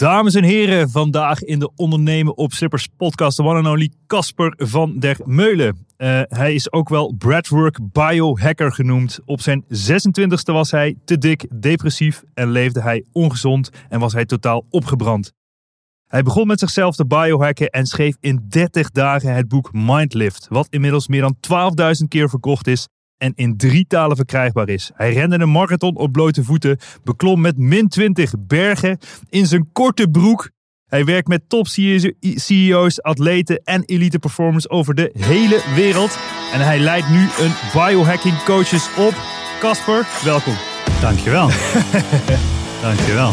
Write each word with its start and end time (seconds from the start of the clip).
Dames 0.00 0.34
en 0.34 0.44
heren, 0.44 0.90
vandaag 0.90 1.42
in 1.42 1.58
de 1.58 1.70
Ondernemen 1.76 2.36
op 2.36 2.52
Slippers 2.52 2.88
podcast 2.96 3.36
de 3.36 3.42
one 3.42 3.58
and 3.58 3.66
only 3.66 3.90
Casper 4.06 4.54
van 4.56 4.98
der 4.98 5.16
Meulen. 5.24 5.86
Uh, 5.96 6.20
hij 6.28 6.54
is 6.54 6.72
ook 6.72 6.88
wel 6.88 7.14
Bradwork 7.18 7.78
biohacker 7.92 8.72
genoemd. 8.72 9.18
Op 9.24 9.40
zijn 9.40 9.64
26e 9.64 10.42
was 10.44 10.70
hij 10.70 10.96
te 11.04 11.18
dik, 11.18 11.46
depressief 11.60 12.22
en 12.34 12.50
leefde 12.50 12.80
hij 12.82 13.04
ongezond 13.12 13.70
en 13.88 14.00
was 14.00 14.12
hij 14.12 14.24
totaal 14.24 14.64
opgebrand. 14.70 15.32
Hij 16.06 16.22
begon 16.22 16.46
met 16.46 16.58
zichzelf 16.58 16.96
te 16.96 17.06
biohacken 17.06 17.70
en 17.70 17.86
schreef 17.86 18.16
in 18.20 18.44
30 18.48 18.90
dagen 18.90 19.34
het 19.34 19.48
boek 19.48 19.72
Mindlift, 19.72 20.46
wat 20.48 20.66
inmiddels 20.70 21.08
meer 21.08 21.20
dan 21.20 21.36
12.000 22.02 22.08
keer 22.08 22.28
verkocht 22.28 22.66
is 22.66 22.88
en 23.20 23.32
in 23.34 23.56
drie 23.56 23.86
talen 23.88 24.16
verkrijgbaar 24.16 24.68
is. 24.68 24.90
Hij 24.94 25.12
rende 25.12 25.38
een 25.38 25.50
marathon 25.50 25.96
op 25.96 26.12
blote 26.12 26.44
voeten, 26.44 26.78
beklom 27.04 27.40
met 27.40 27.56
min 27.56 27.88
20 27.88 28.32
bergen 28.38 28.98
in 29.28 29.46
zijn 29.46 29.68
korte 29.72 30.08
broek. 30.08 30.50
Hij 30.86 31.04
werkt 31.04 31.28
met 31.28 31.42
top 31.48 31.66
CEO's, 32.34 33.02
atleten 33.02 33.60
en 33.64 33.82
elite 33.84 34.18
performers 34.18 34.68
over 34.70 34.94
de 34.94 35.10
hele 35.18 35.62
wereld. 35.74 36.18
En 36.52 36.60
hij 36.60 36.78
leidt 36.78 37.10
nu 37.10 37.20
een 37.20 37.52
biohacking 37.72 38.42
coaches 38.42 38.88
op. 38.96 39.14
Casper, 39.60 40.06
welkom. 40.24 40.54
Dankjewel. 41.00 41.50
Dankjewel. 42.82 43.32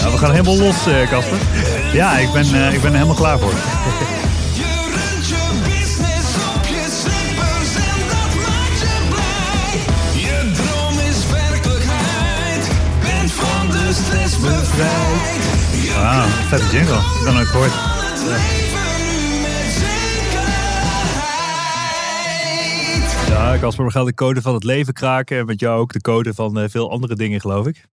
Ja, 0.00 0.10
we 0.10 0.18
gaan 0.18 0.30
helemaal 0.30 0.56
los, 0.56 0.86
eh, 0.86 1.08
Casper. 1.08 1.38
Ja, 1.92 2.18
ik 2.18 2.32
ben, 2.32 2.46
uh, 2.54 2.72
ik 2.72 2.80
ben 2.80 2.90
er 2.90 2.96
helemaal 2.96 3.14
klaar 3.14 3.38
voor. 3.38 3.52
Wauw, 16.00 16.26
vette 16.26 16.76
jingle. 16.76 16.96
Ik 16.96 17.24
ben 17.24 17.36
ook 17.36 17.46
gehoord. 17.46 17.72
Ja, 23.28 23.58
Casper, 23.58 23.84
we 23.84 23.90
gaan 23.90 24.04
de 24.04 24.14
code 24.14 24.42
van 24.42 24.54
het 24.54 24.64
leven 24.64 24.92
kraken. 24.92 25.38
En 25.38 25.46
met 25.46 25.60
jou 25.60 25.80
ook 25.80 25.92
de 25.92 26.00
code 26.00 26.34
van 26.34 26.58
uh, 26.58 26.68
veel 26.68 26.90
andere 26.90 27.14
dingen, 27.14 27.40
geloof 27.40 27.66
ik. 27.66 27.86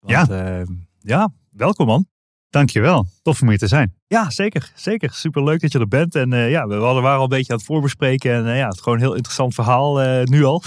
Want, 0.00 0.28
ja. 0.28 0.58
Uh, 0.58 0.66
ja, 0.98 1.32
welkom 1.50 1.86
man. 1.86 2.06
Dankjewel. 2.50 3.06
Tof 3.22 3.42
om 3.42 3.48
hier 3.48 3.58
te 3.58 3.66
zijn. 3.66 3.94
Ja, 4.06 4.30
zeker. 4.30 4.72
Zeker. 4.74 5.10
Super 5.12 5.44
leuk 5.44 5.60
dat 5.60 5.72
je 5.72 5.78
er 5.78 5.88
bent. 5.88 6.14
En 6.14 6.32
uh, 6.32 6.50
ja, 6.50 6.66
we 6.66 6.76
waren 6.76 7.16
al 7.16 7.22
een 7.22 7.28
beetje 7.28 7.52
aan 7.52 7.58
het 7.58 7.66
voorbespreken. 7.66 8.32
En 8.32 8.46
uh, 8.46 8.56
ja, 8.56 8.64
het 8.64 8.74
is 8.74 8.80
gewoon 8.80 8.98
een 8.98 9.04
heel 9.04 9.14
interessant 9.14 9.54
verhaal 9.54 10.02
uh, 10.02 10.22
nu 10.22 10.44
al. 10.44 10.62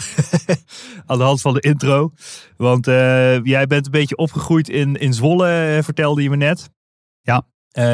aan 1.06 1.18
de 1.18 1.23
hand 1.23 1.41
van 1.41 1.53
de 1.53 1.59
intro. 1.59 2.12
Want 2.58 2.85
jij 3.44 3.66
bent 3.68 3.85
een 3.85 3.91
beetje 3.91 4.18
opgegroeid 4.18 4.69
in, 4.69 4.96
in 4.96 5.13
Zwolle, 5.13 5.79
vertelde 5.84 6.22
je 6.22 6.29
me 6.29 6.35
net. 6.35 6.69
Ja. 7.21 7.45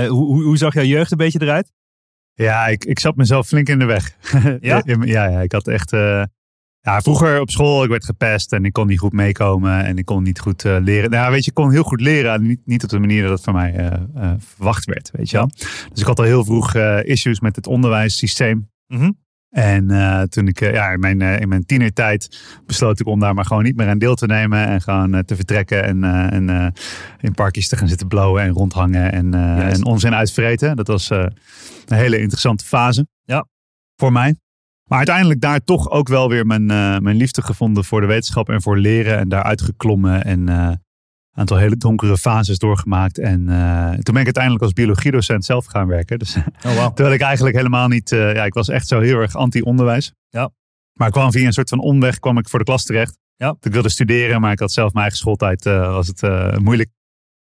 hoe, 0.08 0.26
hoe, 0.26 0.44
hoe 0.44 0.58
zag 0.58 0.74
jouw 0.74 0.84
jeugd 0.84 1.12
een 1.12 1.18
beetje 1.18 1.42
eruit? 1.42 1.72
Ja, 2.34 2.68
ik, 2.68 2.86
ik 2.86 3.00
zat 3.00 3.16
mezelf 3.16 3.48
flink 3.48 3.70
in 3.70 3.80
de 3.80 3.86
weg. 3.86 4.16
ja? 4.60 4.82
ja, 4.86 5.04
ja, 5.06 5.42
ik 5.42 5.52
had 5.52 5.68
echt 5.68 5.92
ja, 6.80 7.02
vroeger 7.02 7.40
op 7.40 7.50
school, 7.50 7.84
ik 7.84 7.90
werd 7.90 8.06
gepest 8.06 8.54
en 8.54 8.66
ik 8.66 8.74
kon 8.74 8.88
niet 8.88 9.00
goed 9.00 9.14
meekomen 9.14 9.86
en 9.86 9.98
ik 9.98 10.06
kon 10.06 10.24
niet 10.24 10.40
goed 10.40 10.64
uh, 10.64 10.78
leren. 10.80 11.10
Nou, 11.10 11.32
weet 11.32 11.44
je, 11.44 11.50
ik 11.50 11.56
kon 11.56 11.72
heel 11.72 11.84
goed 11.84 12.02
leren, 12.02 12.48
niet, 12.48 12.62
niet 12.66 12.84
op 12.84 12.90
de 12.90 13.00
manier 13.00 13.22
dat 13.22 13.32
het 13.32 13.44
van 13.44 13.54
mij 13.54 14.00
verwacht 14.40 14.86
werd, 14.86 15.12
weet 15.12 15.30
je 15.30 15.38
wel. 15.38 15.50
Dus 15.90 16.00
ik 16.00 16.06
had 16.06 16.20
al 16.20 16.26
heel 16.26 16.46
vroeg 16.46 16.76
issues 17.04 17.40
met 17.40 17.56
het 17.56 17.68
onderwijssysteem. 17.68 18.70
Mm 18.88 19.00
-hmm. 19.00 19.18
En 19.50 19.88
toen 20.30 20.48
ik 20.48 20.60
ja, 20.60 20.90
in, 20.90 21.00
mijn, 21.00 21.22
in 21.22 21.48
mijn 21.48 21.66
tienertijd 21.66 22.40
besloot 22.66 23.00
ik 23.00 23.08
om 23.08 23.20
daar 23.20 23.34
maar 23.34 23.46
gewoon 23.46 23.64
niet 23.64 23.76
meer 23.76 23.88
aan 23.88 23.98
deel 23.98 24.16
te 24.16 24.26
nemen 24.26 24.68
en 24.68 24.82
gewoon 24.82 25.24
te 25.26 25.36
vertrekken 25.36 25.84
en, 25.84 26.04
en 26.32 26.74
in 27.20 27.34
parkjes 27.34 27.68
te 27.68 27.78
gaan 27.78 27.88
zitten 27.88 28.08
blowen 28.08 28.42
en 28.42 28.50
rondhangen 28.50 29.12
en, 29.12 29.34
en 29.34 29.86
onzin 29.86 30.14
uitvreten. 30.14 30.76
Dat 30.76 30.88
was 30.88 31.10
een 31.10 31.32
hele 31.86 32.20
interessante 32.20 32.66
fase. 32.66 33.08
Ja. 33.24 33.48
Voor 33.96 34.12
mij. 34.12 34.36
Maar 34.88 34.98
uiteindelijk 34.98 35.42
daar 35.42 35.64
toch 35.64 35.90
ook 35.90 36.08
wel 36.08 36.30
weer 36.30 36.46
mijn, 36.46 36.62
uh, 36.62 36.98
mijn 36.98 37.16
liefde 37.16 37.42
gevonden 37.42 37.86
voor 37.86 38.02
de 38.02 38.08
wetenschap 38.08 38.50
en 38.50 38.62
voor 38.62 38.78
leren. 38.78 39.18
En 39.18 39.30
daaruit 39.30 39.62
geklommen 39.62 40.24
en 40.24 40.50
uh, 40.50 40.72
aantal 41.38 41.58
hele 41.58 41.78
donkere 41.78 42.18
fases 42.18 42.58
doorgemaakt. 42.58 43.18
En 43.18 43.42
uh, 43.50 43.90
toen 43.90 44.14
ben 44.14 44.20
ik 44.20 44.24
uiteindelijk 44.24 44.64
als 44.64 44.74
biologiedocent 44.74 45.46
zelf 45.46 45.66
gaan 45.66 45.88
werken. 45.88 46.20
Dus, 46.20 46.36
oh, 46.36 46.76
wow. 46.76 46.94
terwijl 46.96 47.16
ik 47.16 47.22
eigenlijk 47.22 47.56
helemaal 47.56 47.88
niet, 47.88 48.10
ja, 48.10 48.46
ik 48.46 48.54
was 48.54 48.70
echt 48.70 48.88
zo 48.88 49.00
heel 49.00 49.20
erg 49.20 49.36
anti-onderwijs. 49.36 50.14
Ja. 50.30 50.50
Maar 50.94 51.08
ik 51.08 51.14
kwam 51.14 51.32
via 51.32 51.46
een 51.46 51.54
soort 51.54 51.70
van 51.70 51.80
omweg, 51.80 52.20
kwam 52.20 52.38
ik 52.38 52.50
voor 52.50 52.60
de 52.60 52.66
klas 52.66 52.86
terecht. 52.86 53.18
Ja. 53.36 53.56
Ik 53.62 53.72
wilde 53.72 53.90
studeren, 53.90 54.42
maar 54.42 54.52
ik 54.52 54.60
had 54.60 54.72
zelf 54.72 54.94
mijn 54.94 55.02
eigen 55.02 55.20
schooltijd, 55.20 55.64
was 55.64 56.08
het 56.08 56.22
moeilijk. 56.60 56.90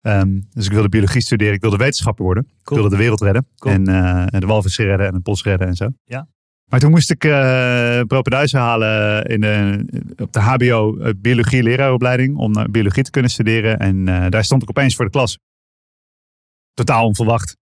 Um, 0.02 0.48
dus 0.50 0.66
ik 0.66 0.72
wilde 0.72 0.90
biologie 0.90 1.22
studeren, 1.22 1.54
ik 1.54 1.62
wilde 1.62 1.78
wetenschapper 1.78 2.26
worden. 2.26 2.44
Cool. 2.44 2.58
Ik 2.64 2.70
wilde 2.70 2.90
de 2.90 3.02
wereld 3.02 3.22
redden. 3.22 3.48
Cool. 3.58 3.74
En, 3.74 3.88
en 4.30 4.40
de 4.40 4.46
walvissen 4.46 4.86
redden 4.86 5.08
en 5.08 5.14
het 5.14 5.24
bos 5.24 5.44
redden 5.44 5.68
en 5.68 5.76
zo. 5.76 5.90
Ja. 6.04 6.28
Maar 6.74 6.82
toen 6.82 6.92
moest 6.92 7.12
ik 7.12 7.24
uh, 7.24 8.02
propeduizen 8.08 8.60
halen 8.60 9.24
in 9.26 9.42
de, 9.42 9.86
op 10.18 10.34
de 10.34 10.40
HBO 10.40 10.98
uh, 10.98 11.10
biologie 11.18 11.64
leraaropleiding 11.64 12.38
om 12.38 12.58
uh, 12.58 12.64
biologie 12.64 13.04
te 13.04 13.12
kunnen 13.12 13.32
studeren. 13.32 13.80
En 13.80 14.06
daar 14.06 14.44
stond 14.44 14.62
ik 14.62 14.70
opeens 14.70 14.96
voor 14.96 15.06
de 15.06 15.12
klas. 15.12 15.38
Totaal 16.74 17.06
onverwacht. 17.06 17.58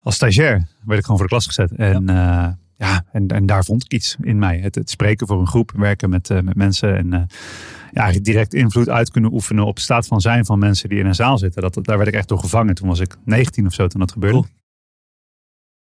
Als 0.00 0.14
stagiair 0.14 0.68
werd 0.84 0.98
ik 0.98 1.04
gewoon 1.04 1.18
voor 1.18 1.28
de 1.28 1.34
klas 1.34 1.46
gezet. 1.46 1.72
En, 1.72 2.06
ja. 2.06 2.58
ja 2.76 3.04
en, 3.12 3.26
en, 3.26 3.46
daar 3.46 3.64
vond 3.64 3.84
ik 3.84 3.92
iets 3.92 4.16
in 4.20 4.38
mij. 4.38 4.58
Het, 4.58 4.74
het 4.74 4.90
spreken 4.90 5.26
voor 5.26 5.40
een 5.40 5.46
groep, 5.46 5.72
werken 5.76 6.10
met, 6.10 6.28
met 6.28 6.54
mensen. 6.54 6.96
En 6.96 7.26
ja, 7.92 8.12
direct 8.12 8.54
invloed 8.54 8.88
uit 8.88 9.10
kunnen 9.10 9.32
oefenen 9.32 9.64
op 9.64 9.76
de 9.76 9.82
staat 9.82 10.06
van 10.06 10.20
zijn 10.20 10.44
van 10.44 10.58
mensen 10.58 10.88
die 10.88 10.98
in 10.98 11.06
een 11.06 11.14
zaal 11.14 11.38
zitten. 11.38 11.62
Dat, 11.62 11.78
daar 11.82 11.96
werd 11.96 12.08
ik 12.08 12.14
echt 12.14 12.28
door 12.28 12.38
gevangen. 12.38 12.74
Toen 12.74 12.88
was 12.88 13.00
ik 13.00 13.16
19 13.24 13.66
of 13.66 13.72
zo 13.74 13.86
toen 13.86 14.00
dat 14.00 14.12
gebeurde. 14.12 14.38
Cool. 14.38 14.57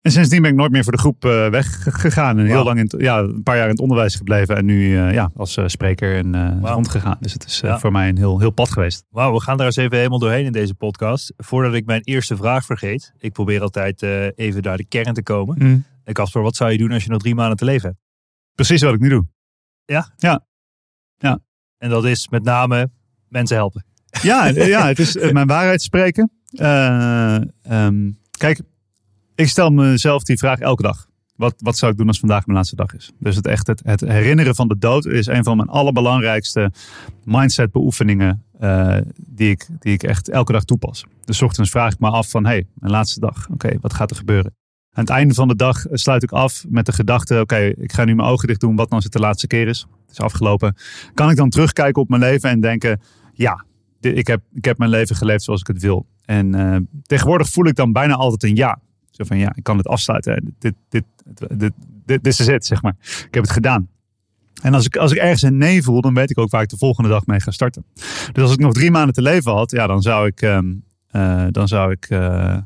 En 0.00 0.10
sindsdien 0.10 0.42
ben 0.42 0.50
ik 0.50 0.56
nooit 0.56 0.70
meer 0.70 0.82
voor 0.82 0.92
de 0.92 0.98
groep 0.98 1.24
uh, 1.24 1.48
weggegaan. 1.48 2.38
En 2.38 2.46
heel 2.46 2.64
lang 2.64 2.78
in, 2.78 3.00
ja, 3.00 3.18
een 3.18 3.42
paar 3.42 3.56
jaar 3.56 3.64
in 3.64 3.70
het 3.70 3.80
onderwijs 3.80 4.14
gebleven. 4.14 4.56
En 4.56 4.64
nu 4.64 4.90
uh, 4.90 5.12
ja, 5.12 5.30
als 5.36 5.56
uh, 5.56 5.66
spreker 5.66 6.16
en 6.16 6.60
wow. 6.60 6.72
rondgegaan. 6.72 7.16
Dus 7.20 7.32
het 7.32 7.44
is 7.44 7.60
ja. 7.60 7.78
voor 7.78 7.92
mij 7.92 8.08
een 8.08 8.16
heel, 8.16 8.38
heel 8.38 8.50
pad 8.50 8.70
geweest. 8.70 9.04
Wauw, 9.10 9.32
we 9.32 9.40
gaan 9.40 9.56
daar 9.56 9.66
eens 9.66 9.76
even 9.76 9.96
helemaal 9.96 10.18
doorheen 10.18 10.44
in 10.44 10.52
deze 10.52 10.74
podcast. 10.74 11.32
Voordat 11.36 11.74
ik 11.74 11.86
mijn 11.86 12.00
eerste 12.02 12.36
vraag 12.36 12.64
vergeet. 12.64 13.12
Ik 13.18 13.32
probeer 13.32 13.62
altijd 13.62 14.02
even 14.34 14.62
naar 14.62 14.76
de 14.76 14.86
kern 14.86 15.14
te 15.14 15.22
komen. 15.22 15.56
Mm. 15.58 15.84
En 16.04 16.14
Casper, 16.14 16.42
wat 16.42 16.56
zou 16.56 16.70
je 16.70 16.78
doen 16.78 16.92
als 16.92 17.04
je 17.04 17.10
nog 17.10 17.20
drie 17.20 17.34
maanden 17.34 17.56
te 17.56 17.64
leven 17.64 17.88
hebt? 17.88 18.00
Precies 18.54 18.82
wat 18.82 18.94
ik 18.94 19.00
nu 19.00 19.08
doe. 19.08 19.26
Ja? 19.84 20.12
Ja. 20.16 20.46
ja. 21.16 21.38
En 21.78 21.90
dat 21.90 22.04
is 22.04 22.28
met 22.28 22.42
name 22.42 22.90
mensen 23.28 23.56
helpen. 23.56 23.84
Ja, 24.22 24.46
ja 24.76 24.86
het 24.86 24.98
is 24.98 25.30
mijn 25.32 25.46
waarheid 25.46 25.82
spreken. 25.82 26.30
Um, 27.70 28.18
kijk, 28.30 28.60
ik 29.38 29.48
stel 29.48 29.70
mezelf 29.70 30.22
die 30.22 30.38
vraag 30.38 30.58
elke 30.58 30.82
dag. 30.82 31.06
wat, 31.36 31.54
wat 31.58 31.76
zou 31.76 31.92
ik 31.92 31.98
doen 31.98 32.06
als 32.06 32.18
vandaag 32.18 32.46
mijn 32.46 32.56
laatste 32.56 32.76
dag 32.76 32.94
is? 32.94 33.12
Dus 33.18 33.36
het, 33.36 33.46
echt, 33.46 33.66
het, 33.66 34.00
herinneren 34.00 34.54
van 34.54 34.68
de 34.68 34.78
dood 34.78 35.06
is 35.06 35.26
een 35.26 35.44
van 35.44 35.56
mijn 35.56 35.68
allerbelangrijkste 35.68 36.72
mindset 37.24 37.72
beoefeningen 37.72 38.44
uh, 38.60 38.96
die, 39.16 39.50
ik, 39.50 39.66
die 39.78 39.92
ik 39.92 40.02
echt 40.02 40.28
elke 40.28 40.52
dag 40.52 40.64
toepas. 40.64 41.04
Dus 41.24 41.42
ochtends 41.42 41.70
vraag 41.70 41.92
ik 41.92 41.98
me 41.98 42.10
af 42.10 42.30
van, 42.30 42.46
hey, 42.46 42.66
mijn 42.74 42.92
laatste 42.92 43.20
dag. 43.20 43.48
Oké, 43.50 43.78
wat 43.80 43.92
gaat 43.92 44.10
er 44.10 44.16
gebeuren? 44.16 44.54
Aan 44.92 45.04
het 45.04 45.12
einde 45.12 45.34
van 45.34 45.48
de 45.48 45.56
dag 45.56 45.84
sluit 45.90 46.22
ik 46.22 46.32
af 46.32 46.64
met 46.68 46.86
de 46.86 46.92
gedachte, 46.92 47.40
oké, 47.40 47.58
ik 47.58 47.92
ga 47.92 48.04
nu 48.04 48.14
mijn 48.14 48.28
ogen 48.28 48.48
dicht 48.48 48.60
doen, 48.60 48.76
wat 48.76 48.90
nou 48.90 48.94
als 48.94 49.04
het 49.04 49.12
de 49.12 49.18
laatste 49.18 49.46
keer 49.46 49.68
is. 49.68 49.86
Het 50.06 50.10
is 50.10 50.20
afgelopen. 50.20 50.76
Kan 51.14 51.30
ik 51.30 51.36
dan 51.36 51.50
terugkijken 51.50 52.02
op 52.02 52.08
mijn 52.08 52.22
leven 52.22 52.50
en 52.50 52.60
denken, 52.60 53.00
ja, 53.32 53.64
ik 54.00 54.26
heb, 54.26 54.42
ik 54.52 54.64
heb 54.64 54.78
mijn 54.78 54.90
leven 54.90 55.16
geleefd 55.16 55.42
zoals 55.42 55.60
ik 55.60 55.66
het 55.66 55.82
wil. 55.82 56.06
En 56.24 56.56
uh, 56.56 56.76
tegenwoordig 57.02 57.48
voel 57.48 57.66
ik 57.66 57.74
dan 57.74 57.92
bijna 57.92 58.14
altijd 58.14 58.42
een 58.42 58.56
ja. 58.56 58.80
Zo 59.18 59.24
van 59.24 59.38
ja, 59.38 59.52
ik 59.54 59.62
kan 59.62 59.76
het 59.76 59.86
afsluiten. 59.86 60.54
Dit, 60.58 60.74
dit, 60.88 61.04
dit, 61.48 61.72
dit, 62.04 62.26
is 62.26 62.46
het, 62.46 62.66
zeg 62.66 62.82
maar. 62.82 62.96
Ik 63.00 63.34
heb 63.34 63.42
het 63.42 63.52
gedaan. 63.52 63.88
En 64.62 64.74
als 64.74 64.86
ik, 64.86 64.96
als 64.96 65.12
ik 65.12 65.18
ergens 65.18 65.42
een 65.42 65.56
nee 65.56 65.82
voel, 65.82 66.00
dan 66.00 66.14
weet 66.14 66.30
ik 66.30 66.38
ook 66.38 66.50
waar 66.50 66.62
ik 66.62 66.68
de 66.68 66.76
volgende 66.76 67.08
dag 67.08 67.26
mee 67.26 67.40
ga 67.40 67.50
starten. 67.50 67.84
Dus 68.32 68.42
als 68.42 68.52
ik 68.52 68.58
nog 68.58 68.72
drie 68.72 68.90
maanden 68.90 69.14
te 69.14 69.22
leven 69.22 69.52
had, 69.52 69.70
ja, 69.70 69.86
dan 69.86 70.02
zou 70.02 70.26
ik, 70.26 70.42
um, 70.42 70.84
uh, 71.12 71.46
dan 71.50 71.68
zou 71.68 71.92
ik 71.92 72.10
uh, 72.10 72.56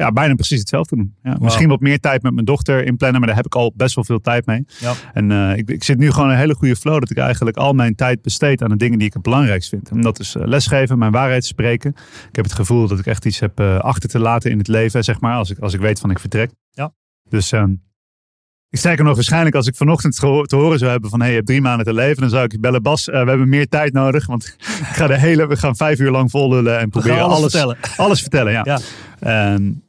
ja, 0.00 0.12
bijna 0.12 0.34
precies 0.34 0.58
hetzelfde 0.58 0.96
doen. 0.96 1.14
Ja, 1.22 1.36
Misschien 1.40 1.68
wat 1.68 1.80
meer 1.80 2.00
tijd 2.00 2.22
met 2.22 2.32
mijn 2.32 2.46
dochter 2.46 2.84
inplannen, 2.84 3.18
maar 3.18 3.28
daar 3.28 3.36
heb 3.36 3.46
ik 3.46 3.54
al 3.54 3.72
best 3.76 3.94
wel 3.94 4.04
veel 4.04 4.20
tijd 4.20 4.46
mee. 4.46 4.64
Ja. 4.78 4.94
En 5.12 5.30
uh, 5.30 5.56
ik, 5.56 5.68
ik, 5.68 5.84
zit 5.84 5.98
nu 5.98 6.10
gewoon 6.10 6.30
een 6.30 6.36
hele 6.36 6.54
goede 6.54 6.76
flow 6.76 7.00
dat 7.00 7.10
ik 7.10 7.16
eigenlijk 7.16 7.56
al 7.56 7.72
mijn 7.72 7.94
tijd 7.94 8.22
besteed 8.22 8.62
aan 8.62 8.68
de 8.68 8.76
dingen 8.76 8.98
die 8.98 9.06
ik 9.06 9.12
het 9.12 9.22
belangrijkst 9.22 9.68
vind. 9.68 9.88
En 9.88 10.00
dat 10.00 10.18
is 10.18 10.36
lesgeven, 10.38 10.98
mijn 10.98 11.12
waarheid 11.12 11.44
spreken. 11.44 11.90
Ik 12.28 12.36
heb 12.36 12.44
het 12.44 12.54
gevoel 12.54 12.88
dat 12.88 12.98
ik 12.98 13.06
echt 13.06 13.24
iets 13.24 13.40
heb 13.40 13.60
achter 13.60 14.08
te 14.08 14.18
laten 14.18 14.50
in 14.50 14.58
het 14.58 14.68
leven, 14.68 15.04
zeg 15.04 15.20
maar, 15.20 15.34
als 15.34 15.50
ik, 15.50 15.58
als 15.58 15.74
ik 15.74 15.80
weet 15.80 16.00
van 16.00 16.10
ik 16.10 16.18
vertrek. 16.18 16.50
Ja. 16.70 16.92
Dus 17.28 17.52
um, 17.52 17.82
ik 18.70 18.78
sterker 18.78 19.04
nog, 19.04 19.14
waarschijnlijk 19.14 19.54
als 19.54 19.66
ik 19.66 19.76
vanochtend 19.76 20.16
te 20.16 20.56
horen 20.56 20.78
zou 20.78 20.90
hebben 20.90 21.10
van 21.10 21.20
hey, 21.20 21.28
je 21.28 21.34
hebt 21.34 21.46
drie 21.46 21.60
maanden 21.60 21.86
te 21.86 21.94
leven, 21.94 22.20
dan 22.20 22.30
zou 22.30 22.44
ik 22.44 22.60
bellen 22.60 22.82
Bas, 22.82 23.08
uh, 23.08 23.22
we 23.22 23.28
hebben 23.28 23.48
meer 23.48 23.68
tijd 23.68 23.92
nodig, 23.92 24.26
want 24.26 24.44
ik 24.44 24.86
ga 24.86 25.06
de 25.06 25.18
hele, 25.18 25.46
we 25.46 25.56
gaan 25.56 25.76
vijf 25.76 25.98
uur 25.98 26.10
lang 26.10 26.30
vol 26.30 26.50
lullen 26.50 26.78
en 26.78 26.90
proberen 26.90 27.22
alles, 27.22 27.36
alles, 27.36 27.52
vertellen. 27.52 27.76
alles 27.96 28.20
vertellen. 28.20 28.52
Ja. 28.52 28.78
ja. 29.20 29.54
Um, 29.54 29.82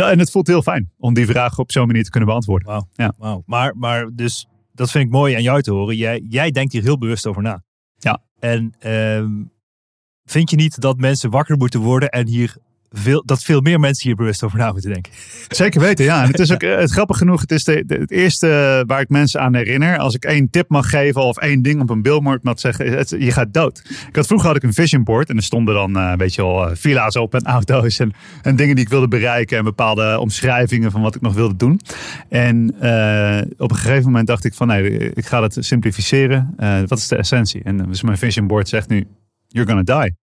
en, 0.00 0.10
en 0.10 0.18
het 0.18 0.30
voelt 0.30 0.46
heel 0.46 0.62
fijn 0.62 0.92
om 0.98 1.14
die 1.14 1.26
vraag 1.26 1.58
op 1.58 1.72
zo'n 1.72 1.86
manier 1.86 2.04
te 2.04 2.10
kunnen 2.10 2.28
beantwoorden. 2.28 2.68
Wauw. 2.68 2.88
Ja. 2.92 3.12
Wow. 3.18 3.42
Maar, 3.46 3.76
maar 3.76 4.10
dus 4.12 4.46
dat 4.72 4.90
vind 4.90 5.04
ik 5.04 5.10
mooi 5.10 5.34
aan 5.34 5.42
jou 5.42 5.62
te 5.62 5.70
horen. 5.70 5.96
Jij, 5.96 6.24
jij 6.28 6.50
denkt 6.50 6.72
hier 6.72 6.82
heel 6.82 6.98
bewust 6.98 7.26
over 7.26 7.42
na. 7.42 7.62
Ja. 7.98 8.22
En 8.38 8.74
um, 8.90 9.52
vind 10.24 10.50
je 10.50 10.56
niet 10.56 10.80
dat 10.80 10.96
mensen 10.96 11.30
wakker 11.30 11.56
moeten 11.56 11.80
worden 11.80 12.08
en 12.08 12.26
hier 12.26 12.56
dat 13.24 13.42
veel 13.42 13.60
meer 13.60 13.80
mensen 13.80 14.06
hier 14.06 14.16
bewust 14.16 14.42
over 14.42 14.58
na 14.58 14.72
moeten 14.72 14.92
denken. 14.92 15.12
Zeker 15.48 15.80
weten, 15.80 16.04
ja. 16.04 16.22
En 16.22 16.30
het 16.30 16.38
is 16.38 16.52
ook 16.52 16.62
het 16.62 16.90
grappig 16.90 17.18
genoeg, 17.18 17.40
het 17.40 17.50
is 17.50 17.64
de, 17.64 17.84
het 17.86 18.10
eerste 18.10 18.84
waar 18.86 19.00
ik 19.00 19.08
mensen 19.08 19.40
aan 19.40 19.54
herinner. 19.54 19.98
Als 19.98 20.14
ik 20.14 20.24
één 20.24 20.50
tip 20.50 20.68
mag 20.68 20.90
geven 20.90 21.22
of 21.22 21.38
één 21.38 21.62
ding 21.62 21.80
op 21.80 21.90
een 21.90 22.02
billboard 22.02 22.42
mag 22.42 22.60
zeggen, 22.60 23.06
je 23.24 23.32
gaat 23.32 23.54
dood. 23.54 23.82
Ik 24.08 24.16
had, 24.16 24.26
vroeger 24.26 24.48
had 24.48 24.56
ik 24.56 24.62
een 24.62 24.72
vision 24.72 25.04
board 25.04 25.28
en 25.28 25.36
er 25.36 25.42
stonden 25.42 25.74
dan 25.74 25.96
uh, 25.96 26.12
weet 26.16 26.34
je 26.34 26.42
wel, 26.42 26.76
villa's 26.76 27.16
op 27.16 27.34
en 27.34 27.42
auto's 27.42 27.98
en, 27.98 28.12
en 28.42 28.56
dingen 28.56 28.74
die 28.74 28.84
ik 28.84 28.90
wilde 28.90 29.08
bereiken 29.08 29.58
en 29.58 29.64
bepaalde 29.64 30.18
omschrijvingen 30.18 30.90
van 30.90 31.02
wat 31.02 31.14
ik 31.14 31.20
nog 31.20 31.34
wilde 31.34 31.56
doen. 31.56 31.80
En 32.28 32.74
op 33.58 33.70
een 33.70 33.76
gegeven 33.76 34.04
moment 34.04 34.26
dacht 34.26 34.44
ik 34.44 34.54
van 34.54 34.66
nee, 34.66 35.12
ik 35.14 35.26
ga 35.26 35.40
dat 35.40 35.56
simplificeren. 35.60 36.54
Uh, 36.58 36.80
wat 36.86 36.98
is 36.98 37.08
de 37.08 37.16
essentie? 37.16 37.62
En 37.62 37.76
dus 37.76 38.02
mijn 38.02 38.18
vision 38.18 38.46
board 38.46 38.68
zegt 38.68 38.88
nu, 38.88 39.06
you're 39.48 39.68
gonna 39.68 40.00
die. 40.00 40.21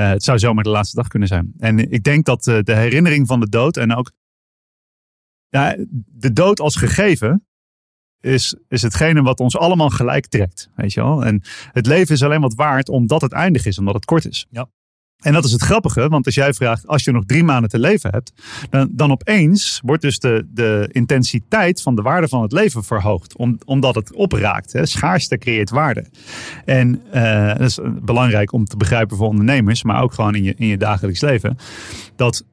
Uh, 0.00 0.08
het 0.08 0.24
zou 0.24 0.38
zomaar 0.38 0.64
de 0.64 0.70
laatste 0.70 0.96
dag 0.96 1.08
kunnen 1.08 1.28
zijn. 1.28 1.52
En 1.58 1.90
ik 1.90 2.02
denk 2.02 2.24
dat 2.24 2.46
uh, 2.46 2.58
de 2.62 2.74
herinnering 2.74 3.26
van 3.26 3.40
de 3.40 3.48
dood 3.48 3.76
en 3.76 3.94
ook 3.94 4.12
ja, 5.48 5.76
de 6.06 6.32
dood 6.32 6.60
als 6.60 6.76
gegeven 6.76 7.46
is, 8.20 8.54
is 8.68 8.82
hetgene 8.82 9.22
wat 9.22 9.40
ons 9.40 9.56
allemaal 9.56 9.90
gelijk 9.90 10.26
trekt. 10.26 10.70
Weet 10.74 10.92
je 10.92 11.02
wel? 11.02 11.24
En 11.24 11.42
het 11.72 11.86
leven 11.86 12.14
is 12.14 12.22
alleen 12.22 12.40
wat 12.40 12.54
waard 12.54 12.88
omdat 12.88 13.20
het 13.20 13.32
eindig 13.32 13.66
is, 13.66 13.78
omdat 13.78 13.94
het 13.94 14.04
kort 14.04 14.24
is. 14.24 14.46
Ja. 14.50 14.68
En 15.20 15.32
dat 15.32 15.44
is 15.44 15.52
het 15.52 15.62
grappige, 15.62 16.08
want 16.08 16.26
als 16.26 16.34
jij 16.34 16.52
vraagt, 16.52 16.86
als 16.86 17.04
je 17.04 17.12
nog 17.12 17.24
drie 17.26 17.44
maanden 17.44 17.70
te 17.70 17.78
leven 17.78 18.10
hebt, 18.10 18.32
dan, 18.70 18.88
dan 18.92 19.10
opeens 19.10 19.80
wordt 19.84 20.02
dus 20.02 20.18
de, 20.18 20.46
de 20.52 20.88
intensiteit 20.92 21.82
van 21.82 21.94
de 21.94 22.02
waarde 22.02 22.28
van 22.28 22.42
het 22.42 22.52
leven 22.52 22.84
verhoogd, 22.84 23.36
om, 23.36 23.58
omdat 23.64 23.94
het 23.94 24.14
opraakt. 24.14 24.72
Hè. 24.72 24.86
Schaarste 24.86 25.38
creëert 25.38 25.70
waarde. 25.70 26.04
En 26.64 27.02
uh, 27.14 27.46
dat 27.46 27.60
is 27.60 27.78
belangrijk 28.02 28.52
om 28.52 28.64
te 28.64 28.76
begrijpen 28.76 29.16
voor 29.16 29.26
ondernemers, 29.26 29.82
maar 29.82 30.02
ook 30.02 30.12
gewoon 30.12 30.34
in 30.34 30.42
je, 30.42 30.54
in 30.56 30.66
je 30.66 30.76
dagelijks 30.76 31.20
leven, 31.20 31.56
dat 32.16 32.44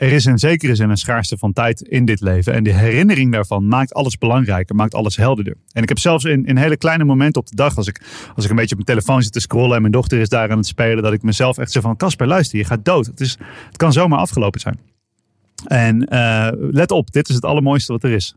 er 0.00 0.12
is 0.12 0.26
in 0.26 0.38
zekere 0.38 0.74
zin 0.74 0.90
een 0.90 0.96
schaarste 0.96 1.38
van 1.38 1.52
tijd 1.52 1.80
in 1.80 2.04
dit 2.04 2.20
leven. 2.20 2.52
En 2.52 2.62
de 2.62 2.72
herinnering 2.72 3.32
daarvan 3.32 3.66
maakt 3.66 3.94
alles 3.94 4.18
belangrijker, 4.18 4.74
maakt 4.74 4.94
alles 4.94 5.16
helderder. 5.16 5.56
En 5.72 5.82
ik 5.82 5.88
heb 5.88 5.98
zelfs 5.98 6.24
in, 6.24 6.44
in 6.44 6.56
hele 6.56 6.76
kleine 6.76 7.04
momenten 7.04 7.40
op 7.40 7.48
de 7.48 7.56
dag, 7.56 7.76
als 7.76 7.86
ik, 7.86 8.00
als 8.34 8.44
ik 8.44 8.50
een 8.50 8.56
beetje 8.56 8.76
op 8.76 8.86
mijn 8.86 8.98
telefoon 8.98 9.22
zit 9.22 9.32
te 9.32 9.40
scrollen 9.40 9.74
en 9.74 9.80
mijn 9.80 9.92
dochter 9.92 10.18
is 10.18 10.28
daar 10.28 10.50
aan 10.50 10.56
het 10.56 10.66
spelen, 10.66 11.02
dat 11.02 11.12
ik 11.12 11.22
mezelf 11.22 11.58
echt 11.58 11.72
zeg 11.72 11.82
van, 11.82 11.96
Casper, 11.96 12.26
luister, 12.26 12.58
je 12.58 12.64
gaat 12.64 12.84
dood. 12.84 13.06
Het, 13.06 13.20
is, 13.20 13.38
het 13.66 13.76
kan 13.76 13.92
zomaar 13.92 14.18
afgelopen 14.18 14.60
zijn. 14.60 14.78
En 15.64 16.06
uh, 16.12 16.48
let 16.52 16.90
op, 16.90 17.10
dit 17.12 17.28
is 17.28 17.34
het 17.34 17.44
allermooiste 17.44 17.92
wat 17.92 18.04
er 18.04 18.12
is. 18.12 18.36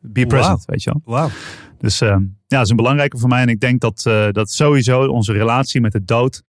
Be 0.00 0.26
present, 0.26 0.58
wow. 0.58 0.68
weet 0.68 0.82
je 0.82 0.90
wel. 0.90 1.20
Wow. 1.20 1.30
Dus 1.78 2.02
uh, 2.02 2.08
ja, 2.08 2.18
dat 2.46 2.64
is 2.64 2.70
een 2.70 2.76
belangrijke 2.76 3.18
voor 3.18 3.28
mij. 3.28 3.42
En 3.42 3.48
ik 3.48 3.60
denk 3.60 3.80
dat, 3.80 4.04
uh, 4.08 4.30
dat 4.30 4.50
sowieso 4.50 5.06
onze 5.06 5.32
relatie 5.32 5.80
met 5.80 5.92
de 5.92 6.04
dood 6.04 6.42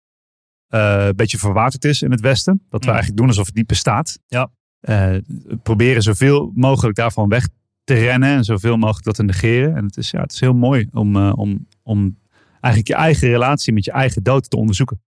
uh, 0.70 1.06
een 1.06 1.16
beetje 1.16 1.38
verwaterd 1.38 1.84
is 1.84 2.02
in 2.02 2.10
het 2.10 2.20
Westen. 2.20 2.62
Dat 2.68 2.80
we 2.80 2.86
mm. 2.86 2.92
eigenlijk 2.92 3.20
doen 3.20 3.28
alsof 3.28 3.46
het 3.46 3.54
niet 3.54 3.66
bestaat. 3.66 4.18
Ja. 4.26 4.50
Uh, 4.80 5.16
proberen 5.62 6.02
zoveel 6.02 6.52
mogelijk 6.54 6.96
daarvan 6.96 7.28
weg 7.28 7.48
te 7.84 7.94
rennen 7.94 8.28
en 8.28 8.44
zoveel 8.44 8.76
mogelijk 8.76 9.04
dat 9.04 9.14
te 9.14 9.22
negeren. 9.22 9.76
En 9.76 9.84
het 9.84 9.96
is, 9.96 10.10
ja, 10.10 10.20
het 10.20 10.32
is 10.32 10.40
heel 10.40 10.54
mooi 10.54 10.88
om, 10.92 11.16
uh, 11.16 11.32
om, 11.34 11.66
om 11.82 12.18
eigenlijk 12.60 12.86
je 12.86 12.94
eigen 12.94 13.28
relatie 13.28 13.72
met 13.72 13.84
je 13.84 13.92
eigen 13.92 14.22
dood 14.22 14.50
te 14.50 14.56
onderzoeken. 14.56 15.00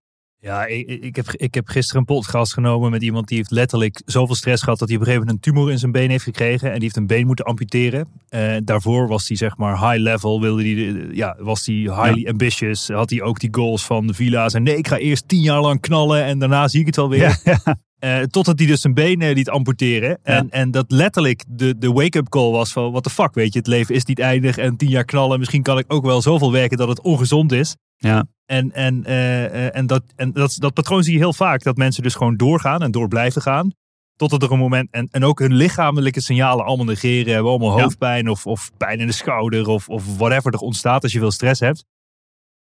Ja, 0.43 0.65
ik, 0.65 0.87
ik, 0.87 1.15
heb, 1.15 1.31
ik 1.31 1.53
heb 1.53 1.67
gisteren 1.67 1.99
een 1.99 2.15
podcast 2.15 2.53
genomen 2.53 2.91
met 2.91 3.01
iemand 3.01 3.27
die 3.27 3.37
heeft 3.37 3.51
letterlijk 3.51 4.01
zoveel 4.05 4.35
stress 4.35 4.63
gehad 4.63 4.79
dat 4.79 4.87
hij 4.87 4.97
op 4.97 5.03
een 5.03 5.07
gegeven 5.07 5.27
moment 5.27 5.45
een 5.45 5.53
tumor 5.53 5.71
in 5.71 5.79
zijn 5.79 5.91
been 5.91 6.09
heeft 6.09 6.23
gekregen 6.23 6.67
en 6.67 6.73
die 6.73 6.83
heeft 6.83 6.95
een 6.95 7.07
been 7.07 7.25
moeten 7.25 7.45
amputeren. 7.45 8.07
Uh, 8.29 8.55
daarvoor 8.63 9.07
was 9.07 9.27
hij 9.27 9.37
zeg 9.37 9.57
maar 9.57 9.89
high 9.89 10.01
level, 10.01 10.41
wilde 10.41 10.63
die, 10.63 11.15
ja, 11.15 11.35
was 11.39 11.65
hij 11.65 11.75
highly 11.75 12.21
ja. 12.21 12.29
ambitious, 12.29 12.87
had 12.87 13.09
hij 13.09 13.21
ook 13.21 13.39
die 13.39 13.49
goals 13.51 13.85
van 13.85 14.07
de 14.07 14.13
villa's 14.13 14.53
en 14.53 14.63
nee, 14.63 14.77
ik 14.77 14.87
ga 14.87 14.97
eerst 14.97 15.27
tien 15.27 15.41
jaar 15.41 15.61
lang 15.61 15.79
knallen 15.79 16.23
en 16.23 16.39
daarna 16.39 16.67
zie 16.67 16.79
ik 16.79 16.85
het 16.85 16.95
wel 16.95 17.09
weer. 17.09 17.39
Ja. 17.43 17.59
Uh, 18.05 18.21
totdat 18.21 18.59
hij 18.59 18.67
dus 18.67 18.81
zijn 18.81 18.93
benen 18.93 19.33
liet 19.33 19.49
amputeren. 19.49 20.19
En, 20.23 20.49
en 20.49 20.71
dat 20.71 20.91
letterlijk 20.91 21.43
de, 21.47 21.77
de 21.77 21.91
wake-up 21.91 22.29
call 22.29 22.51
was 22.51 22.71
van... 22.71 22.91
what 22.91 23.03
the 23.03 23.09
fuck, 23.09 23.33
weet 23.33 23.53
je, 23.53 23.59
het 23.59 23.67
leven 23.67 23.95
is 23.95 24.05
niet 24.05 24.19
eindig 24.19 24.57
en 24.57 24.75
tien 24.75 24.89
jaar 24.89 25.05
knallen. 25.05 25.39
Misschien 25.39 25.61
kan 25.61 25.77
ik 25.77 25.93
ook 25.93 26.05
wel 26.05 26.21
zoveel 26.21 26.51
werken 26.51 26.77
dat 26.77 26.87
het 26.87 27.01
ongezond 27.01 27.51
is. 27.51 27.75
Ja. 28.01 28.25
En, 28.45 28.71
en, 28.71 29.03
uh, 29.07 29.75
en, 29.75 29.87
dat, 29.87 30.03
en 30.15 30.31
dat, 30.31 30.55
dat 30.57 30.73
patroon 30.73 31.03
zie 31.03 31.13
je 31.13 31.19
heel 31.19 31.33
vaak. 31.33 31.63
Dat 31.63 31.77
mensen 31.77 32.03
dus 32.03 32.15
gewoon 32.15 32.37
doorgaan 32.37 32.81
en 32.81 32.91
door 32.91 33.07
blijven 33.07 33.41
gaan. 33.41 33.71
Totdat 34.15 34.43
er 34.43 34.51
een 34.51 34.59
moment... 34.59 34.91
En, 34.91 35.07
en 35.11 35.23
ook 35.23 35.39
hun 35.39 35.53
lichamelijke 35.53 36.21
signalen 36.21 36.65
allemaal 36.65 36.85
negeren. 36.85 37.33
Hebben 37.33 37.51
allemaal 37.51 37.81
hoofdpijn 37.81 38.29
of, 38.29 38.47
of 38.47 38.71
pijn 38.77 38.99
in 38.99 39.07
de 39.07 39.13
schouder 39.13 39.67
of, 39.67 39.89
of 39.89 40.17
whatever 40.17 40.53
er 40.53 40.59
ontstaat 40.59 41.03
als 41.03 41.11
je 41.11 41.19
veel 41.19 41.31
stress 41.31 41.59
hebt. 41.59 41.85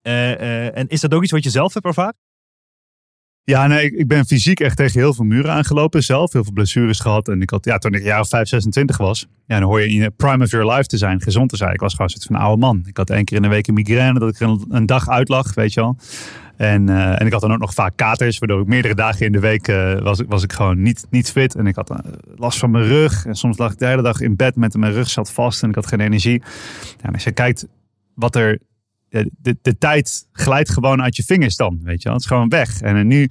Uh, 0.07 0.77
en 0.77 0.87
is 0.87 1.01
dat 1.01 1.13
ook 1.13 1.23
iets 1.23 1.31
wat 1.31 1.43
je 1.43 1.49
zelf 1.49 1.73
hebt 1.73 1.85
ervaren? 1.85 2.17
Ja, 3.49 3.67
nee, 3.67 3.91
ik, 3.91 4.07
ben 4.07 4.25
fysiek 4.25 4.59
echt 4.59 4.77
tegen 4.77 4.99
heel 4.99 5.13
veel 5.13 5.25
muren 5.25 5.51
aangelopen 5.51 6.03
zelf. 6.03 6.33
Heel 6.33 6.43
veel 6.43 6.53
blessures 6.53 6.99
gehad. 6.99 7.27
En 7.27 7.41
ik 7.41 7.49
had, 7.49 7.65
ja, 7.65 7.77
toen 7.77 7.93
ik 7.93 8.03
jaar 8.03 8.19
of 8.19 8.29
5, 8.29 8.47
26 8.47 8.97
was. 8.97 9.27
Ja, 9.45 9.59
dan 9.59 9.69
hoor 9.69 9.81
je 9.81 9.87
in 9.87 9.95
je 9.95 10.09
prime 10.09 10.43
of 10.43 10.51
your 10.51 10.71
life 10.71 10.87
te 10.87 10.97
zijn, 10.97 11.21
gezond 11.21 11.49
te 11.49 11.57
zijn. 11.57 11.73
Ik 11.73 11.79
was 11.79 11.93
gewoon 11.93 12.11
een 12.13 12.21
van 12.21 12.35
oude 12.35 12.61
man. 12.61 12.83
Ik 12.85 12.97
had 12.97 13.09
één 13.09 13.25
keer 13.25 13.37
in 13.37 13.43
de 13.43 13.49
week 13.49 13.67
een 13.67 13.73
migraine, 13.73 14.19
dat 14.19 14.29
ik 14.29 14.39
een, 14.39 14.65
een 14.69 14.85
dag 14.85 15.09
uitlag, 15.09 15.53
weet 15.53 15.73
je 15.73 15.81
wel. 15.81 15.97
En, 16.57 16.89
uh, 16.89 17.21
en 17.21 17.25
ik 17.25 17.31
had 17.31 17.41
dan 17.41 17.53
ook 17.53 17.59
nog 17.59 17.73
vaak 17.73 17.95
katers, 17.95 18.37
waardoor 18.37 18.61
ik 18.61 18.67
meerdere 18.67 18.95
dagen 18.95 19.25
in 19.25 19.31
de 19.31 19.39
week 19.39 19.67
uh, 19.67 19.99
was, 19.99 20.21
was 20.27 20.43
ik 20.43 20.53
gewoon 20.53 20.81
niet, 20.81 21.05
niet 21.09 21.31
fit. 21.31 21.55
En 21.55 21.67
ik 21.67 21.75
had 21.75 21.91
uh, 21.91 21.97
last 22.35 22.59
van 22.59 22.71
mijn 22.71 22.85
rug. 22.85 23.25
En 23.25 23.35
soms 23.35 23.57
lag 23.57 23.71
ik 23.71 23.79
de 23.79 23.85
hele 23.85 24.01
dag 24.01 24.21
in 24.21 24.35
bed 24.35 24.55
met 24.55 24.77
mijn 24.77 24.93
rug 24.93 25.09
zat 25.09 25.31
vast 25.31 25.63
en 25.63 25.69
ik 25.69 25.75
had 25.75 25.87
geen 25.87 25.99
energie. 25.99 26.41
Ja, 27.03 27.09
als 27.13 27.23
je 27.23 27.31
kijkt 27.31 27.67
wat 28.13 28.35
er 28.35 28.59
de, 29.09 29.57
de 29.61 29.77
tijd 29.77 30.27
glijdt 30.31 30.69
gewoon 30.69 31.01
uit 31.01 31.15
je 31.15 31.23
vingers 31.23 31.55
dan, 31.55 31.79
weet 31.83 32.01
je 32.01 32.03
wel. 32.03 32.13
Het 32.13 32.23
is 32.23 32.29
gewoon 32.29 32.49
weg. 32.49 32.81
En 32.81 33.07
nu, 33.07 33.29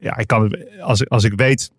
ja, 0.00 0.16
ik 0.16 0.26
kan, 0.26 0.56
als, 0.80 1.08
als 1.08 1.24
ik 1.24 1.32
weet 1.36 1.70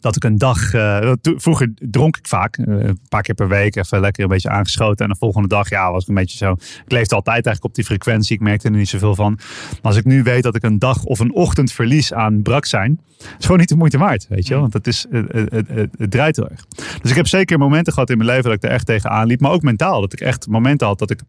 dat 0.00 0.16
ik 0.16 0.24
een 0.24 0.38
dag, 0.38 0.74
uh, 0.74 1.12
vroeger 1.22 1.72
dronk 1.78 2.16
ik 2.16 2.26
vaak, 2.26 2.58
uh, 2.58 2.66
een 2.66 2.98
paar 3.08 3.22
keer 3.22 3.34
per 3.34 3.48
week, 3.48 3.76
even 3.76 4.00
lekker 4.00 4.22
een 4.22 4.28
beetje 4.28 4.48
aangeschoten. 4.48 5.04
En 5.04 5.10
de 5.10 5.18
volgende 5.18 5.48
dag, 5.48 5.68
ja, 5.68 5.92
was 5.92 6.02
ik 6.02 6.08
een 6.08 6.14
beetje 6.14 6.36
zo. 6.36 6.52
Ik 6.52 6.92
leefde 6.92 7.14
altijd 7.14 7.46
eigenlijk 7.46 7.64
op 7.64 7.74
die 7.74 7.84
frequentie, 7.84 8.34
ik 8.34 8.40
merkte 8.42 8.68
er 8.68 8.74
niet 8.74 8.88
zoveel 8.88 9.14
van. 9.14 9.32
Maar 9.70 9.78
als 9.82 9.96
ik 9.96 10.04
nu 10.04 10.22
weet 10.22 10.42
dat 10.42 10.56
ik 10.56 10.62
een 10.62 10.78
dag 10.78 11.04
of 11.04 11.18
een 11.18 11.34
ochtend 11.34 11.72
verlies 11.72 12.12
aan 12.12 12.42
brak 12.42 12.64
zijn, 12.64 13.00
is 13.18 13.44
gewoon 13.44 13.58
niet 13.58 13.68
de 13.68 13.76
moeite 13.76 13.98
waard, 13.98 14.26
weet 14.28 14.46
je 14.46 14.52
wel. 14.52 14.60
Want 14.60 14.72
het, 14.72 14.86
is, 14.86 15.06
het 15.10 16.10
draait 16.10 16.36
heel 16.36 16.48
erg. 16.48 16.64
Dus 17.02 17.10
ik 17.10 17.16
heb 17.16 17.26
zeker 17.26 17.58
momenten 17.58 17.92
gehad 17.92 18.10
in 18.10 18.16
mijn 18.16 18.28
leven 18.28 18.44
dat 18.44 18.52
ik 18.52 18.62
er 18.62 18.70
echt 18.70 18.86
tegenaan 18.86 19.26
liep, 19.26 19.40
maar 19.40 19.50
ook 19.50 19.62
mentaal. 19.62 20.00
Dat 20.00 20.12
ik 20.12 20.20
echt 20.20 20.46
momenten 20.46 20.86
had 20.86 20.98
dat 20.98 21.10
ik 21.10 21.20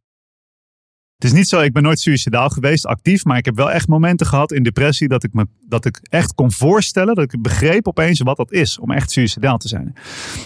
Het 1.17 1.25
is 1.25 1.33
niet 1.33 1.47
zo, 1.47 1.59
ik 1.59 1.73
ben 1.73 1.83
nooit 1.83 1.99
suicidaal 1.99 2.49
geweest, 2.49 2.85
actief, 2.85 3.25
maar 3.25 3.37
ik 3.37 3.45
heb 3.45 3.55
wel 3.55 3.71
echt 3.71 3.87
momenten 3.87 4.27
gehad 4.27 4.51
in 4.51 4.63
depressie 4.63 5.07
dat 5.07 5.23
ik 5.23 5.33
me 5.33 5.47
dat 5.67 5.85
ik 5.85 5.99
echt 6.01 6.33
kon 6.33 6.51
voorstellen, 6.51 7.15
dat 7.15 7.33
ik 7.33 7.41
begreep 7.41 7.87
opeens 7.87 8.19
wat 8.19 8.37
dat 8.37 8.51
is 8.51 8.79
om 8.79 8.91
echt 8.91 9.11
suicidaal 9.11 9.57
te 9.57 9.67
zijn. 9.67 9.95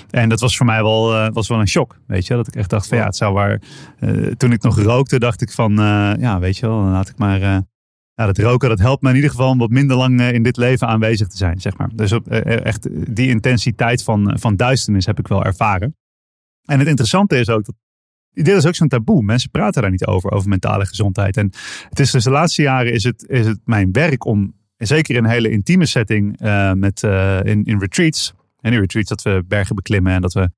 En 0.10 0.30
dat 0.30 0.40
was 0.40 0.58
voor 0.58 0.66
mij 0.66 0.82
wel, 0.84 1.14
uh, 1.14 1.28
was 1.34 1.48
wel 1.48 1.60
een 1.60 1.68
shock, 1.68 1.98
weet 2.08 2.28
je, 2.28 2.36
dat 2.36 2.48
ik 2.48 2.56
echt 2.56 2.70
dacht 2.70 2.88
van 2.88 2.98
ja, 2.98 3.06
het 3.06 3.16
zou 3.16 3.34
waar. 3.34 3.62
Uh, 4.00 4.32
toen 4.32 4.52
ik 4.52 4.62
nog 4.62 4.80
rookte, 4.80 5.20
dacht 5.20 5.42
ik 5.42 5.52
van 5.52 5.72
uh, 5.72 6.12
ja, 6.20 6.40
weet 6.40 6.58
je 6.58 6.68
wel, 6.68 6.82
dan 6.82 6.92
laat 6.92 7.10
ik 7.10 7.18
maar. 7.18 7.40
ja, 7.40 7.66
dat 8.26 8.38
roken, 8.38 8.70
dat 8.70 8.80
helpt 8.80 9.02
me 9.02 9.10
in 9.10 9.16
ieder 9.16 9.30
geval 9.30 9.50
om 9.50 9.58
wat 9.58 9.70
minder 9.70 9.98
lang 9.98 10.22
in 10.22 10.44
dit 10.44 10.58
leven 10.58 10.88
aanwezig 10.88 11.28
te 11.28 11.38
zijn, 11.38 11.62
zeg 11.62 11.78
maar. 11.78 11.90
Dus 11.96 12.12
echt 12.44 12.88
die 13.16 13.30
intensiteit 13.30 14.04
van, 14.04 14.40
van 14.40 14.56
duisternis 14.56 15.06
heb 15.06 15.20
ik 15.20 15.28
wel 15.28 15.44
ervaren. 15.44 15.96
En 16.66 16.80
het 16.80 16.88
interessante 16.88 17.40
is 17.40 17.50
ook 17.50 17.66
dat 17.66 17.76
dit 18.34 18.48
is 18.48 18.66
ook 18.66 18.76
zo'n 18.76 18.88
taboe. 18.88 19.24
Mensen 19.24 19.50
praten 19.50 19.82
daar 19.82 19.92
niet 19.92 20.06
over, 20.06 20.32
over 20.32 20.50
mentale 20.50 20.86
gezondheid. 20.86 21.38
En 21.38 21.52
het 21.90 22.00
is 22.00 22.12
dus 22.12 22.24
de 22.24 22.30
laatste 22.30 22.62
jaren 22.62 22.94
is 22.94 23.04
het, 23.04 23.26
is 23.28 23.46
het 23.46 23.60
mijn 23.66 23.92
werk 23.92 24.26
om, 24.26 24.54
zeker 24.78 25.16
in 25.16 25.24
een 25.24 25.30
hele 25.30 25.50
intieme 25.50 25.86
setting, 25.86 26.42
uh, 26.42 26.74
met, 26.74 27.04
uh, 27.04 27.44
in, 27.44 27.64
in 27.64 27.80
retreats. 27.80 28.34
En 28.60 28.74
in 28.74 28.80
retreats 28.80 29.10
dat 29.10 29.22
we 29.22 29.44
bergen 29.48 29.76
beklimmen 29.76 30.14
en 30.14 30.22
dat 30.22 30.34
we 30.34 30.50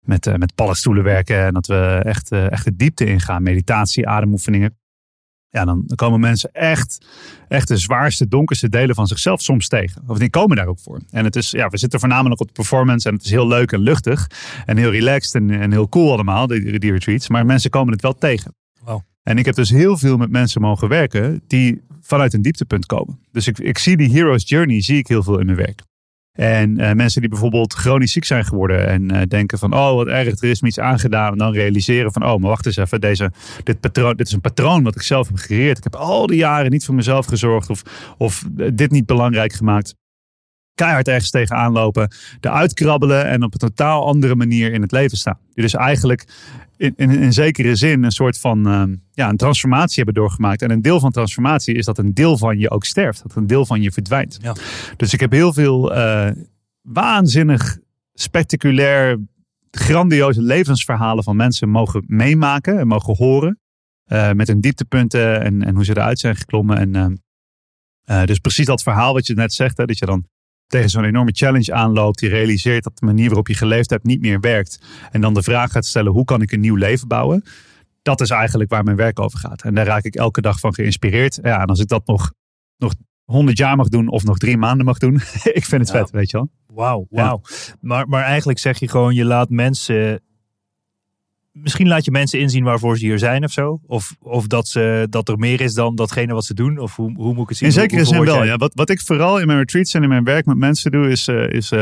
met, 0.00 0.26
uh, 0.26 0.34
met 0.34 0.54
paddenstoelen 0.54 1.04
werken. 1.04 1.46
En 1.46 1.52
dat 1.54 1.66
we 1.66 2.00
echt, 2.04 2.32
echt 2.32 2.64
de 2.64 2.76
diepte 2.76 3.04
ingaan. 3.04 3.42
Meditatie, 3.42 4.08
ademoefeningen 4.08 4.78
ja, 5.50 5.64
dan 5.64 5.84
komen 5.94 6.20
mensen 6.20 6.52
echt, 6.52 7.06
echt 7.48 7.68
de 7.68 7.76
zwaarste, 7.76 8.28
donkerste 8.28 8.68
delen 8.68 8.94
van 8.94 9.06
zichzelf 9.06 9.40
soms 9.40 9.68
tegen. 9.68 10.02
Of 10.06 10.18
die 10.18 10.30
komen 10.30 10.56
daar 10.56 10.66
ook 10.66 10.80
voor. 10.80 11.00
En 11.10 11.24
het 11.24 11.36
is, 11.36 11.50
ja, 11.50 11.68
we 11.68 11.78
zitten 11.78 12.00
voornamelijk 12.00 12.40
op 12.40 12.46
de 12.46 12.52
performance 12.52 13.08
en 13.08 13.14
het 13.14 13.24
is 13.24 13.30
heel 13.30 13.48
leuk 13.48 13.72
en 13.72 13.80
luchtig 13.80 14.30
en 14.66 14.76
heel 14.76 14.90
relaxed 14.90 15.34
en, 15.34 15.50
en 15.50 15.72
heel 15.72 15.88
cool 15.88 16.12
allemaal, 16.12 16.46
die, 16.46 16.78
die 16.78 16.92
retreats. 16.92 17.28
Maar 17.28 17.46
mensen 17.46 17.70
komen 17.70 17.92
het 17.92 18.02
wel 18.02 18.14
tegen. 18.14 18.54
Wow. 18.84 19.00
En 19.22 19.38
ik 19.38 19.44
heb 19.44 19.54
dus 19.54 19.70
heel 19.70 19.96
veel 19.96 20.16
met 20.16 20.30
mensen 20.30 20.60
mogen 20.60 20.88
werken 20.88 21.42
die 21.46 21.80
vanuit 22.00 22.34
een 22.34 22.42
dieptepunt 22.42 22.86
komen. 22.86 23.18
Dus 23.32 23.46
ik, 23.46 23.58
ik 23.58 23.78
zie 23.78 23.96
die 23.96 24.10
hero's 24.10 24.48
journey, 24.48 24.82
zie 24.82 24.98
ik 24.98 25.06
heel 25.06 25.22
veel 25.22 25.38
in 25.38 25.46
mijn 25.46 25.58
werk. 25.58 25.82
En 26.32 26.80
uh, 26.80 26.92
mensen 26.92 27.20
die 27.20 27.30
bijvoorbeeld 27.30 27.74
chronisch 27.74 28.12
ziek 28.12 28.24
zijn 28.24 28.44
geworden 28.44 28.86
en 28.86 29.14
uh, 29.14 29.22
denken 29.28 29.58
van, 29.58 29.74
oh 29.74 29.94
wat 29.94 30.06
erg, 30.06 30.40
er 30.40 30.48
is 30.48 30.60
me 30.60 30.68
iets 30.68 30.78
aangedaan. 30.78 31.32
En 31.32 31.38
dan 31.38 31.52
realiseren 31.52 32.12
van, 32.12 32.22
oh 32.24 32.38
maar 32.40 32.48
wacht 32.48 32.66
eens 32.66 32.76
even, 32.76 33.00
deze, 33.00 33.32
dit, 33.64 33.80
patroon, 33.80 34.16
dit 34.16 34.26
is 34.26 34.32
een 34.32 34.40
patroon 34.40 34.82
wat 34.82 34.94
ik 34.94 35.02
zelf 35.02 35.28
heb 35.28 35.36
gecreëerd. 35.36 35.78
Ik 35.78 35.84
heb 35.84 35.96
al 35.96 36.26
die 36.26 36.36
jaren 36.36 36.70
niet 36.70 36.84
voor 36.84 36.94
mezelf 36.94 37.26
gezorgd 37.26 37.70
of, 37.70 37.82
of 38.18 38.44
dit 38.72 38.90
niet 38.90 39.06
belangrijk 39.06 39.52
gemaakt. 39.52 39.94
Keihard 40.74 41.08
ergens 41.08 41.30
tegenaan 41.30 41.72
lopen, 41.72 42.12
eruit 42.40 42.74
krabbelen 42.74 43.26
en 43.26 43.42
op 43.42 43.52
een 43.52 43.58
totaal 43.58 44.06
andere 44.06 44.34
manier 44.34 44.72
in 44.72 44.82
het 44.82 44.92
leven 44.92 45.18
staan. 45.18 45.38
Dus 45.54 45.74
eigenlijk 45.74 46.26
in, 46.76 46.92
in, 46.96 47.10
in 47.10 47.32
zekere 47.32 47.76
zin 47.76 48.02
een 48.02 48.10
soort 48.10 48.38
van 48.38 48.68
uh, 48.68 48.96
ja, 49.12 49.28
een 49.28 49.36
transformatie 49.36 49.96
hebben 49.96 50.14
doorgemaakt. 50.14 50.62
En 50.62 50.70
een 50.70 50.82
deel 50.82 51.00
van 51.00 51.10
transformatie 51.10 51.74
is 51.74 51.84
dat 51.84 51.98
een 51.98 52.14
deel 52.14 52.38
van 52.38 52.58
je 52.58 52.70
ook 52.70 52.84
sterft. 52.84 53.22
Dat 53.22 53.36
een 53.36 53.46
deel 53.46 53.66
van 53.66 53.82
je 53.82 53.92
verdwijnt. 53.92 54.38
Ja. 54.42 54.54
Dus 54.96 55.12
ik 55.12 55.20
heb 55.20 55.32
heel 55.32 55.52
veel 55.52 55.96
uh, 55.96 56.30
waanzinnig, 56.80 57.78
spectaculair, 58.14 59.18
grandioze 59.70 60.42
levensverhalen 60.42 61.24
van 61.24 61.36
mensen 61.36 61.68
mogen 61.68 62.04
meemaken 62.06 62.78
en 62.78 62.86
mogen 62.86 63.16
horen. 63.16 63.58
Uh, 64.06 64.32
met 64.32 64.48
hun 64.48 64.60
dieptepunten 64.60 65.42
en, 65.42 65.62
en 65.62 65.74
hoe 65.74 65.84
ze 65.84 65.90
eruit 65.90 66.18
zijn 66.18 66.36
geklommen. 66.36 66.94
En, 66.94 67.22
dus 68.24 68.38
precies 68.38 68.66
dat 68.66 68.82
verhaal 68.82 69.12
wat 69.12 69.26
je 69.26 69.34
net 69.34 69.52
zegt, 69.52 69.76
hè, 69.76 69.84
dat 69.84 69.98
je 69.98 70.06
dan 70.06 70.24
tegen 70.70 70.90
zo'n 70.90 71.04
enorme 71.04 71.32
challenge 71.32 71.72
aanloopt, 71.72 72.18
die 72.18 72.28
realiseert 72.28 72.84
dat 72.84 72.98
de 72.98 73.06
manier 73.06 73.26
waarop 73.26 73.48
je 73.48 73.54
geleefd 73.54 73.90
hebt 73.90 74.04
niet 74.04 74.20
meer 74.20 74.40
werkt. 74.40 74.80
En 75.10 75.20
dan 75.20 75.34
de 75.34 75.42
vraag 75.42 75.72
gaat 75.72 75.86
stellen: 75.86 76.12
hoe 76.12 76.24
kan 76.24 76.42
ik 76.42 76.52
een 76.52 76.60
nieuw 76.60 76.74
leven 76.74 77.08
bouwen? 77.08 77.44
Dat 78.02 78.20
is 78.20 78.30
eigenlijk 78.30 78.70
waar 78.70 78.84
mijn 78.84 78.96
werk 78.96 79.20
over 79.20 79.38
gaat. 79.38 79.62
En 79.62 79.74
daar 79.74 79.86
raak 79.86 80.04
ik 80.04 80.14
elke 80.14 80.40
dag 80.40 80.60
van 80.60 80.74
geïnspireerd. 80.74 81.38
Ja, 81.42 81.60
en 81.60 81.66
als 81.66 81.80
ik 81.80 81.88
dat 81.88 82.06
nog, 82.06 82.32
nog 82.76 82.94
100 83.24 83.58
jaar 83.58 83.76
mag 83.76 83.88
doen 83.88 84.08
of 84.08 84.24
nog 84.24 84.38
drie 84.38 84.56
maanden 84.56 84.86
mag 84.86 84.98
doen, 84.98 85.14
ik 85.60 85.64
vind 85.64 85.80
het 85.80 85.90
vet, 85.90 86.10
weet 86.10 86.30
je 86.30 86.36
wel. 86.36 86.50
Wauw, 86.66 87.06
wauw. 87.10 87.40
Ja. 87.42 87.74
Maar, 87.80 88.08
maar 88.08 88.22
eigenlijk 88.22 88.58
zeg 88.58 88.78
je 88.78 88.88
gewoon: 88.88 89.14
je 89.14 89.24
laat 89.24 89.50
mensen 89.50 90.22
misschien 91.62 91.88
laat 91.88 92.04
je 92.04 92.10
mensen 92.10 92.38
inzien 92.38 92.64
waarvoor 92.64 92.98
ze 92.98 93.04
hier 93.04 93.18
zijn 93.18 93.44
of 93.44 93.52
zo. 93.52 93.80
Of, 93.86 94.16
of 94.20 94.46
dat, 94.46 94.68
ze, 94.68 95.06
dat 95.10 95.28
er 95.28 95.38
meer 95.38 95.60
is 95.60 95.74
dan 95.74 95.94
datgene 95.94 96.34
wat 96.34 96.44
ze 96.44 96.54
doen. 96.54 96.78
Of 96.78 96.96
hoe, 96.96 97.12
hoe 97.14 97.34
moet 97.34 97.42
ik 97.42 97.48
het 97.48 97.56
zien? 97.56 97.68
In 97.68 97.74
zekere 97.74 98.04
zin 98.04 98.24
wel. 98.24 98.44
Ja. 98.44 98.56
Wat, 98.56 98.74
wat 98.74 98.90
ik 98.90 99.00
vooral 99.00 99.40
in 99.40 99.46
mijn 99.46 99.58
retreats 99.58 99.94
en 99.94 100.02
in 100.02 100.08
mijn 100.08 100.24
werk 100.24 100.46
met 100.46 100.56
mensen 100.56 100.90
doe, 100.90 101.10
is, 101.10 101.28
uh, 101.28 101.48
is 101.48 101.72
uh, 101.72 101.78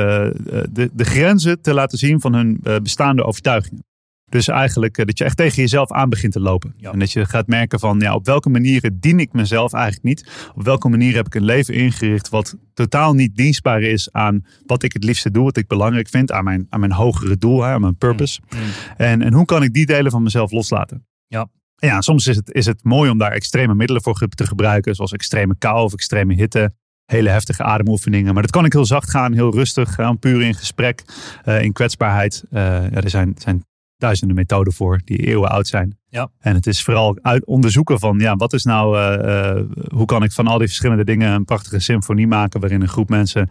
de, 0.71 0.91
de 0.93 1.05
grenzen 1.05 1.63
te 1.63 1.75
laten 1.75 1.99
zien 1.99 2.21
van 2.21 2.35
hun 2.35 2.61
uh, 2.63 2.77
bestaande 2.77 3.25
overtuigingen. 3.25 3.88
Dus 4.29 4.49
eigenlijk 4.49 5.07
dat 5.07 5.19
je 5.19 5.25
echt 5.25 5.37
tegen 5.37 5.63
jezelf 5.63 5.93
aan 5.93 6.09
begint 6.09 6.33
te 6.33 6.41
lopen. 6.41 6.75
Ja. 6.77 6.93
En 6.93 6.99
dat 6.99 7.13
je 7.13 7.27
gaat 7.27 7.47
merken 7.47 7.79
van 7.79 8.01
ja, 8.01 8.15
op 8.15 8.27
welke 8.27 8.49
manieren 8.49 9.01
dien 9.01 9.21
ik 9.21 9.33
mezelf 9.33 9.73
eigenlijk 9.73 10.05
niet. 10.05 10.51
Op 10.55 10.65
welke 10.65 10.89
manier 10.89 11.15
heb 11.15 11.27
ik 11.27 11.35
een 11.35 11.45
leven 11.45 11.75
ingericht 11.75 12.29
wat 12.29 12.57
totaal 12.75 13.15
niet 13.15 13.37
dienstbaar 13.37 13.83
is 13.83 14.13
aan 14.13 14.45
wat 14.67 14.83
ik 14.83 14.93
het 14.93 15.05
liefste 15.05 15.31
doe. 15.31 15.45
Wat 15.45 15.57
ik 15.57 15.67
belangrijk 15.67 16.09
vind 16.09 16.33
aan 16.33 16.45
mijn, 16.45 16.67
aan 16.69 16.81
mijn 16.81 16.93
hogere 16.93 17.37
doel, 17.37 17.63
hè, 17.63 17.73
aan 17.73 17.81
mijn 17.81 17.97
purpose. 17.97 18.41
Mm. 18.49 18.59
Mm. 18.59 18.67
En, 18.97 19.23
en 19.23 19.33
hoe 19.33 19.45
kan 19.45 19.63
ik 19.63 19.73
die 19.73 19.87
delen 19.87 20.11
van 20.11 20.23
mezelf 20.23 20.51
loslaten? 20.51 21.07
Ja. 21.27 21.49
En 21.77 21.89
ja, 21.89 22.01
soms 22.01 22.27
is 22.27 22.37
het, 22.37 22.53
is 22.53 22.67
het 22.67 22.85
mooi 22.85 23.11
om 23.11 23.19
daar 23.19 23.33
extreme 23.33 23.75
middelen 23.75 24.03
voor 24.03 24.29
te 24.29 24.47
gebruiken. 24.47 24.95
Zoals 24.95 25.13
extreme 25.13 25.55
kou 25.59 25.85
of 25.85 25.93
extreme 25.93 26.35
hitte 26.35 26.73
hele 27.11 27.29
heftige 27.29 27.63
ademoefeningen. 27.63 28.33
Maar 28.33 28.43
dat 28.43 28.51
kan 28.51 28.65
ik 28.65 28.73
heel 28.73 28.85
zacht 28.85 29.11
gaan, 29.11 29.33
heel 29.33 29.53
rustig, 29.53 29.95
gaan, 29.95 30.19
puur 30.19 30.43
in 30.43 30.55
gesprek, 30.55 31.05
uh, 31.45 31.63
in 31.63 31.73
kwetsbaarheid. 31.73 32.45
Uh, 32.51 32.61
ja, 32.61 32.91
er 32.91 33.11
zijn, 33.11 33.35
zijn 33.39 33.65
duizenden 33.99 34.37
methoden 34.37 34.73
voor 34.73 35.01
die 35.05 35.27
eeuwen 35.27 35.51
oud 35.51 35.67
zijn. 35.67 35.99
Ja. 36.09 36.31
En 36.39 36.55
het 36.55 36.67
is 36.67 36.83
vooral 36.83 37.19
uit 37.23 37.47
onderzoeken 37.47 37.99
van 37.99 38.19
ja, 38.19 38.37
wat 38.37 38.53
is 38.53 38.65
nou, 38.65 38.99
uh, 38.99 39.57
uh, 39.57 39.63
hoe 39.93 40.07
kan 40.07 40.23
ik 40.23 40.33
van 40.33 40.47
al 40.47 40.59
die 40.59 40.67
verschillende 40.67 41.05
dingen 41.05 41.33
een 41.33 41.45
prachtige 41.45 41.79
symfonie 41.79 42.27
maken 42.27 42.61
waarin 42.61 42.81
een 42.81 42.89
groep 42.89 43.09
mensen 43.09 43.49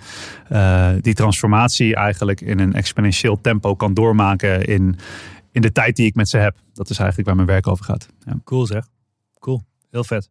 uh, 0.51 0.89
die 1.01 1.13
transformatie 1.13 1.95
eigenlijk 1.95 2.41
in 2.41 2.59
een 2.59 2.73
exponentieel 2.73 3.41
tempo 3.41 3.75
kan 3.75 3.93
doormaken 3.93 4.65
in, 4.65 4.95
in 5.51 5.61
de 5.61 5.71
tijd 5.71 5.95
die 5.95 6.05
ik 6.05 6.15
met 6.15 6.29
ze 6.29 6.37
heb. 6.37 6.55
Dat 6.73 6.89
is 6.89 6.97
eigenlijk 6.97 7.27
waar 7.27 7.37
mijn 7.37 7.47
werk 7.47 7.67
over 7.67 7.85
gaat. 7.85 8.07
Ja. 8.25 8.39
Cool 8.43 8.65
zeg. 8.65 8.87
Cool. 9.39 9.63
Heel 9.91 10.03
vet. 10.03 10.29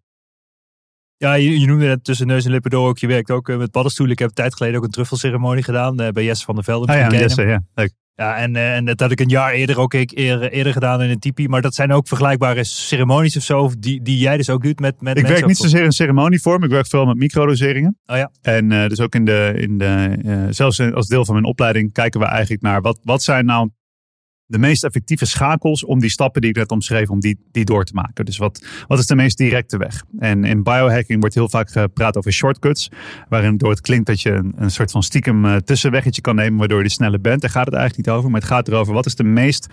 Ja, 1.16 1.34
je, 1.34 1.60
je 1.60 1.66
noemde 1.66 1.86
het 1.86 2.04
tussen 2.04 2.26
neus 2.26 2.44
en 2.44 2.50
lippen 2.50 2.70
door 2.70 2.88
ook. 2.88 2.98
Je 2.98 3.06
werkt 3.06 3.30
ook 3.30 3.56
met 3.56 3.70
paddenstoelen. 3.70 4.14
Ik 4.14 4.20
heb 4.20 4.28
een 4.28 4.34
tijd 4.34 4.56
geleden 4.56 4.78
ook 4.78 4.84
een 4.84 4.90
truffelceremonie 4.90 5.62
gedaan 5.62 5.96
bij 5.96 6.24
Jesse 6.24 6.44
van 6.44 6.54
der 6.54 6.64
Velde. 6.64 6.92
Ah, 6.92 6.98
ja, 6.98 7.08
Jesse, 7.18 7.42
ja. 7.42 7.62
Leuk. 7.74 7.92
Ja, 8.16 8.36
en, 8.36 8.56
en 8.56 8.84
dat 8.84 9.00
had 9.00 9.10
ik 9.10 9.20
een 9.20 9.28
jaar 9.28 9.52
eerder 9.52 9.78
ook 9.78 9.92
eerder, 9.92 10.50
eerder 10.52 10.72
gedaan 10.72 11.02
in 11.02 11.10
een 11.10 11.18
tipi. 11.18 11.48
Maar 11.48 11.62
dat 11.62 11.74
zijn 11.74 11.92
ook 11.92 12.08
vergelijkbare 12.08 12.64
ceremonies 12.64 13.36
of 13.36 13.42
zo, 13.42 13.70
die, 13.78 14.02
die 14.02 14.18
jij 14.18 14.36
dus 14.36 14.50
ook 14.50 14.62
doet 14.62 14.80
met, 14.80 15.00
met 15.00 15.18
Ik 15.18 15.26
werk 15.26 15.46
niet 15.46 15.56
zozeer 15.56 15.84
in 15.84 15.92
ceremonievorm, 15.92 16.64
ik 16.64 16.70
werk 16.70 16.86
vooral 16.86 17.08
met 17.08 17.16
microdoseringen. 17.16 17.98
Oh 18.06 18.16
ja. 18.16 18.30
En 18.42 18.70
uh, 18.70 18.86
dus 18.86 19.00
ook 19.00 19.14
in 19.14 19.24
de, 19.24 19.52
in 19.56 19.78
de 19.78 20.18
uh, 20.24 20.44
zelfs 20.50 20.80
als 20.80 21.06
deel 21.06 21.24
van 21.24 21.34
mijn 21.34 21.46
opleiding 21.46 21.92
kijken 21.92 22.20
we 22.20 22.26
eigenlijk 22.26 22.62
naar 22.62 22.80
wat, 22.80 22.98
wat 23.02 23.22
zijn 23.22 23.44
nou 23.44 23.70
de 24.46 24.58
meest 24.58 24.84
effectieve 24.84 25.24
schakels 25.24 25.84
om 25.84 26.00
die 26.00 26.10
stappen 26.10 26.40
die 26.40 26.50
ik 26.50 26.56
net 26.56 26.70
omschreef, 26.70 27.10
om 27.10 27.20
die, 27.20 27.38
die 27.50 27.64
door 27.64 27.84
te 27.84 27.94
maken. 27.94 28.24
Dus 28.24 28.36
wat, 28.36 28.66
wat 28.86 28.98
is 28.98 29.06
de 29.06 29.14
meest 29.14 29.36
directe 29.36 29.76
weg? 29.76 30.04
En 30.18 30.44
in 30.44 30.62
biohacking 30.62 31.20
wordt 31.20 31.34
heel 31.34 31.48
vaak 31.48 31.70
gepraat 31.70 32.16
over 32.16 32.32
shortcuts, 32.32 32.90
waarin 33.28 33.56
door 33.56 33.70
het 33.70 33.80
klinkt 33.80 34.06
dat 34.06 34.20
je 34.20 34.30
een, 34.30 34.52
een 34.56 34.70
soort 34.70 34.90
van 34.90 35.02
stiekem 35.02 35.44
uh, 35.44 35.56
tussenweggetje 35.56 36.20
kan 36.20 36.34
nemen, 36.34 36.58
waardoor 36.58 36.82
je 36.82 36.90
sneller 36.90 37.20
bent. 37.20 37.40
Daar 37.40 37.50
gaat 37.50 37.66
het 37.66 37.74
eigenlijk 37.74 38.06
niet 38.06 38.16
over, 38.16 38.30
maar 38.30 38.40
het 38.40 38.50
gaat 38.50 38.68
erover 38.68 38.94
wat 38.94 39.06
is 39.06 39.14
de 39.14 39.24
meest 39.24 39.66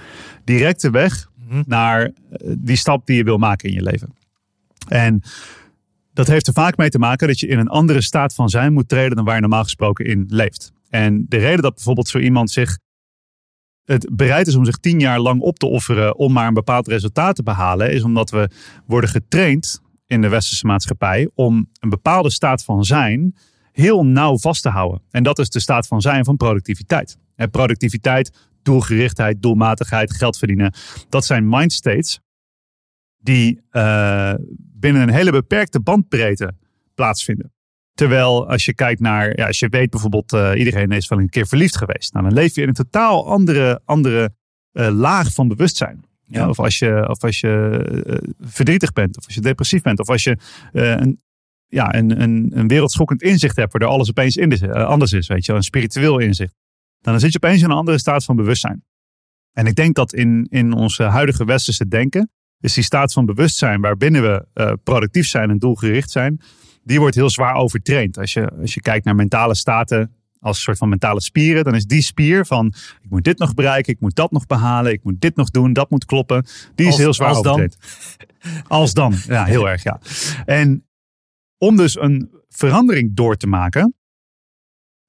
directe 0.44 0.90
weg 0.90 1.32
Mhm. 1.54 1.64
naar 1.66 2.02
uh, 2.02 2.12
die 2.58 2.76
stap 2.76 3.06
die 3.06 3.16
je 3.16 3.24
wil 3.24 3.38
maken 3.38 3.70
in 3.70 3.76
je 3.76 3.82
leven. 3.82 4.16
En 4.88 5.22
dat 6.14 6.28
heeft 6.28 6.48
er 6.48 6.54
vaak 6.54 6.78
mee 6.78 6.90
te 6.90 7.00
maken 7.00 7.28
dat 7.28 7.40
je 7.40 7.48
in 7.48 7.60
een 7.60 7.68
andere 7.68 8.02
staat 8.02 8.34
van 8.34 8.50
zijn 8.50 8.74
moet 8.74 8.90
treden 8.90 9.16
dan 9.16 9.26
waar 9.26 9.36
je 9.36 9.42
normaal 9.42 9.64
gesproken 9.64 10.06
in 10.06 10.26
leeft. 10.28 10.72
En 10.90 11.26
de 11.30 11.38
reden 11.38 11.62
dat 11.62 11.74
bijvoorbeeld 11.74 12.08
zo 12.08 12.18
iemand 12.18 12.52
zich 12.52 12.80
het 13.86 14.10
bereid 14.16 14.48
is 14.48 14.56
om 14.56 14.66
zich 14.66 14.78
tien 14.78 15.00
jaar 15.00 15.20
lang 15.20 15.42
op 15.42 15.60
te 15.60 15.66
offeren 15.66 16.18
om 16.18 16.34
maar 16.34 16.48
een 16.48 16.54
bepaald 16.54 16.88
resultaat 16.88 17.36
te 17.36 17.44
behalen, 17.44 17.92
is 17.92 18.04
omdat 18.04 18.30
we 18.30 18.50
worden 18.86 19.10
getraind 19.10 19.82
in 20.08 20.22
de 20.22 20.30
westerse 20.30 20.66
maatschappij 20.66 21.30
om 21.34 21.70
een 21.80 21.90
bepaalde 21.90 22.32
staat 22.32 22.64
van 22.64 22.84
zijn 22.84 23.36
heel 23.72 24.06
nauw 24.06 24.38
vast 24.38 24.62
te 24.62 24.70
houden. 24.70 25.02
En 25.12 25.24
dat 25.24 25.40
is 25.40 25.50
de 25.50 25.60
staat 25.60 25.88
van 25.88 26.02
zijn 26.02 26.26
van 26.26 26.38
productiviteit. 26.38 27.18
En 27.36 27.50
productiviteit, 27.50 28.50
doelgerichtheid, 28.62 29.42
doelmatigheid, 29.42 30.14
geld 30.14 30.38
verdienen, 30.38 30.74
dat 31.10 31.26
zijn 31.26 31.50
mindstates 31.50 32.20
die 33.18 33.62
uh, 33.72 34.34
binnen 34.58 35.02
een 35.02 35.14
hele 35.14 35.32
beperkte 35.32 35.80
bandbreedte 35.80 36.54
plaatsvinden. 36.96 37.54
Terwijl 37.94 38.50
als 38.50 38.66
je 38.66 38.74
kijkt 38.74 39.00
naar, 39.00 39.38
ja, 39.38 39.48
als 39.48 39.60
je 39.60 39.70
weet 39.70 39.90
bijvoorbeeld, 39.90 40.34
uh, 40.34 40.52
iedereen 40.56 40.92
is 40.92 41.08
wel 41.08 41.20
een 41.20 41.30
keer 41.30 41.48
verliefd 41.48 41.78
geweest. 41.78 42.14
Nou, 42.14 42.26
dan 42.26 42.34
leef 42.34 42.56
je 42.56 42.62
in 42.62 42.68
een 42.68 42.74
totaal 42.74 43.28
andere, 43.28 43.82
andere 43.86 44.34
uh, 44.74 44.88
laag 44.88 45.34
van 45.34 45.48
bewustzijn. 45.48 46.06
Ja. 46.24 46.40
Ja, 46.40 46.50
of 46.50 46.60
als 46.60 46.80
je, 46.80 47.10
of 47.10 47.24
als 47.24 47.40
je 47.40 47.86
uh, 48.06 48.18
verdrietig 48.40 48.94
bent, 48.94 49.18
of 49.18 49.26
als 49.26 49.36
je 49.36 49.42
depressief 49.42 49.82
bent, 49.82 50.00
of 50.00 50.10
als 50.10 50.24
je 50.24 50.38
een, 50.72 51.22
ja, 51.68 51.96
een, 51.96 52.22
een, 52.22 52.52
een 52.54 52.68
wereldschokkend 52.68 53.22
inzicht 53.22 53.56
hebt, 53.56 53.72
waardoor 53.72 53.90
alles 53.90 54.10
opeens 54.10 54.36
in 54.36 54.52
is, 54.52 54.64
anders 54.64 55.12
is, 55.12 55.28
weet 55.28 55.46
je, 55.46 55.54
een 55.54 55.64
spiritueel 55.64 56.20
inzicht. 56.20 56.56
Dan 57.02 57.20
zit 57.20 57.32
je 57.32 57.40
opeens 57.44 57.62
in 57.62 57.70
een 57.70 57.76
andere 57.76 57.98
staat 57.98 58.24
van 58.24 58.36
bewustzijn. 58.36 58.84
En 59.52 59.66
ik 59.66 59.76
denk 59.76 59.96
dat 59.96 60.14
in, 60.14 60.48
in 60.50 60.74
onze 60.74 61.04
huidige 61.04 61.46
westerse 61.46 61.88
denken, 61.88 62.30
Dus 62.64 62.74
die 62.74 62.84
staat 62.84 63.14
van 63.14 63.26
bewustzijn 63.26 63.82
waarbinnen 63.82 64.22
we 64.22 64.78
productief 64.84 65.28
zijn 65.28 65.50
en 65.50 65.58
doelgericht 65.58 66.12
zijn, 66.12 66.42
die 66.84 67.00
wordt 67.00 67.16
heel 67.16 67.30
zwaar 67.30 67.56
overtraind. 67.56 68.18
Als 68.18 68.34
je, 68.34 68.52
als 68.62 68.74
je 68.74 68.82
kijkt 68.82 69.06
naar 69.06 69.16
mentale 69.16 69.56
staten 69.56 70.12
als 70.40 70.56
een 70.58 70.64
soort 70.64 70.78
van 70.78 70.90
mentale 70.90 71.22
spieren, 71.22 71.64
dan 71.64 71.76
is 71.76 71.86
die 71.86 72.02
spier 72.02 72.46
van 72.46 72.74
ik 73.02 73.10
moet 73.10 73.24
dit 73.24 73.38
nog 73.38 73.54
bereiken, 73.54 73.94
ik 73.94 74.00
moet 74.00 74.16
dat 74.16 74.32
nog 74.32 74.46
behalen, 74.46 74.92
ik 74.92 75.04
moet 75.04 75.22
dit 75.22 75.36
nog 75.36 75.50
doen, 75.50 75.74
dat 75.74 75.90
moet 75.90 76.06
kloppen. 76.06 76.46
Die 76.76 76.88
is 76.88 76.98
heel 76.98 77.14
zwaar 77.14 77.28
als 77.28 77.38
overtraind. 77.38 77.78
Dan. 78.40 78.68
Als 78.68 78.94
dan, 78.94 79.16
ja, 79.28 79.46
heel 79.46 79.70
erg, 79.70 79.84
ja. 79.84 80.00
En 80.46 80.86
om 81.58 81.76
dus 81.76 82.00
een 82.00 82.32
verandering 82.50 83.16
door 83.16 83.36
te 83.36 83.48
maken, 83.48 83.96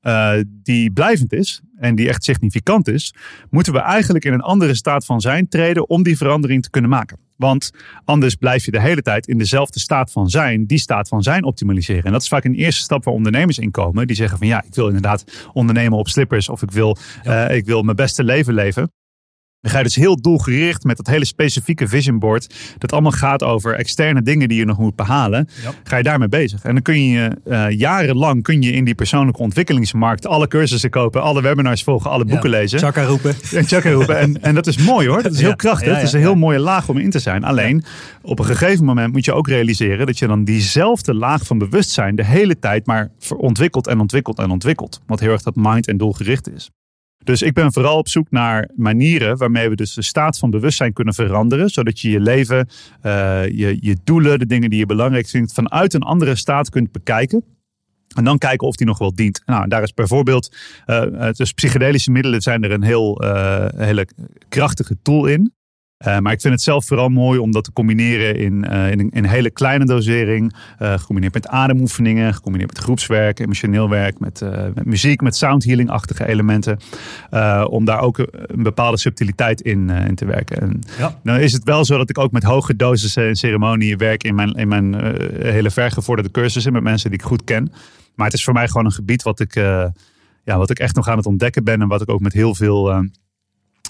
uh, 0.02 0.32
die 0.46 0.92
blijvend 0.92 1.32
is 1.32 1.60
en 1.76 1.94
die 1.94 2.08
echt 2.08 2.24
significant 2.24 2.88
is, 2.88 3.14
moeten 3.50 3.72
we 3.72 3.78
eigenlijk 3.78 4.24
in 4.24 4.32
een 4.32 4.40
andere 4.40 4.74
staat 4.74 5.04
van 5.04 5.20
zijn 5.20 5.48
treden 5.48 5.88
om 5.88 6.02
die 6.02 6.16
verandering 6.16 6.62
te 6.62 6.70
kunnen 6.70 6.90
maken. 6.90 7.18
Want 7.36 7.70
anders 8.04 8.34
blijf 8.34 8.64
je 8.64 8.70
de 8.70 8.80
hele 8.80 9.02
tijd 9.02 9.26
in 9.26 9.38
dezelfde 9.38 9.80
staat 9.80 10.10
van 10.10 10.30
zijn, 10.30 10.66
die 10.66 10.78
staat 10.78 11.08
van 11.08 11.22
zijn 11.22 11.44
optimaliseren. 11.44 12.04
En 12.04 12.12
dat 12.12 12.22
is 12.22 12.28
vaak 12.28 12.44
een 12.44 12.54
eerste 12.54 12.82
stap 12.82 13.04
waar 13.04 13.14
ondernemers 13.14 13.58
in 13.58 13.70
komen. 13.70 14.06
Die 14.06 14.16
zeggen 14.16 14.38
van 14.38 14.46
ja, 14.46 14.62
ik 14.62 14.74
wil 14.74 14.86
inderdaad 14.86 15.24
ondernemen 15.52 15.98
op 15.98 16.08
slippers 16.08 16.48
of 16.48 16.62
ik 16.62 16.70
wil, 16.70 16.96
ja. 17.22 17.50
uh, 17.50 17.56
ik 17.56 17.64
wil 17.64 17.82
mijn 17.82 17.96
beste 17.96 18.24
leven 18.24 18.54
leven. 18.54 18.90
Dan 19.64 19.73
ga 19.73 19.78
je 19.78 19.85
dus 19.85 19.94
heel 19.94 20.21
doelgericht 20.21 20.85
met 20.85 20.97
dat 20.97 21.06
hele 21.06 21.25
specifieke 21.25 21.88
vision 21.88 22.18
board. 22.18 22.54
Dat 22.78 22.92
allemaal 22.92 23.11
gaat 23.11 23.42
over 23.42 23.75
externe 23.75 24.23
dingen 24.23 24.49
die 24.49 24.59
je 24.59 24.64
nog 24.64 24.78
moet 24.78 24.97
behalen. 24.97 25.49
Ga 25.85 25.97
je 25.97 26.02
daarmee 26.02 26.28
bezig. 26.28 26.62
En 26.62 26.73
dan 26.73 26.83
kun 26.83 27.04
je 27.04 27.30
uh, 27.47 27.71
jarenlang 27.71 28.42
kun 28.42 28.62
je 28.62 28.73
in 28.73 28.85
die 28.85 28.94
persoonlijke 28.94 29.40
ontwikkelingsmarkt 29.40 30.26
alle 30.26 30.49
cursussen 30.49 30.90
kopen, 30.90 31.23
alle 31.23 31.42
webinars 31.42 31.83
volgen, 31.83 32.11
alle 32.11 32.25
boeken 32.25 32.50
ja. 32.50 32.56
lezen. 32.56 32.78
Chakka 32.78 33.04
roepen. 33.04 33.35
En 33.52 33.64
chakka 33.64 33.90
roepen. 33.90 34.18
En, 34.18 34.42
en 34.42 34.54
dat 34.54 34.66
is 34.66 34.76
mooi 34.76 35.09
hoor. 35.09 35.23
Dat 35.23 35.33
is 35.33 35.40
heel 35.40 35.56
krachtig. 35.56 35.94
Het 35.94 36.02
is 36.02 36.12
een 36.12 36.21
heel 36.21 36.35
mooie 36.35 36.59
laag 36.59 36.88
om 36.88 36.99
in 36.99 37.11
te 37.11 37.18
zijn. 37.18 37.44
Alleen 37.44 37.85
op 38.23 38.38
een 38.38 38.44
gegeven 38.44 38.85
moment 38.85 39.12
moet 39.12 39.25
je 39.25 39.33
ook 39.33 39.49
realiseren 39.49 40.06
dat 40.06 40.18
je 40.18 40.26
dan 40.26 40.44
diezelfde 40.44 41.14
laag 41.14 41.47
van 41.47 41.59
bewustzijn 41.59 42.16
de 42.16 42.25
hele 42.25 42.59
tijd 42.59 42.87
maar 42.87 43.11
ontwikkelt 43.37 43.87
en 43.87 44.00
ontwikkelt 44.00 44.38
en 44.38 44.50
ontwikkelt. 44.50 45.00
Wat 45.06 45.21
heel 45.21 45.33
erg 45.33 45.42
dat 45.42 45.56
mind 45.56 45.88
en 45.88 45.97
doelgericht 45.97 46.52
is. 46.54 46.71
Dus 47.24 47.42
ik 47.42 47.52
ben 47.52 47.72
vooral 47.72 47.98
op 47.98 48.08
zoek 48.08 48.30
naar 48.30 48.70
manieren 48.74 49.36
waarmee 49.36 49.68
we 49.68 49.76
dus 49.76 49.94
de 49.94 50.02
staat 50.02 50.38
van 50.38 50.50
bewustzijn 50.50 50.92
kunnen 50.92 51.14
veranderen. 51.14 51.68
Zodat 51.68 52.00
je 52.00 52.10
je 52.10 52.20
leven, 52.20 52.68
uh, 53.02 53.48
je, 53.48 53.76
je 53.80 53.96
doelen, 54.04 54.38
de 54.38 54.46
dingen 54.46 54.70
die 54.70 54.78
je 54.78 54.86
belangrijk 54.86 55.28
vindt, 55.28 55.52
vanuit 55.52 55.94
een 55.94 56.02
andere 56.02 56.34
staat 56.34 56.70
kunt 56.70 56.92
bekijken. 56.92 57.44
En 58.16 58.24
dan 58.24 58.38
kijken 58.38 58.66
of 58.66 58.76
die 58.76 58.86
nog 58.86 58.98
wel 58.98 59.14
dient. 59.14 59.42
Nou, 59.46 59.68
daar 59.68 59.82
is 59.82 59.94
bijvoorbeeld, 59.94 60.56
uh, 60.86 61.30
dus 61.32 61.52
psychedelische 61.52 62.10
middelen 62.10 62.40
zijn 62.40 62.62
er 62.62 62.70
een 62.70 62.82
heel, 62.82 63.22
hele 63.76 64.08
krachtige 64.48 64.96
tool 65.02 65.26
in. 65.26 65.52
Uh, 66.06 66.18
maar 66.18 66.32
ik 66.32 66.40
vind 66.40 66.54
het 66.54 66.62
zelf 66.62 66.86
vooral 66.86 67.08
mooi 67.08 67.38
om 67.38 67.52
dat 67.52 67.64
te 67.64 67.72
combineren 67.72 68.36
in, 68.36 68.66
uh, 68.70 68.90
in, 68.90 69.10
een, 69.12 69.26
hele 69.26 69.50
kleine 69.50 69.84
dosering. 69.84 70.54
Uh, 70.82 70.92
gecombineerd 70.92 71.34
met 71.34 71.48
ademoefeningen, 71.48 72.34
gecombineerd 72.34 72.72
met 72.72 72.82
groepswerk, 72.82 73.38
emotioneel 73.38 73.88
werk, 73.88 74.18
met, 74.18 74.40
met 74.74 74.84
muziek, 74.84 75.20
met 75.20 75.36
soundhealing-achtige 75.36 76.26
elementen. 76.26 76.78
om 77.68 77.84
daar 77.84 78.00
ook 78.00 78.18
een 78.18 78.62
bepaalde 78.62 78.98
subtiliteit 78.98 79.60
in, 79.60 79.90
in 79.90 80.14
te 80.14 80.24
werken. 80.24 80.60
En 80.60 80.80
ja. 80.98 81.18
Nou 81.22 81.40
is 81.40 81.52
het 81.52 81.64
wel 81.64 81.84
zo 81.84 81.96
dat 81.96 82.10
ik 82.10 82.18
ook 82.18 82.32
met 82.32 82.42
hoge 82.42 82.76
dosissen 82.76 83.28
en 83.28 83.36
ceremonie 83.36 83.96
werk 83.96 84.24
in 84.24 84.34
mijn, 84.34 84.52
in 84.52 84.68
mijn 84.68 84.94
hele 85.42 85.70
vergevorderde 85.70 86.30
cursussen 86.30 86.72
met 86.72 86.82
mensen 86.82 87.10
die 87.10 87.18
ik 87.18 87.24
goed 87.24 87.44
ken. 87.44 87.72
Maar 88.14 88.26
het 88.26 88.34
is 88.34 88.44
voor 88.44 88.54
mij 88.54 88.68
gewoon 88.68 88.84
een 88.84 88.92
gebied 88.92 89.22
wat 89.22 89.40
ik, 89.40 89.54
ja, 90.44 90.58
wat 90.58 90.70
ik 90.70 90.78
echt 90.78 90.94
nog 90.94 91.08
aan 91.08 91.16
het 91.16 91.26
ontdekken 91.26 91.64
ben 91.64 91.82
en 91.82 91.88
wat 91.88 92.02
ik 92.02 92.10
ook 92.10 92.20
met 92.20 92.32
heel 92.32 92.54
veel 92.54 93.08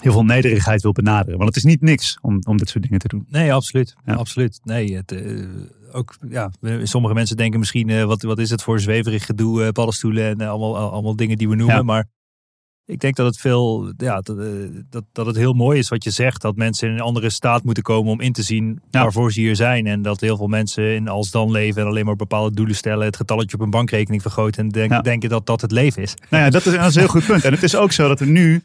heel 0.01 0.11
veel 0.11 0.23
nederigheid 0.23 0.81
wil 0.81 0.91
benaderen. 0.91 1.37
Want 1.37 1.47
het 1.47 1.57
is 1.57 1.63
niet 1.63 1.81
niks 1.81 2.17
om, 2.21 2.39
om 2.47 2.57
dit 2.57 2.69
soort 2.69 2.83
dingen 2.83 2.99
te 2.99 3.07
doen. 3.07 3.25
Nee, 3.29 3.53
absoluut. 3.53 3.95
Ja. 4.05 4.13
absoluut. 4.13 4.59
Nee, 4.63 4.95
het, 4.95 5.11
uh, 5.11 5.47
ook, 5.91 6.17
ja, 6.29 6.51
sommige 6.83 7.13
mensen 7.13 7.37
denken 7.37 7.59
misschien, 7.59 7.87
uh, 7.87 8.03
wat, 8.03 8.21
wat 8.21 8.39
is 8.39 8.49
het 8.49 8.63
voor 8.63 8.79
zweverig 8.79 9.25
gedoe, 9.25 9.63
uh, 9.63 9.69
paddenstoelen 9.69 10.39
en 10.39 10.47
allemaal, 10.47 10.91
allemaal 10.91 11.15
dingen 11.15 11.37
die 11.37 11.49
we 11.49 11.55
noemen. 11.55 11.75
Ja. 11.75 11.83
Maar 11.83 12.07
ik 12.85 12.99
denk 12.99 13.15
dat 13.15 13.25
het 13.25 13.37
veel, 13.37 13.93
ja, 13.97 14.21
dat, 14.21 14.37
dat, 14.89 15.03
dat 15.11 15.25
het 15.25 15.35
heel 15.35 15.53
mooi 15.53 15.79
is 15.79 15.89
wat 15.89 16.03
je 16.03 16.09
zegt. 16.09 16.41
Dat 16.41 16.55
mensen 16.55 16.87
in 16.87 16.93
een 16.93 16.99
andere 17.01 17.29
staat 17.29 17.63
moeten 17.63 17.83
komen 17.83 18.11
om 18.11 18.21
in 18.21 18.33
te 18.33 18.43
zien 18.43 18.81
ja. 18.89 19.01
waarvoor 19.01 19.31
ze 19.31 19.39
hier 19.39 19.55
zijn. 19.55 19.87
En 19.87 20.01
dat 20.01 20.21
heel 20.21 20.37
veel 20.37 20.47
mensen 20.47 20.95
in 20.95 21.07
als 21.07 21.31
dan 21.31 21.51
leven 21.51 21.81
en 21.81 21.87
alleen 21.87 22.05
maar 22.05 22.15
bepaalde 22.15 22.55
doelen 22.55 22.75
stellen. 22.75 23.05
Het 23.05 23.15
getalletje 23.15 23.57
op 23.57 23.63
een 23.63 23.69
bankrekening 23.69 24.21
vergroten 24.21 24.63
en 24.63 24.69
denk, 24.69 25.03
denken 25.03 25.29
dat 25.29 25.45
dat 25.45 25.61
het 25.61 25.71
leven 25.71 26.01
is. 26.01 26.13
Nou 26.29 26.43
ja, 26.43 26.49
dat 26.49 26.65
is, 26.65 26.73
dat 26.73 26.85
is 26.85 26.95
een 26.95 27.01
heel 27.01 27.09
goed 27.09 27.25
punt. 27.25 27.43
En 27.43 27.51
het 27.51 27.63
is 27.63 27.75
ook 27.75 27.91
zo 27.91 28.07
dat 28.07 28.19
er 28.19 28.27
nu 28.27 28.63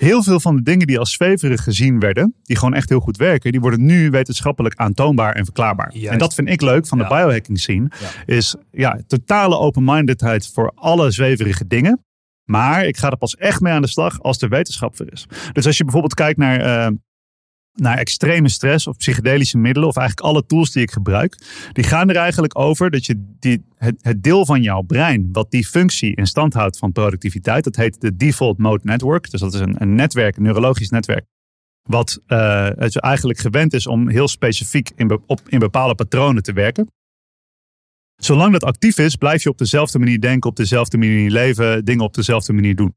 heel 0.00 0.22
veel 0.22 0.40
van 0.40 0.56
de 0.56 0.62
dingen 0.62 0.86
die 0.86 0.98
als 0.98 1.12
zweverig 1.12 1.62
gezien 1.62 1.98
werden, 1.98 2.34
die 2.42 2.56
gewoon 2.56 2.74
echt 2.74 2.88
heel 2.88 3.00
goed 3.00 3.16
werken, 3.16 3.52
die 3.52 3.60
worden 3.60 3.84
nu 3.84 4.10
wetenschappelijk 4.10 4.74
aantoonbaar 4.74 5.34
en 5.34 5.44
verklaarbaar. 5.44 5.88
En 5.88 6.18
dat 6.18 6.34
vind 6.34 6.48
ik 6.48 6.60
leuk 6.60 6.86
van 6.86 6.98
de 6.98 7.06
biohacking 7.06 7.58
scene, 7.58 7.90
is 8.26 8.54
ja, 8.70 9.00
totale 9.06 9.58
open-mindedheid 9.58 10.50
voor 10.54 10.72
alle 10.74 11.10
zweverige 11.10 11.66
dingen. 11.66 12.04
Maar 12.44 12.86
ik 12.86 12.96
ga 12.96 13.10
er 13.10 13.16
pas 13.16 13.36
echt 13.36 13.60
mee 13.60 13.72
aan 13.72 13.82
de 13.82 13.88
slag 13.88 14.22
als 14.22 14.38
de 14.38 14.48
wetenschap 14.48 14.98
er 14.98 15.12
is. 15.12 15.26
Dus 15.52 15.66
als 15.66 15.76
je 15.76 15.82
bijvoorbeeld 15.82 16.14
kijkt 16.14 16.38
naar 16.38 16.88
uh, 16.90 16.96
naar 17.80 17.98
extreme 17.98 18.48
stress 18.48 18.86
of 18.86 18.96
psychedelische 18.96 19.58
middelen, 19.58 19.88
of 19.88 19.96
eigenlijk 19.96 20.26
alle 20.26 20.46
tools 20.46 20.72
die 20.72 20.82
ik 20.82 20.90
gebruik, 20.90 21.36
die 21.72 21.84
gaan 21.84 22.08
er 22.08 22.16
eigenlijk 22.16 22.58
over 22.58 22.90
dat 22.90 23.06
je 23.06 23.34
die, 23.38 23.64
het, 23.76 24.22
deel 24.22 24.44
van 24.44 24.62
jouw 24.62 24.82
brein, 24.82 25.28
wat 25.32 25.50
die 25.50 25.66
functie 25.66 26.16
in 26.16 26.26
stand 26.26 26.54
houdt 26.54 26.78
van 26.78 26.92
productiviteit, 26.92 27.64
dat 27.64 27.76
heet 27.76 28.00
de 28.00 28.16
Default 28.16 28.58
Mode 28.58 28.84
Network. 28.84 29.30
Dus 29.30 29.40
dat 29.40 29.54
is 29.54 29.60
een, 29.60 29.82
een 29.82 29.94
netwerk, 29.94 30.36
een 30.36 30.42
neurologisch 30.42 30.90
netwerk, 30.90 31.24
wat 31.82 32.20
uh, 32.28 32.68
het 32.74 33.00
eigenlijk 33.00 33.38
gewend 33.38 33.72
is 33.72 33.86
om 33.86 34.08
heel 34.08 34.28
specifiek 34.28 34.90
in, 34.96 35.20
op, 35.26 35.40
in 35.48 35.58
bepaalde 35.58 35.94
patronen 35.94 36.42
te 36.42 36.52
werken. 36.52 36.88
Zolang 38.16 38.52
dat 38.52 38.64
actief 38.64 38.98
is, 38.98 39.16
blijf 39.16 39.42
je 39.42 39.48
op 39.48 39.58
dezelfde 39.58 39.98
manier 39.98 40.20
denken, 40.20 40.50
op 40.50 40.56
dezelfde 40.56 40.98
manier 40.98 41.30
leven, 41.30 41.84
dingen 41.84 42.04
op 42.04 42.14
dezelfde 42.14 42.52
manier 42.52 42.76
doen. 42.76 42.94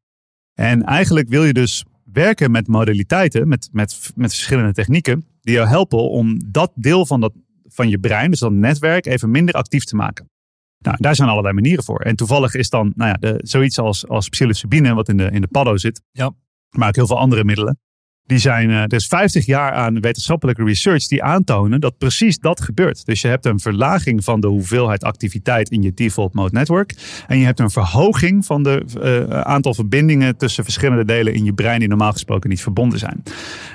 En 0.54 0.84
eigenlijk 0.84 1.30
wil 1.30 1.44
je 1.44 1.54
dus 1.54 1.84
werken 2.14 2.52
met 2.52 2.68
modaliteiten, 2.68 3.48
met, 3.48 3.70
met, 3.72 4.12
met 4.16 4.30
verschillende 4.30 4.74
technieken, 4.74 5.26
die 5.42 5.54
jou 5.54 5.68
helpen 5.68 6.10
om 6.10 6.42
dat 6.46 6.72
deel 6.76 7.06
van, 7.06 7.22
dat, 7.22 7.34
van 7.68 7.90
je 7.90 8.00
brein, 8.00 8.30
dus 8.30 8.40
dat 8.40 8.52
netwerk, 8.52 9.06
even 9.06 9.32
minder 9.32 9.56
actief 9.56 9.84
te 9.84 9.96
maken. 9.96 10.32
Nou, 10.80 10.98
daar 11.00 11.16
zijn 11.16 11.30
allerlei 11.30 11.54
manieren 11.54 11.84
voor. 11.84 12.00
En 12.00 12.16
toevallig 12.16 12.54
is 12.54 12.70
dan 12.70 12.94
nou 12.96 13.10
ja, 13.10 13.18
de, 13.18 13.40
zoiets 13.44 13.80
als, 13.80 14.08
als 14.08 14.30
psilocybine, 14.30 14.94
wat 14.94 15.10
in 15.10 15.18
de, 15.18 15.30
in 15.32 15.42
de 15.42 15.48
paddo 15.48 15.78
zit, 15.78 16.02
ja. 16.12 16.32
maar 16.70 16.88
ook 16.88 16.96
heel 16.96 17.08
veel 17.08 17.20
andere 17.20 17.44
middelen. 17.44 17.80
Die 18.26 18.38
zijn, 18.38 18.70
uh, 18.70 18.82
er 18.82 18.94
is 18.94 19.08
50 19.08 19.46
jaar 19.46 19.72
aan 19.72 20.00
wetenschappelijke 20.00 20.64
research 20.64 21.08
die 21.08 21.24
aantonen 21.24 21.82
dat 21.82 21.98
precies 21.98 22.40
dat 22.40 22.62
gebeurt. 22.62 23.06
Dus 23.06 23.22
je 23.22 23.28
hebt 23.28 23.46
een 23.46 23.60
verlaging 23.60 24.24
van 24.24 24.40
de 24.40 24.48
hoeveelheid 24.48 25.04
activiteit 25.04 25.70
in 25.70 25.82
je 25.82 25.94
default 25.94 26.34
mode 26.34 26.54
network. 26.54 26.96
En 27.28 27.38
je 27.38 27.46
hebt 27.46 27.60
een 27.60 27.70
verhoging 27.70 28.46
van 28.46 28.64
de 28.64 28.84
uh, 29.04 29.42
aantal 29.42 29.74
verbindingen 29.74 30.38
tussen 30.38 30.64
verschillende 30.64 31.06
delen 31.06 31.34
in 31.34 31.44
je 31.44 31.54
brein 31.54 31.80
die 31.80 31.88
normaal 31.88 32.12
gesproken 32.12 32.50
niet 32.50 32.62
verbonden 32.62 33.00
zijn. 33.00 33.24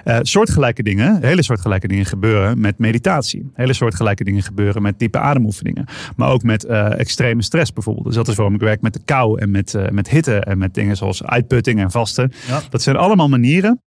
Uh, 0.05 0.19
soortgelijke 0.23 0.83
dingen, 0.83 1.23
hele 1.23 1.43
soortgelijke 1.43 1.89
dingen 1.89 2.07
gebeuren 2.07 2.61
met 2.61 2.79
meditatie. 2.79 3.51
Hele 3.55 3.73
soortgelijke 3.73 4.25
dingen 4.25 4.43
gebeuren 4.43 4.83
met 4.83 4.99
diepe 4.99 5.19
ademoefeningen. 5.19 5.87
Maar 6.17 6.31
ook 6.31 6.43
met 6.43 6.65
extreme 6.65 7.43
stress 7.43 7.73
bijvoorbeeld. 7.73 8.07
Dus 8.07 8.15
dat 8.15 8.29
is 8.29 8.35
waarom 8.35 8.55
ik 8.55 8.61
werk 8.61 8.81
met 8.81 8.93
de 8.93 9.01
kou 9.05 9.41
en 9.41 9.51
met, 9.51 9.79
met 9.91 10.09
hitte 10.09 10.39
en 10.39 10.59
met 10.59 10.75
dingen 10.75 10.97
zoals 10.97 11.25
uitputting 11.25 11.81
en 11.81 11.91
vasten. 11.91 12.33
Ja. 12.47 12.61
Dat 12.71 12.83
zijn 12.83 12.97
allemaal 12.97 13.29
manieren 13.29 13.83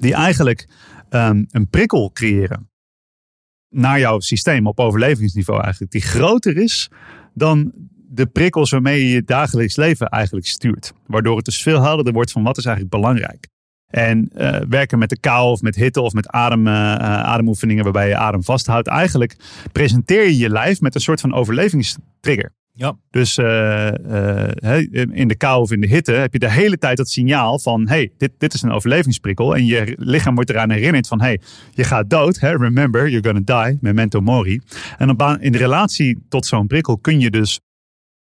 die 0.00 0.14
eigenlijk 0.14 0.68
um, 1.10 1.46
een 1.50 1.68
prikkel 1.68 2.10
creëren 2.12 2.70
naar 3.68 3.98
jouw 3.98 4.20
systeem 4.20 4.66
op 4.66 4.80
overlevingsniveau 4.80 5.62
eigenlijk, 5.62 5.92
die 5.92 6.00
groter 6.00 6.56
is 6.56 6.90
dan 7.34 7.72
de 8.12 8.26
prikkels 8.26 8.70
waarmee 8.70 9.04
je 9.04 9.14
je 9.14 9.24
dagelijks 9.24 9.76
leven 9.76 10.08
eigenlijk 10.08 10.46
stuurt. 10.46 10.92
Waardoor 11.06 11.36
het 11.36 11.44
dus 11.44 11.62
veel 11.62 11.82
helderder 11.82 12.12
wordt 12.12 12.32
van 12.32 12.42
wat 12.42 12.58
is 12.58 12.64
eigenlijk 12.64 12.94
belangrijk. 12.94 13.48
En 13.86 14.30
uh, 14.34 14.58
werken 14.68 14.98
met 14.98 15.08
de 15.08 15.18
kou 15.18 15.50
of 15.50 15.60
met 15.60 15.74
hitte 15.74 16.00
of 16.00 16.12
met 16.12 16.28
adem, 16.28 16.66
uh, 16.66 16.94
ademoefeningen 17.04 17.84
waarbij 17.84 18.08
je 18.08 18.16
adem 18.16 18.44
vasthoudt. 18.44 18.88
Eigenlijk 18.88 19.36
presenteer 19.72 20.24
je 20.24 20.36
je 20.36 20.50
lijf 20.50 20.80
met 20.80 20.94
een 20.94 21.00
soort 21.00 21.20
van 21.20 21.34
overlevingstrigger. 21.34 22.52
Ja. 22.72 22.96
Dus 23.10 23.38
uh, 23.38 23.92
uh, 24.06 25.08
in 25.12 25.28
de 25.28 25.36
kou 25.36 25.60
of 25.60 25.72
in 25.72 25.80
de 25.80 25.86
hitte 25.86 26.12
heb 26.12 26.32
je 26.32 26.38
de 26.38 26.50
hele 26.50 26.78
tijd 26.78 26.96
dat 26.96 27.08
signaal 27.08 27.58
van: 27.58 27.88
hey, 27.88 28.12
dit, 28.18 28.32
dit 28.38 28.54
is 28.54 28.62
een 28.62 28.70
overlevingsprikkel. 28.70 29.56
En 29.56 29.66
je 29.66 29.94
lichaam 29.98 30.34
wordt 30.34 30.50
eraan 30.50 30.70
herinnerd 30.70 31.06
van: 31.08 31.20
hey, 31.20 31.40
je 31.70 31.84
gaat 31.84 32.10
dood. 32.10 32.40
Hè? 32.40 32.56
Remember, 32.56 33.08
you're 33.08 33.28
gonna 33.28 33.64
die. 33.64 33.78
Memento 33.80 34.20
mori. 34.20 34.60
En 34.98 35.10
op, 35.10 35.36
in 35.40 35.52
de 35.52 35.58
relatie 35.58 36.24
tot 36.28 36.46
zo'n 36.46 36.66
prikkel 36.66 36.98
kun 36.98 37.20
je 37.20 37.30
dus 37.30 37.60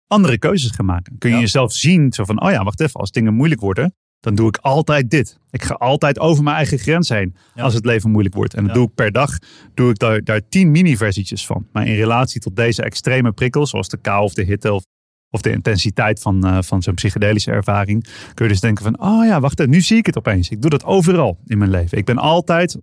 andere 0.07 0.37
keuzes 0.37 0.71
gaan 0.71 0.85
maken. 0.85 1.17
Kun 1.17 1.29
je 1.29 1.35
ja. 1.35 1.41
jezelf 1.41 1.73
zien, 1.73 2.13
zo 2.13 2.23
van: 2.23 2.41
oh 2.41 2.51
ja, 2.51 2.63
wacht 2.63 2.81
even, 2.81 2.99
als 2.99 3.11
dingen 3.11 3.33
moeilijk 3.33 3.61
worden, 3.61 3.93
dan 4.25 4.35
doe 4.35 4.47
ik 4.47 4.57
altijd 4.57 5.09
dit. 5.09 5.39
Ik 5.51 5.63
ga 5.63 5.73
altijd 5.73 6.19
over 6.19 6.43
mijn 6.43 6.55
eigen 6.55 6.79
grens 6.79 7.09
heen 7.09 7.35
ja. 7.53 7.63
als 7.63 7.73
het 7.73 7.85
leven 7.85 8.11
moeilijk 8.11 8.35
wordt. 8.35 8.53
En 8.53 8.61
dat 8.61 8.73
ja. 8.73 8.77
doe 8.77 8.87
ik 8.87 8.95
per 8.95 9.11
dag, 9.11 9.37
doe 9.73 9.89
ik 9.89 9.99
daar, 9.99 10.23
daar 10.23 10.41
tien 10.49 10.71
mini-versietjes 10.71 11.45
van. 11.45 11.67
Maar 11.71 11.87
in 11.87 11.95
relatie 11.95 12.41
tot 12.41 12.55
deze 12.55 12.83
extreme 12.83 13.31
prikkels, 13.31 13.69
zoals 13.69 13.89
de 13.89 13.97
kou 13.97 14.23
of 14.23 14.33
de 14.33 14.43
hitte 14.43 14.73
of, 14.73 14.85
of 15.29 15.41
de 15.41 15.51
intensiteit 15.51 16.19
van, 16.19 16.47
uh, 16.47 16.57
van 16.61 16.81
zo'n 16.81 16.93
psychedelische 16.93 17.51
ervaring, 17.51 18.03
kun 18.33 18.45
je 18.45 18.51
dus 18.51 18.59
denken 18.59 18.83
van, 18.83 18.99
oh 18.99 19.25
ja, 19.25 19.39
wacht, 19.39 19.67
nu 19.67 19.81
zie 19.81 19.97
ik 19.97 20.05
het 20.05 20.17
opeens. 20.17 20.49
Ik 20.49 20.61
doe 20.61 20.69
dat 20.69 20.83
overal 20.83 21.39
in 21.45 21.57
mijn 21.57 21.71
leven. 21.71 21.97
Ik 21.97 22.05
ben 22.05 22.17
altijd 22.17 22.77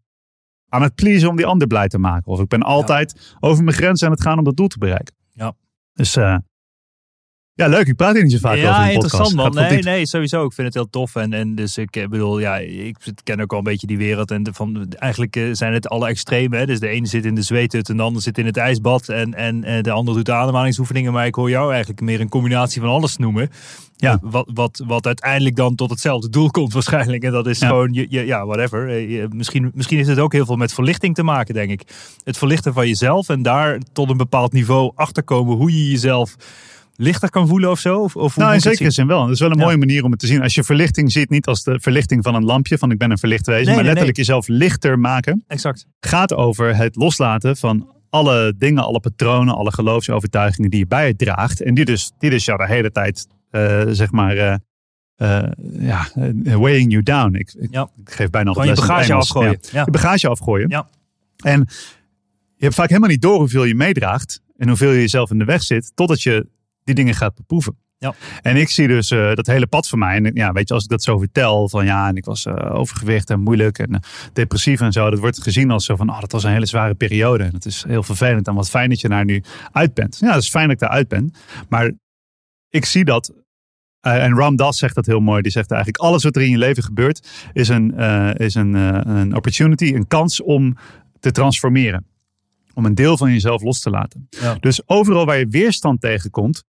aan 0.68 0.83
het 0.83 0.94
pleasen 0.94 1.28
om 1.28 1.37
die 1.37 1.46
ander 1.46 1.66
blij 1.66 1.88
te 1.88 1.98
maken. 1.98 2.33
Of 2.33 2.40
ik 2.40 2.48
ben 2.48 2.62
altijd 2.62 3.35
over 3.40 3.64
mijn 3.64 3.76
grens 3.76 4.02
aan 4.02 4.11
het 4.11 4.22
gaan 4.22 4.38
om 4.38 4.44
dat 4.44 4.57
doel 4.57 4.68
te 4.68 4.78
bereiken. 4.78 5.14
Ja. 5.33 5.55
Dus 5.92 6.16
uh, 6.16 6.37
ja, 7.54 7.66
leuk. 7.66 7.86
Ik 7.86 7.96
praat 7.96 8.14
hier 8.14 8.22
niet 8.22 8.32
zo 8.32 8.38
vaak 8.38 8.56
ja, 8.56 8.70
over 8.70 8.82
in 8.82 8.92
interessant 8.92 9.34
podcast. 9.34 9.54
man. 9.54 9.64
Nee, 9.64 9.82
nee, 9.82 10.06
sowieso. 10.06 10.44
Ik 10.44 10.52
vind 10.52 10.66
het 10.66 10.76
heel 10.76 10.90
tof. 10.90 11.16
En, 11.16 11.32
en 11.32 11.54
dus 11.54 11.78
ik 11.78 11.96
eh, 11.96 12.08
bedoel, 12.08 12.38
ja, 12.38 12.56
ik 12.58 12.96
ken 13.22 13.40
ook 13.40 13.52
al 13.52 13.58
een 13.58 13.64
beetje 13.64 13.86
die 13.86 13.98
wereld. 13.98 14.30
En 14.30 14.48
van, 14.52 14.86
eigenlijk 14.98 15.36
eh, 15.36 15.44
zijn 15.52 15.72
het 15.72 15.88
alle 15.88 16.08
extremen. 16.08 16.58
Hè? 16.58 16.66
Dus 16.66 16.80
de 16.80 16.88
ene 16.88 17.06
zit 17.06 17.24
in 17.24 17.34
de 17.34 17.42
zweethut 17.42 17.88
en 17.88 17.96
de 17.96 18.02
ander 18.02 18.22
zit 18.22 18.38
in 18.38 18.46
het 18.46 18.56
ijsbad. 18.56 19.08
En, 19.08 19.34
en, 19.34 19.64
en 19.64 19.82
de 19.82 19.90
ander 19.90 20.14
doet 20.14 20.26
de 20.26 20.32
ademhalingsoefeningen. 20.32 21.12
Maar 21.12 21.26
ik 21.26 21.34
hoor 21.34 21.50
jou 21.50 21.70
eigenlijk 21.70 22.00
meer 22.00 22.20
een 22.20 22.28
combinatie 22.28 22.80
van 22.80 22.90
alles 22.90 23.16
noemen. 23.16 23.50
Ja. 23.96 24.18
Wat, 24.22 24.50
wat, 24.54 24.82
wat 24.86 25.06
uiteindelijk 25.06 25.56
dan 25.56 25.74
tot 25.74 25.90
hetzelfde 25.90 26.28
doel 26.28 26.50
komt 26.50 26.72
waarschijnlijk. 26.82 27.22
En 27.22 27.32
dat 27.32 27.46
is 27.46 27.58
gewoon, 27.58 27.92
je, 27.92 28.06
je, 28.08 28.26
ja, 28.26 28.46
whatever. 28.46 28.98
Je, 28.98 29.28
misschien, 29.34 29.70
misschien 29.74 29.96
heeft 29.96 30.08
het 30.08 30.18
ook 30.18 30.32
heel 30.32 30.46
veel 30.46 30.56
met 30.56 30.74
verlichting 30.74 31.14
te 31.14 31.22
maken, 31.22 31.54
denk 31.54 31.70
ik. 31.70 31.82
Het 32.24 32.38
verlichten 32.38 32.72
van 32.72 32.88
jezelf 32.88 33.28
en 33.28 33.42
daar 33.42 33.80
tot 33.92 34.10
een 34.10 34.16
bepaald 34.16 34.52
niveau 34.52 34.92
achterkomen 34.94 35.56
hoe 35.56 35.72
je 35.72 35.90
jezelf 35.90 36.36
lichter 36.96 37.31
kan 37.31 37.48
voelen 37.48 37.70
of 37.70 37.78
zo? 37.78 38.00
Of, 38.00 38.16
of 38.16 38.37
nou, 38.37 38.55
in 38.55 38.61
zekere 38.61 38.90
zin 38.90 39.07
wel. 39.07 39.20
Dat 39.20 39.31
is 39.31 39.40
wel 39.40 39.50
een 39.50 39.59
mooie 39.59 39.76
manier 39.76 40.05
om 40.05 40.11
het 40.11 40.20
te 40.20 40.26
zien. 40.26 40.42
Als 40.42 40.55
je 40.55 40.64
verlichting 40.64 41.12
ziet, 41.12 41.31
niet 41.31 41.46
als 41.46 41.62
de 41.62 41.81
verlichting 41.81 42.22
van 42.22 42.35
een 42.35 42.44
lampje, 42.44 42.78
van 42.78 42.90
ik 42.90 42.98
ben 42.98 43.11
een 43.11 43.18
verlicht 43.18 43.46
wezen, 43.46 43.66
nee, 43.66 43.74
maar 43.74 43.85
letterlijk 43.85 44.16
jezelf 44.16 44.48
lichter 44.48 44.98
maken. 44.98 45.44
Exact. 45.46 45.87
Gaat 46.00 46.35
over 46.35 46.76
het 46.76 46.96
loslaten 46.96 47.57
van 47.57 47.90
alle 48.11 48.55
dingen, 48.57 48.85
alle 48.85 49.00
patronen, 49.00 49.55
alle 49.55 49.72
geloofsovertuigingen 49.72 50.70
die 50.70 50.78
je 50.78 50.87
bij 50.87 51.07
je 51.07 51.16
draagt. 51.16 51.62
En 51.62 51.74
die 51.74 51.85
dus, 51.85 52.12
die 52.18 52.31
dus 52.31 52.44
ja, 52.44 52.57
de 52.57 52.66
hele 52.66 52.90
tijd, 52.90 53.26
uh, 53.50 53.83
zeg 53.88 54.11
maar, 54.11 54.37
uh, 54.37 54.55
uh, 55.16 55.42
ja, 55.78 56.09
weighing 56.42 56.90
you 56.90 57.02
down. 57.02 57.35
Ik, 57.35 57.52
ik, 57.59 57.68
ja. 57.70 57.88
ik 58.05 58.11
geef 58.11 58.31
bijna 58.31 58.50
al 58.50 58.64
je 58.64 58.74
bagage 58.74 59.14
afgooien. 59.14 59.59
Ja. 59.72 59.83
Je 59.85 59.90
bagage 59.90 60.28
afgooien. 60.28 60.68
Ja. 60.68 60.88
En 61.37 61.66
je 62.57 62.64
hebt 62.64 62.74
vaak 62.74 62.88
helemaal 62.88 63.11
niet 63.11 63.22
door 63.22 63.38
hoeveel 63.38 63.64
je 63.64 63.74
meedraagt 63.74 64.40
en 64.57 64.68
hoeveel 64.68 64.90
je 64.90 65.00
jezelf 65.00 65.31
in 65.31 65.38
de 65.38 65.44
weg 65.44 65.62
zit, 65.62 65.92
totdat 65.94 66.22
je 66.22 66.46
die 66.85 66.95
dingen 66.95 67.14
gaat 67.14 67.35
beproeven. 67.35 67.77
Ja. 68.03 68.14
En 68.40 68.57
ik 68.57 68.68
zie 68.68 68.88
dus 68.88 69.11
uh, 69.11 69.35
dat 69.35 69.47
hele 69.47 69.66
pad 69.66 69.88
van 69.88 69.99
mij. 69.99 70.16
En 70.16 70.31
ja, 70.35 70.53
weet 70.53 70.68
je, 70.68 70.75
als 70.75 70.85
ik 70.85 70.90
dat 70.90 71.03
zo 71.03 71.18
vertel, 71.18 71.68
van 71.68 71.85
ja, 71.85 72.09
en 72.09 72.16
ik 72.16 72.25
was 72.25 72.47
uh, 72.47 72.75
overgewicht 72.75 73.31
en 73.31 73.40
moeilijk 73.40 73.79
en 73.79 73.90
uh, 73.90 73.99
depressief 74.33 74.81
en 74.81 74.92
zo. 74.92 75.11
Dat 75.11 75.18
wordt 75.18 75.42
gezien 75.42 75.71
als 75.71 75.85
zo 75.85 75.97
van, 75.97 76.11
oh, 76.11 76.21
dat 76.21 76.33
was 76.33 76.45
een 76.45 76.51
hele 76.51 76.66
zware 76.66 76.95
periode. 76.95 77.45
En 77.45 77.51
dat 77.51 77.64
is 77.64 77.85
heel 77.88 78.03
vervelend. 78.03 78.49
En 78.49 78.55
wat 78.55 78.71
fijn 78.71 78.88
dat 78.88 79.01
je 79.01 79.09
daar 79.09 79.25
nu 79.25 79.42
uit 79.73 79.95
bent. 79.95 80.18
Ja, 80.21 80.33
dat 80.33 80.42
is 80.42 80.51
fijn 80.51 80.64
dat 80.64 80.73
ik 80.75 80.81
daar 80.81 80.90
uit 80.90 81.09
ben. 81.09 81.35
Maar 81.68 81.92
ik 82.68 82.85
zie 82.85 83.05
dat. 83.05 83.33
en 84.01 84.35
Ram 84.35 84.57
Dass 84.57 84.79
zegt 84.79 84.95
dat 84.95 85.07
heel 85.07 85.21
mooi. 85.21 85.42
Die 85.42 85.53
zegt 85.53 85.71
eigenlijk, 85.71 86.03
alles 86.03 86.23
wat 86.23 86.37
er 86.37 86.42
in 86.42 86.51
je 86.51 86.59
leven 86.59 86.83
gebeurt, 86.83 87.29
is 87.53 87.68
een, 87.68 87.97
is 88.37 88.55
een, 88.55 88.75
een 88.75 89.37
opportunity, 89.37 89.95
een 89.95 90.07
kans 90.07 90.42
om 90.42 90.77
te 91.21 91.31
transformeren 91.31 92.07
om 92.75 92.85
een 92.85 92.95
deel 92.95 93.16
van 93.16 93.33
jezelf 93.33 93.62
los 93.62 93.81
te 93.81 93.90
laten. 93.90 94.27
Ja. 94.31 94.55
Dus 94.55 94.88
overal 94.88 95.27
waar 95.27 95.38
je 95.38 95.47
weerstand 95.47 96.01
tegenkomt, 96.01 96.64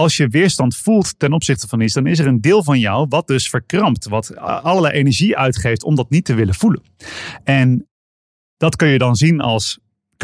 als 0.00 0.16
je 0.16 0.28
weerstand 0.28 0.76
voelt 0.76 1.18
ten 1.18 1.32
opzichte 1.32 1.68
van 1.68 1.80
iets, 1.80 1.94
dan 1.94 2.06
is 2.06 2.18
er 2.18 2.26
een 2.26 2.40
deel 2.40 2.64
van 2.64 2.78
jou 2.78 3.06
wat 3.08 3.26
dus 3.26 3.48
verkrampt, 3.48 4.08
wat 4.08 4.36
allerlei 4.36 4.94
energie 4.94 5.36
uitgeeft 5.36 5.84
om 5.84 5.94
dat 5.94 6.10
niet 6.10 6.24
te 6.24 6.34
willen 6.34 6.54
voelen. 6.54 6.82
En 7.44 7.88
dat 8.56 8.76
kun 8.76 8.88
je 8.88 8.98
dan 8.98 9.16
zien 9.16 9.40
als 9.40 9.78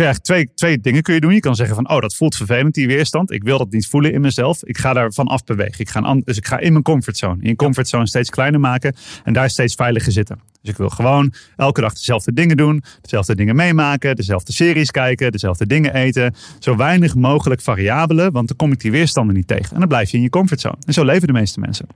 je 0.04 0.20
twee, 0.20 0.50
twee 0.54 0.80
dingen 0.80 1.02
kun 1.02 1.14
je 1.14 1.20
doen. 1.20 1.34
Je 1.34 1.40
kan 1.40 1.54
zeggen 1.54 1.74
van, 1.74 1.90
oh, 1.90 2.00
dat 2.00 2.14
voelt 2.14 2.36
vervelend, 2.36 2.74
die 2.74 2.86
weerstand. 2.86 3.30
Ik 3.30 3.42
wil 3.42 3.58
dat 3.58 3.70
niet 3.70 3.86
voelen 3.86 4.12
in 4.12 4.20
mezelf. 4.20 4.64
Ik 4.64 4.78
ga 4.78 4.92
daarvan 4.92 5.26
afbewegen. 5.26 5.80
Ik 5.80 5.88
ga 5.88 6.14
dus 6.24 6.36
ik 6.36 6.46
ga 6.46 6.58
in 6.58 6.72
mijn 6.72 6.84
comfortzone. 6.84 7.42
In 7.42 7.48
je 7.48 7.56
comfortzone 7.56 8.06
steeds 8.06 8.30
kleiner 8.30 8.60
maken 8.60 8.94
en 9.24 9.32
daar 9.32 9.50
steeds 9.50 9.74
veiliger 9.74 10.12
zitten. 10.12 10.40
Dus 10.60 10.70
ik 10.70 10.76
wil 10.76 10.88
gewoon 10.88 11.32
elke 11.56 11.80
dag 11.80 11.92
dezelfde 11.92 12.32
dingen 12.32 12.56
doen, 12.56 12.82
dezelfde 13.00 13.34
dingen 13.34 13.56
meemaken, 13.56 14.16
dezelfde 14.16 14.52
series 14.52 14.90
kijken, 14.90 15.32
dezelfde 15.32 15.66
dingen 15.66 15.94
eten. 15.94 16.34
Zo 16.58 16.76
weinig 16.76 17.14
mogelijk 17.14 17.60
variabelen, 17.60 18.32
want 18.32 18.48
dan 18.48 18.56
kom 18.56 18.72
ik 18.72 18.80
die 18.80 18.90
weerstanden 18.90 19.34
niet 19.34 19.46
tegen. 19.46 19.72
En 19.72 19.78
dan 19.78 19.88
blijf 19.88 20.10
je 20.10 20.16
in 20.16 20.22
je 20.22 20.28
comfortzone. 20.28 20.76
En 20.86 20.92
zo 20.92 21.04
leven 21.04 21.26
de 21.26 21.32
meeste 21.32 21.60
mensen. 21.60 21.86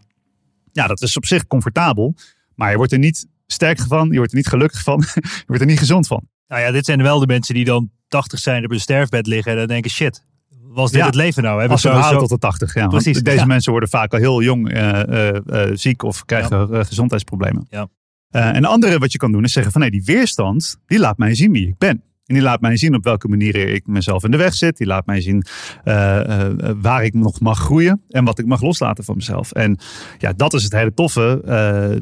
Ja, 0.73 0.87
dat 0.87 1.03
is 1.03 1.17
op 1.17 1.27
zich 1.27 1.47
comfortabel, 1.47 2.15
maar 2.55 2.71
je 2.71 2.77
wordt 2.77 2.93
er 2.93 2.99
niet 2.99 3.27
sterk 3.47 3.81
van, 3.81 4.09
je 4.11 4.17
wordt 4.17 4.31
er 4.31 4.37
niet 4.37 4.49
gelukkig 4.49 4.83
van, 4.83 5.01
je 5.23 5.45
wordt 5.47 5.63
er 5.63 5.69
niet 5.69 5.79
gezond 5.79 6.07
van. 6.07 6.29
Nou 6.51 6.63
ja, 6.63 6.71
dit 6.71 6.85
zijn 6.85 7.03
wel 7.03 7.19
de 7.19 7.27
mensen 7.27 7.55
die 7.55 7.65
dan 7.65 7.91
80 8.09 8.39
zijn 8.39 8.65
op 8.65 8.71
een 8.71 8.81
sterfbed 8.81 9.27
liggen 9.27 9.53
en 9.53 9.59
dan 9.59 9.67
denken 9.67 9.91
shit. 9.91 10.25
Was 10.63 10.91
dit 10.91 11.01
ja, 11.01 11.07
het 11.07 11.15
leven 11.15 11.43
nou? 11.43 11.69
Als 11.69 11.81
ze 11.81 12.17
tot 12.19 12.29
de 12.29 12.39
80, 12.39 12.75
ja. 12.75 12.87
Precies. 12.87 13.23
Deze 13.23 13.37
ja. 13.37 13.45
mensen 13.45 13.71
worden 13.71 13.89
vaak 13.89 14.13
al 14.13 14.19
heel 14.19 14.43
jong 14.43 14.73
uh, 14.73 15.03
uh, 15.09 15.29
uh, 15.47 15.63
ziek 15.73 16.03
of 16.03 16.25
krijgen 16.25 16.87
gezondheidsproblemen. 16.87 17.67
Ja. 17.71 17.89
en 18.31 18.63
de 18.63 18.69
andere 18.69 18.99
wat 18.99 19.13
je 19.13 19.19
kan 19.19 19.33
doen 19.33 19.45
is 19.45 19.53
zeggen 19.53 19.73
van 19.73 19.81
nee, 19.81 19.91
die 19.91 20.05
weerstand, 20.05 20.77
die 20.87 20.99
laat 20.99 21.19
mij 21.19 21.35
zien 21.35 21.53
wie 21.53 21.69
ik 21.69 21.79
ben. 21.79 22.03
En 22.31 22.37
die 22.37 22.45
laat 22.45 22.61
mij 22.61 22.77
zien 22.77 22.95
op 22.95 23.05
welke 23.05 23.29
manier 23.29 23.57
ik 23.57 23.87
mezelf 23.87 24.25
in 24.25 24.31
de 24.31 24.37
weg 24.37 24.55
zit. 24.55 24.77
Die 24.77 24.87
laat 24.87 25.07
mij 25.07 25.21
zien 25.21 25.45
uh, 25.85 25.95
uh, 26.29 26.47
waar 26.81 27.05
ik 27.05 27.15
nog 27.15 27.41
mag 27.41 27.59
groeien 27.59 28.03
en 28.09 28.25
wat 28.25 28.39
ik 28.39 28.47
mag 28.47 28.63
loslaten 28.63 29.05
van 29.05 29.17
mezelf. 29.17 29.53
En 29.53 29.79
ja, 30.19 30.33
dat 30.33 30.55
is 30.55 30.63
het 30.63 30.73
hele 30.73 30.95
toffe. 30.95 31.43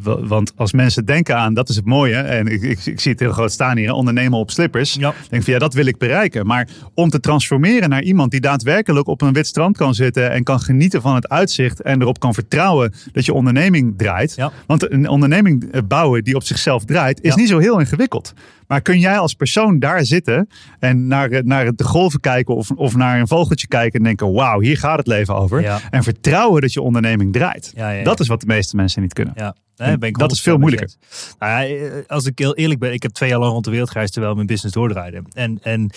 Uh, 0.05 0.15
want 0.29 0.53
als 0.57 0.73
mensen 0.73 1.05
denken 1.05 1.37
aan, 1.37 1.55
dat 1.55 1.69
is 1.69 1.77
het 1.77 1.85
mooie. 1.85 2.15
En 2.15 2.47
ik, 2.47 2.63
ik, 2.63 2.87
ik 2.87 3.01
zie 3.01 3.11
het 3.13 3.21
heel 3.21 3.33
groot 3.33 3.53
staan 3.53 3.77
hier, 3.77 3.93
ondernemen 3.93 4.39
op 4.39 4.51
slippers. 4.51 4.95
Ja. 4.95 5.15
Denk 5.29 5.43
van 5.43 5.53
ja, 5.53 5.59
dat 5.59 5.75
wil 5.75 5.87
ik 5.87 5.99
bereiken. 5.99 6.47
Maar 6.47 6.69
om 6.95 7.11
te 7.11 7.21
transformeren 7.21 7.89
naar 7.89 8.03
iemand 8.03 8.31
die 8.31 8.41
daadwerkelijk 8.41 9.07
op 9.07 9.23
een 9.23 9.33
wit 9.33 9.47
strand 9.47 9.77
kan 9.77 9.95
zitten 9.95 10.31
en 10.31 10.45
kan 10.45 10.61
genieten 10.61 11.03
van 11.03 11.15
het 11.15 11.29
uitzicht 11.29 11.83
en 11.83 12.01
erop 12.01 12.19
kan 12.21 12.35
vertrouwen 12.35 12.93
dat 13.13 13.25
je 13.25 13.33
onderneming 13.33 13.95
draait. 13.99 14.35
Ja. 14.37 14.53
Want 14.67 14.93
een 14.93 15.09
onderneming 15.09 15.87
bouwen 15.87 16.25
die 16.25 16.35
op 16.35 16.43
zichzelf 16.43 16.85
draait, 16.85 17.21
is 17.23 17.35
Ja. 17.35 17.41
niet 17.41 17.49
zo 17.49 17.59
heel 17.59 17.79
ingewikkeld. 17.81 18.33
Maar 18.69 18.83
kun 18.83 18.99
jij 18.99 19.19
als 19.19 19.35
persoon 19.35 19.79
daar 19.79 20.05
zitten 20.05 20.49
en 20.79 21.07
naar, 21.07 21.45
naar 21.45 21.75
de 21.75 21.85
golven 21.85 22.21
kijken 22.21 22.55
of, 22.55 22.71
of 22.71 22.97
naar 22.97 23.21
een 23.21 23.29
vogeltje 23.29 23.67
kijken 23.67 23.99
en 23.99 24.05
denken: 24.05 24.33
wauw, 24.33 24.61
hier 24.61 24.79
gaat 24.79 24.99
het 24.99 25.07
leven 25.07 25.35
over. 25.35 25.61
Ja. 25.61 25.81
En 25.91 26.03
vertrouwen 26.03 26.61
dat 26.61 26.73
je 26.73 26.83
onderneming 26.83 27.33
draait. 27.33 27.73
Ja. 27.75 28.03
Dat 28.03 28.21
is 28.21 28.29
wat 28.29 28.41
de 28.41 28.47
meeste 28.47 28.77
mensen 28.77 29.03
niet 29.03 29.13
kunnen. 29.13 29.35
Ja. 29.37 29.55
Nee, 29.77 29.99
ben 29.99 30.09
ik 30.09 30.19
Dat 30.19 30.33
is 30.33 30.41
100% 30.41 30.43
veel 30.43 30.59
moeilijker. 30.59 30.91
Nou 31.39 31.65
ja, 31.65 32.03
als 32.07 32.27
ik 32.27 32.39
heel 32.39 32.55
eerlijk 32.55 32.81
ben, 32.81 32.93
ik 32.93 33.03
heb 33.03 33.13
twee 33.13 33.29
jaar 33.29 33.39
lang 33.39 33.53
rond 33.53 33.65
de 33.65 33.71
wereld 33.71 33.91
gereisd 33.91 34.13
terwijl 34.13 34.35
mijn 34.35 34.47
business 34.47 34.75
doordraaide. 34.75 35.23
En, 35.33 35.59
en 35.63 35.91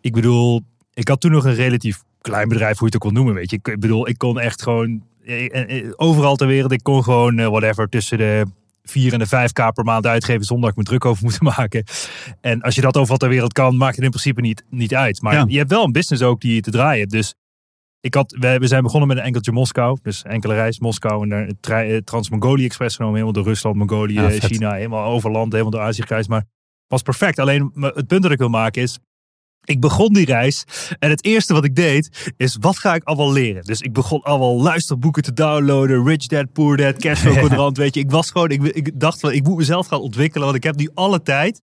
ik 0.00 0.12
bedoel, 0.12 0.62
ik 0.94 1.08
had 1.08 1.20
toen 1.20 1.30
nog 1.30 1.44
een 1.44 1.54
relatief 1.54 2.02
klein 2.20 2.48
bedrijf, 2.48 2.78
hoe 2.78 2.88
je 2.88 2.94
het 2.94 2.94
ook 2.94 3.00
kon 3.00 3.12
noemen, 3.12 3.34
weet 3.34 3.50
je. 3.50 3.56
Ik 3.56 3.80
bedoel, 3.80 4.08
ik 4.08 4.18
kon 4.18 4.40
echt 4.40 4.62
gewoon 4.62 5.02
eh, 5.24 5.78
eh, 5.78 5.92
overal 5.96 6.36
ter 6.36 6.46
wereld, 6.46 6.72
ik 6.72 6.82
kon 6.82 7.02
gewoon 7.02 7.38
eh, 7.38 7.46
whatever 7.46 7.88
tussen 7.88 8.18
de 8.18 8.44
vier 8.90 9.12
en 9.12 9.18
de 9.18 9.26
vijf 9.26 9.52
k 9.52 9.72
per 9.74 9.84
maand 9.84 10.06
uitgeven 10.06 10.44
zonder 10.44 10.64
dat 10.70 10.78
ik 10.78 10.84
me 10.84 10.90
druk 10.90 11.04
over 11.04 11.24
moet 11.24 11.40
maken. 11.56 11.84
En 12.40 12.60
als 12.60 12.74
je 12.74 12.80
dat 12.80 12.96
overal 12.96 13.16
ter 13.16 13.28
wereld 13.28 13.52
kan, 13.52 13.76
maakt 13.76 13.94
het 13.96 14.04
in 14.04 14.10
principe 14.10 14.40
niet, 14.40 14.64
niet 14.70 14.94
uit. 14.94 15.22
Maar 15.22 15.34
Ja. 15.34 15.44
je 15.48 15.58
hebt 15.58 15.70
wel 15.70 15.84
een 15.84 15.92
business 15.92 16.22
ook 16.22 16.40
die 16.40 16.54
je 16.54 16.60
te 16.60 16.70
draaien 16.70 17.00
hebt. 17.00 17.10
Dus 17.12 17.34
ik 18.00 18.14
had, 18.14 18.36
we, 18.40 18.58
we 18.58 18.66
zijn 18.66 18.82
begonnen 18.82 19.08
met 19.08 19.16
een 19.16 19.22
enkeltje 19.24 19.52
Moskou. 19.52 19.98
Dus 20.02 20.22
enkele 20.22 20.54
reis 20.54 20.78
Moskou 20.78 21.30
en 21.30 21.56
tre- 21.60 21.82
eh, 21.94 21.96
Trans-Mongolië 21.96 22.64
Express 22.64 22.96
genomen. 22.96 23.18
Helemaal 23.20 23.42
door 23.42 23.52
Rusland, 23.52 23.76
Mongolië, 23.76 24.14
Ja. 24.14 24.30
China. 24.30 24.72
Helemaal 24.72 25.04
over 25.04 25.30
land, 25.30 25.50
helemaal 25.52 25.72
door 25.72 25.80
Azië 25.82 26.02
gereisd. 26.02 26.28
Maar 26.28 26.44
was 26.86 27.02
perfect. 27.02 27.38
Alleen 27.38 27.72
het 27.80 28.06
punt 28.06 28.22
dat 28.22 28.30
ik 28.32 28.38
wil 28.38 28.48
maken 28.48 28.82
is... 28.82 28.98
Ik 29.66 29.80
begon 29.80 30.12
die 30.12 30.24
reis 30.24 30.64
en 30.98 31.10
het 31.10 31.24
eerste 31.24 31.52
wat 31.52 31.64
ik 31.64 31.74
deed 31.74 32.32
is 32.36 32.56
wat 32.60 32.78
ga 32.78 32.94
ik 32.94 33.04
allemaal 33.04 33.32
leren. 33.32 33.64
Dus 33.64 33.80
ik 33.80 33.92
begon 33.92 34.22
allemaal 34.22 34.62
luisterboeken 34.62 35.22
te 35.22 35.32
downloaden, 35.32 36.04
Rich 36.04 36.26
Dad, 36.26 36.52
Poor 36.52 36.76
Dad, 36.76 36.96
Cashflow 36.96 37.38
Quadrant, 37.38 37.76
weet 37.86 37.94
je. 37.94 38.00
Ik 38.00 38.10
was 38.10 38.30
gewoon, 38.30 38.50
ik, 38.50 38.62
ik 38.62 39.00
dacht 39.00 39.20
van, 39.20 39.32
ik 39.32 39.42
moet 39.42 39.56
mezelf 39.56 39.86
gaan 39.86 40.00
ontwikkelen, 40.00 40.44
want 40.44 40.56
ik 40.56 40.62
heb 40.62 40.76
nu 40.76 40.90
alle 40.94 41.22
tijd. 41.22 41.62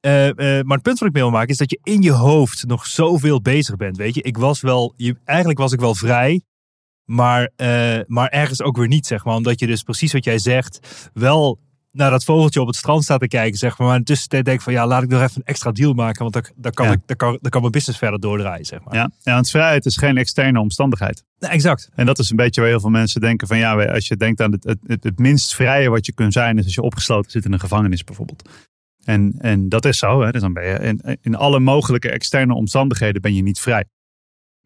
Eh, 0.00 0.28
eh, 0.28 0.64
maar 0.64 0.76
het 0.76 0.82
punt 0.82 0.98
wat 0.98 1.08
ik 1.08 1.14
mee 1.14 1.22
wil 1.22 1.32
maken 1.32 1.48
is 1.48 1.56
dat 1.56 1.70
je 1.70 1.80
in 1.82 2.02
je 2.02 2.12
hoofd 2.12 2.66
nog 2.66 2.86
zoveel 2.86 3.40
bezig 3.42 3.76
bent, 3.76 3.96
weet 3.96 4.14
je. 4.14 4.22
Ik 4.22 4.36
was 4.36 4.60
wel, 4.60 4.92
je, 4.96 5.16
eigenlijk 5.24 5.58
was 5.58 5.72
ik 5.72 5.80
wel 5.80 5.94
vrij, 5.94 6.42
maar, 7.04 7.50
eh, 7.56 7.98
maar 8.06 8.28
ergens 8.28 8.62
ook 8.62 8.76
weer 8.76 8.88
niet, 8.88 9.06
zeg 9.06 9.24
maar. 9.24 9.34
Omdat 9.34 9.60
je 9.60 9.66
dus 9.66 9.82
precies 9.82 10.12
wat 10.12 10.24
jij 10.24 10.38
zegt, 10.38 11.10
wel 11.14 11.58
naar 11.96 12.10
dat 12.10 12.24
vogeltje 12.24 12.60
op 12.60 12.66
het 12.66 12.76
strand 12.76 13.04
staat 13.04 13.20
te 13.20 13.28
kijken, 13.28 13.58
zeg 13.58 13.78
maar. 13.78 13.86
Maar 13.86 13.96
in 13.96 14.02
de 14.02 14.06
tussentijd 14.06 14.44
denk 14.44 14.56
ik 14.56 14.62
van, 14.62 14.72
ja, 14.72 14.86
laat 14.86 15.02
ik 15.02 15.08
nog 15.08 15.22
even 15.22 15.36
een 15.36 15.44
extra 15.44 15.72
deal 15.72 15.92
maken, 15.92 16.22
want 16.22 16.32
dan, 16.32 16.44
dan, 16.56 16.72
kan, 16.72 16.86
Ja. 16.86 16.92
ik, 16.92 17.00
dan, 17.06 17.16
kan, 17.16 17.38
dan 17.40 17.50
kan 17.50 17.60
mijn 17.60 17.72
business 17.72 17.98
verder 17.98 18.20
doordraaien, 18.20 18.64
zeg 18.64 18.84
maar. 18.84 18.94
Ja, 18.94 19.10
ja, 19.22 19.34
want 19.34 19.50
vrijheid 19.50 19.86
is 19.86 19.96
geen 19.96 20.16
externe 20.16 20.60
omstandigheid. 20.60 21.24
Exact. 21.38 21.90
En 21.94 22.06
dat 22.06 22.18
is 22.18 22.30
een 22.30 22.36
beetje 22.36 22.60
waar 22.60 22.70
heel 22.70 22.80
veel 22.80 22.90
mensen 22.90 23.20
denken 23.20 23.46
van 23.46 23.58
ja, 23.58 23.84
als 23.84 24.08
je 24.08 24.16
denkt 24.16 24.40
aan 24.40 24.52
het, 24.52 24.64
het, 24.64 24.78
het, 24.86 25.04
het 25.04 25.18
minst 25.18 25.54
vrije 25.54 25.90
wat 25.90 26.06
je 26.06 26.12
kunt 26.12 26.32
zijn, 26.32 26.58
is 26.58 26.64
als 26.64 26.74
je 26.74 26.82
opgesloten 26.82 27.30
zit 27.30 27.44
in 27.44 27.52
een 27.52 27.60
gevangenis 27.60 28.04
bijvoorbeeld. 28.04 28.48
En, 29.04 29.34
en 29.38 29.68
dat 29.68 29.84
is 29.84 29.98
zo. 29.98 30.22
Hè? 30.22 30.30
Dus 30.30 30.40
dan 30.40 30.52
ben 30.52 30.66
je 30.66 30.78
in, 30.78 31.18
in 31.20 31.34
alle 31.34 31.60
mogelijke 31.60 32.10
externe 32.10 32.54
omstandigheden 32.54 33.22
ben 33.22 33.34
je 33.34 33.42
niet 33.42 33.60
vrij. 33.60 33.84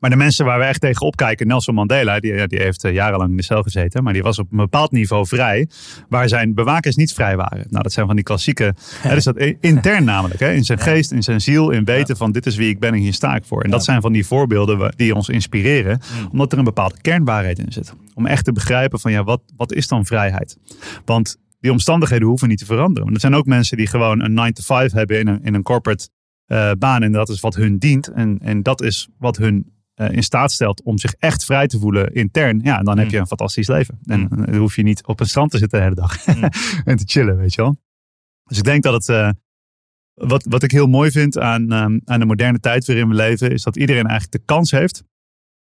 Maar 0.00 0.10
de 0.10 0.16
mensen 0.16 0.44
waar 0.44 0.58
we 0.58 0.64
echt 0.64 0.80
tegen 0.80 1.06
opkijken, 1.06 1.46
Nelson 1.46 1.74
Mandela, 1.74 2.20
die, 2.20 2.46
die 2.46 2.58
heeft 2.58 2.84
eh, 2.84 2.92
jarenlang 2.92 3.30
in 3.30 3.36
de 3.36 3.42
cel 3.42 3.62
gezeten, 3.62 4.02
maar 4.02 4.12
die 4.12 4.22
was 4.22 4.38
op 4.38 4.50
een 4.50 4.56
bepaald 4.56 4.90
niveau 4.90 5.26
vrij, 5.26 5.68
waar 6.08 6.28
zijn 6.28 6.54
bewakers 6.54 6.96
niet 6.96 7.12
vrij 7.12 7.36
waren. 7.36 7.66
Nou, 7.68 7.82
dat 7.82 7.92
zijn 7.92 8.06
van 8.06 8.14
die 8.14 8.24
klassieke, 8.24 8.74
hè, 8.96 9.14
dus 9.14 9.24
dat 9.24 9.36
intern 9.60 10.04
namelijk, 10.04 10.40
hè, 10.40 10.52
in 10.52 10.64
zijn 10.64 10.78
geest, 10.78 11.12
in 11.12 11.22
zijn 11.22 11.40
ziel, 11.40 11.70
in 11.70 11.84
weten 11.84 12.16
van 12.16 12.32
dit 12.32 12.46
is 12.46 12.56
wie 12.56 12.68
ik 12.68 12.78
ben 12.78 12.92
en 12.92 12.98
hier 12.98 13.12
sta 13.12 13.36
ik 13.36 13.44
voor. 13.44 13.62
En 13.62 13.70
dat 13.70 13.84
zijn 13.84 14.00
van 14.00 14.12
die 14.12 14.26
voorbeelden 14.26 14.92
die 14.96 15.14
ons 15.14 15.28
inspireren, 15.28 16.00
omdat 16.30 16.52
er 16.52 16.58
een 16.58 16.64
bepaalde 16.64 17.00
kernwaarheid 17.00 17.58
in 17.58 17.72
zit. 17.72 17.94
Om 18.14 18.26
echt 18.26 18.44
te 18.44 18.52
begrijpen 18.52 19.00
van 19.00 19.12
ja, 19.12 19.24
wat, 19.24 19.42
wat 19.56 19.72
is 19.72 19.88
dan 19.88 20.06
vrijheid? 20.06 20.56
Want 21.04 21.36
die 21.60 21.70
omstandigheden 21.70 22.28
hoeven 22.28 22.48
niet 22.48 22.58
te 22.58 22.64
veranderen. 22.64 23.02
Want 23.02 23.14
er 23.14 23.20
zijn 23.20 23.34
ook 23.34 23.46
mensen 23.46 23.76
die 23.76 23.86
gewoon 23.86 24.20
een 24.22 24.34
9 24.34 24.54
to 24.54 24.62
5 24.62 24.92
hebben 24.92 25.18
in 25.18 25.26
een, 25.26 25.42
in 25.42 25.54
een 25.54 25.62
corporate 25.62 26.08
uh, 26.46 26.70
baan. 26.78 27.02
En 27.02 27.12
dat 27.12 27.28
is 27.28 27.40
wat 27.40 27.54
hun 27.54 27.78
dient. 27.78 28.08
En, 28.08 28.38
en 28.42 28.62
dat 28.62 28.82
is 28.82 29.08
wat 29.18 29.36
hun 29.36 29.66
in 30.08 30.22
staat 30.22 30.52
stelt 30.52 30.82
om 30.82 30.98
zich 30.98 31.12
echt 31.18 31.44
vrij 31.44 31.66
te 31.66 31.78
voelen 31.78 32.12
intern. 32.14 32.60
Ja, 32.62 32.78
en 32.78 32.84
dan 32.84 32.96
heb 32.98 33.06
Mm. 33.06 33.12
je 33.12 33.18
een 33.18 33.26
fantastisch 33.26 33.68
leven. 33.68 33.98
En 34.04 34.20
Mm. 34.20 34.28
dan 34.46 34.54
hoef 34.54 34.76
je 34.76 34.82
niet 34.82 35.06
op 35.06 35.20
een 35.20 35.26
strand 35.26 35.50
te 35.50 35.58
zitten 35.58 35.78
de 35.78 35.84
hele 35.84 35.96
dag. 35.96 36.26
Mm. 36.26 36.42
en 36.90 36.96
te 36.96 37.04
chillen, 37.06 37.36
weet 37.36 37.54
je 37.54 37.62
wel. 37.62 37.76
Dus 38.44 38.58
ik 38.58 38.64
denk 38.64 38.82
dat 38.82 38.92
het... 38.92 39.08
eh, 39.08 39.30
wat, 40.14 40.44
wat 40.48 40.62
ik 40.62 40.70
heel 40.70 40.86
mooi 40.86 41.10
vind 41.10 41.38
aan, 41.38 41.72
ehm, 41.72 41.98
aan 42.04 42.20
de 42.20 42.26
moderne 42.26 42.60
tijd 42.60 42.86
waarin 42.86 43.08
we 43.08 43.14
leven, 43.14 43.50
is 43.52 43.62
dat 43.62 43.76
iedereen 43.76 44.06
eigenlijk 44.06 44.32
de 44.32 44.42
kans 44.44 44.70
heeft 44.70 45.02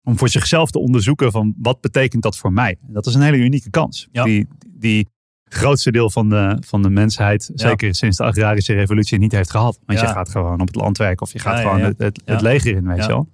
om 0.04 0.18
voor 0.18 0.30
zichzelf 0.30 0.72
te 0.72 0.80
onderzoeken 0.80 1.32
van 1.32 1.54
wat 1.58 1.82
betekent 1.82 2.24
dat 2.24 2.38
voor 2.38 2.54
mij. 2.54 2.78
Dat 2.82 3.06
is 3.06 3.14
een 3.16 3.22
hele 3.22 3.38
unieke 3.38 3.70
kans. 3.70 4.08
Ja. 4.12 4.24
Die, 4.24 4.48
die 4.70 5.08
grootste 5.44 5.92
deel 5.92 6.10
van 6.10 6.30
de, 6.30 6.58
van 6.66 6.82
de 6.82 6.90
mensheid, 6.90 7.52
Ja. 7.56 7.68
zeker 7.68 7.96
sinds 7.96 8.18
de 8.18 8.24
agrarische 8.24 8.74
revolutie, 8.74 9.18
niet 9.20 9.32
heeft 9.32 9.52
gehad. 9.52 9.80
Want 9.86 10.00
Ja. 10.00 10.06
je 10.08 10.12
gaat 10.14 10.30
gewoon 10.30 10.62
op 10.62 10.68
het 10.68 10.76
land 10.76 10.98
werken 10.98 11.26
of 11.26 11.34
je 11.34 11.40
gaat 11.40 11.60
gewoon. 11.60 11.80
Het, 11.82 11.98
het, 11.98 12.22
het 12.26 12.42
leger 12.42 12.76
in, 12.76 12.88
weet 12.88 13.02
je 13.02 13.08
wel. 13.08 13.30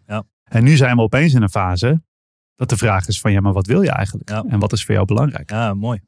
En 0.49 0.63
nu 0.63 0.75
zijn 0.75 0.95
we 0.95 1.01
opeens 1.01 1.33
in 1.33 1.41
een 1.41 1.49
fase 1.49 2.01
dat 2.55 2.69
de 2.69 2.77
vraag 2.77 3.07
is 3.07 3.19
van 3.19 3.31
ja, 3.31 3.39
maar 3.39 3.53
wat 3.53 3.67
wil 3.67 3.81
je 3.81 3.91
eigenlijk? 3.91 4.29
Ja. 4.29 4.43
En 4.47 4.59
wat 4.59 4.71
is 4.71 4.85
voor 4.85 4.93
jou 4.93 5.05
belangrijk? 5.05 5.49
Ja, 5.49 5.73
mooi. 5.73 5.99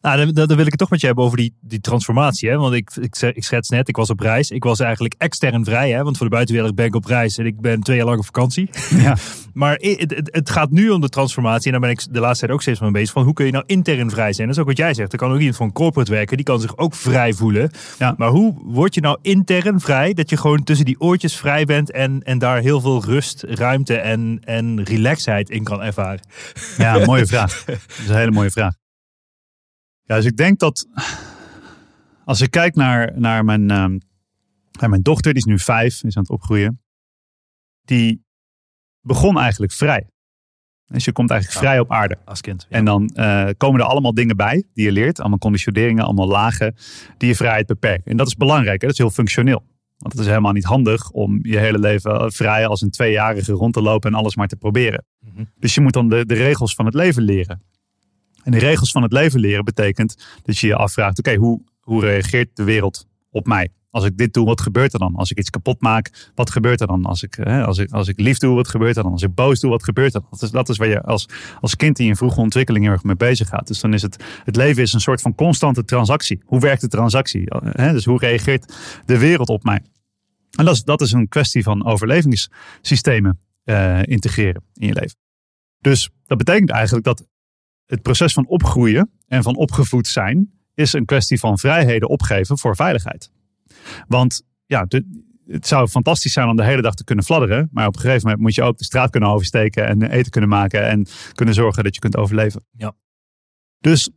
Nou, 0.00 0.32
dan, 0.32 0.46
dan 0.46 0.56
wil 0.56 0.64
ik 0.64 0.70
het 0.70 0.78
toch 0.78 0.90
met 0.90 1.00
je 1.00 1.06
hebben 1.06 1.24
over 1.24 1.36
die, 1.36 1.54
die 1.60 1.80
transformatie. 1.80 2.48
Hè? 2.48 2.56
Want 2.56 2.74
ik, 2.74 2.90
ik, 3.00 3.16
ik 3.16 3.44
schets 3.44 3.68
net, 3.68 3.88
ik 3.88 3.96
was 3.96 4.10
op 4.10 4.20
reis. 4.20 4.50
Ik 4.50 4.64
was 4.64 4.80
eigenlijk 4.80 5.14
extern 5.18 5.64
vrij. 5.64 5.90
Hè? 5.90 6.02
Want 6.02 6.16
voor 6.16 6.26
de 6.26 6.32
buitenwereld 6.32 6.74
ben 6.74 6.86
ik 6.86 6.94
op 6.94 7.04
reis 7.04 7.38
en 7.38 7.46
ik 7.46 7.60
ben 7.60 7.80
twee 7.80 7.96
jaar 7.96 8.06
lang 8.06 8.18
op 8.18 8.24
vakantie. 8.24 8.70
Ja. 8.90 9.16
Maar 9.52 9.74
het, 9.74 10.14
het, 10.14 10.28
het 10.32 10.50
gaat 10.50 10.70
nu 10.70 10.90
om 10.90 11.00
de 11.00 11.08
transformatie. 11.08 11.66
En 11.66 11.70
daar 11.72 11.80
ben 11.80 11.90
ik 11.90 12.12
de 12.12 12.20
laatste 12.20 12.38
tijd 12.38 12.52
ook 12.52 12.62
steeds 12.62 12.80
mee 12.80 12.90
bezig. 12.90 13.12
Van 13.12 13.24
hoe 13.24 13.32
kun 13.32 13.46
je 13.46 13.52
nou 13.52 13.64
intern 13.66 14.10
vrij 14.10 14.32
zijn? 14.32 14.46
Dat 14.46 14.56
is 14.56 14.62
ook 14.62 14.68
wat 14.68 14.76
jij 14.76 14.94
zegt. 14.94 15.12
Er 15.12 15.18
kan 15.18 15.32
ook 15.32 15.38
iemand 15.38 15.56
van 15.56 15.72
corporate 15.72 16.10
werken. 16.10 16.36
Die 16.36 16.46
kan 16.46 16.60
zich 16.60 16.76
ook 16.76 16.94
vrij 16.94 17.32
voelen. 17.32 17.70
Ja. 17.98 18.14
Maar 18.16 18.28
hoe 18.28 18.54
word 18.64 18.94
je 18.94 19.00
nou 19.00 19.18
intern 19.22 19.80
vrij? 19.80 20.12
Dat 20.12 20.30
je 20.30 20.36
gewoon 20.36 20.64
tussen 20.64 20.86
die 20.86 21.00
oortjes 21.00 21.36
vrij 21.36 21.64
bent. 21.64 21.90
En, 21.90 22.22
en 22.22 22.38
daar 22.38 22.60
heel 22.60 22.80
veel 22.80 23.04
rust, 23.04 23.42
ruimte 23.42 23.96
en, 23.96 24.40
en 24.44 24.84
relaxheid 24.84 25.50
in 25.50 25.64
kan 25.64 25.82
ervaren. 25.82 26.20
Ja, 26.78 26.98
mooie 27.06 27.26
vraag. 27.26 27.64
Dat 27.64 27.78
is 28.02 28.08
een 28.08 28.16
hele 28.16 28.30
mooie 28.30 28.50
vraag. 28.50 28.79
Ja, 30.10 30.16
dus 30.16 30.24
ik 30.24 30.36
denk 30.36 30.58
dat 30.58 30.86
als 32.24 32.40
ik 32.40 32.50
kijk 32.50 32.74
naar, 32.74 33.12
naar, 33.20 33.44
mijn, 33.44 33.70
ehm, 33.70 33.98
naar 34.80 34.90
mijn 34.90 35.02
dochter, 35.02 35.32
die 35.32 35.42
is 35.42 35.48
nu 35.48 35.58
vijf, 35.58 36.04
is 36.04 36.16
aan 36.16 36.22
het 36.22 36.30
opgroeien. 36.30 36.80
Die 37.84 38.24
begon 39.00 39.38
eigenlijk 39.38 39.72
vrij. 39.72 40.06
Dus 40.86 41.04
je 41.04 41.12
komt 41.12 41.30
eigenlijk 41.30 41.60
Ja. 41.60 41.66
vrij 41.68 41.80
op 41.80 41.92
aarde. 41.92 42.18
Als 42.24 42.40
kind. 42.40 42.66
En 42.68 42.84
dan 42.84 43.08
eh, 43.08 43.48
komen 43.56 43.80
er 43.80 43.86
allemaal 43.86 44.14
dingen 44.14 44.36
bij 44.36 44.64
die 44.72 44.84
je 44.84 44.92
leert. 44.92 45.20
Allemaal 45.20 45.38
conditioneringen, 45.38 46.04
allemaal 46.04 46.28
lagen 46.28 46.74
die 47.16 47.28
je 47.28 47.34
vrijheid 47.36 47.66
beperken. 47.66 48.10
En 48.10 48.16
dat 48.16 48.26
is 48.26 48.36
belangrijk, 48.36 48.80
hè? 48.80 48.86
dat 48.86 48.96
is 48.96 48.98
heel 48.98 49.10
functioneel. 49.10 49.62
Want 49.98 50.12
het 50.12 50.22
is 50.22 50.28
helemaal 50.28 50.52
niet 50.52 50.64
handig 50.64 51.10
om 51.10 51.38
je 51.42 51.58
hele 51.58 51.78
leven 51.78 52.32
vrij 52.32 52.66
als 52.66 52.80
een 52.80 52.90
tweejarige 52.90 53.52
rond 53.52 53.72
te 53.72 53.82
lopen 53.82 54.10
en 54.10 54.18
alles 54.18 54.36
maar 54.36 54.48
te 54.48 54.56
proberen. 54.56 55.04
Mhm. 55.20 55.44
Dus 55.58 55.74
je 55.74 55.80
moet 55.80 55.92
dan 55.92 56.08
de, 56.08 56.26
de 56.26 56.34
regels 56.34 56.74
van 56.74 56.84
het 56.84 56.94
leven 56.94 57.22
leren. 57.22 57.62
En 58.42 58.52
de 58.52 58.58
regels 58.58 58.90
van 58.90 59.02
het 59.02 59.12
leven 59.12 59.40
leren 59.40 59.64
betekent 59.64 60.26
dat 60.42 60.58
je 60.58 60.66
je 60.66 60.76
afvraagt: 60.76 61.18
oké, 61.18 61.34
hoe, 61.34 61.60
hoe 61.80 62.00
reageert 62.00 62.56
de 62.56 62.64
wereld 62.64 63.06
op 63.30 63.46
mij? 63.46 63.68
Als 63.90 64.04
ik 64.04 64.16
dit 64.16 64.32
doe, 64.32 64.46
wat 64.46 64.60
gebeurt 64.60 64.92
er 64.92 64.98
dan? 64.98 65.14
Als 65.14 65.30
ik 65.30 65.38
iets 65.38 65.50
kapot 65.50 65.80
maak, 65.80 66.30
wat 66.34 66.50
gebeurt 66.50 66.80
er 66.80 66.86
dan? 66.86 67.04
Als 67.04 67.22
ik, 67.22 67.34
hè, 67.34 67.64
als 67.64 67.78
ik, 67.78 67.92
als 67.92 68.08
ik 68.08 68.20
lief 68.20 68.38
doe, 68.38 68.54
wat 68.54 68.68
gebeurt 68.68 68.96
er 68.96 69.02
dan? 69.02 69.12
Als 69.12 69.22
ik 69.22 69.34
boos 69.34 69.60
doe, 69.60 69.70
wat 69.70 69.84
gebeurt 69.84 70.14
er 70.14 70.20
dan? 70.20 70.28
Dat 70.30 70.42
is, 70.42 70.50
dat 70.50 70.68
is 70.68 70.76
waar 70.76 70.88
je 70.88 71.02
als, 71.02 71.28
als 71.60 71.76
kind 71.76 71.98
in 71.98 72.06
je 72.06 72.16
vroege 72.16 72.40
ontwikkeling 72.40 72.88
erg 72.88 73.02
mee 73.02 73.16
bezig 73.16 73.48
gaat. 73.48 73.66
Dus 73.66 73.80
dan 73.80 73.94
is 73.94 74.02
het, 74.02 74.24
het 74.44 74.56
leven 74.56 74.82
is 74.82 74.92
een 74.92 75.00
soort 75.00 75.20
van 75.20 75.34
constante 75.34 75.84
transactie. 75.84 76.42
Hoe 76.44 76.60
werkt 76.60 76.80
de 76.80 76.88
transactie? 76.88 77.44
Hè? 77.62 77.92
Dus 77.92 78.04
hoe 78.04 78.18
reageert 78.18 78.74
de 79.06 79.18
wereld 79.18 79.48
op 79.48 79.64
mij? 79.64 79.80
En 80.58 80.64
dat 80.64 80.74
is, 80.74 80.84
dat 80.84 81.00
is 81.00 81.12
een 81.12 81.28
kwestie 81.28 81.62
van 81.62 81.84
overlevingssystemen 81.84 83.38
eh, 83.64 84.02
integreren 84.02 84.62
in 84.74 84.86
je 84.86 84.94
leven. 84.94 85.16
Dus 85.80 86.10
dat 86.26 86.38
betekent 86.38 86.70
eigenlijk 86.70 87.04
dat 87.04 87.26
het 87.90 88.02
proces 88.02 88.32
van 88.32 88.46
opgroeien 88.46 89.10
en 89.26 89.42
van 89.42 89.56
opgevoed 89.56 90.06
zijn 90.06 90.52
is 90.74 90.92
een 90.92 91.04
kwestie 91.04 91.38
van 91.38 91.58
vrijheden 91.58 92.08
opgeven 92.08 92.58
voor 92.58 92.76
veiligheid. 92.76 93.30
Want 94.08 94.42
ja, 94.66 94.84
de- 94.84 95.28
het 95.46 95.66
zou 95.66 95.88
fantastisch 95.88 96.32
zijn 96.32 96.48
om 96.48 96.56
de 96.56 96.64
hele 96.64 96.82
dag 96.82 96.94
te 96.94 97.04
kunnen 97.04 97.24
fladderen, 97.24 97.68
maar 97.72 97.86
op 97.86 97.94
een 97.94 98.00
gegeven 98.00 98.22
moment 98.22 98.40
moet 98.42 98.54
je 98.54 98.62
ook 98.62 98.78
de 98.78 98.84
straat 98.84 99.10
kunnen 99.10 99.28
oversteken 99.28 99.86
en 99.86 100.02
eten 100.02 100.30
kunnen 100.30 100.50
maken 100.50 100.88
en 100.88 101.06
kunnen 101.32 101.54
zorgen 101.54 101.84
dat 101.84 101.94
je 101.94 102.00
kunt 102.00 102.16
overleven. 102.16 102.64
Ja. 102.70 102.94
Dus 103.78 104.10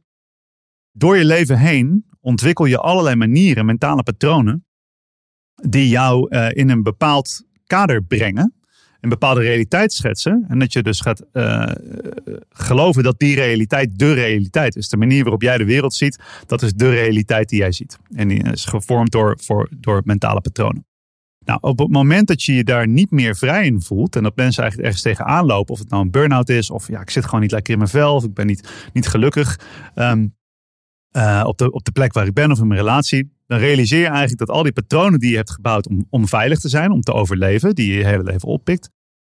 door 0.91 1.17
je 1.17 1.25
leven 1.25 1.57
heen 1.57 2.05
ontwikkel 2.19 2.65
je 2.65 2.77
allerlei 2.77 3.15
manieren, 3.15 3.65
mentale 3.65 4.03
patronen, 4.03 4.65
die 5.55 5.89
jou 5.89 6.29
eh, 6.29 6.49
in 6.51 6.69
een 6.69 6.83
bepaald 6.83 7.43
kader 7.65 8.03
brengen 8.03 8.53
een 9.03 9.09
bepaalde 9.09 9.41
realiteit 9.41 9.93
schetsen. 9.93 10.45
En 10.47 10.59
dat 10.59 10.73
je 10.73 10.83
dus 10.83 10.99
gaat 10.99 11.23
eh, 11.31 11.71
geloven 12.49 13.03
dat 13.03 13.19
die 13.19 13.35
realiteit 13.35 13.99
de 13.99 14.13
realiteit 14.13 14.75
is. 14.75 14.89
De 14.89 14.97
manier 14.97 15.21
waarop 15.21 15.41
jij 15.41 15.57
de 15.57 15.65
wereld 15.65 15.93
ziet, 15.93 16.19
dat 16.45 16.61
is 16.61 16.73
de 16.73 16.89
realiteit 16.89 17.49
die 17.49 17.59
jij 17.59 17.71
ziet. 17.71 17.97
En 18.15 18.27
die 18.27 18.43
is 18.43 18.65
gevormd 18.65 19.11
door, 19.11 19.37
voor, 19.41 19.69
door 19.79 20.01
mentale 20.05 20.41
patronen. 20.41 20.85
Nou, 21.45 21.59
op 21.61 21.79
het 21.79 21.91
moment 21.91 22.27
dat 22.27 22.43
je 22.43 22.53
je 22.53 22.63
daar 22.63 22.87
niet 22.87 23.11
meer 23.11 23.35
vrij 23.35 23.65
in 23.65 23.81
voelt. 23.81 24.15
En 24.15 24.23
dat 24.23 24.35
mensen 24.35 24.61
eigenlijk 24.61 24.91
ergens 24.91 25.13
tegenaan 25.13 25.45
lopen. 25.45 25.73
Of 25.73 25.79
het 25.79 25.89
nou 25.89 26.03
een 26.03 26.11
burn-out 26.11 26.49
is. 26.49 26.69
Of 26.69 26.87
ja, 26.87 27.01
ik 27.01 27.09
zit 27.09 27.25
gewoon 27.25 27.41
niet 27.41 27.51
lekker 27.51 27.73
in 27.73 27.79
mijn 27.79 27.89
vel. 27.89 28.15
Of 28.15 28.23
ik 28.23 28.33
ben 28.33 28.47
niet, 28.47 28.89
niet 28.93 29.07
gelukkig. 29.07 29.59
ehm, 29.95 30.27
eh, 31.13 31.43
op, 31.45 31.57
de, 31.57 31.71
op 31.71 31.83
de 31.83 31.91
plek 31.91 32.13
waar 32.13 32.27
ik 32.27 32.33
ben 32.33 32.51
of 32.51 32.59
in 32.59 32.67
mijn 32.67 32.79
relatie. 32.79 33.31
Dan 33.47 33.59
realiseer 33.59 33.99
je 33.99 34.05
eigenlijk 34.05 34.37
dat 34.37 34.49
al 34.49 34.63
die 34.63 34.71
patronen 34.71 35.19
die 35.19 35.29
je 35.29 35.35
hebt 35.35 35.51
gebouwd 35.51 35.87
om, 35.87 36.05
om 36.09 36.27
veilig 36.27 36.59
te 36.59 36.69
zijn, 36.69 36.91
om 36.91 37.01
te 37.01 37.13
overleven, 37.13 37.75
die 37.75 37.91
je 37.91 37.97
je 37.97 38.05
hele 38.05 38.23
leven 38.23 38.47
oppikt, 38.47 38.89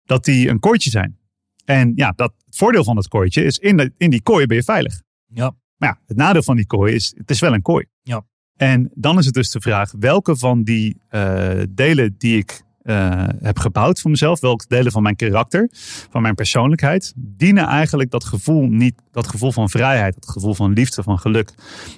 dat 0.04 0.24
die 0.24 0.48
een 0.48 0.60
kooitje 0.60 0.90
zijn. 0.90 1.18
En 1.64 1.92
ja, 1.94 2.12
dat, 2.16 2.32
het 2.44 2.56
voordeel 2.56 2.84
van 2.84 2.94
dat 2.94 3.08
kooitje 3.08 3.44
is, 3.44 3.58
in, 3.58 3.76
de, 3.76 3.92
in 3.96 4.10
die 4.10 4.22
kooi 4.22 4.46
ben 4.46 4.56
je 4.56 4.62
veilig. 4.62 5.02
Ja. 5.26 5.54
Maar 5.76 5.88
ja, 5.88 6.00
het 6.06 6.16
nadeel 6.16 6.42
van 6.42 6.56
die 6.56 6.66
kooi 6.66 6.94
is, 6.94 7.14
het 7.16 7.30
is 7.30 7.40
wel 7.40 7.54
een 7.54 7.62
kooi. 7.62 7.86
Ja. 8.02 8.26
En 8.56 8.90
dan 8.94 9.18
is 9.18 9.24
het 9.24 9.34
dus 9.34 9.50
de 9.50 9.60
vraag, 9.60 9.92
welke 9.98 10.36
van 10.36 10.62
die 10.62 11.00
eh, 11.08 11.62
delen 11.70 12.14
die 12.18 12.38
ik 12.38 12.62
eh, 12.86 13.28
heb 13.40 13.58
gebouwd 13.58 14.00
voor 14.00 14.10
mezelf, 14.10 14.40
welke 14.40 14.64
delen 14.68 14.92
van 14.92 15.02
mijn 15.02 15.16
karakter, 15.16 15.68
van 16.10 16.22
mijn 16.22 16.34
persoonlijkheid, 16.34 17.12
dienen 17.16 17.66
eigenlijk 17.66 18.10
dat 18.10 18.24
gevoel 18.24 18.66
niet, 18.66 18.94
dat 19.10 19.26
gevoel 19.26 19.52
van 19.52 19.70
vrijheid, 19.70 20.14
dat 20.14 20.28
gevoel 20.28 20.54
van 20.54 20.72
liefde, 20.72 21.02
van 21.02 21.18
geluk. 21.18 21.52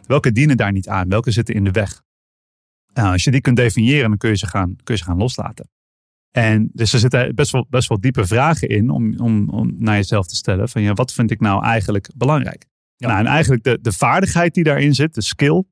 Welke 0.07 0.33
dienen 0.33 0.57
daar 0.57 0.73
niet 0.73 0.89
aan? 0.89 1.09
Welke 1.09 1.31
zitten 1.31 1.55
in 1.55 1.65
de 1.65 1.71
weg? 1.71 2.03
Nou, 2.93 3.13
als 3.13 3.25
je 3.25 3.31
die 3.31 3.41
kunt 3.41 3.57
definiëren, 3.57 4.09
dan 4.09 4.19
kun 4.19 4.31
je 4.31 4.37
ze 4.37 4.47
gaan, 4.47 4.77
kun 4.85 4.95
je 4.95 5.01
ze 5.01 5.07
gaan 5.07 5.19
loslaten. 5.19 5.71
En 6.31 6.71
dus 6.73 6.93
er 6.93 6.99
zitten 6.99 7.35
best 7.35 7.51
wel, 7.51 7.67
best 7.71 7.89
wel 7.89 8.01
diepe 8.01 8.27
vragen 8.27 8.69
in 8.69 8.91
om, 8.91 9.21
om, 9.21 9.49
om 9.49 9.75
naar 9.79 9.97
jezelf 9.97 10.27
te 10.27 10.37
stellen. 10.37 10.69
Van 10.69 10.83
ja, 10.83 10.93
wat 10.93 11.13
vind 11.13 11.31
ik 11.31 11.41
nou 11.41 11.65
eigenlijk 11.65 12.11
belangrijk? 12.17 12.67
Ja. 12.97 13.09
Nou, 13.09 13.21
en 13.21 13.27
eigenlijk 13.27 13.63
de, 13.63 13.79
de 13.83 13.93
vaardigheid 13.93 14.55
die 14.55 14.65
daarin 14.65 14.95
zit, 14.95 15.15
de 15.15 15.23
skill, 15.23 15.65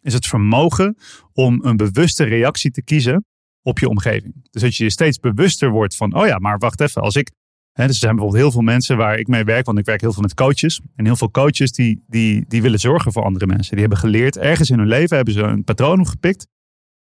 is 0.00 0.14
het 0.14 0.26
vermogen 0.26 0.96
om 1.32 1.64
een 1.64 1.76
bewuste 1.76 2.24
reactie 2.24 2.70
te 2.70 2.82
kiezen 2.82 3.24
op 3.64 3.78
je 3.78 3.88
omgeving. 3.88 4.34
Dus 4.50 4.62
dat 4.62 4.76
je 4.76 4.90
steeds 4.90 5.18
bewuster 5.18 5.70
wordt 5.70 5.96
van, 5.96 6.14
oh 6.14 6.26
ja, 6.26 6.38
maar 6.38 6.58
wacht 6.58 6.80
even, 6.80 7.02
als 7.02 7.16
ik... 7.16 7.30
Hè, 7.72 7.86
dus 7.86 7.94
er 7.94 8.00
zijn 8.00 8.14
bijvoorbeeld 8.14 8.42
heel 8.42 8.52
veel 8.52 8.62
mensen 8.72 8.96
waar 8.96 9.18
ik 9.18 9.26
mee 9.26 9.44
werk, 9.44 9.66
want 9.66 9.78
ik 9.78 9.84
werk 9.84 10.00
heel 10.00 10.12
veel 10.12 10.22
met 10.22 10.34
coaches. 10.34 10.80
En 10.96 11.04
heel 11.04 11.16
veel 11.16 11.30
coaches 11.30 11.72
die, 11.72 12.04
die, 12.06 12.44
die 12.48 12.62
willen 12.62 12.80
zorgen 12.80 13.12
voor 13.12 13.24
andere 13.24 13.46
mensen. 13.46 13.70
Die 13.72 13.80
hebben 13.80 13.98
geleerd, 13.98 14.36
ergens 14.36 14.70
in 14.70 14.78
hun 14.78 14.88
leven 14.88 15.16
hebben 15.16 15.34
ze 15.34 15.42
een 15.42 15.64
patroon 15.64 16.00
opgepikt. 16.00 16.46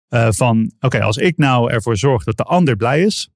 eh, 0.09 0.29
van, 0.31 0.73
oké, 0.81 1.03
als 1.03 1.17
ik 1.17 1.37
nou 1.37 1.71
ervoor 1.71 1.97
zorg 1.97 2.25
dat 2.25 2.37
de 2.37 2.43
ander 2.43 2.77
blij 2.77 3.03
is, 3.03 3.31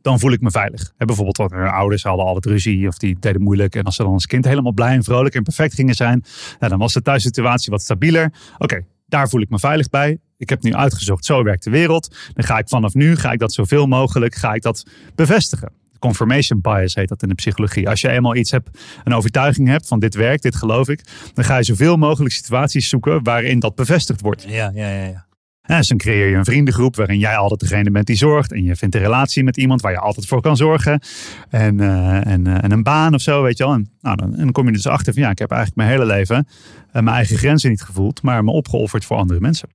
dan 0.00 0.18
voel 0.18 0.32
ik 0.32 0.40
me 0.40 0.50
veilig. 0.50 0.92
Bijvoorbeeld, 0.96 1.36
wat 1.36 1.50
hun 1.50 1.68
ouders 1.68 2.02
hadden 2.02 2.26
altijd 2.26 2.46
ruzie 2.46 2.88
of 2.88 2.98
die 2.98 3.16
deden 3.18 3.42
moeilijk. 3.42 3.74
En 3.74 3.82
als 3.82 3.96
ze 3.96 4.02
dan 4.02 4.12
als 4.12 4.26
kind 4.26 4.44
helemaal 4.44 4.72
blij 4.72 4.94
en 4.94 5.04
vrolijk 5.04 5.34
en 5.34 5.42
perfect 5.42 5.74
gingen 5.74 5.94
zijn, 5.94 6.24
nou, 6.58 6.70
dan 6.70 6.78
was 6.78 6.92
de 6.92 7.02
thuissituatie 7.02 7.70
wat 7.70 7.82
stabieler. 7.82 8.32
Oké, 8.58 8.84
daar 9.14 9.28
voel 9.28 9.40
ik 9.40 9.50
me 9.50 9.58
veilig 9.58 9.88
bij. 9.88 10.18
Ik 10.36 10.48
heb 10.48 10.62
nu 10.62 10.74
uitgezocht, 10.74 11.24
zo 11.24 11.42
werkt 11.42 11.64
de 11.64 11.70
wereld. 11.70 12.16
Dan 12.32 12.44
ga 12.44 12.58
ik 12.58 12.68
vanaf 12.68 12.94
nu, 12.94 13.16
ga 13.16 13.32
ik 13.32 13.38
dat 13.38 13.52
zoveel 13.52 13.86
mogelijk, 13.86 14.34
ga 14.34 14.54
ik 14.54 14.62
dat 14.62 14.86
bevestigen. 15.14 15.72
Confirmation 15.98 16.60
bias 16.60 16.94
heet 16.94 17.08
dat 17.08 17.22
in 17.22 17.28
de 17.28 17.34
psychologie. 17.34 17.88
Als 17.88 18.00
je 18.00 18.08
eenmaal 18.08 18.36
iets 18.36 18.50
hebt, 18.50 18.78
een 19.04 19.14
overtuiging 19.14 19.68
hebt 19.68 19.88
van 19.88 19.98
dit 19.98 20.14
werkt, 20.14 20.42
dit 20.42 20.56
geloof 20.56 20.88
ik, 20.88 21.00
dan 21.34 21.44
ga 21.44 21.56
je 21.56 21.62
zoveel 21.62 21.96
mogelijk 21.96 22.34
situaties 22.34 22.88
zoeken 22.88 23.22
waarin 23.22 23.58
dat 23.58 23.74
bevestigd 23.74 24.20
wordt. 24.20 24.42
Ja, 24.42 24.70
ja, 24.74 24.88
ja. 24.88 25.04
ja. 25.04 25.23
En 25.64 25.76
dus 25.76 25.88
dan 25.88 25.98
creëer 25.98 26.28
je 26.28 26.36
een 26.36 26.44
vriendengroep 26.44 26.96
waarin 26.96 27.18
jij 27.18 27.36
altijd 27.36 27.60
degene 27.60 27.90
bent 27.90 28.06
die 28.06 28.16
zorgt. 28.16 28.52
En 28.52 28.64
je 28.64 28.76
vindt 28.76 28.94
een 28.94 29.00
relatie 29.00 29.44
met 29.44 29.56
iemand 29.56 29.80
waar 29.80 29.92
je 29.92 29.98
altijd 29.98 30.26
voor 30.26 30.40
kan 30.40 30.56
zorgen. 30.56 31.00
En, 31.48 31.80
eh, 31.80 32.26
en, 32.26 32.46
eh, 32.46 32.64
en 32.64 32.72
een 32.72 32.82
baan 32.82 33.14
of 33.14 33.20
zo, 33.20 33.42
weet 33.42 33.58
je 33.58 33.64
wel. 33.64 33.72
En, 33.72 33.90
nou, 34.00 34.16
dan, 34.16 34.36
dan 34.36 34.52
kom 34.52 34.66
je 34.66 34.72
dus 34.72 34.86
achter 34.86 35.12
van 35.12 35.22
ja, 35.22 35.30
ik 35.30 35.38
heb 35.38 35.50
eigenlijk 35.50 35.80
mijn 35.80 35.90
hele 35.90 36.06
leven 36.14 36.46
eh, 36.94 37.02
mijn 37.02 37.16
eigen 37.16 37.36
grenzen 37.36 37.70
niet 37.70 37.82
gevoeld, 37.82 38.22
maar 38.22 38.44
me 38.44 38.50
opgeofferd 38.50 39.04
voor 39.04 39.16
andere 39.16 39.40
mensen. 39.40 39.68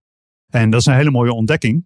En 0.49 0.69
dat 0.69 0.80
is 0.80 0.86
een 0.86 0.93
hele 0.93 1.12
mooie 1.12 1.34
ontdekking. 1.34 1.86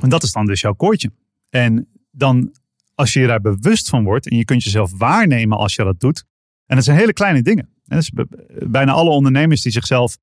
En 0.00 0.08
dat 0.08 0.22
is 0.22 0.32
dan 0.32 0.46
dus 0.46 0.60
jouw 0.60 0.74
koortje. 0.74 1.10
En 1.50 1.88
dan, 2.10 2.52
als 2.94 3.12
je 3.12 3.20
je 3.20 3.26
daar 3.26 3.40
bewust 3.40 3.88
van 3.88 4.04
wordt 4.04 4.28
en 4.28 4.36
je 4.36 4.44
kunt 4.44 4.62
jezelf 4.62 4.98
waarnemen 4.98 5.58
als 5.58 5.74
je 5.74 5.84
dat 5.84 6.00
doet. 6.00 6.24
En 6.66 6.76
dat 6.76 6.84
zijn 6.84 6.98
hele 6.98 7.12
kleine 7.12 7.42
dingen. 7.42 7.68
En 7.86 8.02
bijna 8.70 8.92
alle 8.92 9.10
ondernemers 9.10 9.62
die 9.62 9.72
zichzelf, 9.72 10.16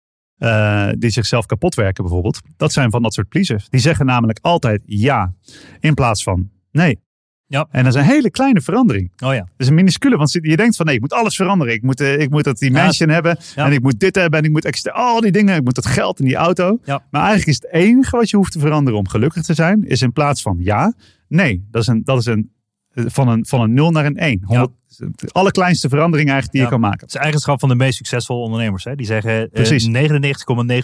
uh, 0.43 0.89
die 0.97 1.09
zichzelf 1.09 1.45
kapot 1.45 1.75
werken 1.75 2.03
bijvoorbeeld, 2.03 2.39
dat 2.57 2.73
zijn 2.73 2.91
van 2.91 3.01
dat 3.01 3.13
soort 3.13 3.29
pleasers. 3.29 3.69
Die 3.69 3.79
zeggen 3.79 4.05
namelijk 4.05 4.39
altijd 4.41 4.81
ja 4.85 5.33
in 5.79 5.93
plaats 5.93 6.23
van 6.23 6.49
nee. 6.71 6.99
Ja. 7.47 7.67
En 7.71 7.83
dat 7.83 7.93
is 7.93 7.99
een 7.99 8.07
hele 8.07 8.31
kleine 8.31 8.61
verandering. 8.61 9.11
Oh 9.23 9.33
ja. 9.33 9.39
Dat 9.39 9.49
is 9.57 9.67
een 9.67 9.73
minuscule, 9.73 10.17
want 10.17 10.31
je 10.31 10.57
denkt 10.57 10.75
van 10.75 10.85
nee, 10.85 10.95
ik 10.95 11.01
moet 11.01 11.13
alles 11.13 11.35
veranderen. 11.35 11.73
Ik 11.73 11.81
moet, 11.81 12.01
uh, 12.01 12.19
ik 12.19 12.29
moet 12.29 12.43
dat 12.43 12.57
die 12.57 12.71
mansion 12.71 13.07
ja. 13.07 13.13
hebben 13.13 13.37
ja. 13.55 13.65
en 13.65 13.71
ik 13.71 13.81
moet 13.81 13.99
dit 13.99 14.15
hebben 14.15 14.39
en 14.39 14.45
ik 14.45 14.51
moet 14.51 14.65
extra, 14.65 14.91
al 14.91 15.21
die 15.21 15.31
dingen. 15.31 15.55
Ik 15.55 15.63
moet 15.63 15.75
dat 15.75 15.85
geld 15.85 16.19
in 16.19 16.25
die 16.25 16.35
auto. 16.35 16.79
Ja. 16.83 17.03
Maar 17.11 17.21
eigenlijk 17.21 17.49
is 17.49 17.55
het 17.55 17.71
enige 17.71 18.17
wat 18.17 18.29
je 18.29 18.37
hoeft 18.37 18.51
te 18.51 18.59
veranderen 18.59 18.99
om 18.99 19.07
gelukkig 19.07 19.43
te 19.43 19.53
zijn, 19.53 19.87
is 19.87 20.01
in 20.01 20.11
plaats 20.11 20.41
van 20.41 20.57
ja, 20.59 20.93
nee. 21.27 21.67
Dat 21.71 21.81
is 21.81 21.87
een, 21.87 22.03
dat 22.03 22.19
is 22.19 22.25
een 22.25 22.51
van 22.93 23.27
een, 23.27 23.45
van 23.45 23.61
een 23.61 23.73
0 23.73 23.91
naar 23.91 24.05
een 24.05 24.17
1. 24.17 24.41
100, 24.43 24.71
De 24.97 25.29
allerkleinste 25.31 25.89
verandering 25.89 26.29
eigenlijk 26.29 26.51
die 26.51 26.61
Ja. 26.61 26.67
je 26.67 26.73
kan 26.73 26.89
maken. 26.89 26.99
Het 27.05 27.15
is 27.15 27.21
eigenschap 27.21 27.59
van 27.59 27.69
de 27.69 27.75
meest 27.75 27.97
succesvolle 27.97 28.43
ondernemers. 28.43 28.83
Hè? 28.83 28.95
Die 28.95 29.05
zeggen 29.05 29.41
eh, 29.41 29.49
Precies. 29.51 29.87
99,9% 29.87 29.91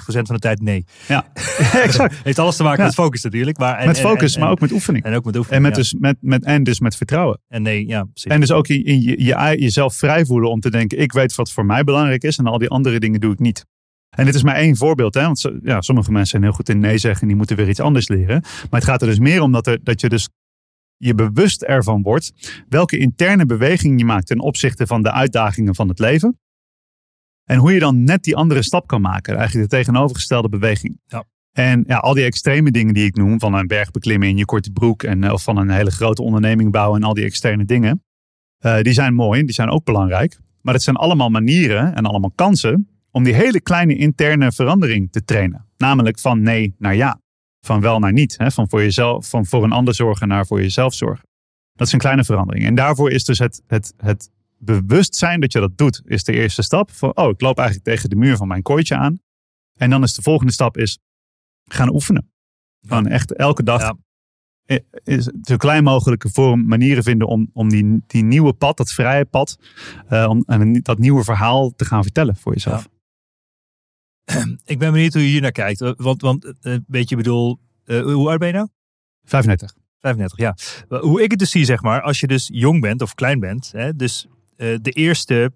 van 0.06 0.36
de 0.36 0.39
tijd 0.39 0.62
nee. 0.62 0.86
Ja, 1.08 1.26
exact. 1.84 2.15
Heeft 2.24 2.39
alles 2.39 2.56
te 2.56 2.63
maken 2.63 2.80
Ja. 2.80 2.86
met 2.86 2.93
focus 2.93 3.24
natuurlijk. 3.24 3.58
Maar, 3.58 3.78
en, 3.78 3.88
met 3.88 3.98
en- 3.98 4.04
focus, 4.04 4.34
en- 4.36 4.41
maar 4.41 4.50
ook 4.50 4.60
met 4.60 4.72
oefening. 4.72 5.04
En 5.04 5.15
ook 5.15 5.26
met 5.26 5.34
En, 5.34 5.39
oefening. 5.39 5.63
met 5.63 5.76
ja. 5.76 5.82
dus, 5.82 5.95
met, 6.00 6.17
met, 6.22 6.43
en 6.43 6.63
dus 6.63 6.80
met 6.80 6.95
vertrouwen. 6.95 7.39
En 7.48 7.62
nee, 7.62 7.88
ja, 7.88 8.04
precies. 8.04 8.32
En 8.32 8.39
dus 8.39 8.52
ook 8.52 8.67
in, 8.67 8.86
in 8.86 9.02
je, 9.02 9.24
je, 9.24 9.56
jezelf 9.60 9.95
vrij 9.95 10.26
voelen 10.26 10.50
om 10.50 10.60
te 10.60 10.69
denken: 10.72 11.00
ik 11.00 11.12
weet 11.12 11.36
wat 11.36 11.52
voor 11.52 11.65
mij 11.65 11.84
belangrijk 11.84 12.24
is 12.24 12.38
en 12.38 12.45
al 12.48 12.58
die 12.58 12.69
andere 12.69 13.00
dingen 13.00 13.19
doe 13.19 13.34
ik 13.34 13.39
niet. 13.39 13.65
En 14.10 14.26
dit 14.26 14.36
is 14.36 14.43
maar 14.43 14.56
één 14.56 14.78
voorbeeld, 14.78 15.13
hè? 15.13 15.22
want 15.22 15.52
ja, 15.63 15.82
sommige 15.82 16.12
mensen 16.12 16.30
zijn 16.30 16.43
heel 16.43 16.52
goed 16.52 16.69
in 16.69 16.80
nee 16.80 16.98
zeggen 16.98 17.22
en 17.22 17.28
die 17.28 17.36
moeten 17.38 17.56
weer 17.56 17.69
iets 17.69 17.80
anders 17.80 18.08
leren. 18.08 18.41
Maar 18.41 18.80
het 18.80 18.84
gaat 18.89 19.02
er 19.02 19.08
dus 19.08 19.19
meer 19.19 19.41
om 19.41 19.52
dat, 19.52 19.67
er, 19.67 19.80
dat 19.84 20.02
je 20.02 20.10
dus 20.10 20.30
je 21.00 21.16
bewust 21.16 21.62
ervan 21.62 22.02
wordt 22.02 22.32
welke 22.70 22.98
interne 22.98 23.46
beweging 23.46 24.00
je 24.00 24.06
maakt 24.06 24.28
ten 24.28 24.40
opzichte 24.40 24.88
van 24.88 25.04
de 25.04 25.12
uitdagingen 25.12 25.76
van 25.76 25.88
het 25.88 26.00
leven. 26.00 26.40
En 27.44 27.58
hoe 27.58 27.74
je 27.74 27.80
dan 27.80 28.04
net 28.04 28.24
die 28.24 28.36
andere 28.36 28.62
stap 28.62 28.88
kan 28.88 29.02
maken, 29.02 29.36
eigenlijk 29.36 29.70
de 29.70 29.76
tegenovergestelde 29.76 30.50
beweging. 30.50 31.00
Ja. 31.06 31.24
En 31.52 31.84
ja, 31.88 31.98
al 31.98 32.14
die 32.14 32.24
extreme 32.24 32.72
dingen 32.72 32.94
die 32.94 33.06
ik 33.06 33.16
noem, 33.16 33.40
van 33.40 33.54
een 33.54 33.68
berg 33.68 33.92
beklimmen 33.92 34.28
in 34.28 34.38
je 34.38 34.46
korte 34.46 34.72
broek 34.72 35.04
en 35.04 35.24
eh, 35.24 35.34
of 35.34 35.44
van 35.44 35.58
een 35.58 35.70
hele 35.70 35.92
grote 35.92 36.22
onderneming 36.22 36.72
bouwen 36.72 37.02
en 37.02 37.08
al 37.08 37.14
die 37.14 37.24
externe 37.24 37.66
dingen, 37.66 38.04
eh, 38.58 38.82
die 38.82 38.94
zijn 38.94 39.14
mooi, 39.14 39.44
die 39.44 39.54
zijn 39.54 39.70
ook 39.70 39.84
belangrijk. 39.84 40.40
Maar 40.62 40.74
het 40.74 40.84
zijn 40.84 40.96
allemaal 40.96 41.30
manieren 41.30 41.96
en 41.96 42.06
allemaal 42.06 42.32
kansen 42.36 42.90
om 43.12 43.24
die 43.24 43.34
hele 43.34 43.62
kleine 43.62 43.96
interne 43.96 44.52
verandering 44.52 45.12
te 45.12 45.24
trainen. 45.24 45.66
Namelijk 45.78 46.20
van 46.20 46.42
nee 46.42 46.76
naar 46.78 46.96
ja, 46.96 47.22
van 47.62 47.82
wel 47.82 48.00
naar 48.00 48.13
niet, 48.13 48.38
hè? 48.38 48.52
van 48.52 48.69
voor 48.69 48.82
jezelf, 48.82 49.30
van 49.30 49.45
voor 49.45 49.63
een 49.63 49.72
ander 49.72 49.95
zorgen 49.95 50.28
naar 50.28 50.45
voor 50.45 50.62
jezelf 50.62 50.93
zorgen. 50.93 51.28
Dat 51.74 51.88
is 51.88 51.93
een 51.93 52.00
kleine 52.00 52.24
verandering. 52.24 52.65
En 52.65 52.76
daarvoor 52.76 53.12
is 53.12 53.26
dus 53.26 53.39
het, 53.39 53.62
het, 53.67 53.93
het 53.98 54.32
bewustzijn 54.58 55.39
dat 55.39 55.52
je 55.52 55.60
dat 55.60 55.78
doet, 55.78 56.02
is 56.06 56.24
de 56.24 56.34
eerste 56.34 56.62
stap. 56.62 56.91
Van, 56.91 57.15
oh, 57.15 57.30
ik 57.30 57.41
loop 57.41 57.58
eigenlijk 57.58 57.88
tegen 57.88 58.10
de 58.10 58.15
muur 58.15 58.38
van 58.38 58.48
mijn 58.48 58.62
kooitje 58.62 58.95
aan. 58.95 59.19
En 59.78 59.89
dan 59.89 60.04
is 60.04 60.13
de 60.13 60.22
volgende 60.22 60.54
stap 60.54 60.78
is 60.78 61.00
gaan 61.65 61.93
oefenen. 61.93 62.32
Gewoon 62.88 63.08
echt 63.08 63.34
elke 63.34 63.63
dag 63.63 63.82
Ja. 64.65 64.80
is 65.04 65.32
zo 65.41 65.58
klein 65.58 65.84
mogelijke 65.84 66.30
vorm 66.30 66.65
manieren 66.65 67.04
vinden 67.04 67.28
om, 67.28 67.50
om 67.54 67.69
die, 67.69 68.04
die 68.08 68.24
nieuwe 68.24 68.54
pad, 68.54 68.78
dat 68.78 68.91
vrije 68.91 69.26
pad, 69.26 69.60
eh, 70.08 70.26
om 70.30 70.43
en 70.45 70.74
dat 70.82 71.00
nieuwe 71.00 71.24
verhaal 71.24 71.72
te 71.76 71.86
gaan 71.86 72.04
vertellen 72.04 72.36
voor 72.36 72.54
jezelf. 72.54 72.89
Ik 74.65 74.80
ben 74.80 74.92
benieuwd 74.92 75.13
hoe 75.13 75.22
je 75.22 75.28
hier 75.28 75.42
naar 75.42 75.52
kijkt. 75.52 75.82
Eh, 75.82 75.92
Want, 75.96 76.22
want 76.22 76.54
eh, 76.62 76.76
weet 76.88 77.10
je, 77.10 77.15
ik 77.15 77.24
bedoel, 77.24 77.60
eh, 77.86 78.02
hoe 78.02 78.30
oud 78.30 78.39
ben 78.39 78.48
je 78.48 78.54
nou? 78.54 78.68
35. 79.24 79.76
35, 80.00 80.38
ja. 80.38 80.56
Hoe 81.00 81.24
ik 81.24 81.30
het 81.30 81.39
dus 81.39 81.52
zie, 81.52 81.65
zeg 81.65 81.82
maar, 81.82 82.02
als 82.02 82.20
je 82.20 82.28
dus 82.28 82.50
jong 82.54 82.82
bent 82.82 83.02
of 83.02 83.13
klein 83.13 83.39
bent, 83.39 83.72
hè, 83.72 83.96
dus 83.96 84.28
de 84.56 84.92
eerste, 84.92 85.52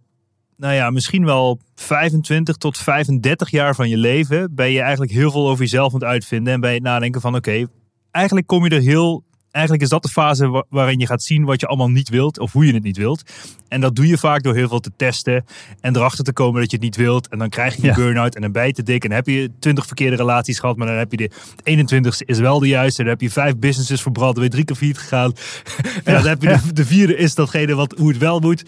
nou 0.58 0.74
ja, 0.74 0.90
misschien 0.90 1.26
wel 1.26 1.60
25 1.76 2.58
tot 2.58 2.78
35 2.78 3.50
jaar 3.50 3.76
van 3.76 3.90
je 3.90 3.98
leven, 3.98 4.56
ben 4.56 4.72
je 4.72 4.82
eigenlijk 4.82 5.12
heel 5.12 5.32
veel 5.32 5.50
over 5.50 5.64
jezelf 5.64 5.94
aan 5.94 6.00
het 6.00 6.10
uitvinden 6.10 6.54
en 6.54 6.60
ben 6.60 6.70
je 6.70 6.76
het 6.76 6.86
nadenken 6.86 7.22
van, 7.22 7.36
oké, 7.36 7.66
eigenlijk 8.12 8.48
kom 8.48 8.64
je 8.64 8.76
er 8.76 8.82
heel, 8.82 9.24
eigenlijk 9.54 9.84
is 9.84 9.90
dat 9.90 10.04
de 10.04 10.10
fase 10.10 10.48
wa- 10.48 10.66
waarin 10.70 11.00
je 11.00 11.06
gaat 11.08 11.24
zien 11.24 11.44
wat 11.46 11.60
je 11.60 11.68
allemaal 11.68 11.90
niet 11.90 12.10
wilt 12.10 12.40
of 12.40 12.52
hoe 12.52 12.66
je 12.66 12.74
het 12.74 12.84
niet 12.84 12.98
wilt. 12.98 13.24
En 13.68 13.82
dat 13.82 13.96
doe 13.96 14.08
je 14.08 14.18
vaak 14.18 14.44
door 14.44 14.56
heel 14.56 14.68
veel 14.68 14.80
te 14.80 14.92
testen 14.98 15.46
en 15.82 15.96
erachter 15.96 16.24
te 16.24 16.34
komen 16.34 16.62
dat 16.62 16.70
je 16.72 16.76
het 16.76 16.86
niet 16.86 16.96
wilt. 16.96 17.28
En 17.28 17.38
dan 17.40 17.50
krijg 17.50 17.76
je 17.76 17.82
die 17.82 17.90
Ja. 17.90 17.96
burn-out 17.96 18.36
en 18.36 18.42
dan 18.42 18.52
ben 18.52 18.66
je 18.68 18.74
te 18.74 18.84
dik 18.84 19.04
en 19.04 19.10
dan 19.10 19.18
heb 19.18 19.28
je 19.28 19.52
20 19.60 19.86
verkeerde 19.86 20.16
relaties 20.16 20.60
gehad, 20.60 20.78
maar 20.78 20.88
dan 20.88 20.96
heb 20.98 21.12
je 21.12 21.18
de 21.18 21.32
21ste 21.64 22.26
is 22.26 22.40
wel 22.40 22.60
de 22.60 22.68
juiste. 22.68 23.02
Dan 23.02 23.12
heb 23.12 23.22
je 23.22 23.30
vijf 23.32 23.58
businesses 23.58 24.02
verbrand, 24.02 24.36
dan 24.36 24.44
ben 24.44 24.44
je 24.44 24.50
drie 24.50 24.66
keer 24.66 24.76
failliet 24.76 24.98
gegaan. 24.98 25.32
en 26.04 26.14
dan 26.14 26.26
heb 26.28 26.42
je 26.42 26.48
de, 26.48 26.74
de 26.74 26.86
vierde 26.86 27.16
is 27.16 27.36
datgene 27.36 27.76
wat, 27.76 27.94
hoe 27.98 28.08
het 28.10 28.18
wel 28.18 28.40
moet. 28.40 28.64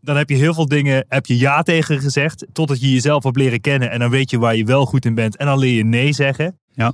Dan 0.00 0.16
heb 0.16 0.28
je 0.30 0.36
heel 0.36 0.54
veel 0.54 0.66
dingen, 0.68 1.04
heb 1.08 1.26
je 1.26 1.38
ja 1.38 1.62
tegen 1.62 2.00
gezegd, 2.00 2.46
totdat 2.52 2.80
je 2.80 2.92
jezelf 2.92 3.22
hebt 3.24 3.36
leren 3.36 3.60
kennen. 3.60 3.90
En 3.90 3.98
dan 3.98 4.10
weet 4.10 4.30
je 4.30 4.38
waar 4.38 4.56
je 4.56 4.64
wel 4.64 4.86
goed 4.86 5.04
in 5.04 5.14
bent. 5.14 5.36
En 5.36 5.46
dan 5.46 5.58
leer 5.58 5.74
je 5.76 5.84
nee 5.84 6.12
zeggen. 6.12 6.58
Ja. 6.74 6.92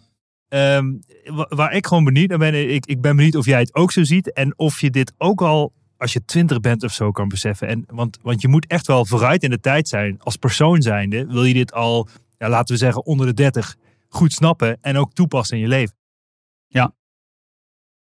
Ehm, 0.53 0.93
wa- 1.25 1.47
waar 1.49 1.73
ik 1.73 1.87
gewoon 1.87 2.05
benieuwd 2.05 2.29
naar 2.29 2.39
ben, 2.39 2.75
ik, 2.75 2.87
ik 2.87 3.01
ben 3.01 3.17
benieuwd 3.17 3.35
of 3.35 3.45
jij 3.47 3.61
het 3.61 3.75
ook 3.75 3.93
zo 3.93 4.03
ziet. 4.05 4.33
En 4.33 4.59
of 4.59 4.81
je 4.81 4.91
dit 4.91 5.13
ook 5.19 5.43
al, 5.43 5.73
als 5.97 6.13
je 6.13 6.25
twintig 6.25 6.61
bent 6.61 6.83
of 6.83 6.93
zo, 6.93 7.11
kan 7.11 7.29
beseffen. 7.29 7.69
En, 7.69 7.85
want, 7.87 8.19
want 8.23 8.41
je 8.41 8.49
moet 8.49 8.67
echt 8.67 8.87
wel 8.87 9.07
vooruit 9.07 9.43
in 9.43 9.51
de 9.51 9.61
tijd 9.61 9.89
zijn. 9.89 10.21
Als 10.21 10.37
persoon 10.37 10.83
zijnde 10.83 11.27
wil 11.27 11.45
je 11.45 11.55
dit 11.55 11.73
al, 11.73 12.09
ja, 12.39 12.49
laten 12.49 12.75
we 12.75 12.81
zeggen, 12.81 13.05
onder 13.07 13.27
de 13.27 13.35
30 13.35 13.77
goed 14.09 14.33
snappen. 14.33 14.79
En 14.81 14.97
ook 14.97 15.13
toepassen 15.13 15.57
in 15.57 15.63
je 15.63 15.69
leven. 15.69 15.97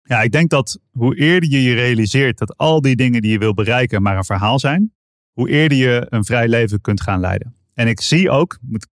Ja, 0.02 0.22
ik 0.22 0.32
denk 0.32 0.50
dat 0.50 0.78
hoe 0.90 1.16
eerder 1.16 1.50
je 1.50 1.62
je 1.62 1.74
realiseert 1.74 2.38
dat 2.38 2.56
al 2.56 2.80
die 2.80 2.96
dingen 2.96 3.22
die 3.22 3.30
je 3.30 3.38
wil 3.38 3.54
bereiken 3.54 4.02
maar 4.02 4.16
een 4.16 4.24
verhaal 4.24 4.58
zijn, 4.58 4.92
hoe 5.32 5.48
eerder 5.48 5.78
je 5.78 6.06
een 6.08 6.24
vrij 6.24 6.48
leven 6.48 6.80
kunt 6.80 7.00
gaan 7.02 7.20
leiden. 7.20 7.54
En 7.74 7.88
ik 7.88 8.00
zie 8.00 8.30
ook, 8.30 8.58
moet- 8.60 8.88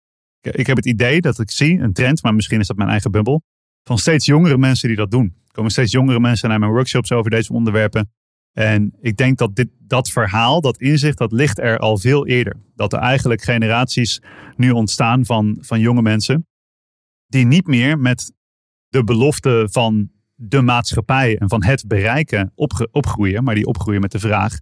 ik 0.47 0.67
heb 0.67 0.77
het 0.77 0.87
idee 0.87 1.21
dat 1.21 1.39
ik 1.39 1.51
zie, 1.51 1.79
een 1.79 1.93
trend, 1.93 2.23
maar 2.23 2.35
misschien 2.35 2.61
is 2.61 2.67
dat 2.67 2.77
mijn 2.77 2.89
eigen 2.89 3.11
bubbel, 3.11 3.43
van 3.85 3.99
steeds 3.99 4.27
jongere 4.27 4.59
mensen 4.59 4.89
die 4.89 4.97
dat 4.97 5.11
doen. 5.11 5.25
Er 5.47 5.53
komen 5.53 5.71
steeds 5.71 5.93
jongere 5.93 6.21
mensen 6.21 6.49
naar 6.49 6.59
mijn 6.59 6.73
workshops 6.73 7.13
over 7.13 7.31
deze 7.31 7.53
onderwerpen. 7.53 8.11
En 8.53 8.95
ik 9.01 9.17
denk 9.17 9.39
dat 9.39 9.57
dit, 9.57 9.69
dat 9.79 10.11
verhaal, 10.11 10.61
dat 10.61 10.79
inzicht, 10.81 11.19
dat 11.19 11.33
ligt 11.33 11.59
er 11.59 11.79
al 11.79 11.99
veel 11.99 12.27
eerder. 12.27 12.57
Dat 12.75 12.93
er 12.93 12.99
eigenlijk 12.99 13.43
generaties 13.43 14.23
nu 14.57 14.71
ontstaan 14.71 15.25
van, 15.25 15.59
van 15.61 15.81
jonge 15.81 16.03
mensen 16.03 16.47
die 17.27 17.47
niet 17.47 17.67
meer 17.67 17.99
met 17.99 18.33
de 18.89 19.05
belofte 19.05 19.69
van 19.71 20.11
de 20.35 20.63
maatschappij 20.63 21.39
en 21.39 21.49
van 21.49 21.65
het 21.65 21.87
bereiken 21.87 22.53
opge- 22.55 22.89
opgroeien, 22.91 23.45
maar 23.45 23.55
die 23.55 23.67
opgroeien 23.67 24.01
met 24.01 24.13
de 24.13 24.19
vraag: 24.19 24.59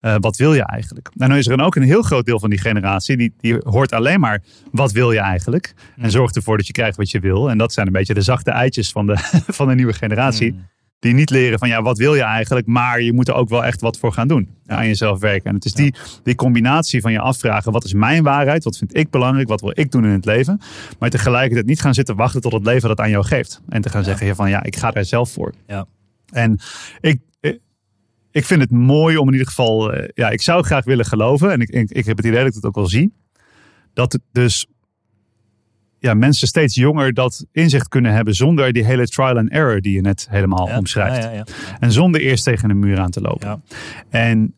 eh, 0.00 0.14
wat 0.18 0.36
wil 0.36 0.54
je 0.54 0.62
eigenlijk? 0.62 1.10
En 1.16 1.30
nu 1.30 1.38
is 1.38 1.46
er 1.46 1.56
dan 1.56 1.66
ook 1.66 1.76
een 1.76 1.82
heel 1.82 2.02
groot 2.02 2.26
deel 2.26 2.40
van 2.40 2.50
die 2.50 2.58
generatie 2.58 3.16
die, 3.16 3.34
die 3.40 3.56
hoort 3.62 3.92
alleen 3.92 4.20
maar 4.20 4.42
wat 4.72 4.92
wil 4.92 5.12
je 5.12 5.18
eigenlijk? 5.18 5.74
En 5.96 6.10
zorgt 6.10 6.36
ervoor 6.36 6.56
dat 6.56 6.66
je 6.66 6.72
krijgt 6.72 6.96
wat 6.96 7.10
je 7.10 7.20
wil. 7.20 7.50
En 7.50 7.58
dat 7.58 7.72
zijn 7.72 7.86
een 7.86 7.92
beetje 7.92 8.14
de 8.14 8.20
zachte 8.20 8.50
eitjes 8.50 8.92
van 8.92 9.06
de, 9.06 9.16
van 9.58 9.68
de 9.68 9.74
nieuwe 9.74 9.92
generatie. 9.92 10.50
Hmm. 10.50 10.68
Die 10.98 11.14
niet 11.14 11.30
leren 11.30 11.58
van 11.58 11.68
ja, 11.68 11.82
wat 11.82 11.98
wil 11.98 12.14
je 12.14 12.22
eigenlijk? 12.22 12.66
Maar 12.66 13.02
je 13.02 13.12
moet 13.12 13.28
er 13.28 13.34
ook 13.34 13.48
wel 13.48 13.64
echt 13.64 13.80
wat 13.80 13.98
voor 13.98 14.12
gaan 14.12 14.28
doen. 14.28 14.48
Aan 14.66 14.86
jezelf 14.86 15.20
werken. 15.20 15.48
En 15.48 15.54
het 15.54 15.64
is 15.64 15.72
die, 15.72 15.94
die 16.22 16.34
combinatie 16.34 17.00
van 17.00 17.12
je 17.12 17.20
afvragen: 17.20 17.72
wat 17.72 17.84
is 17.84 17.92
mijn 17.92 18.22
waarheid? 18.22 18.64
Wat 18.64 18.76
vind 18.76 18.96
ik 18.96 19.10
belangrijk? 19.10 19.48
Wat 19.48 19.60
wil 19.60 19.72
ik 19.74 19.90
doen 19.90 20.04
in 20.04 20.10
het 20.10 20.24
leven? 20.24 20.60
Maar 20.98 21.10
tegelijkertijd 21.10 21.66
niet 21.66 21.80
gaan 21.80 21.94
zitten 21.94 22.16
wachten 22.16 22.40
tot 22.40 22.52
het 22.52 22.64
leven 22.64 22.88
dat 22.88 23.00
aan 23.00 23.10
jou 23.10 23.24
geeft. 23.24 23.60
En 23.68 23.82
te 23.82 23.88
gaan 23.88 24.04
zeggen 24.04 24.36
van 24.36 24.50
ja, 24.50 24.62
ik 24.62 24.76
ga 24.76 24.90
daar 24.90 25.04
zelf 25.04 25.30
voor. 25.30 25.52
Ja. 25.66 25.86
En 26.32 26.58
ik, 27.00 27.20
ik- 28.30 28.44
vind 28.44 28.60
het 28.60 28.70
mooi 28.70 29.16
om 29.16 29.26
in 29.26 29.32
ieder 29.32 29.48
geval, 29.48 29.92
eh, 29.92 30.08
ja, 30.14 30.28
ik 30.30 30.42
zou 30.42 30.62
graag 30.64 30.84
willen 30.84 31.04
geloven. 31.04 31.50
En 31.52 31.60
ik, 31.60 31.68
ik, 31.68 31.90
ik 31.90 32.04
heb 32.06 32.16
het 32.16 32.26
idee 32.26 32.38
dat 32.38 32.48
ik 32.48 32.54
het 32.54 32.64
ook 32.64 32.74
wel 32.74 32.86
zie. 32.88 33.12
Dat 33.92 34.12
het 34.12 34.22
dus 34.32 34.66
ja, 35.98 36.14
mensen 36.14 36.48
steeds 36.48 36.74
jonger 36.74 37.14
dat 37.14 37.46
inzicht 37.52 37.88
kunnen 37.88 38.12
hebben 38.12 38.34
zonder 38.34 38.72
die 38.72 38.84
hele 38.84 39.06
trial 39.08 39.36
and 39.38 39.50
error 39.50 39.80
die 39.80 39.92
je 39.94 40.00
net 40.00 40.26
helemaal 40.30 40.68
Ja, 40.68 40.78
omschrijft. 40.78 41.22
ja, 41.24 41.30
ja, 41.30 41.36
ja. 41.36 41.44
En 41.80 41.92
zonder 41.92 42.20
eerst 42.20 42.44
tegen 42.44 42.70
een 42.70 42.78
muur 42.78 42.98
aan 42.98 43.10
te 43.10 43.20
lopen. 43.20 43.48
Ja. 43.48 43.60
En 44.08 44.54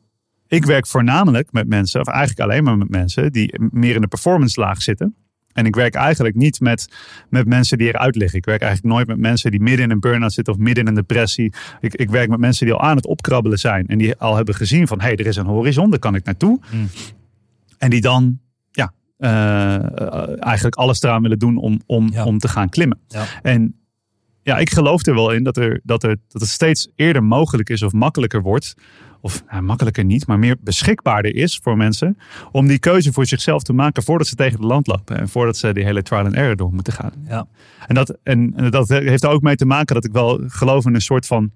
ik 0.46 0.64
werk 0.64 0.86
voornamelijk 0.86 1.52
met 1.52 1.68
mensen, 1.68 2.00
of 2.00 2.06
eigenlijk 2.06 2.40
alleen 2.50 2.64
maar 2.64 2.78
met 2.78 2.88
mensen 2.88 3.32
die 3.32 3.54
meer 3.70 3.94
in 3.94 4.00
de 4.00 4.06
performance 4.08 4.60
laag 4.60 4.82
zitten. 4.82 5.14
En 5.52 5.66
ik 5.66 5.74
werk 5.74 5.94
eigenlijk 5.94 6.34
niet 6.34 6.60
met, 6.60 6.88
met 7.28 7.46
mensen 7.46 7.78
die 7.78 7.88
eruit 7.88 8.16
liggen. 8.16 8.38
Ik 8.38 8.44
werk 8.44 8.60
eigenlijk 8.62 8.94
nooit 8.94 9.06
met 9.06 9.18
mensen 9.18 9.50
die 9.50 9.60
midden 9.60 9.84
in 9.84 9.90
een 9.90 10.00
burn-out 10.00 10.32
zitten 10.32 10.54
of 10.54 10.58
midden 10.58 10.84
in 10.84 10.88
een 10.88 10.94
depressie. 10.94 11.52
Ik, 11.80 11.94
ik 11.94 12.10
werk 12.10 12.28
met 12.28 12.38
mensen 12.38 12.66
die 12.66 12.74
al 12.74 12.80
aan 12.80 12.96
het 12.96 13.06
opkrabbelen 13.06 13.58
zijn. 13.58 13.86
En 13.86 13.98
die 13.98 14.16
al 14.16 14.36
hebben 14.36 14.54
gezien 14.54 14.86
van, 14.86 15.00
hé, 15.00 15.06
hey, 15.06 15.16
er 15.16 15.26
is 15.26 15.36
een 15.36 15.46
horizon, 15.46 15.90
daar 15.90 15.98
kan 15.98 16.14
ik 16.14 16.24
naartoe. 16.24 16.60
Mm. 16.70 16.88
En 17.78 17.90
die 17.90 18.00
dan, 18.00 18.38
ja, 18.70 18.92
eh, 19.18 20.44
eigenlijk 20.44 20.74
alles 20.74 21.02
eraan 21.02 21.22
willen 21.22 21.38
doen 21.38 21.56
om, 21.56 21.80
om, 21.86 22.10
Ja. 22.12 22.24
om 22.24 22.38
te 22.38 22.48
gaan 22.48 22.68
klimmen. 22.68 22.98
Ja. 23.08 23.24
En 23.42 23.76
ja, 24.42 24.58
ik 24.58 24.70
geloof 24.70 25.06
er 25.06 25.14
wel 25.14 25.30
in 25.32 25.44
dat, 25.44 25.56
er, 25.56 25.80
dat, 25.82 26.02
er, 26.02 26.16
dat 26.28 26.40
het 26.40 26.50
steeds 26.50 26.88
eerder 26.96 27.24
mogelijk 27.24 27.70
is 27.70 27.82
of 27.82 27.92
makkelijker 27.92 28.42
wordt. 28.42 28.74
Of 29.24 29.44
nou, 29.50 29.62
makkelijker 29.62 30.04
niet, 30.04 30.26
maar 30.26 30.38
meer 30.38 30.56
beschikbaarder 30.60 31.34
is 31.34 31.60
voor 31.62 31.76
mensen. 31.76 32.18
Om 32.52 32.66
die 32.66 32.78
keuze 32.78 33.12
voor 33.12 33.26
zichzelf 33.26 33.62
te 33.62 33.72
maken 33.72 34.02
voordat 34.02 34.26
ze 34.26 34.34
tegen 34.34 34.60
de 34.60 34.66
land 34.66 34.86
lopen. 34.86 35.18
En 35.18 35.28
voordat 35.28 35.56
ze 35.56 35.72
die 35.72 35.84
hele 35.84 36.02
trial 36.02 36.24
and 36.24 36.34
error 36.34 36.56
door 36.56 36.72
moeten 36.72 36.92
gaan. 36.92 37.12
Ja. 37.28 37.46
En, 37.86 37.94
dat, 37.94 38.16
en, 38.22 38.52
en 38.56 38.70
dat 38.70 38.88
heeft 38.88 39.22
er 39.22 39.30
ook 39.30 39.42
mee 39.42 39.56
te 39.56 39.66
maken 39.66 39.94
dat 39.94 40.04
ik 40.04 40.12
wel 40.12 40.40
geloof 40.46 40.86
in 40.86 40.94
een 40.94 41.00
soort 41.00 41.26
van 41.26 41.50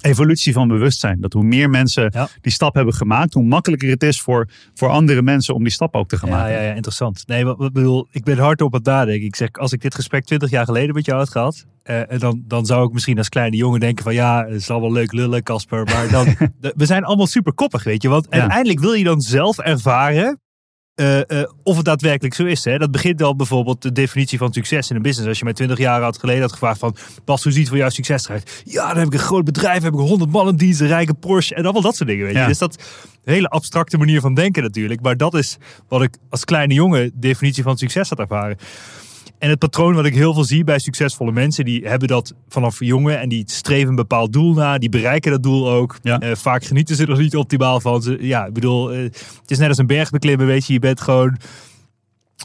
evolutie 0.00 0.52
van 0.52 0.68
bewustzijn. 0.68 1.20
Dat 1.20 1.32
hoe 1.32 1.42
meer 1.44 1.70
mensen 1.70 2.10
Ja. 2.14 2.28
die 2.40 2.52
stap 2.52 2.74
hebben 2.74 2.94
gemaakt, 2.94 3.34
hoe 3.34 3.42
makkelijker 3.44 3.90
het 3.90 4.02
is 4.02 4.20
voor, 4.20 4.48
voor 4.74 4.88
andere 4.88 5.22
mensen 5.22 5.54
om 5.54 5.62
die 5.62 5.72
stap 5.72 5.94
ook 5.94 6.08
te 6.08 6.16
gaan 6.16 6.28
Ja, 6.28 6.36
maken. 6.36 6.52
ja, 6.52 6.60
ja, 6.60 6.72
interessant. 6.72 7.22
Nee, 7.26 7.44
wat, 7.44 7.58
wat 7.58 7.72
bedoel, 7.72 8.06
ik 8.10 8.24
ben 8.24 8.38
hard 8.38 8.62
op 8.62 8.72
het 8.72 8.84
nadenken. 8.84 9.26
Ik 9.26 9.36
zeg, 9.36 9.52
als 9.52 9.72
ik 9.72 9.80
dit 9.80 9.94
gesprek 9.94 10.24
20 10.24 10.50
jaar 10.50 10.64
geleden 10.64 10.94
met 10.94 11.04
jou 11.04 11.18
had 11.18 11.30
gehad, 11.30 11.66
eh, 11.82 12.12
en 12.12 12.18
dan, 12.18 12.42
dan 12.46 12.66
zou 12.66 12.86
ik 12.86 12.92
misschien 12.92 13.18
als 13.18 13.28
kleine 13.28 13.56
jongen 13.56 13.80
denken 13.80 14.04
van 14.04 14.14
ja, 14.14 14.44
het 14.44 14.54
is 14.54 14.70
allemaal 14.70 14.92
leuk 14.92 15.12
lullen, 15.12 15.42
Casper. 15.42 15.84
Maar 15.84 16.08
dan, 16.10 16.26
we 16.76 16.86
zijn 16.86 17.04
allemaal 17.04 17.26
super 17.26 17.52
koppig, 17.52 17.82
weet 17.84 18.02
je. 18.02 18.08
Want 18.08 18.30
uiteindelijk 18.30 18.80
wil 18.80 18.92
je 18.92 19.04
dan 19.04 19.20
zelf 19.20 19.58
ervaren 19.58 20.40
eh, 20.94 21.40
eh, 21.40 21.50
of 21.62 21.76
het 21.76 21.84
daadwerkelijk 21.84 22.34
zo 22.34 22.44
is. 22.44 22.64
Hè? 22.64 22.78
Dat 22.78 22.90
begint 22.90 23.22
al 23.22 23.36
bijvoorbeeld 23.36 23.82
de 23.82 23.92
definitie 23.92 24.38
van 24.38 24.52
succes 24.52 24.90
in 24.90 24.96
een 24.96 25.02
business. 25.02 25.28
Als 25.28 25.38
je 25.38 25.44
mij 25.44 25.52
20 25.52 25.78
jaar 25.78 26.02
had 26.02 26.18
geleden 26.18 26.42
had 26.42 26.52
gevraagd 26.52 26.78
van... 26.78 26.96
Bas, 27.24 27.42
hoe 27.42 27.52
ziet 27.52 27.68
voor 27.68 27.76
jou 27.76 27.90
succes 27.90 28.24
eruit? 28.24 28.62
Ja, 28.64 28.88
dan 28.88 28.96
heb 28.96 29.06
ik 29.06 29.12
een 29.12 29.18
groot 29.18 29.44
bedrijf, 29.44 29.82
heb 29.82 29.92
ik 29.92 29.98
100 29.98 30.30
man 30.30 30.48
in 30.48 30.56
dienst, 30.56 30.80
een 30.80 30.86
rijke 30.86 31.14
Porsche 31.14 31.54
en 31.54 31.62
allemaal 31.62 31.82
dat 31.82 31.96
soort 31.96 32.08
dingen. 32.08 32.24
Weet 32.26 32.36
je? 32.36 32.46
Dus 32.46 32.58
dat 32.58 32.82
hele 33.24 33.48
abstracte 33.48 33.98
manier 33.98 34.20
van 34.20 34.34
denken 34.34 34.62
natuurlijk. 34.62 35.00
Maar 35.00 35.16
dat 35.16 35.34
is 35.34 35.56
wat 35.88 36.02
ik 36.02 36.16
als 36.28 36.44
kleine 36.44 36.74
jongen 36.74 37.10
definitie 37.14 37.62
van 37.62 37.78
succes 37.78 38.08
had 38.08 38.18
ervaren. 38.18 38.56
En 39.40 39.48
het 39.48 39.58
patroon 39.58 39.94
wat 39.94 40.04
ik 40.04 40.14
heel 40.14 40.34
veel 40.34 40.44
zie 40.44 40.64
bij 40.64 40.78
succesvolle 40.78 41.32
mensen, 41.32 41.64
die 41.64 41.88
hebben 41.88 42.08
dat 42.08 42.34
vanaf 42.48 42.78
jongen 42.78 43.20
en 43.20 43.28
die 43.28 43.42
streven 43.46 43.88
een 43.88 43.94
bepaald 43.94 44.32
doel 44.32 44.54
na, 44.54 44.78
die 44.78 44.88
bereiken 44.88 45.30
dat 45.30 45.42
doel 45.42 45.70
ook. 45.70 45.98
Ja. 46.02 46.18
Eh, 46.18 46.34
vaak 46.34 46.64
genieten 46.64 46.96
ze 46.96 47.06
er 47.06 47.18
niet 47.18 47.36
optimaal 47.36 47.80
van. 47.80 48.02
Ze, 48.02 48.18
ja, 48.20 48.46
ik 48.46 48.52
bedoel, 48.52 48.92
eh, 48.92 49.02
het 49.02 49.44
is 49.46 49.58
net 49.58 49.68
als 49.68 49.78
een 49.78 49.86
berg 49.86 50.10
beklimmen, 50.10 50.46
weet 50.46 50.66
je, 50.66 50.72
je 50.72 50.78
bent 50.78 51.00
gewoon 51.00 51.36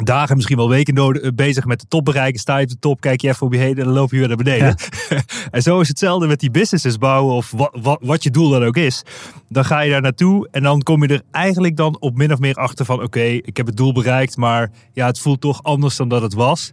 dagen, 0.03 0.35
misschien 0.35 0.57
wel 0.57 0.69
weken 0.69 0.93
nodig, 0.93 1.21
eh, 1.21 1.29
bezig 1.35 1.65
met 1.65 1.79
de 1.79 1.87
top 1.87 2.05
bereiken. 2.05 2.39
Sta 2.39 2.57
je 2.57 2.63
op 2.63 2.69
de 2.69 2.79
top, 2.79 3.01
kijk 3.01 3.21
je 3.21 3.27
even 3.27 3.45
om 3.47 3.53
je 3.53 3.59
heen 3.59 3.77
en 3.77 3.83
dan 3.83 3.93
loop 3.93 4.11
je 4.11 4.17
weer 4.17 4.27
naar 4.27 4.37
beneden. 4.37 4.75
en 5.51 5.61
zo 5.61 5.79
is 5.79 5.87
hetzelfde 5.87 6.27
met 6.27 6.39
die 6.39 6.51
businesses 6.51 6.97
bouwen 6.97 7.35
of 7.35 7.51
wat, 7.51 7.77
wat, 7.81 7.99
wat 8.01 8.23
je 8.23 8.31
doel 8.31 8.49
dan 8.49 8.63
ook 8.63 8.77
is. 8.77 9.03
Dan 9.49 9.65
ga 9.65 9.79
je 9.79 9.91
daar 9.91 10.01
naartoe 10.01 10.47
en 10.51 10.63
dan 10.63 10.81
kom 10.81 11.03
je 11.03 11.13
er 11.13 11.21
eigenlijk 11.31 11.77
dan 11.77 11.97
op 11.99 12.17
min 12.17 12.33
of 12.33 12.39
meer 12.39 12.55
achter 12.55 12.85
van 12.85 13.01
oké, 13.03 13.23
ik 13.23 13.57
heb 13.57 13.65
het 13.65 13.77
doel 13.77 13.93
bereikt, 13.93 14.37
maar 14.37 14.71
ja, 14.93 15.05
het 15.05 15.19
voelt 15.19 15.41
toch 15.41 15.63
anders 15.63 15.95
dan 15.95 16.07
dat 16.07 16.21
het 16.21 16.33
was. 16.33 16.71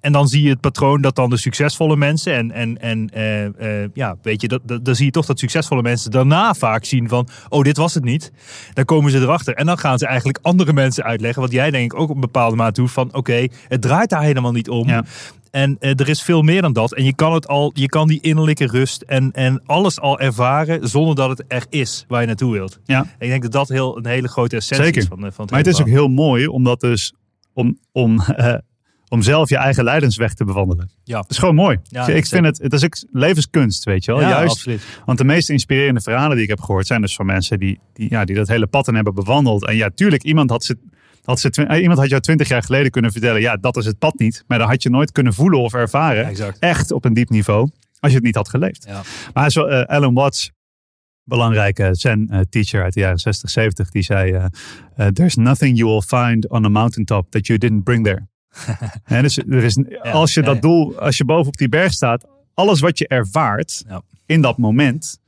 En 0.00 0.12
dan 0.12 0.28
zie 0.28 0.42
je 0.42 0.48
het 0.48 0.60
patroon 0.60 1.00
dat 1.00 1.14
dan 1.14 1.30
de 1.30 1.36
succesvolle 1.36 1.96
mensen 1.96 2.34
en, 2.34 2.52
en, 2.52 2.80
en 2.80 3.10
eh, 3.10 3.82
eh, 3.82 3.90
ja, 3.94 4.16
weet 4.22 4.40
je, 4.40 4.48
dat, 4.48 4.60
dat, 4.64 4.84
dan 4.84 4.94
zie 4.94 5.04
je 5.04 5.10
toch 5.10 5.26
dat 5.26 5.38
succesvolle 5.38 5.82
mensen 5.82 6.10
daarna 6.10 6.54
vaak 6.54 6.84
zien 6.84 7.08
van, 7.08 7.28
oh, 7.48 7.62
dit 7.62 7.76
was 7.76 7.94
het 7.94 8.04
niet. 8.04 8.32
Dan 8.72 8.84
komen 8.84 9.10
ze 9.10 9.18
erachter 9.18 9.54
en 9.54 9.66
dan 9.66 9.78
gaan 9.78 9.98
ze 9.98 10.06
eigenlijk 10.06 10.38
andere 10.42 10.72
mensen 10.72 11.04
uitleggen, 11.04 11.42
wat 11.42 11.52
jij 11.52 11.70
denk 11.70 11.92
ik 11.92 11.98
ook 11.98 12.08
op 12.08 12.14
een 12.14 12.20
bepaalde 12.20 12.56
mate 12.56 12.80
doet 12.80 12.90
van, 12.90 13.14
oké, 13.14 13.46
het 13.68 13.82
draait 13.82 14.10
daar 14.10 14.22
helemaal 14.22 14.52
niet 14.52 14.68
om. 14.68 14.88
Ja. 14.88 15.04
En 15.50 15.76
eh, 15.80 16.00
er 16.00 16.08
is 16.08 16.22
veel 16.22 16.42
meer 16.42 16.62
dan 16.62 16.72
dat. 16.72 16.94
En 16.94 17.04
je 17.04 17.14
kan 17.14 17.32
het 17.32 17.48
al, 17.48 17.70
je 17.74 17.86
kan 17.86 18.08
die 18.08 18.20
innerlijke 18.20 18.66
rust 18.66 19.02
en, 19.02 19.32
en 19.32 19.62
alles 19.66 20.00
al 20.00 20.20
ervaren 20.20 20.88
zonder 20.88 21.14
dat 21.14 21.28
het 21.28 21.44
er 21.48 21.66
is 21.68 22.04
waar 22.08 22.20
je 22.20 22.26
naartoe 22.26 22.52
wilt. 22.52 22.80
Ja. 22.84 23.00
En 23.00 23.08
ik 23.18 23.28
denk 23.28 23.42
dat 23.42 23.52
dat 23.52 23.68
heel, 23.68 23.96
een 23.96 24.06
hele 24.06 24.28
grote 24.28 24.56
essentie 24.56 24.84
Zeker. 24.84 25.02
is 25.02 25.08
van, 25.08 25.18
van 25.18 25.26
het 25.26 25.50
Maar 25.50 25.58
het 25.58 25.68
is 25.68 25.80
ook 25.80 25.88
heel 25.88 26.08
mooi 26.08 26.46
omdat 26.46 26.80
dus 26.80 27.12
om, 27.52 27.78
om, 27.92 28.20
om 29.08 29.22
zelf 29.22 29.48
je 29.48 29.56
eigen 29.56 29.84
leidensweg 29.84 30.34
te 30.34 30.44
bewandelen. 30.44 30.90
Ja. 31.04 31.16
Dat 31.16 31.30
is 31.30 31.38
gewoon 31.38 31.54
mooi. 31.54 31.78
Ja, 31.82 32.06
ik 32.08 32.26
vind 32.26 32.44
het, 32.44 32.58
het 32.58 32.72
is 32.72 32.84
ook 32.84 32.96
levenskunst, 33.10 33.84
weet 33.84 34.04
je 34.04 34.12
wel. 34.12 34.20
Ja, 34.20 34.28
Juist, 34.28 34.50
absoluut. 34.54 34.82
want 35.04 35.18
de 35.18 35.24
meest 35.24 35.50
inspirerende 35.50 36.00
verhalen 36.00 36.34
die 36.34 36.42
ik 36.42 36.48
heb 36.50 36.60
gehoord 36.60 36.86
zijn 36.86 37.00
dus 37.00 37.14
van 37.14 37.26
mensen 37.26 37.58
die, 37.58 37.80
die, 37.92 38.10
ja, 38.10 38.24
die 38.24 38.36
dat 38.36 38.48
hele 38.48 38.66
pad 38.66 38.88
in 38.88 38.94
hebben 38.94 39.14
bewandeld. 39.14 39.66
En 39.66 39.76
ja, 39.76 39.90
tuurlijk, 39.94 40.22
iemand 40.22 40.50
had, 40.50 40.64
ze, 40.64 40.78
had, 41.24 41.40
ze, 41.40 41.50
eh, 41.50 41.80
iemand 41.82 41.98
had 41.98 42.08
jou 42.08 42.20
twintig 42.20 42.48
jaar 42.48 42.62
geleden 42.62 42.90
kunnen 42.90 43.12
vertellen, 43.12 43.40
ja, 43.40 43.56
dat 43.56 43.76
is 43.76 43.84
het 43.84 43.98
pad 43.98 44.18
niet. 44.18 44.44
Maar 44.46 44.58
dan 44.58 44.68
had 44.68 44.82
je 44.82 44.90
nooit 44.90 45.12
kunnen 45.12 45.34
voelen 45.34 45.60
of 45.60 45.74
ervaren, 45.74 46.22
Ja, 46.22 46.28
exact. 46.28 46.58
echt 46.58 46.90
op 46.92 47.04
een 47.04 47.14
diep 47.14 47.28
niveau, 47.30 47.70
als 48.00 48.10
je 48.10 48.16
het 48.16 48.26
niet 48.26 48.34
had 48.34 48.48
geleefd. 48.48 48.84
Ja. 48.88 49.02
Maar 49.32 49.50
zo, 49.50 49.64
eh, 49.64 49.82
Alan 49.96 50.14
Watts, 50.14 50.50
belangrijke 51.24 51.88
Zen-teacher 51.92 52.82
uit 52.82 52.94
de 52.94 53.00
jaren 53.00 53.18
60, 53.18 53.50
70, 53.50 53.90
die 53.90 54.02
zei: 54.02 54.32
eh, 54.32 54.44
eh, 54.96 55.06
There's 55.06 55.36
nothing 55.36 55.76
you 55.78 55.90
will 55.90 56.02
find 56.22 56.48
on 56.48 56.64
a 56.64 56.68
mountaintop 56.68 57.30
that 57.30 57.46
you 57.46 57.58
didn't 57.58 57.84
bring 57.84 58.04
there. 58.04 58.27
Dus 59.22 59.38
er 59.38 59.64
is, 59.64 59.78
als 60.02 60.34
je 60.34 60.42
dat 60.42 60.62
doel, 60.62 60.98
als 60.98 61.16
je 61.16 61.24
boven 61.24 61.46
op 61.46 61.56
die 61.56 61.68
berg 61.68 61.92
staat, 61.92 62.26
alles 62.54 62.80
wat 62.80 62.98
je 62.98 63.08
ervaart 63.08 63.84
in 64.26 64.40
dat 64.40 64.58
moment, 64.58 65.20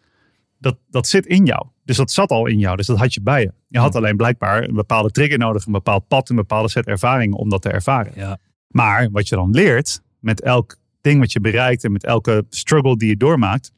dat, 0.58 0.76
dat 0.90 1.06
zit 1.06 1.26
in 1.26 1.44
jou. 1.44 1.66
Dus 1.84 1.96
dat 1.96 2.10
zat 2.10 2.30
al 2.30 2.46
in 2.46 2.58
jou, 2.58 2.76
dus 2.76 2.86
dat 2.86 2.98
had 2.98 3.14
je 3.14 3.22
bij 3.22 3.40
je. 3.40 3.52
Je 3.68 3.78
had 3.78 3.94
alleen 3.94 4.16
blijkbaar 4.16 4.62
een 4.62 4.74
bepaalde 4.74 5.10
trigger 5.10 5.38
nodig, 5.38 5.66
een 5.66 5.72
bepaald 5.72 6.08
pad, 6.08 6.28
een 6.28 6.36
bepaalde 6.36 6.68
set 6.68 6.86
ervaringen 6.86 7.38
om 7.38 7.48
dat 7.48 7.62
te 7.62 7.70
ervaren. 7.70 8.12
Ja. 8.14 8.38
Maar 8.66 9.10
wat 9.10 9.28
je 9.28 9.34
dan 9.34 9.50
leert 9.50 10.00
met 10.18 10.40
elk 10.40 10.76
ding 11.00 11.20
wat 11.20 11.32
je 11.32 11.40
bereikt 11.40 11.84
en 11.84 11.92
met 11.92 12.04
elke 12.04 12.46
struggle 12.48 12.96
die 12.96 13.08
je 13.08 13.16
doormaakt, 13.16 13.72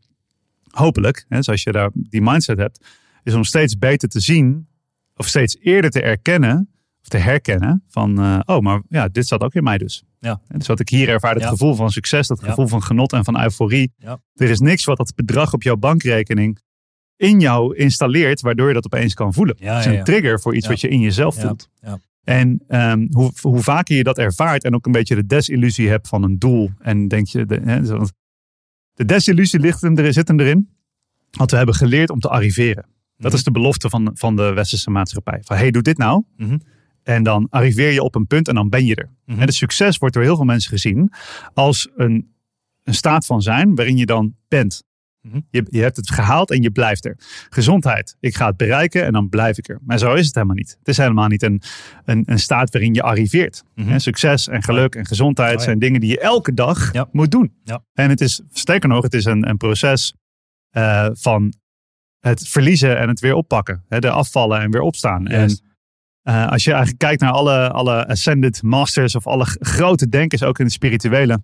hopelijk, 0.70 1.24
hè, 1.28 1.36
dus 1.36 1.48
als 1.48 1.62
je 1.62 1.72
daar 1.72 1.90
die 1.94 2.22
mindset 2.22 2.58
hebt, 2.58 2.86
is 3.22 3.34
om 3.34 3.44
steeds 3.44 3.78
beter 3.78 4.08
te 4.08 4.20
zien 4.20 4.68
of 5.16 5.26
steeds 5.26 5.56
eerder 5.60 5.90
te 5.90 6.02
erkennen 6.02 6.71
te 7.12 7.18
herkennen 7.18 7.84
van, 7.88 8.18
eh, 8.20 8.40
oh, 8.44 8.58
maar 8.60 8.82
ja, 8.88 9.08
dit 9.08 9.26
zat 9.26 9.40
ook 9.42 9.54
in 9.54 9.62
mij 9.62 9.78
dus. 9.78 10.02
Ja. 10.18 10.40
En 10.48 10.58
Dus 10.58 10.66
wat 10.66 10.80
ik 10.80 10.88
hier 10.88 11.08
ervaar, 11.08 11.32
het 11.34 11.42
Ja. 11.42 11.48
gevoel 11.48 11.74
van 11.74 11.90
succes, 11.90 12.26
dat 12.26 12.40
Ja. 12.40 12.46
gevoel 12.48 12.66
van 12.66 12.82
genot 12.82 13.12
en 13.12 13.24
van 13.24 13.40
euforie. 13.42 13.92
Ja. 13.96 14.20
Er 14.34 14.50
is 14.50 14.60
niks 14.60 14.84
wat 14.84 14.96
dat 14.96 15.12
bedrag 15.14 15.52
op 15.52 15.62
jouw 15.62 15.76
bankrekening 15.76 16.58
in 17.16 17.40
jou 17.40 17.76
installeert, 17.76 18.40
waardoor 18.40 18.68
je 18.68 18.74
dat 18.74 18.84
opeens 18.84 19.14
kan 19.14 19.32
voelen. 19.34 19.56
Het 19.58 19.86
is 19.86 19.92
een 19.98 20.04
trigger 20.04 20.40
voor 20.40 20.54
iets 20.54 20.66
wat 20.66 20.80
je 20.80 20.88
in 20.88 21.00
jezelf 21.00 21.40
voelt. 21.40 21.68
Ja. 21.80 21.98
En 22.24 22.62
ehm, 22.68 23.06
hoe, 23.10 23.32
hoe 23.40 23.60
vaker 23.62 23.96
je 23.96 24.02
dat 24.02 24.18
ervaart 24.18 24.64
en 24.64 24.74
ook 24.74 24.86
een 24.86 24.92
beetje 24.92 25.14
de 25.14 25.26
desillusie 25.26 25.88
hebt 25.88 26.08
van 26.08 26.22
een 26.22 26.38
doel. 26.38 26.70
En 26.78 27.08
denk 27.08 27.26
je, 27.26 27.46
de, 27.46 27.60
hè, 27.64 27.80
de 28.94 29.04
desillusie 29.04 29.60
ligt 29.60 29.80
hem, 29.80 29.96
er, 29.98 30.12
zit 30.12 30.28
hem 30.28 30.40
erin. 30.40 30.70
Want 31.30 31.50
we 31.50 31.56
hebben 31.56 31.74
geleerd 31.74 32.10
om 32.10 32.20
te 32.20 32.28
arriveren. 32.28 32.84
Dat 33.16 33.30
Mhm. 33.30 33.34
is 33.40 33.44
de 33.44 33.50
belofte 33.50 33.88
van, 33.88 34.10
van 34.14 34.36
de 34.36 34.52
westerse 34.52 34.90
maatschappij. 34.90 35.38
Van 35.42 35.56
hey, 35.56 35.70
doe 35.70 35.82
dit 35.82 35.98
nou. 35.98 36.22
Mhm. 36.36 36.58
En 37.02 37.22
dan 37.22 37.46
arriveer 37.50 37.92
je 37.92 38.02
op 38.02 38.14
een 38.14 38.26
punt 38.26 38.48
en 38.48 38.54
dan 38.54 38.68
ben 38.68 38.86
je 38.86 38.94
er. 38.94 39.10
Mhm. 39.26 39.40
En 39.40 39.46
de 39.46 39.52
succes 39.52 39.98
wordt 39.98 40.14
door 40.14 40.24
heel 40.24 40.36
veel 40.36 40.44
mensen 40.44 40.70
gezien 40.70 41.12
als 41.54 41.88
een, 41.96 42.34
een 42.82 42.94
staat 42.94 43.26
van 43.26 43.42
zijn 43.42 43.74
waarin 43.74 43.96
je 43.96 44.06
dan 44.06 44.34
bent. 44.48 44.82
Mhm. 45.20 45.40
Je, 45.50 45.66
je 45.70 45.80
hebt 45.82 45.96
het 45.96 46.10
gehaald 46.10 46.50
en 46.50 46.62
je 46.62 46.70
blijft 46.70 47.04
er. 47.04 47.16
Gezondheid. 47.48 48.16
Ik 48.20 48.36
ga 48.36 48.46
het 48.46 48.56
bereiken 48.56 49.04
en 49.04 49.12
dan 49.12 49.28
blijf 49.28 49.58
ik 49.58 49.68
er. 49.68 49.78
Maar 49.82 49.98
zo 49.98 50.14
is 50.14 50.26
het 50.26 50.34
helemaal 50.34 50.56
niet. 50.56 50.76
Het 50.78 50.88
is 50.88 50.96
helemaal 50.96 51.28
niet 51.28 51.42
een, 51.42 51.62
een, 52.04 52.22
een 52.26 52.38
staat 52.38 52.70
waarin 52.72 52.94
je 52.94 53.02
arriveert. 53.02 53.62
Mhm. 53.74 53.98
Succes 53.98 54.48
en 54.48 54.62
geluk 54.62 54.94
en 54.94 55.06
gezondheid 55.06 55.52
Oh 55.52 55.58
ja. 55.58 55.64
zijn 55.64 55.78
dingen 55.78 56.00
die 56.00 56.10
je 56.10 56.20
elke 56.20 56.54
dag 56.54 56.92
Ja. 56.92 57.08
moet 57.12 57.30
doen. 57.30 57.52
Ja. 57.64 57.84
En 57.92 58.08
het 58.08 58.20
is, 58.20 58.40
sterker 58.50 58.88
nog, 58.88 59.02
het 59.02 59.14
is 59.14 59.24
een, 59.24 59.48
een 59.48 59.56
proces 59.56 60.14
eh, 60.70 61.08
van 61.12 61.52
het 62.18 62.48
verliezen 62.48 62.98
en 62.98 63.08
het 63.08 63.20
weer 63.20 63.34
oppakken. 63.34 63.84
Hè, 63.88 63.98
de 63.98 64.10
afvallen 64.10 64.60
en 64.60 64.70
weer 64.70 64.80
opstaan. 64.80 65.26
En 65.26 65.60
eh, 66.22 66.48
als 66.48 66.64
je 66.64 66.70
eigenlijk 66.70 67.00
kijkt 67.00 67.20
naar 67.20 67.32
alle, 67.32 67.70
alle 67.70 68.08
ascended 68.08 68.62
masters 68.62 69.14
of 69.14 69.26
alle 69.26 69.44
grote 69.60 70.08
denkers, 70.08 70.42
ook 70.42 70.58
in 70.58 70.64
het 70.64 70.74
spirituele, 70.74 71.42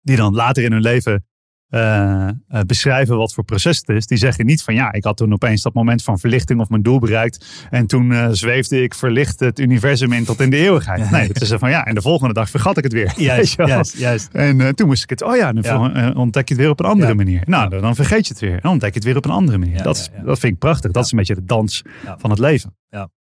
die 0.00 0.16
dan 0.16 0.34
later 0.34 0.64
in 0.64 0.72
hun 0.72 0.80
leven 0.80 1.26
eh, 1.68 2.28
eh, 2.28 2.34
beschrijven 2.66 3.16
wat 3.16 3.34
voor 3.34 3.44
proces 3.44 3.78
het 3.78 3.88
is. 3.88 4.06
Die 4.06 4.18
zeggen 4.18 4.46
niet 4.46 4.62
van 4.62 4.74
ja, 4.74 4.92
ik 4.92 5.04
had 5.04 5.16
toen 5.16 5.32
opeens 5.32 5.62
dat 5.62 5.74
moment 5.74 6.02
van 6.02 6.18
verlichting 6.18 6.60
of 6.60 6.68
mijn 6.68 6.82
doel 6.82 6.98
bereikt. 6.98 7.66
En 7.70 7.86
toen 7.86 8.36
zweefde 8.36 8.82
ik 8.82 8.94
verlicht 8.94 9.40
het 9.40 9.58
universum 9.58 10.12
in 10.12 10.24
tot 10.24 10.40
in 10.40 10.50
de 10.50 10.56
eeuwigheid. 10.56 11.10
Nee, 11.10 11.28
het 11.28 11.40
is 11.40 11.52
van 11.52 11.70
ja, 11.70 11.84
en 11.84 11.94
de 11.94 12.02
volgende 12.02 12.34
dag 12.34 12.50
vergat 12.50 12.76
ik 12.76 12.84
het 12.84 12.92
weer. 12.92 13.12
Juist, 13.16 13.54
juist, 13.66 13.96
juist. 13.98 14.32
En 14.32 14.74
toen 14.74 14.86
moest 14.86 15.02
ik 15.02 15.10
het, 15.10 15.22
oh 15.22 15.36
ja, 15.36 15.52
dan 15.52 15.62
Ja. 15.94 16.12
ontdek 16.12 16.48
je 16.48 16.54
het 16.54 16.62
weer 16.62 16.72
op 16.72 16.80
een 16.80 16.86
andere 16.86 17.08
Ja. 17.08 17.14
manier. 17.14 17.42
Nou, 17.44 17.68
dan- 17.68 17.80
dan 17.80 17.94
vergeet 17.94 18.26
je 18.26 18.32
het 18.32 18.42
weer. 18.42 18.52
En 18.54 18.60
dan 18.62 18.70
ontdek 18.72 18.88
je 18.88 18.94
het 18.98 19.04
weer 19.04 19.16
op 19.16 19.24
een 19.24 19.30
andere 19.30 19.58
manier. 19.58 19.76
Ja, 19.76 19.82
dat, 19.82 20.10
ja, 20.12 20.18
ja. 20.18 20.24
dat 20.24 20.38
vind 20.38 20.52
ik 20.52 20.58
prachtig. 20.58 20.90
Dat 20.90 20.94
Ja. 20.94 21.00
is 21.00 21.10
een 21.10 21.18
beetje 21.18 21.34
de 21.34 21.44
dans 21.44 21.82
Ja. 22.04 22.18
van 22.18 22.30
het 22.30 22.38
leven. 22.38 22.76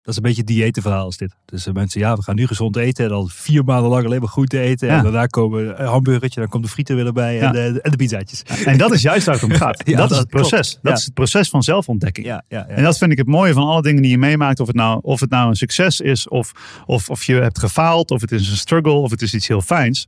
Dat 0.04 0.12
is 0.12 0.16
een 0.16 0.28
beetje 0.28 0.40
het 0.40 0.46
dieetverhaal 0.46 1.08
is 1.08 1.16
dit. 1.16 1.34
Dus 1.44 1.66
eh, 1.66 1.74
mensen, 1.74 2.00
ja, 2.00 2.16
we 2.16 2.22
gaan 2.22 2.34
nu 2.34 2.46
gezond 2.46 2.76
eten. 2.76 3.04
En 3.04 3.10
dan 3.10 3.28
vier 3.28 3.64
maanden 3.64 3.90
lang 3.90 4.04
alleen 4.04 4.20
maar 4.20 4.28
groente 4.28 4.60
eten. 4.60 4.88
Ja. 4.88 4.96
En 4.96 5.02
daarna 5.02 5.26
komen 5.26 5.80
een 5.80 5.86
hamburgertje. 5.86 6.40
Dan 6.40 6.48
komt 6.48 6.64
de 6.64 6.70
frieten 6.70 6.96
weer 6.96 7.06
erbij. 7.06 7.40
En, 7.40 7.52
de, 7.52 7.80
en 7.82 7.90
de 7.90 7.96
pizzaatjes. 7.96 8.42
En 8.42 8.78
dat 8.78 8.92
is 8.92 9.02
juist 9.02 9.26
waar 9.26 9.34
het 9.34 9.44
om 9.44 9.50
gaat. 9.64 9.82
Ja, 9.86 9.96
dat 9.96 10.10
is 10.10 10.16
het 10.16 10.28
proces. 10.28 10.70
klopt. 10.70 10.84
Dat 10.84 10.98
is 10.98 11.04
het 11.04 11.14
proces 11.14 11.48
van 11.48 11.62
zelfontdekking. 11.62 12.26
Ja, 12.26 12.44
ja, 12.48 12.58
ja. 12.68 12.74
En 12.74 12.82
dat 12.82 12.98
vind 12.98 13.12
ik 13.12 13.18
het 13.18 13.26
mooie 13.26 13.52
van 13.52 13.66
alle 13.66 13.82
dingen 13.82 14.02
die 14.02 14.10
je 14.10 14.18
meemaakt. 14.18 14.60
Of 14.60 14.66
het 14.66 14.76
nou, 14.76 14.98
of 15.02 15.20
het 15.20 15.30
nou 15.30 15.48
een 15.48 15.56
succes 15.56 16.00
is, 16.00 16.28
of, 16.28 16.52
of, 16.86 17.10
of 17.10 17.24
je 17.24 17.34
hebt 17.34 17.58
gefaald, 17.58 18.10
of 18.10 18.20
het 18.20 18.32
is 18.32 18.50
een 18.50 18.56
struggle, 18.56 18.92
of 18.92 19.10
het 19.10 19.22
is 19.22 19.34
iets 19.34 19.48
heel 19.48 19.60
fijns. 19.60 20.06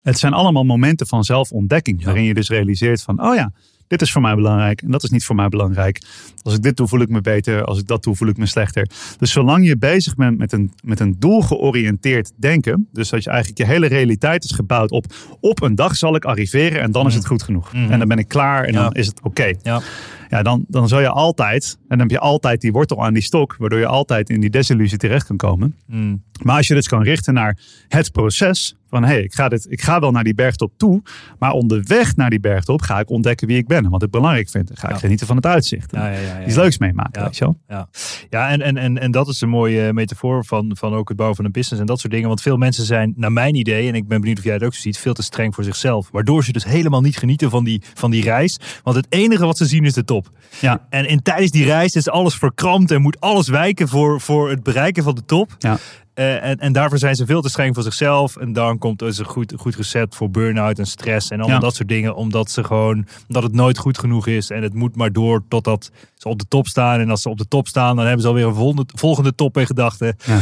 Het 0.00 0.18
zijn 0.18 0.32
allemaal 0.32 0.64
momenten 0.64 1.06
van 1.06 1.24
zelfontdekking. 1.24 2.04
Waarin 2.04 2.24
je 2.24 2.34
dus 2.34 2.48
realiseert 2.48 3.02
van, 3.02 3.22
oh 3.22 3.34
ja, 3.34 3.52
dit 3.90 4.02
is 4.02 4.12
voor 4.12 4.22
mij 4.22 4.34
belangrijk 4.34 4.82
en 4.82 4.90
dat 4.90 5.02
is 5.02 5.10
niet 5.10 5.24
voor 5.24 5.34
mij 5.36 5.48
belangrijk. 5.48 6.00
Als 6.42 6.54
ik 6.54 6.62
dit 6.62 6.76
doe, 6.76 6.88
voel 6.88 7.00
ik 7.00 7.08
me 7.08 7.20
beter. 7.20 7.64
Als 7.64 7.78
ik 7.78 7.86
dat 7.86 8.02
doe, 8.02 8.16
voel 8.16 8.28
ik 8.28 8.36
me 8.36 8.46
slechter. 8.46 8.88
Dus 9.18 9.32
zolang 9.32 9.66
je 9.66 9.78
bezig 9.78 10.14
bent 10.14 10.38
met 10.38 10.52
een, 10.52 10.72
met 10.84 11.00
een 11.00 11.16
doelgeoriënteerd 11.18 12.32
denken. 12.36 12.88
Dus 12.92 13.08
dat 13.08 13.24
je 13.24 13.30
eigenlijk 13.30 13.58
je 13.58 13.66
hele 13.66 13.86
realiteit 13.86 14.44
is 14.44 14.50
gebouwd 14.52 14.90
op, 14.90 15.04
op 15.40 15.62
een 15.62 15.74
dag 15.74 15.96
zal 15.96 16.14
ik 16.14 16.24
arriveren 16.24 16.80
en 16.80 16.92
dan 16.92 17.06
is 17.06 17.14
het 17.14 17.26
goed 17.26 17.42
genoeg. 17.42 17.72
Mhm. 17.72 17.90
En 17.92 17.98
dan 17.98 18.08
ben 18.08 18.18
ik 18.18 18.28
klaar 18.28 18.64
en 18.64 18.72
Ja. 18.72 18.82
dan 18.82 18.92
is 18.92 19.06
het 19.06 19.20
oké 19.22 19.52
Ja. 19.62 19.80
ja, 20.28 20.42
dan, 20.42 20.64
dan 20.68 20.88
zal 20.88 21.00
je 21.00 21.08
altijd, 21.08 21.76
en 21.80 21.84
dan 21.88 21.98
heb 21.98 22.10
je 22.10 22.18
altijd 22.18 22.60
die 22.60 22.72
wortel 22.72 23.04
aan 23.04 23.14
die 23.14 23.22
stok, 23.22 23.56
waardoor 23.58 23.78
je 23.78 23.86
altijd 23.86 24.30
in 24.30 24.40
die 24.40 24.50
desillusie 24.50 24.98
terecht 24.98 25.26
kan 25.26 25.36
komen. 25.36 25.74
Mm. 25.86 26.22
Maar 26.42 26.56
als 26.56 26.66
je 26.66 26.74
dus 26.74 26.88
kan 26.88 27.02
richten 27.02 27.34
naar 27.34 27.58
het 27.88 28.12
proces 28.12 28.74
van 28.90 29.02
hé, 29.02 29.08
hey, 29.08 29.22
ik, 29.22 29.34
ga 29.34 29.48
dit, 29.48 29.66
ik 29.68 29.80
ga 29.82 30.00
wel 30.00 30.10
naar 30.10 30.24
die 30.24 30.34
bergtop 30.34 30.72
toe, 30.76 31.02
maar 31.38 31.50
onderweg 31.52 32.16
naar 32.16 32.30
die 32.30 32.40
bergtop 32.40 32.82
ga 32.82 32.98
ik 33.00 33.10
ontdekken 33.10 33.46
wie 33.46 33.56
ik 33.56 33.66
ben 33.66 33.84
en 33.84 33.90
wat 33.90 34.02
ik 34.02 34.10
belangrijk 34.10 34.48
vind. 34.48 34.68
Dan 34.68 34.76
ga 34.76 34.86
ik 34.88 34.94
Ja. 34.94 34.98
genieten 35.00 35.26
van 35.26 35.36
het 35.36 35.46
uitzicht. 35.46 35.92
Ja, 35.92 36.06
ja, 36.10 36.18
ja, 36.18 36.38
ja. 36.38 36.46
Iets 36.46 36.54
leuks 36.56 36.78
meemaken, 36.78 37.20
Ja. 37.20 37.26
weet 37.26 37.36
je 37.36 37.44
wel. 37.44 37.56
Ja, 37.68 37.88
ja 38.30 38.48
en, 38.48 38.60
en, 38.62 38.76
en, 38.76 38.98
en 38.98 39.10
dat 39.10 39.28
is 39.28 39.40
een 39.40 39.48
mooie 39.48 39.92
metafoor 39.92 40.44
van, 40.44 40.76
van 40.78 40.94
ook 40.94 41.08
het 41.08 41.16
bouwen 41.16 41.36
van 41.36 41.44
een 41.44 41.52
business 41.52 41.80
en 41.80 41.86
dat 41.86 42.00
soort 42.00 42.12
dingen. 42.12 42.28
Want 42.28 42.42
veel 42.42 42.56
mensen 42.56 42.84
zijn, 42.84 43.12
naar 43.16 43.32
mijn 43.32 43.54
idee, 43.54 43.88
en 43.88 43.94
ik 43.94 44.08
ben 44.08 44.20
benieuwd 44.20 44.38
of 44.38 44.44
jij 44.44 44.54
het 44.54 44.62
ook 44.64 44.74
zo 44.74 44.80
ziet, 44.80 44.98
veel 44.98 45.14
te 45.14 45.22
streng 45.22 45.54
voor 45.54 45.64
zichzelf. 45.64 46.08
Waardoor 46.12 46.44
ze 46.44 46.52
dus 46.52 46.64
helemaal 46.64 47.00
niet 47.00 47.16
genieten 47.16 47.50
van 47.50 47.64
die, 47.64 47.82
van 47.94 48.10
die 48.10 48.22
reis. 48.22 48.58
Want 48.82 48.96
het 48.96 49.06
enige 49.08 49.46
wat 49.46 49.56
ze 49.56 49.66
zien 49.66 49.84
is 49.84 49.92
de 49.94 50.04
top. 50.04 50.30
Ja. 50.60 50.86
En 50.88 51.08
in, 51.08 51.22
tijdens 51.22 51.50
die 51.50 51.64
reis 51.64 51.94
is 51.94 52.08
alles 52.08 52.34
verkrampt 52.34 52.90
en 52.90 53.02
moet 53.02 53.20
alles 53.20 53.48
wijken 53.48 53.88
voor, 53.88 54.20
voor 54.20 54.50
het 54.50 54.62
bereiken 54.62 55.02
van 55.02 55.14
de 55.14 55.24
top. 55.24 55.54
Ja. 55.58 55.78
Eh, 56.20 56.44
en, 56.50 56.56
en 56.58 56.72
daarvoor 56.72 56.98
zijn 56.98 57.14
ze 57.14 57.26
veel 57.26 57.42
te 57.42 57.48
streng 57.48 57.74
voor 57.74 57.82
zichzelf. 57.82 58.36
En 58.36 58.52
dan 58.52 58.78
komt 58.78 59.00
er 59.00 59.06
een 59.18 59.24
goed, 59.24 59.52
goed 59.56 59.76
recept 59.76 60.16
voor 60.16 60.30
burn-out 60.30 60.78
en 60.78 60.86
stress 60.86 61.30
en 61.30 61.38
allemaal 61.38 61.56
Ja. 61.58 61.62
dat 61.64 61.74
soort 61.74 61.88
dingen. 61.88 62.14
Omdat 62.14 62.50
ze 62.50 62.64
gewoon, 62.64 63.06
dat 63.28 63.42
het 63.42 63.52
nooit 63.52 63.78
goed 63.78 63.98
genoeg 63.98 64.26
is. 64.26 64.50
En 64.50 64.62
het 64.62 64.74
moet 64.74 64.96
maar 64.96 65.12
door 65.12 65.42
totdat 65.48 65.90
ze 66.14 66.28
op 66.28 66.38
de 66.38 66.44
top 66.48 66.66
staan. 66.66 67.00
En 67.00 67.10
als 67.10 67.22
ze 67.22 67.28
op 67.28 67.38
de 67.38 67.48
top 67.48 67.68
staan, 67.68 67.96
dan 67.96 68.04
hebben 68.04 68.22
ze 68.22 68.28
alweer 68.28 68.46
een 68.46 68.54
volgende, 68.54 68.84
volgende 68.94 69.34
top 69.34 69.58
in 69.58 69.66
gedachten. 69.66 70.16
Ja, 70.26 70.40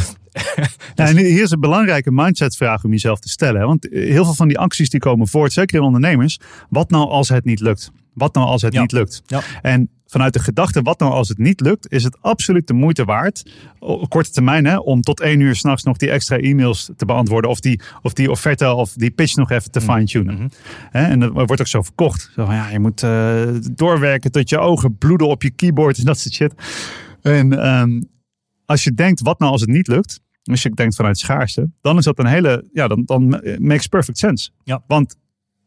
en 1.07 1.17
hier 1.17 1.41
is 1.43 1.51
een 1.51 1.59
belangrijke 1.59 2.11
mindsetvraag 2.11 2.83
om 2.83 2.91
jezelf 2.91 3.19
te 3.19 3.29
stellen. 3.29 3.61
hè. 3.61 3.67
Want 3.67 3.87
heel 3.91 4.23
veel 4.25 4.33
van 4.35 4.47
die 4.47 4.59
acties 4.59 4.89
die 4.89 4.99
komen 4.99 5.27
voort, 5.27 5.53
zeker 5.53 5.77
in 5.77 5.83
ondernemers. 5.83 6.39
Wat 6.69 6.89
nou 6.89 7.09
als 7.09 7.29
het 7.29 7.45
niet 7.45 7.59
lukt? 7.59 7.91
Wat 8.13 8.33
nou 8.33 8.47
als 8.47 8.61
het 8.61 8.73
Ja. 8.73 8.81
niet 8.81 8.91
lukt? 8.91 9.21
Ja. 9.25 9.41
En 9.61 9.89
vanuit 10.09 10.33
de 10.33 10.39
gedachte, 10.39 10.81
wat 10.81 10.99
nou 10.99 11.11
als 11.11 11.29
het 11.29 11.37
niet 11.37 11.59
lukt, 11.59 11.91
is 11.91 12.03
het 12.03 12.17
absoluut 12.21 12.67
de 12.67 12.73
moeite 12.73 13.03
waard. 13.03 13.51
Op 13.79 14.09
korte 14.09 14.31
termijn, 14.31 14.65
hè, 14.65 14.77
om 14.77 15.01
tot 15.01 15.19
één 15.19 15.39
uur 15.39 15.55
s'nachts 15.55 15.83
nog 15.83 15.97
die 15.97 16.09
extra 16.09 16.37
e-mails 16.37 16.89
te 16.95 17.05
beantwoorden. 17.05 17.49
Of 17.49 17.59
die, 17.59 17.81
of 18.01 18.13
die 18.13 18.31
offerte 18.31 18.73
of 18.73 18.93
die 18.93 19.11
pitch 19.11 19.35
nog 19.35 19.51
even 19.51 19.71
te 19.71 19.81
fine-tunen. 19.81 20.35
Mhm. 20.35 20.47
En 20.91 21.19
dat 21.19 21.31
wordt 21.31 21.59
ook 21.59 21.67
zo 21.67 21.81
verkocht. 21.81 22.31
Zo 22.35 22.45
van, 22.45 22.55
ja, 22.55 22.69
je 22.69 22.79
moet 22.79 23.03
eh, 23.03 23.47
doorwerken 23.71 24.31
tot 24.31 24.49
je 24.49 24.57
ogen 24.57 24.97
bloeden 24.97 25.27
op 25.27 25.43
je 25.43 25.49
keyboard 25.49 25.97
en 25.97 26.05
dat 26.11 26.19
soort 26.19 26.33
shit. 26.33 26.53
En 27.21 27.59
ehm, 27.59 28.01
als 28.65 28.83
je 28.83 28.93
denkt, 28.93 29.21
wat 29.21 29.39
nou 29.39 29.51
als 29.51 29.61
het 29.61 29.69
niet 29.69 29.87
lukt? 29.87 30.19
Als 30.43 30.61
je 30.61 30.69
denkt 30.69 30.95
vanuit 30.95 31.17
schaarste, 31.17 31.69
dan 31.81 31.97
is 31.97 32.03
dat 32.03 32.19
een 32.19 32.25
hele, 32.25 32.69
ja, 32.73 32.87
dan, 32.87 33.03
dan 33.05 33.41
makes 33.57 33.87
perfect 33.87 34.17
sense. 34.17 34.49
Ja. 34.63 34.83
Want 34.87 35.15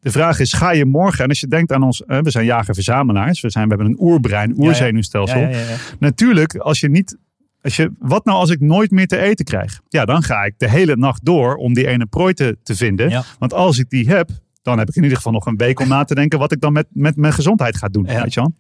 de 0.03 0.11
vraag 0.11 0.39
is, 0.39 0.53
ga 0.53 0.71
je 0.71 0.85
morgen, 0.85 1.23
en 1.25 1.29
als 1.29 1.41
je 1.41 1.47
denkt 1.47 1.73
aan 1.73 1.83
ons, 1.83 2.03
we 2.07 2.31
zijn 2.31 2.45
jager-verzamelaars, 2.45 3.41
we, 3.41 3.51
zijn, 3.51 3.69
we 3.69 3.75
hebben 3.75 3.93
een 3.93 4.01
oerbrein, 4.01 4.55
oerzenuwstelsel. 4.59 5.41
Ja, 5.41 5.49
ja, 5.49 5.59
ja, 5.59 5.69
ja. 5.69 5.77
Natuurlijk, 5.99 6.57
als 6.57 6.81
je 6.81 6.89
niet, 6.89 7.17
als 7.61 7.77
je, 7.77 7.93
wat 7.99 8.25
nou 8.25 8.39
als 8.39 8.51
ik 8.51 8.61
nooit 8.61 8.91
meer 8.91 9.07
te 9.07 9.19
eten 9.19 9.45
krijg? 9.45 9.81
Ja, 9.89 10.05
dan 10.05 10.23
ga 10.23 10.45
ik 10.45 10.55
de 10.57 10.69
hele 10.69 10.97
nacht 10.97 11.25
door 11.25 11.55
om 11.55 11.75
die 11.75 11.87
ene 11.87 12.07
prooi 12.07 12.35
te, 12.35 12.59
te 12.63 12.77
vinden. 12.77 13.25
Want 13.39 13.53
als 13.53 13.79
ik 13.79 13.91
die 13.91 14.09
heb, 14.09 14.31
dan 14.63 14.79
heb 14.79 14.89
ik 14.89 14.97
in 14.97 15.03
ieder 15.03 15.17
geval 15.17 15.33
nog 15.33 15.47
een 15.47 15.57
week 15.57 15.81
om 15.81 15.89
na 15.89 16.05
te 16.05 16.15
denken 16.15 16.39
wat 16.39 16.53
ik 16.53 16.61
dan 16.61 16.73
met, 16.73 16.87
met 16.91 17.17
mijn 17.17 17.33
gezondheid 17.33 17.77
ga 17.77 17.89
doen. 17.89 18.05
Ja. 18.05 18.23
Weet 18.23 18.35
je 18.35 18.41
wel? 18.41 18.55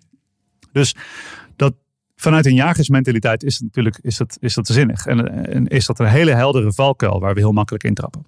Dus 0.72 0.96
dat, 1.56 1.74
vanuit 2.22 2.46
een 2.46 2.54
jagersmentaliteit 2.54 3.42
is 3.44 3.54
het 3.54 3.62
natuurlijk 3.62 3.98
is 4.02 4.16
dat, 4.16 4.36
is 4.40 4.54
dat 4.54 4.66
zinnig. 4.66 5.06
En, 5.06 5.46
en 5.46 5.66
is 5.66 5.86
dat 5.86 5.98
een 5.98 6.06
hele 6.06 6.30
heldere 6.34 6.72
valkuil 6.72 7.20
waar 7.20 7.34
we 7.34 7.40
heel 7.40 7.52
makkelijk 7.52 7.84
intrappen. 7.84 8.26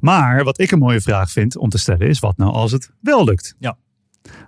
Maar 0.00 0.44
wat 0.44 0.60
ik 0.60 0.70
een 0.70 0.78
mooie 0.78 1.00
vraag 1.00 1.30
vind 1.30 1.56
om 1.56 1.68
te 1.68 1.78
stellen 1.78 2.08
is: 2.08 2.18
wat 2.18 2.36
nou 2.36 2.52
als 2.52 2.72
het 2.72 2.90
wel 3.00 3.24
lukt? 3.24 3.54
Ja. 3.58 3.76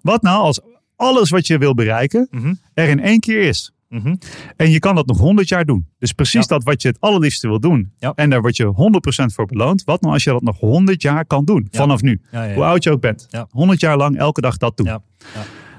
Wat 0.02 0.22
nou 0.22 0.38
als 0.42 0.60
alles 0.96 1.30
wat 1.30 1.46
je 1.46 1.58
wil 1.58 1.74
bereiken 1.74 2.28
Mhm. 2.30 2.54
er 2.74 2.88
in 2.88 3.00
één 3.00 3.20
keer 3.20 3.42
is? 3.42 3.72
Mhm. 3.88 4.14
En 4.56 4.70
je 4.70 4.78
kan 4.78 4.94
dat 4.94 5.06
nog 5.06 5.18
100 5.18 5.48
jaar 5.48 5.64
doen. 5.64 5.86
Dus 5.98 6.12
precies 6.12 6.40
Ja. 6.40 6.46
dat 6.46 6.64
wat 6.64 6.82
je 6.82 6.88
het 6.88 7.00
allerliefste 7.00 7.48
wil 7.48 7.60
doen. 7.60 7.92
Ja. 7.98 8.12
En 8.14 8.30
daar 8.30 8.40
word 8.40 8.56
je 8.56 8.64
100% 8.64 9.32
voor 9.34 9.46
beloond. 9.46 9.84
Wat 9.84 10.00
nou 10.00 10.12
als 10.14 10.24
je 10.24 10.30
dat 10.30 10.42
nog 10.42 10.58
100 10.58 11.02
jaar 11.02 11.24
kan 11.26 11.44
doen? 11.44 11.68
Vanaf 11.70 12.02
nu. 12.02 12.20
Hoe 12.54 12.64
oud 12.64 12.84
je 12.84 12.90
ook 12.90 13.00
bent. 13.00 13.28
100 13.50 13.80
jaar 13.80 13.96
lang 13.96 14.18
elke 14.18 14.40
dag 14.40 14.56
dat 14.56 14.76
doen. 14.76 14.86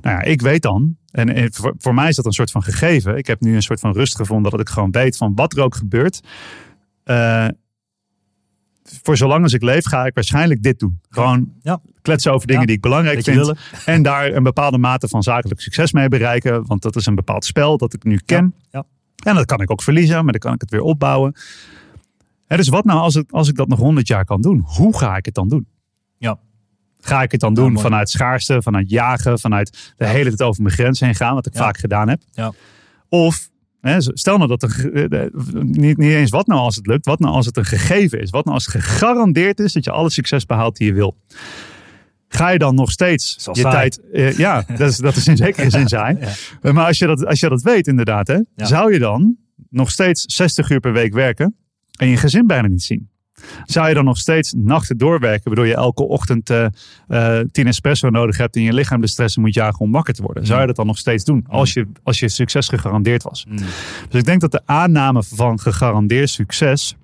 Nou 0.02 0.16
ja, 0.18 0.22
ik 0.22 0.42
weet 0.42 0.62
dan. 0.62 0.96
En 1.12 1.50
voor, 1.78 1.94
mij 1.94 2.10
is 2.10 2.16
dat 2.16 2.26
een 2.26 2.32
soort 2.32 2.52
van 2.52 2.64
gegeven. 2.64 3.18
Ik 3.18 3.28
heb 3.28 3.42
nu 3.42 3.56
een 3.56 3.62
soort 3.62 3.80
van 3.80 3.92
rust 3.94 4.16
gevonden 4.16 4.52
dat 4.52 4.60
ik 4.60 4.70
gewoon 4.70 4.92
weet 4.92 5.18
van 5.18 5.36
wat 5.36 5.54
er 5.58 5.64
ook 5.64 5.76
gebeurt. 5.76 6.22
eh, 7.04 7.48
voor 9.04 9.18
zolang 9.18 9.44
als 9.44 9.54
ik 9.54 9.62
leef 9.62 9.86
ga 9.86 10.06
ik 10.06 10.14
waarschijnlijk 10.14 10.64
dit 10.64 10.80
doen. 10.80 11.00
Gewoon 11.10 11.52
Ja. 11.62 11.82
kletsen 12.02 12.34
over 12.34 12.48
dingen 12.48 12.62
Ja. 12.62 12.68
die 12.68 12.76
ik 12.76 12.82
belangrijk 12.82 13.24
vind. 13.24 13.54
En 13.86 14.02
daar 14.04 14.34
een 14.34 14.44
bepaalde 14.44 14.78
mate 14.78 15.08
van 15.08 15.24
zakelijk 15.24 15.62
succes 15.62 15.92
mee 15.92 16.08
bereiken. 16.08 16.66
Want 16.68 16.82
dat 16.82 16.96
is 16.96 17.06
een 17.06 17.16
bepaald 17.16 17.46
spel 17.46 17.78
dat 17.78 17.94
ik 17.94 18.04
nu 18.04 18.20
ken. 18.26 18.54
Ja. 18.70 18.84
En 19.26 19.36
dat 19.36 19.46
kan 19.46 19.62
ik 19.62 19.72
ook 19.72 19.82
verliezen, 19.82 20.16
maar 20.24 20.32
dan 20.32 20.40
kan 20.42 20.54
ik 20.54 20.62
het 20.62 20.70
weer 20.72 20.82
opbouwen. 20.82 21.34
Dus 22.48 22.68
wat 22.70 22.86
nou 22.86 23.00
als, 23.00 23.14
het, 23.14 23.32
als 23.32 23.50
ik 23.50 23.56
dat 23.56 23.68
nog 23.68 23.80
100 23.80 24.08
jaar 24.08 24.26
kan 24.26 24.42
doen? 24.42 24.60
Hoe 24.66 24.98
ga 24.98 25.16
ik 25.16 25.26
het 25.26 25.34
dan 25.34 25.48
doen? 25.48 25.68
Ga 27.02 27.22
ik 27.22 27.32
het 27.32 27.40
dan 27.42 27.54
doen 27.54 27.80
vanuit 27.80 28.10
schaarste, 28.10 28.62
vanuit 28.62 28.90
jagen, 28.90 29.40
vanuit 29.40 29.94
de 29.98 30.08
hele 30.08 30.30
tijd 30.30 30.42
over 30.42 30.64
mijn 30.64 30.76
grens 30.76 31.00
heen 31.00 31.16
gaan, 31.16 31.34
wat 31.34 31.46
ik 31.46 31.56
vaak 31.56 31.78
gedaan 31.78 32.10
heb? 32.10 32.22
Ja. 32.32 32.52
Of 33.10 33.50
hè, 33.82 33.96
stel 34.02 34.38
nou 34.38 34.50
dat 34.50 34.64
er 34.64 34.94
eh, 35.12 35.28
niet, 35.62 35.98
niet 35.98 36.12
eens 36.14 36.30
wat 36.30 36.48
nou 36.48 36.60
als 36.60 36.76
het 36.76 36.88
lukt, 36.88 37.06
wat 37.06 37.20
nou 37.20 37.34
als 37.34 37.46
het 37.46 37.58
een 37.58 37.66
gegeven 37.66 38.22
is, 38.22 38.30
wat 38.30 38.44
nou 38.46 38.56
als 38.56 38.66
het 38.66 38.76
gegarandeerd 38.84 39.60
is 39.60 39.74
dat 39.74 39.84
je 39.84 39.92
alle 39.92 40.10
succes 40.10 40.46
behaalt 40.46 40.78
die 40.78 40.88
je 40.88 40.94
wil. 40.94 41.18
Ga 42.28 42.50
je 42.50 42.58
dan 42.58 42.76
nog 42.76 42.92
steeds 42.92 43.36
je 43.52 43.60
saai. 43.62 43.90
tijd. 43.90 44.02
eh, 44.12 44.38
ja, 44.38 44.64
dat 44.78 44.90
is, 44.90 44.98
dat 44.98 45.16
is 45.16 45.28
in 45.28 45.38
zekere 45.38 45.70
zin. 45.70 45.86
Ja. 45.88 46.18
Maar 46.62 46.86
als 46.86 46.98
je, 46.98 47.06
dat, 47.08 47.26
als 47.26 47.40
je 47.40 47.50
dat 47.50 47.62
weet, 47.62 47.88
inderdaad, 47.88 48.28
hè, 48.28 48.40
Ja. 48.56 48.66
zou 48.66 48.94
je 48.94 49.00
dan 49.00 49.36
nog 49.70 49.92
steeds 49.92 50.24
60 50.36 50.70
uur 50.70 50.80
per 50.80 50.94
week 50.94 51.14
werken 51.14 51.56
en 52.00 52.08
je 52.08 52.18
gezin 52.18 52.48
bijna 52.48 52.68
niet 52.68 52.84
zien? 52.84 53.10
Zou 53.66 53.88
je 53.88 53.94
dan 53.94 54.06
nog 54.06 54.18
steeds 54.18 54.54
nachten 54.58 54.98
doorwerken, 54.98 55.44
waardoor 55.44 55.68
je 55.68 55.76
elke 55.76 56.04
ochtend 56.04 56.50
eh 56.50 56.66
eh, 57.08 57.40
10 57.52 57.68
espresso 57.68 58.10
nodig 58.10 58.38
hebt 58.38 58.56
en 58.56 58.62
je 58.62 58.74
lichaam 58.74 59.02
de 59.02 59.08
stress 59.08 59.38
moet 59.38 59.54
jagen 59.54 59.80
om 59.80 59.92
wakker 59.92 60.14
te 60.14 60.22
worden? 60.22 60.46
Zou 60.46 60.62
je 60.62 60.68
dat 60.68 60.76
dan 60.76 60.86
nog 60.86 60.98
steeds 60.98 61.24
doen 61.24 61.46
als 61.48 61.74
je, 61.74 61.88
als 62.04 62.20
je 62.20 62.30
succes 62.30 62.68
gegarandeerd 62.68 63.24
was? 63.24 63.46
Mm. 63.50 63.58
Dus 64.10 64.20
ik 64.20 64.26
denk 64.26 64.42
dat 64.42 64.52
de 64.52 64.62
aanname 64.66 65.24
van 65.24 65.60
gegarandeerd 65.60 66.30
succes, 66.30 66.96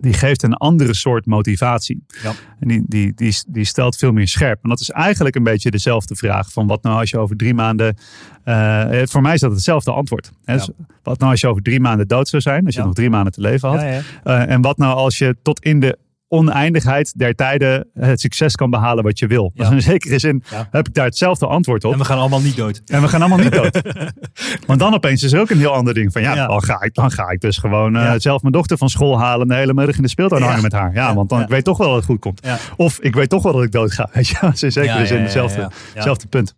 die 0.00 0.12
geeft 0.12 0.42
een 0.42 0.54
andere 0.54 0.94
soort 0.94 1.26
motivatie. 1.26 2.04
Ja. 2.22 2.32
En 2.60 2.68
die, 2.68 2.82
die, 2.86 3.12
die, 3.14 3.34
die 3.48 3.64
stelt 3.64 3.96
veel 3.96 4.12
meer 4.12 4.28
scherp. 4.28 4.58
En 4.62 4.68
dat 4.68 4.80
is 4.80 4.90
eigenlijk 4.90 5.34
een 5.34 5.42
beetje 5.42 5.70
dezelfde 5.70 6.14
vraag 6.16 6.52
van 6.52 6.66
wat 6.66 6.82
nou 6.82 6.98
als 7.00 7.10
je 7.10 7.18
over 7.18 7.36
drie 7.36 7.54
maanden... 7.54 7.96
eh, 8.44 8.88
voor 9.04 9.22
mij 9.22 9.34
is 9.34 9.40
dat 9.40 9.52
hetzelfde 9.52 9.92
antwoord. 9.92 10.30
Hè? 10.44 10.54
Dus 10.56 10.70
wat 11.02 11.18
nou 11.18 11.30
als 11.30 11.40
je 11.40 11.48
over 11.48 11.62
drie 11.62 11.80
maanden 11.80 12.08
dood 12.08 12.28
zou 12.28 12.42
zijn, 12.42 12.64
als 12.64 12.74
je 12.74 12.80
Ja. 12.80 12.86
nog 12.86 12.94
drie 12.94 13.10
maanden 13.10 13.32
te 13.32 13.40
leven 13.40 13.68
had. 13.68 13.80
Eh, 14.24 14.50
en 14.50 14.60
wat 14.60 14.76
nou 14.78 14.94
als 14.94 15.18
je 15.18 15.36
tot 15.42 15.60
in 15.64 15.80
de 15.80 15.98
oneindigheid 16.34 17.18
der 17.18 17.34
tijden 17.34 17.88
het 17.94 18.20
succes 18.20 18.54
kan 18.54 18.70
behalen 18.70 19.04
wat 19.04 19.18
je 19.18 19.26
wil. 19.26 19.50
Ja. 19.54 19.64
Dus 19.64 19.72
in 19.78 19.82
zekere 19.82 20.18
zin 20.18 20.42
Ja. 20.50 20.68
heb 20.70 20.88
ik 20.88 20.94
daar 20.94 21.04
hetzelfde 21.04 21.46
antwoord 21.46 21.84
op. 21.84 21.92
En 21.92 21.98
we 21.98 22.04
gaan 22.04 22.18
allemaal 22.18 22.40
niet 22.40 22.56
dood. 22.56 22.82
En 22.86 23.02
we 23.02 23.08
gaan 23.08 23.20
allemaal 23.20 23.38
niet 23.38 23.52
dood. 23.52 23.80
Want 24.66 24.78
dan 24.78 24.94
opeens 24.94 25.22
is 25.22 25.32
er 25.32 25.40
ook 25.40 25.50
een 25.50 25.58
heel 25.58 25.72
ander 25.72 25.94
ding. 25.94 26.12
Van 26.12 26.22
ja, 26.22 26.34
Ja. 26.34 26.46
Dan, 26.46 26.62
ga 26.62 26.82
ik, 26.82 26.94
dan 26.94 27.10
ga 27.10 27.28
ik 27.28 27.40
dus 27.40 27.58
gewoon 27.58 27.92
Ja. 27.92 28.18
zelf 28.18 28.40
mijn 28.40 28.52
dochter 28.52 28.78
van 28.78 28.88
school 28.88 29.18
halen. 29.18 29.40
En 29.42 29.48
de 29.48 29.54
hele 29.54 29.74
middag 29.74 29.96
in 29.96 30.02
de 30.02 30.08
speeltuin 30.08 30.42
hangen 30.42 30.62
met 30.62 30.72
haar. 30.72 30.94
Ja, 30.94 31.14
want 31.14 31.28
dan 31.28 31.40
ik 31.42 31.48
weet 31.48 31.64
toch 31.64 31.78
wel 31.78 31.86
dat 31.86 31.96
het 31.96 32.04
goed 32.04 32.18
komt. 32.20 32.40
Of 32.76 32.98
ik 33.00 33.14
weet 33.14 33.28
toch 33.28 33.42
wel 33.42 33.52
dat 33.52 33.62
ik 33.62 33.72
dood 33.72 33.92
ga. 33.92 34.08
Weet 34.12 34.28
je, 34.28 34.36
dat 34.40 34.52
is 34.54 34.62
in 34.62 34.72
zekere 34.72 35.06
zin 35.06 35.20
hetzelfde, 35.22 35.70
hetzelfde 35.94 36.26
punt. 36.26 36.54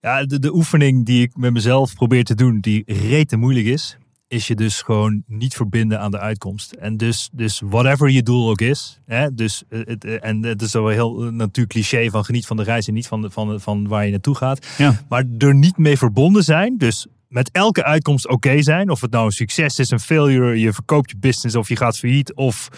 Ja, 0.00 0.24
de, 0.24 0.38
de 0.38 0.54
oefening 0.54 1.06
die 1.06 1.22
ik 1.22 1.36
met 1.36 1.52
mezelf 1.52 1.94
probeer 1.94 2.24
te 2.24 2.34
doen, 2.34 2.58
die 2.60 2.82
rete 2.86 3.36
moeilijk 3.36 3.66
is, 3.66 3.96
is 4.28 4.46
je 4.46 4.54
dus 4.54 4.82
gewoon 4.82 5.22
niet 5.26 5.54
verbinden 5.54 6.00
aan 6.00 6.10
de 6.10 6.18
uitkomst. 6.18 6.72
En 6.72 6.96
dus, 6.96 7.28
dus 7.32 7.60
whatever 7.64 8.10
je 8.10 8.22
doel 8.22 8.50
ook 8.50 8.60
is, 8.60 9.00
hè, 9.06 9.34
dus, 9.34 9.62
eh, 9.68 9.80
het, 9.84 10.04
eh, 10.04 10.24
en 10.24 10.42
het 10.42 10.62
is 10.62 10.72
wel 10.72 10.88
heel 10.88 11.24
eh, 11.24 11.32
natuurlijk 11.32 11.68
cliché 11.68 12.10
van 12.10 12.24
geniet 12.24 12.46
van 12.46 12.56
de 12.56 12.62
reis 12.62 12.88
en 12.88 12.94
niet 12.94 13.06
van, 13.06 13.22
de, 13.22 13.30
van, 13.30 13.60
van 13.60 13.88
waar 13.88 14.04
je 14.04 14.10
naartoe 14.10 14.34
gaat. 14.34 14.66
Ja. 14.78 15.02
Maar 15.08 15.24
er 15.38 15.54
niet 15.54 15.76
mee 15.76 15.98
verbonden 15.98 16.44
zijn, 16.44 16.78
dus 16.78 17.06
met 17.28 17.50
elke 17.50 17.84
uitkomst 17.84 18.28
oké 18.28 18.62
zijn. 18.62 18.90
Of 18.90 19.00
het 19.00 19.10
nou 19.10 19.24
een 19.24 19.32
succes 19.32 19.78
is, 19.78 19.90
een 19.90 20.00
failure, 20.00 20.60
je 20.60 20.72
verkoopt 20.72 21.10
je 21.10 21.16
business 21.16 21.56
of 21.56 21.68
je 21.68 21.76
gaat 21.76 21.98
failliet 21.98 22.34
of 22.34 22.68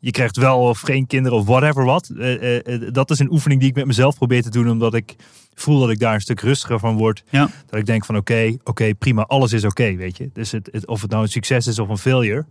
je 0.00 0.10
krijgt 0.10 0.36
wel 0.36 0.58
of 0.60 0.80
geen 0.80 1.06
kinderen 1.06 1.38
of 1.38 1.46
whatever 1.46 1.84
wat. 1.84 2.08
Eh, 2.08 2.56
eh, 2.56 2.74
eh, 2.74 2.92
dat 2.92 3.10
is 3.10 3.18
een 3.18 3.32
oefening 3.32 3.60
die 3.60 3.68
ik 3.70 3.74
met 3.76 3.86
mezelf 3.86 4.16
probeer 4.16 4.42
te 4.42 4.50
doen, 4.50 4.70
omdat 4.70 4.94
ik 4.94 5.16
voel 5.54 5.80
dat 5.80 5.90
ik 5.90 5.98
daar 5.98 6.14
een 6.14 6.20
stuk 6.20 6.40
rustiger 6.40 6.78
van 6.78 6.96
word. 6.96 7.24
Ja. 7.30 7.48
Dat 7.66 7.78
ik 7.80 7.86
denk 7.86 8.04
van 8.04 8.16
oké, 8.16 8.56
oké, 8.64 8.94
prima, 8.94 9.22
alles 9.22 9.52
is 9.52 9.64
oké, 9.64 9.94
weet 9.96 10.16
je. 10.16 10.30
Dus 10.32 10.52
het, 10.52 10.68
het- 10.72 10.86
of 10.86 11.00
het 11.00 11.10
nou 11.10 11.22
een 11.22 11.28
succes 11.28 11.66
is 11.66 11.78
of 11.78 11.88
een 11.88 11.98
failure. 11.98 12.46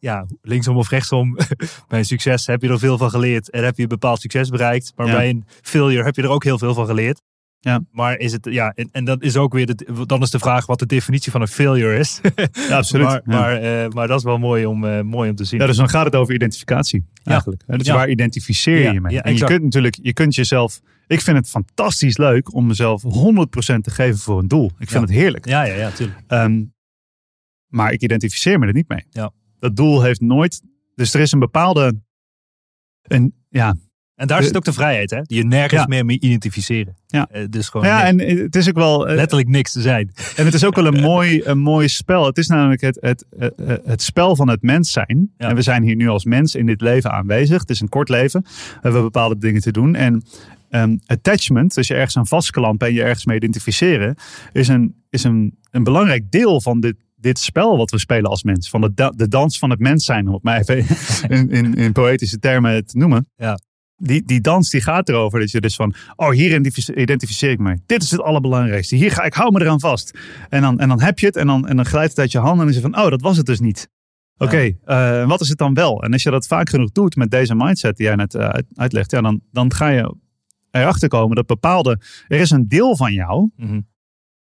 ja, 0.00 0.26
linksom 0.42 0.76
of 0.76 0.88
rechtsom, 0.90 1.36
bij 1.88 1.98
een 1.98 2.04
succes 2.04 2.46
heb 2.46 2.62
je 2.62 2.68
er 2.68 2.78
veel 2.78 2.98
van 2.98 3.10
geleerd 3.10 3.50
en 3.50 3.64
heb 3.64 3.76
je 3.76 3.82
een 3.82 3.88
bepaald 3.88 4.20
succes 4.20 4.48
bereikt. 4.48 4.92
Maar 4.96 5.06
Ja. 5.06 5.12
bij 5.12 5.28
een 5.28 5.44
failure 5.62 6.04
heb 6.04 6.16
je 6.16 6.22
er 6.22 6.28
ook 6.28 6.44
heel 6.44 6.58
veel 6.58 6.74
van 6.74 6.86
geleerd. 6.86 7.22
Ja. 7.60 7.80
Maar 7.90 8.18
is 8.18 8.32
het, 8.32 8.46
ja, 8.50 8.72
en, 8.74 8.88
en 8.92 9.04
dat 9.04 9.22
is 9.22 9.36
ook 9.36 9.52
weer, 9.52 9.66
de, 9.66 10.04
dan 10.06 10.22
is 10.22 10.30
de 10.30 10.38
vraag 10.38 10.66
wat 10.66 10.78
de 10.78 10.86
definitie 10.86 11.32
van 11.32 11.40
een 11.40 11.48
failure 11.48 11.98
is. 11.98 12.20
Ja, 12.68 12.76
absoluut. 12.76 13.06
maar, 13.06 13.22
Ja. 13.24 13.38
maar, 13.40 13.56
eh, 13.56 13.88
maar 13.88 14.06
dat 14.06 14.18
is 14.18 14.24
wel 14.24 14.38
mooi 14.38 14.66
om, 14.66 14.84
eh, 14.84 15.00
mooi 15.00 15.30
om 15.30 15.36
te 15.36 15.44
zien. 15.44 15.60
Ja, 15.60 15.66
dus 15.66 15.76
dan 15.76 15.88
gaat 15.88 16.04
het 16.04 16.14
over 16.16 16.34
identificatie 16.34 17.04
eigenlijk. 17.24 17.62
Dus 17.66 17.88
waar 17.88 18.08
identificeer 18.08 18.92
je 18.92 19.00
mee? 19.00 19.22
en 19.22 19.36
je 19.36 19.44
kunt 19.44 19.62
natuurlijk, 19.62 19.98
je 20.02 20.12
kunt 20.12 20.34
jezelf... 20.34 20.80
Ik 21.06 21.20
vind 21.20 21.36
het 21.36 21.48
fantastisch 21.48 22.16
leuk 22.18 22.54
om 22.54 22.66
mezelf 22.66 23.02
100% 23.02 23.06
te 23.80 23.90
geven 23.90 24.18
voor 24.18 24.38
een 24.38 24.48
doel. 24.48 24.70
Ik 24.78 24.88
vind 24.88 25.00
het 25.02 25.10
heerlijk. 25.12 25.46
Ja, 25.46 25.62
ja, 25.64 25.74
ja, 25.74 25.90
tuurlijk. 25.90 26.20
Ehm, 26.26 26.64
maar 27.66 27.92
ik 27.92 28.02
identificeer 28.02 28.58
me 28.58 28.66
er 28.66 28.72
niet 28.72 28.88
mee. 28.88 29.04
Ja. 29.10 29.30
Dat 29.58 29.76
doel 29.76 30.02
heeft 30.02 30.20
nooit. 30.20 30.62
Dus 30.94 31.14
er 31.14 31.20
is 31.20 31.32
een 31.32 31.38
bepaalde. 31.38 32.00
En 33.02 33.34
ja, 33.48 33.76
En 34.18 34.26
daar 34.26 34.38
De- 34.40 34.46
zit 34.46 34.56
ook 34.56 34.64
de 34.64 34.72
vrijheid, 34.72 35.10
hè? 35.10 35.20
Je 35.22 35.44
nergens 35.44 35.80
Ja. 35.80 35.86
meer 35.86 36.04
mee 36.04 36.20
identificeren. 36.20 36.96
Ja. 37.06 37.28
Eh, 37.30 37.42
dus 37.50 37.68
gewoon 37.68 37.86
ja 37.86 38.10
niks. 38.10 38.24
en 38.32 38.38
het 38.38 38.56
is 38.56 38.68
ook 38.68 38.74
wel. 38.76 39.08
eh, 39.08 39.14
letterlijk 39.16 39.48
niks 39.48 39.72
te 39.72 39.80
zijn. 39.80 40.10
En 40.36 40.44
het 40.44 40.54
is 40.54 40.64
ook 40.64 40.74
wel 40.76 40.86
een 40.86 41.00
mooi, 41.00 41.40
een 41.44 41.58
mooi 41.58 41.88
spel. 41.88 42.26
Het 42.26 42.38
is 42.38 42.46
namelijk 42.46 42.80
het, 42.80 42.98
het, 43.00 43.24
het, 43.38 43.80
het 43.84 44.02
spel 44.02 44.36
van 44.36 44.48
het 44.48 44.62
mens 44.62 44.92
zijn. 44.92 45.30
Ja. 45.36 45.48
En 45.48 45.54
we 45.54 45.62
zijn 45.62 45.82
hier 45.82 45.96
nu 45.96 46.08
als 46.08 46.24
mens 46.24 46.54
in 46.54 46.66
dit 46.66 46.80
leven 46.80 47.12
aanwezig. 47.12 47.60
Het 47.60 47.70
is 47.70 47.80
een 47.80 47.88
kort 47.88 48.08
leven. 48.08 48.42
We 48.42 48.78
hebben 48.80 49.02
bepaalde 49.02 49.38
dingen 49.38 49.60
te 49.60 49.72
doen. 49.72 49.94
En 49.94 50.22
ehm, 50.70 50.96
attachment, 51.06 51.74
dus 51.74 51.86
je 51.88 51.94
ergens 51.94 52.16
aan 52.16 52.26
vastklampen 52.26 52.86
en 52.88 52.94
je 52.94 53.02
ergens 53.02 53.24
mee 53.26 53.36
identificeren, 53.36 54.14
is 54.52 54.68
een, 54.68 54.94
is 55.10 55.24
een, 55.24 55.54
een 55.70 55.84
belangrijk 55.84 56.30
deel 56.30 56.60
van 56.60 56.80
dit, 56.80 56.94
dit 57.16 57.38
spel 57.38 57.76
wat 57.76 57.90
we 57.90 57.98
spelen 57.98 58.30
als 58.30 58.42
mens. 58.42 58.68
Van 58.70 58.80
de, 58.80 58.90
da- 58.94 59.12
de 59.16 59.28
dans 59.28 59.58
van 59.58 59.70
het 59.70 59.78
mens 59.78 60.04
zijn, 60.04 60.26
om 60.28 60.34
het 60.34 60.42
maar 60.42 60.58
even 60.60 60.76
in, 61.36 61.50
in, 61.50 61.74
in 61.74 61.92
poëtische 61.92 62.38
termen 62.38 62.86
te 62.86 62.96
noemen. 62.98 63.28
Ja. 63.36 63.58
Die, 64.00 64.22
die 64.24 64.40
dans 64.40 64.70
die 64.70 64.80
gaat 64.80 65.08
erover 65.08 65.40
dat 65.40 65.50
je 65.50 65.60
dus 65.60 65.74
van, 65.76 65.94
oh 66.16 66.30
hier 66.30 66.46
identifice- 66.48 66.94
identificeer 66.94 67.50
ik 67.50 67.58
me. 67.58 67.78
Dit 67.86 68.02
is 68.02 68.10
het 68.10 68.20
allerbelangrijkste. 68.20 68.96
Hier 68.96 69.10
ga 69.12 69.22
ik, 69.22 69.34
hou 69.34 69.52
me 69.52 69.60
eraan 69.60 69.80
vast. 69.80 70.18
En 70.48 70.62
dan, 70.62 70.78
en 70.80 70.88
dan 70.88 71.00
heb 71.00 71.18
je 71.18 71.26
het 71.26 71.36
en 71.36 71.46
dan, 71.46 71.68
en 71.68 71.76
dan 71.76 71.84
glijdt 71.86 72.10
het 72.10 72.18
uit 72.18 72.32
je 72.32 72.38
handen 72.38 72.62
en 72.64 72.68
is 72.68 72.74
je 72.76 72.80
van, 72.82 72.98
oh 72.98 73.08
dat 73.10 73.20
was 73.20 73.36
het 73.36 73.46
dus 73.46 73.60
niet. 73.60 73.88
Oké, 74.36 74.72
eh, 74.84 75.26
wat 75.28 75.40
is 75.40 75.48
het 75.48 75.58
dan 75.58 75.74
wel? 75.74 76.02
En 76.02 76.12
als 76.12 76.22
je 76.22 76.30
dat 76.30 76.46
vaak 76.46 76.68
genoeg 76.68 76.90
doet 76.92 77.16
met 77.16 77.30
deze 77.30 77.54
mindset 77.54 77.96
die 77.96 78.06
jij 78.06 78.14
net 78.14 78.34
eh, 78.34 78.48
uit- 78.48 78.66
uitlegt, 78.74 79.10
ja, 79.10 79.20
dan, 79.20 79.40
dan 79.52 79.72
ga 79.74 79.88
je 79.88 80.14
erachter 80.70 81.08
komen 81.08 81.36
dat 81.36 81.46
bepaalde, 81.46 82.00
er 82.28 82.40
is 82.40 82.50
een 82.50 82.68
deel 82.68 82.96
van 82.96 83.12
jou 83.12 83.50
Mhm. 83.56 83.80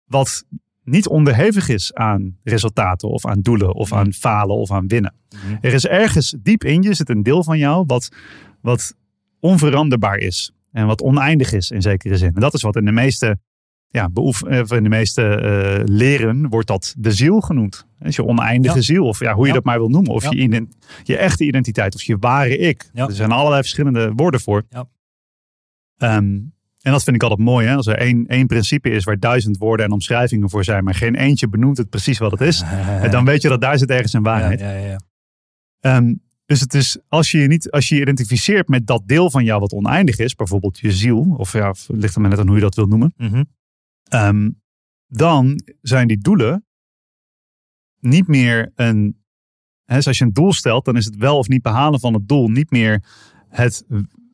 wat 0.06 0.43
niet 0.84 1.08
onderhevig 1.08 1.70
is 1.70 1.93
aan 1.93 2.38
resultaten 2.43 3.10
of 3.10 3.26
aan 3.26 3.41
doelen 3.41 3.74
of 3.76 3.93
aan 3.93 4.14
falen 4.14 4.56
of 4.56 4.72
aan 4.72 4.88
winnen. 4.88 5.14
Mhm. 5.30 5.58
Er 5.62 5.74
is 5.74 5.86
ergens 5.86 6.36
diep 6.39 6.64
in 6.64 6.82
je 6.82 6.93
zit 6.93 7.10
een 7.10 7.24
deel 7.24 7.43
van 7.43 7.58
jou 7.58 7.84
wat, 7.88 8.10
wat 8.62 8.95
onveranderbaar 9.40 10.18
is. 10.18 10.52
En 10.72 10.86
wat 10.88 11.02
oneindig 11.02 11.52
is 11.54 11.72
in 11.72 11.82
zekere 11.82 12.18
zin. 12.18 12.32
En 12.36 12.42
dat 12.42 12.54
is 12.54 12.62
wat 12.62 12.76
in 12.76 12.86
de 12.86 12.92
meeste, 12.92 13.38
ja, 13.88 14.10
beoef, 14.10 14.44
eh, 14.44 14.62
in 14.70 14.84
de 14.84 14.90
meeste 14.90 15.24
eh, 15.24 15.82
leren 15.86 16.48
wordt 16.50 16.68
dat 16.68 16.96
de 16.98 17.12
ziel 17.12 17.40
genoemd. 17.40 17.86
Dus 18.00 18.16
je 18.16 18.26
oneindige 18.26 18.76
Ja. 18.76 18.82
ziel, 18.82 19.06
of 19.06 19.20
ja, 19.20 19.34
hoe 19.34 19.42
je 19.42 19.48
Ja. 19.48 19.54
dat 19.54 19.64
maar 19.64 19.78
wil 19.80 19.90
noemen. 19.90 20.12
Of 20.12 20.24
Ja. 20.24 20.30
je, 20.32 20.68
je 21.04 21.18
echte 21.18 21.44
identiteit, 21.46 21.96
of 21.96 22.02
je 22.04 22.18
ware 22.18 22.58
ik. 22.58 22.90
Er 22.94 23.12
zijn 23.12 23.32
allerlei 23.32 23.62
verschillende 23.62 24.12
woorden 24.16 24.40
voor. 24.40 24.64
Ja. 24.70 24.86
Ehm, 25.98 26.18
en 26.82 26.92
dat 26.92 27.04
vind 27.04 27.16
ik 27.16 27.22
altijd 27.24 27.40
mooi. 27.40 27.68
Hè? 27.68 27.76
Als 27.76 27.88
er 27.88 27.98
één, 27.98 28.26
één 28.28 28.48
principe 28.48 28.90
is 28.90 29.04
waar 29.04 29.20
duizend 29.20 29.58
woorden 29.58 29.86
en 29.86 29.92
omschrijvingen 29.92 30.50
voor 30.50 30.64
zijn, 30.64 30.84
maar 30.84 30.96
geen 30.96 31.16
eentje 31.16 31.48
benoemt 31.50 31.78
het 31.78 31.90
precies 31.90 32.18
wat 32.18 32.32
het 32.32 32.42
is. 32.42 32.64
Dan 33.12 33.26
weet 33.26 33.42
je 33.42 33.50
dat 33.50 33.62
daar 33.62 33.78
zit 33.78 33.90
ergens 33.90 34.14
een 34.14 34.24
waarheid. 34.24 34.60
Ja, 34.60 34.72
ja, 34.72 34.86
ja. 34.86 35.00
Ehm, 35.80 36.14
dus 36.50 36.60
het 36.60 36.74
is, 36.74 36.97
als 37.08 37.32
je 37.32 37.38
je 37.38 37.47
niet, 37.47 37.72
als 37.72 37.89
je 37.89 37.95
je 37.95 38.02
identificeert 38.02 38.68
met 38.68 38.88
dat 38.88 39.08
deel 39.08 39.30
van 39.32 39.43
jou 39.43 39.60
wat 39.60 39.74
oneindig 39.74 40.18
is, 40.18 40.36
bijvoorbeeld 40.36 40.80
je 40.80 40.91
ziel, 40.91 41.34
of 41.38 41.54
ja, 41.54 41.70
of 41.70 41.88
ligt 41.91 42.16
er 42.16 42.22
maar 42.22 42.30
net 42.30 42.39
aan 42.39 42.47
hoe 42.47 42.56
je 42.56 42.62
dat 42.62 42.76
wil 42.76 42.86
noemen, 42.86 43.14
Mhm. 43.18 43.43
ehm, 44.04 44.50
dan 45.08 45.60
zijn 45.82 46.08
die 46.08 46.18
doelen 46.18 46.66
niet 48.00 48.28
meer 48.28 48.72
een. 48.76 49.18
Hè, 49.86 49.95
dus 49.95 50.08
als 50.08 50.18
je 50.18 50.26
een 50.26 50.34
doel 50.34 50.54
stelt, 50.54 50.86
dan 50.86 50.95
is 50.97 51.06
het 51.06 51.16
wel 51.16 51.38
of 51.38 51.47
niet 51.47 51.62
behalen 51.62 52.00
van 52.00 52.14
het 52.14 52.28
doel 52.28 52.47
niet 52.47 52.72
meer 52.72 53.04
het, 53.50 53.84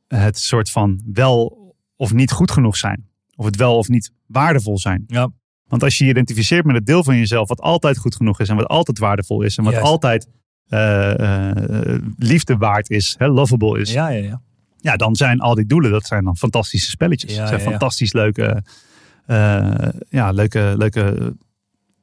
het 0.07 0.38
soort 0.39 0.70
van 0.72 1.01
wel 1.13 1.63
of 1.95 2.13
niet 2.13 2.32
goed 2.32 2.51
genoeg 2.51 2.78
zijn. 2.78 3.09
Of 3.36 3.45
het 3.45 3.55
wel 3.55 3.78
of 3.78 3.88
niet 3.88 4.11
waardevol 4.26 4.78
zijn. 4.78 5.03
Ja. 5.07 5.30
Want 5.63 5.84
als 5.84 5.97
je 5.97 6.03
je 6.03 6.09
identificeert 6.09 6.66
met 6.66 6.76
het 6.76 6.86
deel 6.86 7.03
van 7.03 7.18
jezelf 7.18 7.47
wat 7.47 7.59
altijd 7.61 7.97
goed 7.97 8.16
genoeg 8.16 8.39
is 8.39 8.49
en 8.49 8.55
wat 8.55 8.68
altijd 8.68 8.99
waardevol 8.99 9.41
is 9.41 9.57
en 9.57 9.63
wat 9.63 9.74
Juist. 9.74 9.88
altijd 9.88 10.28
liefde 12.18 12.57
waard 12.57 12.89
is, 12.89 13.16
hè, 13.18 13.28
lovable 13.28 13.80
is, 13.80 13.91
ja. 13.91 14.09
Ja, 14.09 14.24
ja, 14.24 14.41
ja. 14.78 14.95
dan 14.95 15.16
zijn 15.16 15.39
al 15.39 15.55
die 15.55 15.66
doelen, 15.66 15.91
dat 15.91 16.05
zijn 16.05 16.24
dan 16.24 16.38
fantastische 16.38 16.89
spelletjes. 16.89 17.34
Ja, 17.34 17.39
dat 17.39 17.49
zijn 17.49 17.61
fantastisch 17.61 18.13
leuke, 18.13 18.63
eh, 19.26 19.88
ja, 20.09 20.32
leuke, 20.32 20.74
leuke 20.78 21.36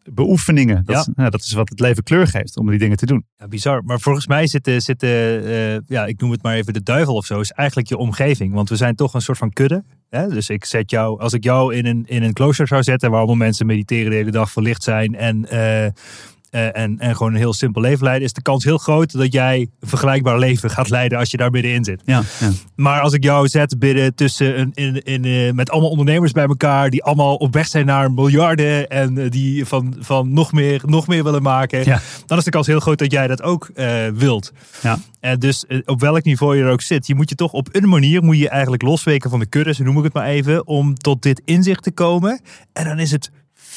beoefeningen. 0.05 0.85
Dat, 0.85 1.09
Ja. 1.17 1.31
dat 1.31 1.41
is 1.43 1.53
wat 1.53 1.69
het 1.69 1.81
leven 1.81 2.03
kleur 2.03 2.27
geeft 2.27 2.57
om 2.57 2.71
die 2.71 2.79
dingen 2.79 2.97
te 2.97 3.07
doen. 3.07 3.25
Ja, 3.37 3.49
bizar. 3.49 3.85
Maar 3.85 4.01
volgens 4.01 4.27
mij 4.27 4.47
zit, 4.47 4.65
de, 4.65 4.81
zit 4.81 5.01
de, 5.01 5.41
eh, 5.89 5.97
ja, 5.97 6.07
ik 6.07 6.21
noem 6.21 6.31
het 6.31 6.43
maar 6.43 6.55
even 6.55 6.73
de 6.73 6.83
duivel 6.83 7.15
of 7.15 7.27
zo, 7.27 7.41
is 7.41 7.51
eigenlijk 7.51 7.89
je 7.89 7.97
omgeving. 7.97 8.55
Want 8.55 8.69
we 8.69 8.77
zijn 8.77 8.95
toch 8.95 9.15
een 9.15 9.21
soort 9.21 9.39
van 9.39 9.51
kudde. 9.51 9.85
Hè? 10.11 10.29
Dus 10.29 10.49
ik 10.51 10.65
zet 10.65 10.91
jou, 10.91 11.21
als 11.21 11.33
ik 11.33 11.45
jou 11.45 11.75
in 11.75 11.87
een, 11.87 12.05
in 12.07 12.23
een 12.23 12.33
klooster 12.33 12.67
zou 12.67 12.83
zetten, 12.83 13.09
waar 13.11 13.19
allemaal 13.19 13.37
mensen 13.37 13.67
mediteren 13.67 14.11
de 14.11 14.17
hele 14.17 14.31
dag 14.31 14.51
verlicht 14.51 14.83
zijn 14.83 15.15
en, 15.15 15.49
eh, 15.49 15.91
eh, 16.53 16.77
en, 16.77 16.99
en 16.99 17.17
gewoon 17.17 17.33
een 17.33 17.39
heel 17.39 17.53
simpel 17.53 17.83
leven 17.83 18.05
leiden, 18.05 18.27
is 18.27 18.33
de 18.33 18.43
kans 18.43 18.65
heel 18.65 18.79
groot 18.79 19.13
dat 19.13 19.33
jij 19.33 19.59
een 19.81 19.89
vergelijkbaar 19.89 20.39
leven 20.39 20.71
gaat 20.71 20.91
leiden 20.91 21.19
als 21.19 21.31
je 21.31 21.37
daar 21.37 21.51
middenin 21.51 21.85
zit. 21.85 22.03
Ja, 22.05 22.23
ja. 22.41 22.51
Maar 22.77 23.01
als 23.01 23.13
ik 23.13 23.25
jou 23.25 23.49
zet 23.49 23.79
binnen 23.79 24.15
tussen 24.15 24.61
een, 24.61 24.71
in, 24.75 25.03
in, 25.03 25.25
eh, 25.25 25.53
met 25.53 25.71
allemaal 25.71 25.91
ondernemers 25.91 26.33
bij 26.33 26.45
elkaar 26.47 26.91
die 26.91 27.03
allemaal 27.03 27.35
op 27.37 27.53
weg 27.53 27.67
zijn 27.67 27.87
naar 27.87 28.13
miljarden 28.13 28.89
en 28.89 29.19
eh, 29.19 29.31
die 29.31 29.65
van, 29.67 29.97
van 29.99 30.33
nog, 30.33 30.53
meer, 30.53 30.83
nog 30.85 31.07
meer 31.07 31.25
willen 31.25 31.43
maken, 31.43 31.85
Ja. 31.85 32.01
dan 32.27 32.39
is 32.39 32.45
de 32.45 32.51
kans 32.51 32.67
heel 32.67 32.81
groot 32.81 32.99
dat 32.99 33.13
jij 33.13 33.27
dat 33.27 33.43
ook 33.43 33.71
wilt. 34.15 34.53
Ja. 34.83 34.99
En 35.21 35.39
dus 35.39 35.65
op 35.85 36.01
welk 36.01 36.25
niveau 36.25 36.57
je 36.57 36.63
er 36.63 36.71
ook 36.71 36.81
zit, 36.83 37.07
je 37.07 37.15
moet 37.15 37.29
je 37.29 37.35
toch 37.35 37.53
op 37.53 37.69
een 37.73 37.89
manier 37.89 38.23
moet 38.23 38.39
je 38.39 38.49
eigenlijk 38.49 38.83
losweken 38.83 39.31
van 39.31 39.39
de 39.39 39.47
kudde, 39.47 39.75
zo 39.75 39.85
noem 39.85 39.99
ik 39.99 40.05
het 40.05 40.13
maar 40.13 40.27
even, 40.27 40.67
om 40.67 40.95
tot 40.95 41.23
dit 41.23 41.43
inzicht 41.45 41.83
te 41.83 41.91
komen. 41.93 42.41
En 42.73 42.85
dan 42.85 42.99
is 42.99 43.11
het 43.11 43.31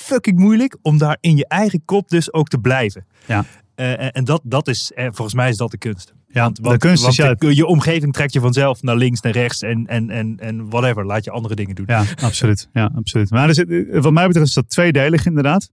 fucking 0.06 0.40
moeilijk 0.40 0.78
om 0.82 0.98
daar 0.98 1.18
in 1.20 1.36
je 1.38 1.48
eigen 1.48 1.82
kop 1.86 2.10
dus 2.10 2.34
ook 2.34 2.48
te 2.48 2.58
blijven. 2.58 3.06
Ja. 3.26 3.46
Eh, 3.76 3.92
en- 4.02 4.12
en 4.12 4.24
dat, 4.24 4.42
dat 4.44 4.68
is, 4.68 4.92
eh, 4.96 5.04
volgens 5.06 5.34
mij 5.34 5.50
is 5.50 5.58
dat 5.58 5.72
de 5.72 5.78
kunst. 5.78 6.14
Ja, 6.28 6.50
de 6.50 6.78
kunst 6.78 7.08
is 7.08 7.16
ja, 7.16 7.34
de- 7.34 7.56
je 7.56 7.66
omgeving 7.66 8.14
trekt 8.14 8.34
je 8.34 8.40
vanzelf 8.40 8.82
naar 8.82 8.96
links, 8.96 9.22
naar 9.22 9.32
rechts 9.34 9.62
en, 9.62 9.88
en, 9.88 10.10
en, 10.10 10.38
en 10.40 10.70
whatever. 10.70 11.06
Laat 11.06 11.24
je 11.24 11.32
andere 11.32 11.56
dingen 11.56 11.76
doen. 11.76 11.86
Ja, 11.88 12.04
absoluut. 12.22 12.70
Ja, 12.74 12.92
absoluut. 12.96 13.30
Maar 13.30 13.54
zit, 13.54 13.88
wat 13.92 14.14
mij 14.14 14.26
betreft 14.28 14.48
is 14.48 14.54
dat 14.54 14.70
tweedelig 14.70 15.26
inderdaad. 15.26 15.70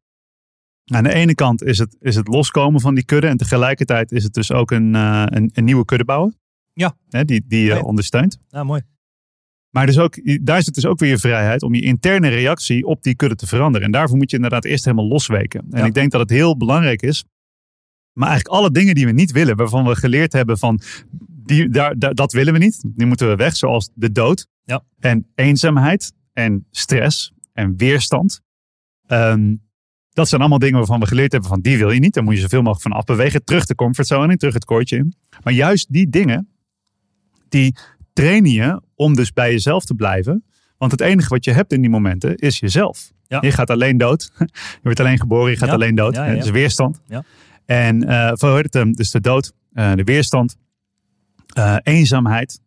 Aan 0.84 1.02
de 1.02 1.12
ene 1.14 1.34
kant 1.34 1.62
is 1.62 1.78
het, 1.78 1.96
is 2.00 2.14
het 2.16 2.28
loskomen 2.28 2.80
van 2.80 2.94
die 2.94 3.04
kudde. 3.04 3.26
En 3.28 3.36
tegelijkertijd 3.36 4.12
is 4.12 4.22
het 4.22 4.32
dus 4.34 4.52
ook 4.52 4.70
een, 4.70 4.94
eh, 4.94 5.22
een, 5.26 5.50
een 5.52 5.64
nieuwe 5.64 5.84
kudde 5.84 6.04
bouwen. 6.04 6.36
Ja. 6.72 6.96
Hè, 7.08 7.24
die 7.24 7.44
die 7.46 7.60
je 7.60 7.66
Ja, 7.66 7.74
ja. 7.74 7.80
ondersteunt. 7.80 8.38
Nou, 8.50 8.64
mooi. 8.66 8.82
Maar 9.72 9.86
dus 9.86 9.98
ook, 9.98 10.20
daar 10.46 10.62
zit 10.62 10.74
dus 10.74 10.86
ook 10.86 10.98
weer 10.98 11.08
je 11.08 11.18
vrijheid 11.18 11.62
om 11.62 11.74
je 11.74 11.80
interne 11.80 12.28
reactie 12.28 12.86
op 12.86 13.02
die 13.02 13.14
kudde 13.16 13.34
te 13.36 13.46
veranderen. 13.46 13.86
En 13.86 13.92
daarvoor 13.92 14.16
moet 14.16 14.30
je 14.30 14.36
inderdaad 14.36 14.64
eerst 14.64 14.84
helemaal 14.84 15.06
losweken. 15.08 15.64
En 15.70 15.78
Ja. 15.78 15.84
ik 15.84 15.94
denk 15.94 16.10
dat 16.10 16.20
het 16.20 16.30
heel 16.30 16.56
belangrijk 16.56 17.02
is. 17.02 17.24
Maar 18.12 18.28
eigenlijk 18.28 18.58
alle 18.60 18.70
dingen 18.70 18.94
die 18.94 19.06
we 19.06 19.12
niet 19.12 19.32
willen, 19.32 19.56
waarvan 19.56 19.84
we 19.86 19.96
geleerd 19.96 20.32
hebben 20.32 20.58
van 20.58 20.80
die, 21.28 21.68
daar, 21.68 21.98
daar- 21.98 22.14
dat 22.14 22.32
willen 22.32 22.52
we 22.52 22.58
niet. 22.58 22.84
Die 22.94 23.06
moeten 23.06 23.28
we 23.28 23.36
weg, 23.36 23.56
zoals 23.56 23.90
de 23.94 24.12
dood. 24.12 24.46
Ja. 24.64 24.84
En 24.98 25.26
eenzaamheid 25.34 26.12
en 26.32 26.66
stress 26.70 27.32
en 27.52 27.76
weerstand. 27.76 28.40
Ehm, 29.06 29.54
dat 30.10 30.28
zijn 30.28 30.40
allemaal 30.40 30.58
dingen 30.58 30.76
waarvan 30.78 31.00
we 31.00 31.06
geleerd 31.06 31.32
hebben 31.32 31.50
van 31.50 31.60
die 31.60 31.78
wil 31.78 31.90
je 31.90 32.00
niet. 32.00 32.14
Daar 32.14 32.24
moet 32.24 32.34
je 32.34 32.40
zoveel 32.40 32.62
mogelijk 32.62 32.82
van 32.82 32.92
afbewegen. 32.92 33.44
Terug 33.44 33.66
de 33.66 33.74
comfortzone 33.74 34.32
in, 34.32 34.38
terug 34.38 34.54
het 34.54 34.64
koortje 34.64 34.96
in. 34.96 35.14
Maar 35.42 35.52
juist 35.52 35.92
die 35.92 36.08
dingen, 36.08 36.48
die 37.48 37.76
trainen 38.12 38.50
je 38.50 38.82
om 39.02 39.14
dus 39.14 39.32
bij 39.32 39.50
jezelf 39.50 39.84
te 39.84 39.94
blijven. 39.94 40.44
Want 40.78 40.92
het 40.92 41.00
enige 41.00 41.28
wat 41.28 41.44
je 41.44 41.52
hebt 41.52 41.72
in 41.72 41.80
die 41.80 41.90
momenten 41.90 42.36
is 42.36 42.58
jezelf. 42.58 43.12
Ja. 43.26 43.38
Je 43.40 43.52
gaat 43.52 43.70
alleen 43.70 43.96
dood. 43.98 44.30
Je 44.38 44.80
wordt 44.82 45.00
alleen 45.00 45.18
geboren, 45.18 45.50
je 45.50 45.56
gaat 45.56 45.68
Ja. 45.68 45.74
alleen 45.74 45.94
dood. 45.94 46.14
Ja, 46.14 46.24
is 46.24 46.50
weerstand. 46.50 47.00
Ja. 47.06 47.24
En 47.66 48.02
uh, 48.02 48.30
voor 48.34 48.48
hoe 48.48 48.56
heet 48.56 48.64
het 48.64 48.74
hem? 48.74 48.92
Dus 48.92 49.10
de 49.10 49.20
dood, 49.20 49.52
eh, 49.72 49.92
de 49.94 50.04
weerstand, 50.04 50.56
eh, 51.54 51.76
eenzaamheid. 51.82 52.60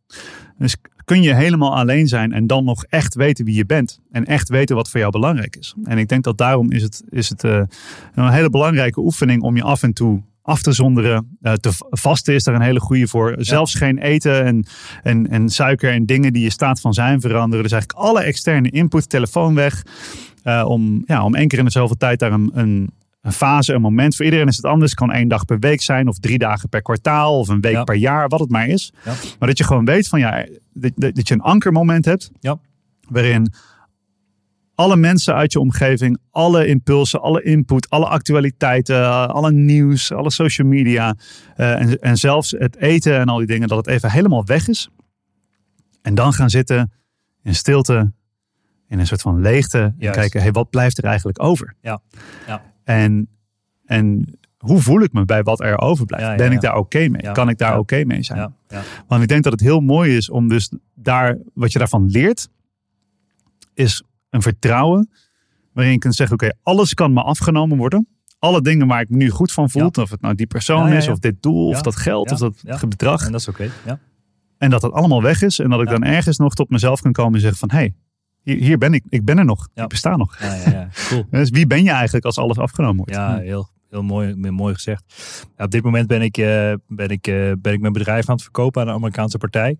Dus 0.57 0.75
kun 1.05 1.21
je 1.21 1.33
helemaal 1.35 1.75
alleen 1.75 2.07
zijn 2.07 2.31
en 2.33 2.47
dan 2.47 2.63
nog 2.63 2.83
echt 2.85 3.15
weten 3.15 3.45
wie 3.45 3.55
je 3.55 3.65
bent. 3.65 3.99
En 4.11 4.25
echt 4.25 4.49
weten 4.49 4.75
wat 4.75 4.89
voor 4.89 4.99
jou 4.99 5.11
belangrijk 5.11 5.55
is. 5.55 5.75
En 5.83 5.97
ik 5.97 6.07
denk 6.07 6.23
dat 6.23 6.37
daarom 6.37 6.71
is 6.71 6.81
het, 6.83 7.03
is 7.09 7.29
het 7.29 7.43
eh, 7.43 7.61
een 8.13 8.29
hele 8.31 8.49
belangrijke 8.49 8.99
oefening 8.99 9.41
om 9.41 9.55
je 9.55 9.63
af 9.63 9.83
en 9.83 9.93
toe 9.93 10.21
af 10.45 10.61
te 10.61 10.71
zonderen. 10.71 11.37
Uh, 11.41 11.53
te 11.53 11.69
vasten 11.89 12.33
is 12.33 12.43
daar 12.43 12.55
een 12.55 12.61
hele 12.61 12.79
goede 12.79 13.07
voor. 13.07 13.35
Zelfs 13.37 13.73
geen 13.73 13.97
eten 13.97 14.43
en, 14.45 14.65
en, 15.03 15.29
en 15.29 15.49
suiker 15.49 15.91
en 15.91 16.05
dingen 16.05 16.33
die 16.33 16.43
je 16.43 16.49
staat 16.49 16.79
van 16.79 16.93
zijn 16.93 17.21
veranderen. 17.21 17.63
Dus 17.63 17.71
eigenlijk 17.71 18.05
alle 18.07 18.21
externe 18.21 18.69
input, 18.69 19.09
telefoon 19.09 19.55
weg. 19.55 19.83
Uh, 20.43 20.65
om, 20.67 21.03
ja, 21.05 21.23
om 21.23 21.35
één 21.35 21.47
keer 21.47 21.59
in 21.59 21.65
de 21.65 21.71
zoveel 21.71 21.97
tijd 21.97 22.19
daar 22.19 22.31
een, 22.31 22.51
een, 22.53 22.91
een 23.21 23.31
fase, 23.31 23.73
een 23.73 23.81
moment. 23.81 24.15
Voor 24.15 24.25
iedereen 24.25 24.47
is 24.47 24.55
het 24.55 24.65
anders. 24.65 24.91
Het 24.91 24.99
kan 24.99 25.11
één 25.11 25.27
dag 25.27 25.45
per 25.45 25.59
week 25.59 25.81
zijn 25.81 26.07
of 26.07 26.19
drie 26.19 26.37
dagen 26.37 26.69
per 26.69 26.81
kwartaal 26.81 27.39
of 27.39 27.47
een 27.47 27.61
week 27.61 27.73
Ja. 27.73 27.83
per 27.83 27.95
jaar, 27.95 28.27
wat 28.27 28.39
het 28.39 28.49
maar 28.49 28.67
is. 28.67 28.93
Ja. 29.05 29.13
Maar 29.39 29.47
dat 29.47 29.57
je 29.57 29.63
gewoon 29.63 29.85
weet 29.85 30.07
van 30.07 30.19
ja, 30.19 30.45
dat, 30.73 30.91
dat, 30.95 31.15
dat 31.15 31.27
je 31.27 31.33
een 31.33 31.41
ankermoment 31.41 32.05
hebt. 32.05 32.31
Ja. 32.39 32.57
Waarin 33.09 33.53
alle 34.75 34.95
mensen 34.95 35.35
uit 35.35 35.51
je 35.51 35.59
omgeving, 35.59 36.17
alle 36.31 36.67
impulsen, 36.67 37.21
alle 37.21 37.43
input, 37.43 37.89
alle 37.89 38.05
actualiteiten, 38.05 39.29
alle 39.29 39.51
nieuws, 39.51 40.11
alle 40.11 40.31
social 40.31 40.67
media 40.67 41.15
uh, 41.57 41.81
en, 41.81 41.99
en 41.99 42.17
zelfs 42.17 42.51
het 42.51 42.77
eten 42.77 43.19
en 43.19 43.27
al 43.27 43.37
die 43.37 43.47
dingen, 43.47 43.67
dat 43.67 43.77
het 43.77 43.87
even 43.87 44.11
helemaal 44.11 44.45
weg 44.45 44.67
is. 44.67 44.89
En 46.01 46.15
dan 46.15 46.33
gaan 46.33 46.49
zitten 46.49 46.91
in 47.43 47.55
stilte, 47.55 48.11
in 48.87 48.99
een 48.99 49.07
soort 49.07 49.21
van 49.21 49.41
leegte. 49.41 49.79
En 49.79 49.95
Juist. 49.97 50.19
kijken, 50.19 50.41
hey, 50.41 50.51
wat 50.51 50.69
blijft 50.69 50.97
er 50.97 51.03
eigenlijk 51.03 51.43
over? 51.43 51.75
Ja. 51.81 52.01
Ja. 52.47 52.61
En, 52.83 53.29
en 53.85 54.37
hoe 54.57 54.81
voel 54.81 55.01
ik 55.01 55.13
me 55.13 55.25
bij 55.25 55.43
wat 55.43 55.61
er 55.61 55.79
overblijft? 55.79 56.25
Ja, 56.25 56.31
ja, 56.31 56.37
ben 56.37 56.51
ik 56.51 56.61
daar 56.61 56.75
oké 56.75 57.07
mee? 57.07 57.31
Kan 57.31 57.49
ik 57.49 57.57
daar 57.57 57.77
oké 57.77 58.03
mee 58.03 58.23
zijn? 58.23 58.39
Ja, 58.39 58.53
ja. 58.67 58.81
Want 59.07 59.21
ik 59.21 59.27
denk 59.27 59.43
dat 59.43 59.51
het 59.51 59.61
heel 59.61 59.79
mooi 59.79 60.15
is 60.15 60.29
om 60.29 60.47
dus 60.47 60.71
daar, 60.93 61.37
wat 61.53 61.71
je 61.71 61.79
daarvan 61.79 62.05
leert, 62.09 62.49
is 63.73 64.03
een 64.29 64.41
vertrouwen 64.41 65.09
waarin 65.73 65.93
je 65.93 65.99
kunt 65.99 66.15
zeggen, 66.15 66.35
oké, 66.35 66.51
alles 66.63 66.93
kan 66.93 67.13
me 67.13 67.21
afgenomen 67.21 67.77
worden. 67.77 68.07
Alle 68.39 68.61
dingen 68.61 68.87
waar 68.87 69.01
ik 69.01 69.09
me 69.09 69.17
nu 69.17 69.29
goed 69.29 69.51
van 69.51 69.69
voel, 69.69 69.89
of 69.93 70.09
het 70.09 70.21
nou 70.21 70.35
die 70.35 70.47
persoon 70.47 70.89
Ja, 70.89 70.95
is, 70.95 71.07
of 71.07 71.19
dit 71.19 71.41
doel, 71.41 71.67
of 71.67 71.81
dat 71.81 71.95
geld, 71.95 72.31
of 72.31 72.39
dat 72.39 72.89
bedrag. 72.89 73.25
En 73.25 73.31
dat 73.31 73.41
is 73.41 73.47
oké. 73.47 73.69
Ja. 73.85 73.99
En 74.57 74.69
dat 74.69 74.81
dat 74.81 74.91
allemaal 74.91 75.21
weg 75.21 75.41
is. 75.41 75.59
En 75.59 75.69
dat 75.69 75.81
ik 75.81 75.87
dan 75.87 76.03
ergens 76.03 76.37
nog 76.37 76.53
tot 76.53 76.69
mezelf 76.69 77.01
kan 77.01 77.11
komen 77.11 77.33
en 77.33 77.39
zeggen 77.39 77.57
van, 77.57 77.71
hé, 77.71 77.77
hey, 77.77 77.95
hier, 78.41 78.57
hier 78.57 78.77
ben 78.77 78.93
ik. 78.93 79.03
Ik 79.09 79.25
ben 79.25 79.37
er 79.37 79.45
nog. 79.45 79.67
Ja. 79.73 79.83
Ik 79.83 79.89
besta 79.89 80.15
nog. 80.15 80.39
Ja, 80.39 80.53
ja, 80.53 80.69
ja. 80.69 80.89
Cool. 81.07 81.25
Dus 81.41 81.49
wie 81.49 81.67
ben 81.67 81.83
je 81.83 81.91
eigenlijk 81.91 82.25
als 82.25 82.37
alles 82.37 82.57
afgenomen 82.57 82.95
wordt? 82.95 83.11
Ja, 83.11 83.37
heel, 83.37 83.69
heel 83.95 84.03
mooi, 84.03 84.35
mooi 84.51 84.73
gezegd. 84.73 85.03
Ja, 85.57 85.63
op 85.63 85.71
dit 85.71 85.83
moment 85.83 86.07
ben 86.07 86.21
ik, 86.21 86.37
eh, 86.37 86.73
ben, 86.87 87.09
ik, 87.09 87.27
eh, 87.27 87.51
ben 87.57 87.73
ik 87.73 87.79
mijn 87.79 87.93
bedrijf 87.93 88.29
aan 88.29 88.33
het 88.35 88.43
verkopen 88.43 88.81
aan 88.81 88.87
een 88.87 88.93
Amerikaanse 88.93 89.37
partij. 89.37 89.75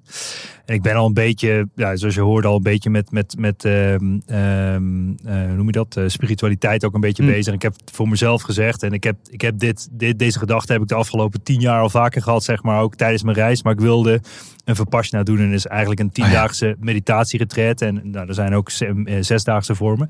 En 0.66 0.76
ik 0.76 0.82
ben 0.82 0.96
al 0.96 1.06
een 1.06 1.14
beetje, 1.14 1.68
ja, 1.76 1.96
zoals 1.96 2.16
je 2.16 2.22
hoorde, 2.22 2.48
al 2.48 2.56
een 2.56 2.62
beetje 2.64 2.90
met, 2.90 3.12
met, 3.12 3.36
met 3.38 3.66
ehm, 3.66 4.20
ehm, 4.26 5.10
eh, 5.26 5.46
hoe 5.46 5.56
noem 5.56 5.66
je 5.66 5.72
dat, 5.72 6.00
spiritualiteit 6.08 6.86
ook 6.86 6.94
een 6.94 7.00
beetje 7.02 7.24
Hm. 7.24 7.30
bezig. 7.30 7.48
En 7.48 7.54
ik 7.54 7.62
heb 7.62 7.74
het 7.74 7.92
voor 7.92 8.10
mezelf 8.10 8.42
gezegd. 8.42 8.84
En 8.84 8.94
ik 8.94 9.04
heb, 9.04 9.16
ik 9.30 9.42
heb 9.42 9.60
dit, 9.60 9.88
dit, 9.92 10.20
deze 10.20 10.40
gedachte 10.40 10.74
heb 10.74 10.82
ik 10.82 10.88
de 10.88 10.96
afgelopen 10.96 11.44
tien 11.44 11.60
jaar 11.60 11.82
al 11.82 11.90
vaker 11.90 12.22
gehad, 12.22 12.44
zeg 12.44 12.64
maar, 12.64 12.82
ook 12.82 12.96
tijdens 12.96 13.24
mijn 13.24 13.36
reis. 13.36 13.64
Maar 13.64 13.74
ik 13.74 13.80
wilde 13.80 14.22
een 14.66 14.76
Vipassana 14.76 15.24
doen. 15.24 15.40
En 15.40 15.52
is 15.54 15.66
eigenlijk 15.68 16.00
een 16.00 16.12
tiendaagse 16.12 16.76
meditatieretreat. 16.80 17.82
En 17.82 18.02
nou, 18.04 18.28
er 18.28 18.34
zijn 18.34 18.54
ook 18.54 18.70
ze- 18.70 19.18
zesdaagse 19.20 19.76
vormen. 19.76 20.10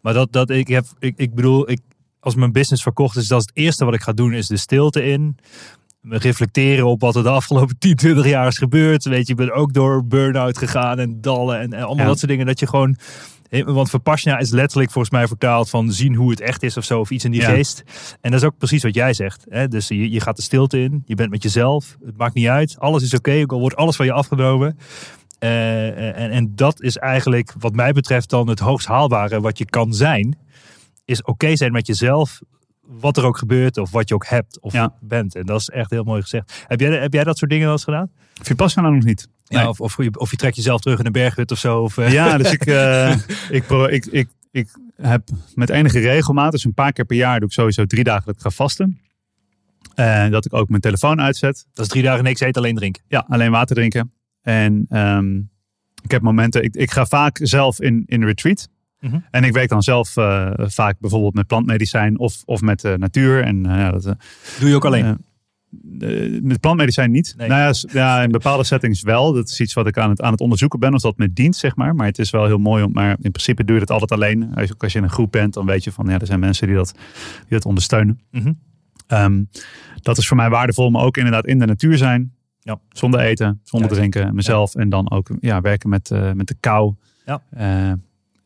Maar 0.00 0.12
dat, 0.14 0.32
dat 0.32 0.50
ik 0.50 0.68
heb, 0.68 0.84
ik, 0.98 1.14
ik 1.16 1.34
bedoel, 1.34 1.70
ik, 1.70 1.80
als 2.22 2.34
mijn 2.34 2.52
business 2.52 2.82
verkocht 2.82 3.16
is, 3.16 3.28
dat 3.28 3.40
is 3.40 3.46
het 3.46 3.56
eerste 3.56 3.84
wat 3.84 3.94
ik 3.94 4.02
ga 4.02 4.12
doen, 4.12 4.32
is 4.32 4.46
de 4.46 4.56
stilte 4.56 5.04
in. 5.04 5.36
Me 6.00 6.18
Reflecteren 6.18 6.86
op 6.86 7.00
wat 7.00 7.16
er 7.16 7.22
de 7.22 7.28
afgelopen 7.28 7.78
10, 7.78 7.96
20 7.96 8.26
jaar 8.26 8.46
is 8.46 8.58
gebeurd. 8.58 9.04
Weet 9.04 9.26
je, 9.26 9.32
ik 9.32 9.38
ben 9.38 9.52
ook 9.54 9.72
door 9.72 10.06
burn-out 10.06 10.58
gegaan 10.58 10.98
en 10.98 11.20
dallen 11.20 11.60
en, 11.60 11.72
en 11.72 11.82
allemaal 11.82 11.96
Ja. 12.04 12.10
dat 12.10 12.18
soort 12.18 12.30
dingen. 12.30 12.46
Dat 12.46 12.58
je 12.60 12.66
gewoon, 12.66 12.96
want 13.64 13.90
Vipassana 13.90 14.38
is 14.38 14.50
letterlijk 14.50 14.90
volgens 14.90 15.14
mij 15.14 15.26
vertaald 15.26 15.70
van 15.70 15.92
zien 15.92 16.14
hoe 16.14 16.30
het 16.30 16.40
echt 16.40 16.62
is 16.62 16.76
of 16.76 16.84
zo. 16.84 17.00
Of 17.00 17.10
iets 17.10 17.24
in 17.24 17.30
die 17.30 17.40
Ja. 17.40 17.48
geest. 17.50 17.82
En 18.20 18.30
dat 18.30 18.40
is 18.40 18.46
ook 18.46 18.58
precies 18.58 18.82
wat 18.82 18.94
jij 18.94 19.12
zegt. 19.14 19.46
Hè? 19.48 19.68
Dus 19.68 19.88
je, 19.88 20.10
je 20.10 20.20
gaat 20.20 20.36
de 20.36 20.42
stilte 20.42 20.80
in. 20.82 21.02
Je 21.06 21.14
bent 21.14 21.30
met 21.30 21.42
jezelf. 21.42 21.96
Het 22.04 22.16
maakt 22.16 22.34
niet 22.34 22.46
uit. 22.48 22.76
Alles 22.78 23.02
is 23.02 23.14
oké. 23.14 23.40
ook 23.42 23.52
al 23.52 23.60
wordt 23.60 23.76
alles 23.76 23.96
van 23.96 24.06
je 24.06 24.12
afgenomen. 24.12 24.78
Eh, 25.38 26.18
en, 26.20 26.30
en 26.30 26.52
dat 26.54 26.82
is 26.82 26.96
eigenlijk 26.96 27.54
wat 27.58 27.74
mij 27.74 27.92
betreft 27.92 28.30
dan 28.30 28.48
het 28.48 28.58
hoogst 28.58 28.86
haalbare 28.86 29.40
wat 29.40 29.58
je 29.58 29.64
kan 29.64 29.94
zijn. 29.94 30.36
Is 31.12 31.22
oké 31.22 31.56
zijn 31.56 31.72
met 31.72 31.86
jezelf. 31.86 32.40
Wat 32.80 33.16
er 33.16 33.24
ook 33.24 33.38
gebeurt 33.38 33.78
of 33.78 33.90
wat 33.90 34.08
je 34.08 34.14
ook 34.14 34.26
hebt 34.26 34.60
of 34.60 34.72
Ja. 34.72 34.94
bent. 35.00 35.34
En 35.34 35.46
dat 35.46 35.60
is 35.60 35.68
echt 35.68 35.90
heel 35.90 36.04
mooi 36.04 36.22
gezegd. 36.22 36.64
Heb 36.66 36.80
jij, 36.80 37.00
heb 37.00 37.12
jij 37.12 37.24
dat 37.24 37.38
soort 37.38 37.50
dingen 37.50 37.64
wel 37.66 37.74
eens 37.74 37.84
gedaan? 37.84 38.10
Vipassana 38.42 38.88
nog 38.90 39.04
niet. 39.04 39.28
Ja, 39.44 39.58
Nee. 39.58 39.68
of, 39.68 39.80
of, 39.80 39.96
je, 39.96 40.18
of 40.18 40.30
je 40.30 40.36
trekt 40.36 40.56
jezelf 40.56 40.80
terug 40.80 40.98
in 40.98 41.06
een 41.06 41.12
berghut 41.12 41.50
of 41.50 41.58
zo. 41.58 41.80
Of, 41.82 41.98
eh, 41.98 42.12
Ja, 42.12 42.36
dus 42.38 42.52
ik, 42.52 42.66
eh, 42.66 43.10
ik, 43.58 43.64
ik, 43.70 44.06
ik, 44.06 44.28
ik 44.50 44.68
heb 45.02 45.28
met 45.54 45.70
enige 45.70 45.98
regelmaat, 45.98 46.52
dus 46.52 46.64
een 46.64 46.74
paar 46.74 46.92
keer 46.92 47.04
per 47.04 47.16
jaar, 47.16 47.38
doe 47.38 47.48
ik 47.48 47.54
sowieso 47.54 47.84
drie 47.84 48.04
dagen 48.04 48.24
dat 48.26 48.34
ik 48.34 48.40
ga 48.40 48.50
vasten. 48.50 49.00
En 49.94 50.30
dat 50.30 50.44
ik 50.44 50.52
ook 50.54 50.68
mijn 50.68 50.80
telefoon 50.80 51.20
uitzet. 51.20 51.66
Dat 51.72 51.84
is 51.84 51.90
drie 51.90 52.02
dagen 52.02 52.24
niks 52.24 52.40
eten, 52.40 52.62
alleen 52.62 52.74
drinken. 52.74 53.02
Ja, 53.08 53.24
alleen 53.28 53.50
water 53.50 53.76
drinken. 53.76 54.12
En 54.42 54.86
ehm, 54.88 55.36
ik 56.02 56.10
heb 56.10 56.22
momenten, 56.22 56.62
ik, 56.62 56.74
ik 56.76 56.90
ga 56.90 57.06
vaak 57.06 57.38
zelf 57.42 57.80
in, 57.80 58.02
in 58.06 58.24
retreat. 58.24 58.68
Mhm. 59.02 59.18
En 59.30 59.44
ik 59.44 59.52
werk 59.52 59.68
dan 59.68 59.82
zelf 59.82 60.16
eh, 60.16 60.50
vaak 60.56 60.98
bijvoorbeeld 60.98 61.34
met 61.34 61.46
plantmedicijn 61.46 62.18
of, 62.18 62.42
of 62.44 62.60
met 62.60 62.80
de 62.80 62.94
natuur. 62.98 63.44
En 63.44 63.66
eh, 63.66 63.76
ja, 63.76 63.90
dat, 63.90 64.02
Doe 64.58 64.68
je 64.68 64.74
ook 64.74 64.84
alleen. 64.84 65.18
met 66.42 66.60
plantmedicijn 66.60 67.10
niet. 67.10 67.34
Nee. 67.36 67.48
Nou 67.48 67.60
ja, 67.60 67.88
ja, 67.92 68.22
in 68.22 68.30
bepaalde 68.30 68.64
settings 68.64 69.02
wel. 69.02 69.32
Dat 69.32 69.48
is 69.48 69.60
iets 69.60 69.74
wat 69.74 69.86
ik 69.86 69.98
aan 69.98 70.10
het, 70.10 70.22
aan 70.22 70.32
het 70.32 70.40
onderzoeken 70.40 70.78
ben. 70.78 70.94
Of 70.94 71.00
dat 71.00 71.16
met 71.16 71.36
dient, 71.36 71.56
zeg 71.56 71.76
maar. 71.76 71.94
Maar 71.94 72.06
het 72.06 72.18
is 72.18 72.30
wel 72.30 72.46
heel 72.46 72.58
mooi. 72.58 72.82
Om, 72.82 72.92
maar 72.92 73.10
in 73.10 73.30
principe 73.30 73.64
doe 73.64 73.74
je 73.74 73.80
het 73.80 73.90
altijd 73.90 74.12
alleen. 74.12 74.54
Als, 74.54 74.72
als 74.78 74.92
je 74.92 74.98
in 74.98 75.04
een 75.04 75.10
groep 75.10 75.32
bent, 75.32 75.54
dan 75.54 75.66
weet 75.66 75.84
je 75.84 75.92
van... 75.92 76.06
Ja, 76.06 76.18
er 76.18 76.26
zijn 76.26 76.40
mensen 76.40 76.66
die 76.66 76.76
dat, 76.76 76.92
die 77.38 77.48
dat 77.48 77.64
ondersteunen. 77.64 78.20
Mhm. 78.30 78.52
Ehm, 79.06 79.42
dat 80.02 80.18
is 80.18 80.28
voor 80.28 80.36
mij 80.36 80.50
waardevol. 80.50 80.90
Maar 80.90 81.02
ook 81.02 81.16
inderdaad 81.16 81.46
in 81.46 81.58
de 81.58 81.66
natuur 81.66 81.96
zijn. 81.96 82.34
Ja. 82.60 82.78
Zonder 82.88 83.20
eten, 83.20 83.60
zonder 83.64 83.90
drinken. 83.90 84.34
Mezelf. 84.34 84.74
En 84.74 84.88
dan 84.88 85.10
ook 85.10 85.30
ja, 85.40 85.60
werken 85.60 85.88
met, 85.88 86.10
met 86.34 86.46
de 86.46 86.56
kou. 86.60 86.94
Ja. 87.26 87.42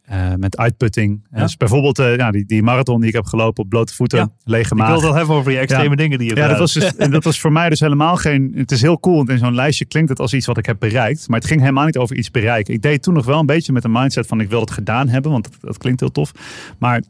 Eh, 0.06 0.34
met 0.34 0.56
uitputting. 0.56 1.26
Ja. 1.30 1.40
Dus 1.42 1.56
bijvoorbeeld 1.56 1.98
eh, 1.98 2.16
ja, 2.16 2.30
die, 2.30 2.44
die 2.46 2.62
marathon 2.62 3.00
die 3.00 3.08
ik 3.08 3.14
heb 3.14 3.24
gelopen 3.24 3.64
op 3.64 3.68
blote 3.68 3.94
voeten. 3.94 4.18
Ja. 4.18 4.28
Lege 4.44 4.72
Ik 4.74 4.74
maag. 4.74 4.86
wil 4.86 4.96
het 4.96 5.04
wel 5.04 5.14
hebben 5.14 5.34
over 5.36 5.50
die 5.50 5.60
extreme 5.60 5.88
Ja. 5.90 5.94
dingen 5.96 6.18
die 6.18 6.28
je 6.28 6.36
Ja, 6.36 6.48
dat 6.48 6.58
was, 6.58 6.72
dus, 6.72 6.96
en 6.96 7.10
dat 7.10 7.24
was 7.30 7.40
voor 7.40 7.52
mij 7.52 7.68
dus 7.68 7.80
helemaal 7.80 8.16
geen. 8.16 8.52
Het 8.56 8.70
is 8.72 8.82
heel 8.82 9.00
cool, 9.00 9.16
want 9.16 9.28
in 9.28 9.38
zo'n 9.38 9.54
lijstje 9.54 9.84
klinkt 9.84 10.08
het 10.08 10.18
als 10.20 10.34
iets 10.34 10.46
wat 10.46 10.58
ik 10.58 10.66
heb 10.66 10.78
bereikt. 10.78 11.28
Maar 11.28 11.38
het 11.38 11.48
ging 11.48 11.60
helemaal 11.60 11.84
niet 11.84 11.96
over 11.96 12.16
iets 12.16 12.30
bereiken. 12.30 12.74
Ik 12.74 12.82
deed 12.82 13.02
toen 13.02 13.14
nog 13.14 13.24
wel 13.24 13.40
een 13.40 13.46
beetje 13.46 13.72
met 13.72 13.84
een 13.84 13.92
mindset 13.92 14.26
van 14.26 14.40
ik 14.40 14.48
wil 14.50 14.60
het 14.60 14.70
gedaan 14.70 15.08
hebben, 15.08 15.30
want 15.30 15.44
dat, 15.44 15.56
dat 15.60 15.78
klinkt 15.78 16.00
heel 16.00 16.10
tof. 16.10 16.32
Maar 16.78 17.02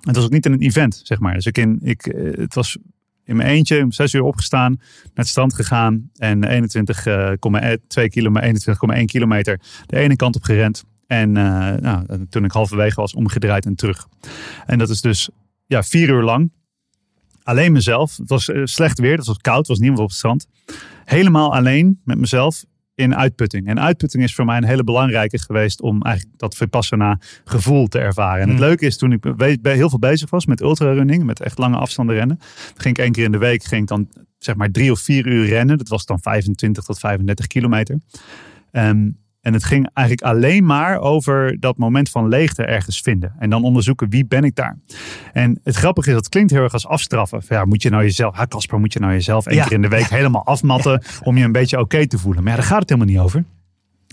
het 0.00 0.16
was 0.16 0.24
ook 0.24 0.30
niet 0.30 0.46
in 0.46 0.52
een 0.52 0.60
event, 0.60 1.00
zeg 1.02 1.20
maar. 1.20 1.34
Dus 1.34 1.46
ik 1.46 1.58
in, 1.58 1.78
ik, 1.82 2.06
eh, 2.06 2.32
het 2.38 2.54
was 2.54 2.78
in 3.24 3.36
mijn 3.36 3.48
eentje, 3.48 3.82
om 3.82 3.92
zes 3.92 4.14
uur 4.14 4.22
opgestaan, 4.22 4.72
naar 5.02 5.10
het 5.14 5.28
strand 5.28 5.54
gegaan 5.54 6.10
en 6.16 6.44
21,2 6.44 8.08
kilometer, 8.08 8.40
21,1 8.98 9.04
kilometer 9.04 9.60
de 9.86 9.96
ene 9.98 10.16
kant 10.16 10.36
op 10.36 10.42
gerend. 10.42 10.84
En 11.06 11.36
eh, 11.36 11.74
nou, 11.80 12.26
toen 12.28 12.44
ik 12.44 12.50
halverwege 12.50 13.00
was, 13.00 13.14
omgedraaid 13.14 13.66
en 13.66 13.74
terug. 13.74 14.06
En 14.66 14.78
dat 14.78 14.90
is 14.90 15.00
dus 15.00 15.28
ja, 15.66 15.82
vier 15.82 16.08
uur 16.08 16.22
lang 16.22 16.50
alleen 17.46 17.72
mezelf. 17.72 18.16
Het 18.16 18.28
was 18.28 18.48
eh, 18.48 18.60
slecht 18.64 18.98
weer, 18.98 19.16
het 19.16 19.26
was 19.26 19.38
koud, 19.38 19.58
het 19.58 19.66
was 19.66 19.78
niemand 19.78 20.00
op 20.00 20.08
het 20.08 20.16
strand. 20.16 20.46
Helemaal 21.04 21.54
alleen 21.54 22.00
met 22.04 22.18
mezelf 22.18 22.64
in 22.94 23.16
uitputting. 23.16 23.66
En 23.66 23.80
uitputting 23.80 24.22
is 24.22 24.34
voor 24.34 24.44
mij 24.44 24.56
een 24.56 24.64
hele 24.64 24.84
belangrijke 24.84 25.38
geweest 25.38 25.80
om 25.80 26.02
eigenlijk 26.02 26.38
dat 26.38 26.56
Vipassana 26.56 27.20
gevoel 27.44 27.86
te 27.86 27.98
ervaren. 27.98 28.42
En 28.42 28.48
het 28.48 28.58
Hmm. 28.58 28.66
leuke 28.66 28.86
is, 28.86 28.96
toen 28.96 29.12
ik 29.12 29.24
heel 29.62 29.88
veel 29.88 29.98
bezig 29.98 30.30
was 30.30 30.46
met 30.46 30.60
ultrarunning, 30.60 31.24
met 31.24 31.40
echt 31.40 31.58
lange 31.58 31.76
afstanden 31.76 32.14
rennen, 32.14 32.36
dan 32.38 32.74
ging 32.76 32.96
ik 32.96 33.04
één 33.04 33.12
keer 33.12 33.24
in 33.24 33.32
de 33.32 33.38
week 33.38 33.64
ging 33.64 33.82
ik 33.82 33.88
dan 33.88 34.08
zeg 34.38 34.56
maar 34.56 34.70
drie 34.70 34.90
of 34.90 35.00
vier 35.00 35.26
uur 35.26 35.46
rennen. 35.46 35.78
Dat 35.78 35.88
was 35.88 36.04
dan 36.04 36.20
25 36.20 36.84
tot 36.84 36.98
35 36.98 37.46
kilometer. 37.46 38.00
Ehm, 38.70 39.10
en 39.46 39.52
het 39.52 39.64
ging 39.64 39.88
eigenlijk 39.92 40.28
alleen 40.28 40.64
maar 40.64 40.98
over 40.98 41.60
dat 41.60 41.76
moment 41.76 42.10
van 42.10 42.28
leegte 42.28 42.62
ergens 42.62 43.00
vinden. 43.00 43.34
En 43.38 43.50
dan 43.50 43.64
onderzoeken 43.64 44.10
wie 44.10 44.26
ben 44.26 44.44
ik 44.44 44.54
daar. 44.54 44.78
En 45.32 45.60
het 45.62 45.76
grappige 45.76 46.08
is, 46.08 46.14
dat 46.14 46.28
klinkt 46.28 46.50
heel 46.50 46.62
erg 46.62 46.72
als 46.72 46.86
afstraffen. 46.86 47.42
Ja, 47.48 47.64
moet 47.64 47.82
je 47.82 47.90
nou 47.90 48.02
jezelf, 48.02 48.34
ha 48.36 48.46
Casper, 48.46 48.78
moet 48.80 48.92
je 48.92 48.98
nou 48.98 49.12
jezelf 49.12 49.46
één 49.46 49.56
Ja. 49.56 49.64
keer 49.64 49.72
in 49.72 49.82
de 49.82 49.88
week 49.88 50.08
helemaal 50.08 50.44
afmatten 50.46 51.02
om 51.22 51.36
je 51.36 51.44
een 51.44 51.52
beetje 51.52 51.78
oké 51.78 52.06
te 52.06 52.18
voelen. 52.18 52.42
Maar 52.42 52.52
ja, 52.52 52.58
daar 52.58 52.68
gaat 52.68 52.80
het 52.80 52.88
helemaal 52.88 53.12
niet 53.12 53.22
over. 53.24 53.44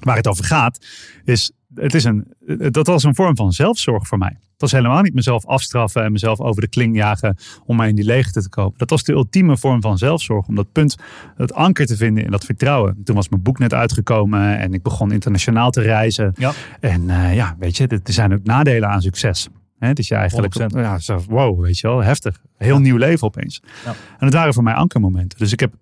Waar 0.04 0.16
het 0.16 0.28
over 0.28 0.44
gaat, 0.46 0.86
is, 1.24 1.52
het 1.76 1.94
is 1.94 2.04
een, 2.04 2.34
dat 2.72 2.88
was 2.88 3.04
een 3.04 3.16
vorm 3.16 3.36
van 3.36 3.52
zelfzorg 3.52 4.08
voor 4.08 4.18
mij. 4.18 4.38
Het 4.40 4.62
was 4.62 4.72
helemaal 4.72 5.02
niet 5.02 5.14
mezelf 5.14 5.46
afstraffen 5.46 6.04
en 6.04 6.12
mezelf 6.12 6.40
over 6.40 6.62
de 6.62 6.68
kling 6.68 6.96
jagen 6.96 7.38
om 7.66 7.76
maar 7.76 7.88
in 7.88 7.96
die 7.96 8.06
leegte 8.06 8.42
te 8.42 8.50
komen. 8.50 8.74
Dat 8.78 8.90
was 8.90 9.04
de 9.04 9.14
ultieme 9.14 9.58
vorm 9.58 9.82
van 9.82 9.98
zelfzorg. 9.98 10.48
Om 10.48 10.56
dat 10.56 10.72
punt, 10.72 10.96
het 11.36 11.54
anker 11.54 11.86
te 11.86 11.98
vinden 11.98 12.24
in 12.24 12.32
dat 12.32 12.46
vertrouwen. 12.46 13.02
Toen 13.04 13.16
was 13.16 13.30
mijn 13.30 13.42
boek 13.42 13.60
net 13.60 13.74
uitgekomen 13.74 14.58
en 14.58 14.74
ik 14.74 14.82
begon 14.82 15.12
internationaal 15.12 15.72
te 15.72 15.82
reizen. 15.82 16.34
Ja. 16.36 16.52
En 16.80 17.10
eh, 17.10 17.36
ja, 17.36 17.56
weet 17.60 17.78
je, 17.78 17.88
er 17.88 18.00
zijn 18.04 18.34
ook 18.34 18.44
nadelen 18.44 18.90
aan 18.90 19.02
succes. 19.02 19.50
Hè, 19.80 19.94
dat 19.94 20.08
je 20.08 20.16
eigenlijk, 20.16 20.60
100%. 20.60 20.66
ja, 20.66 21.00
zo, 21.00 21.22
wow, 21.28 21.62
weet 21.62 21.80
je 21.80 21.88
wel, 21.88 22.04
heftig. 22.04 22.42
Heel 22.58 22.80
nieuw 22.80 22.98
leven 22.98 23.28
opeens. 23.28 23.62
Ja. 23.86 23.90
En 23.90 24.26
het 24.26 24.34
waren 24.34 24.54
voor 24.54 24.64
mij 24.64 24.74
ankermomenten. 24.74 25.40
Dus 25.40 25.52
ik 25.52 25.60
heb 25.60 25.74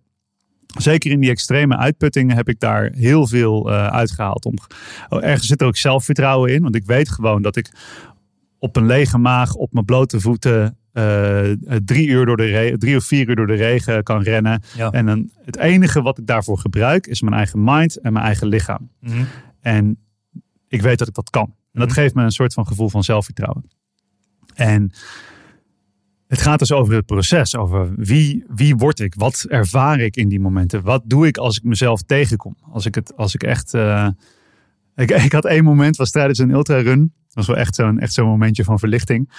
zeker 0.78 1.11
in 1.11 1.19
die 1.19 1.30
extreme 1.30 1.78
uitputtingen 1.78 2.36
heb 2.36 2.49
ik 2.49 2.59
daar 2.59 2.91
heel 2.93 3.28
veel 3.28 3.72
eh, 3.72 3.88
uitgehaald. 3.88 4.45
Om, 4.45 4.53
oh, 5.09 5.24
ergens 5.24 5.47
zit 5.47 5.61
er 5.61 5.67
ook 5.67 5.78
zelfvertrouwen 5.78 6.53
in. 6.53 6.61
Want 6.61 6.76
ik 6.76 6.86
weet 6.86 7.09
gewoon 7.09 7.41
dat 7.41 7.55
ik 7.55 7.69
op 8.59 8.76
een 8.76 8.86
lege 8.86 9.17
maag, 9.17 9.53
op 9.53 9.74
mijn 9.74 9.86
blote 9.86 10.19
voeten, 10.19 10.78
eh, 10.91 11.51
drie, 11.86 12.07
uur 12.07 12.26
door 12.26 12.38
de 12.38 12.76
drie 12.78 12.95
of 12.95 13.03
vier 13.03 13.30
uur 13.30 13.36
door 13.36 13.47
de 13.47 13.53
regen 13.53 14.03
kan 14.03 14.22
rennen. 14.22 14.61
Ja. 14.76 14.91
En 14.91 15.05
dan, 15.05 15.30
het 15.45 15.57
enige 15.57 16.01
wat 16.01 16.17
ik 16.17 16.28
daarvoor 16.28 16.57
gebruik 16.57 17.07
is 17.07 17.22
mijn 17.22 17.36
eigen 17.36 17.63
mind 17.63 17.97
en 17.97 18.13
mijn 18.13 18.26
eigen 18.26 18.47
lichaam. 18.47 18.89
Mhm. 18.99 19.24
En 19.59 19.97
ik 20.67 20.82
weet 20.82 20.97
dat 20.97 21.07
ik 21.07 21.13
dat 21.13 21.30
kan. 21.30 21.45
En 21.45 21.80
dat 21.80 21.89
Mhm. 21.89 21.99
geeft 21.99 22.15
me 22.15 22.24
een 22.24 22.32
soort 22.32 22.53
van 22.53 22.67
gevoel 22.67 22.89
van 22.89 23.03
zelfvertrouwen. 23.03 23.65
En 24.53 24.91
het 26.32 26.41
gaat 26.41 26.59
dus 26.59 26.71
over 26.71 26.93
het 26.93 27.05
proces. 27.05 27.55
Over 27.55 27.89
wie, 27.95 28.43
wie 28.47 28.75
word 28.75 28.99
ik? 28.99 29.13
Wat 29.17 29.45
ervaar 29.49 29.99
ik 29.99 30.15
in 30.15 30.27
die 30.29 30.39
momenten? 30.39 30.82
Wat 30.84 31.01
doe 31.05 31.27
ik 31.27 31.38
als 31.38 31.57
ik 31.57 31.63
mezelf 31.63 32.01
tegenkom? 32.01 32.55
Als 32.71 32.86
ik, 32.86 32.95
het, 32.95 33.17
als 33.17 33.34
ik 33.34 33.43
echt... 33.43 33.73
eh, 33.73 34.07
ik, 34.95 35.11
ik 35.27 35.32
had 35.32 35.45
één 35.45 35.63
moment, 35.63 35.95
was 35.95 36.11
tijdens 36.11 36.39
een 36.39 36.49
ultrarun. 36.49 36.99
Dat 36.99 37.34
was 37.34 37.47
wel 37.47 37.57
echt 37.57 37.75
zo'n 37.75 37.99
echt 37.99 38.13
zo'n 38.13 38.27
momentje 38.27 38.63
van 38.63 38.79
verlichting. 38.79 39.29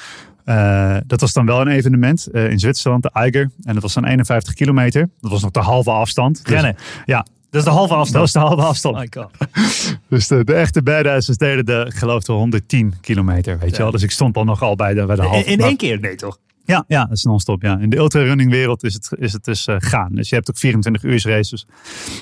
Eh, 0.45 0.97
dat 1.07 1.21
was 1.21 1.33
dan 1.33 1.47
wel 1.47 1.61
een 1.61 1.69
evenement 1.69 2.27
eh, 2.27 2.51
in 2.51 2.59
Zwitserland, 2.59 3.03
de 3.03 3.11
Eiger. 3.13 3.51
En 3.63 3.73
dat 3.75 3.83
was 3.83 3.95
dan 3.95 4.05
51 4.05 4.55
kilometer. 4.55 5.09
Dat 5.21 5.31
was 5.31 5.43
nog 5.43 5.51
de 5.51 5.61
halve 5.61 5.91
afstand. 5.91 6.45
Dus- 6.45 6.53
Rennen. 6.55 6.77
ja, 7.05 7.27
Dat 7.51 7.61
is 7.61 7.65
de 7.65 7.71
halve 7.75 7.89
dat 7.89 7.99
afstand. 7.99 8.23
was 8.23 8.33
de 8.33 8.39
halve 8.39 8.63
afstand. 8.63 8.95
Oh 8.95 9.01
my 9.01 9.09
god. 9.11 9.31
Dus 10.09 10.29
de, 10.29 10.45
de 10.45 10.55
echte 10.55 10.83
badasses 10.83 11.37
deden 11.37 11.67
de, 11.67 11.85
ik 11.89 11.95
geloof 11.95 12.23
de 12.23 12.33
110 12.33 12.95
kilometer, 13.01 13.59
weet 13.59 13.77
je 13.77 13.83
wel. 13.83 13.91
Dus 13.91 14.03
ik 14.03 14.11
stond 14.11 14.35
dan 14.35 14.47
nogal 14.47 14.77
bij 14.77 14.95
de, 14.95 15.07
bij 15.07 15.17
de 15.17 15.23
halve. 15.23 15.45
in 15.51 15.61
één 15.61 15.77
keer? 15.77 16.01
Nee 16.01 16.15
toch? 16.15 16.39
Ja, 16.65 16.85
ja, 16.89 17.05
dat 17.05 17.17
is 17.17 17.23
non-stop. 17.23 17.63
Ja. 17.63 17.79
In 17.79 17.91
de 17.91 17.97
ultrarunning 17.97 18.51
wereld 18.51 18.85
is 18.85 18.95
het, 18.95 19.13
is 19.19 19.33
het 19.33 19.45
dus 19.45 19.67
eh, 19.67 19.77
gaan. 19.79 20.15
Dus 20.15 20.29
je 20.29 20.35
hebt 20.35 20.51
ook 20.51 20.59
24 20.59 21.03
uur 21.03 21.23
races, 21.29 21.67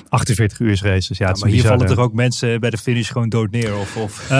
48 0.09 0.59
uur 0.59 0.79
races. 0.83 1.17
Ja, 1.17 1.31
is 1.31 1.41
maar 1.41 1.49
hier 1.49 1.65
vallen 1.65 1.87
toch 1.87 1.97
ook 1.97 2.13
mensen 2.13 2.59
bij 2.59 2.69
de 2.69 2.77
finish 2.77 3.11
gewoon 3.11 3.29
dood 3.29 3.51
neer? 3.51 3.77
Of, 3.77 3.97
of... 3.97 4.29
Eh, 4.29 4.37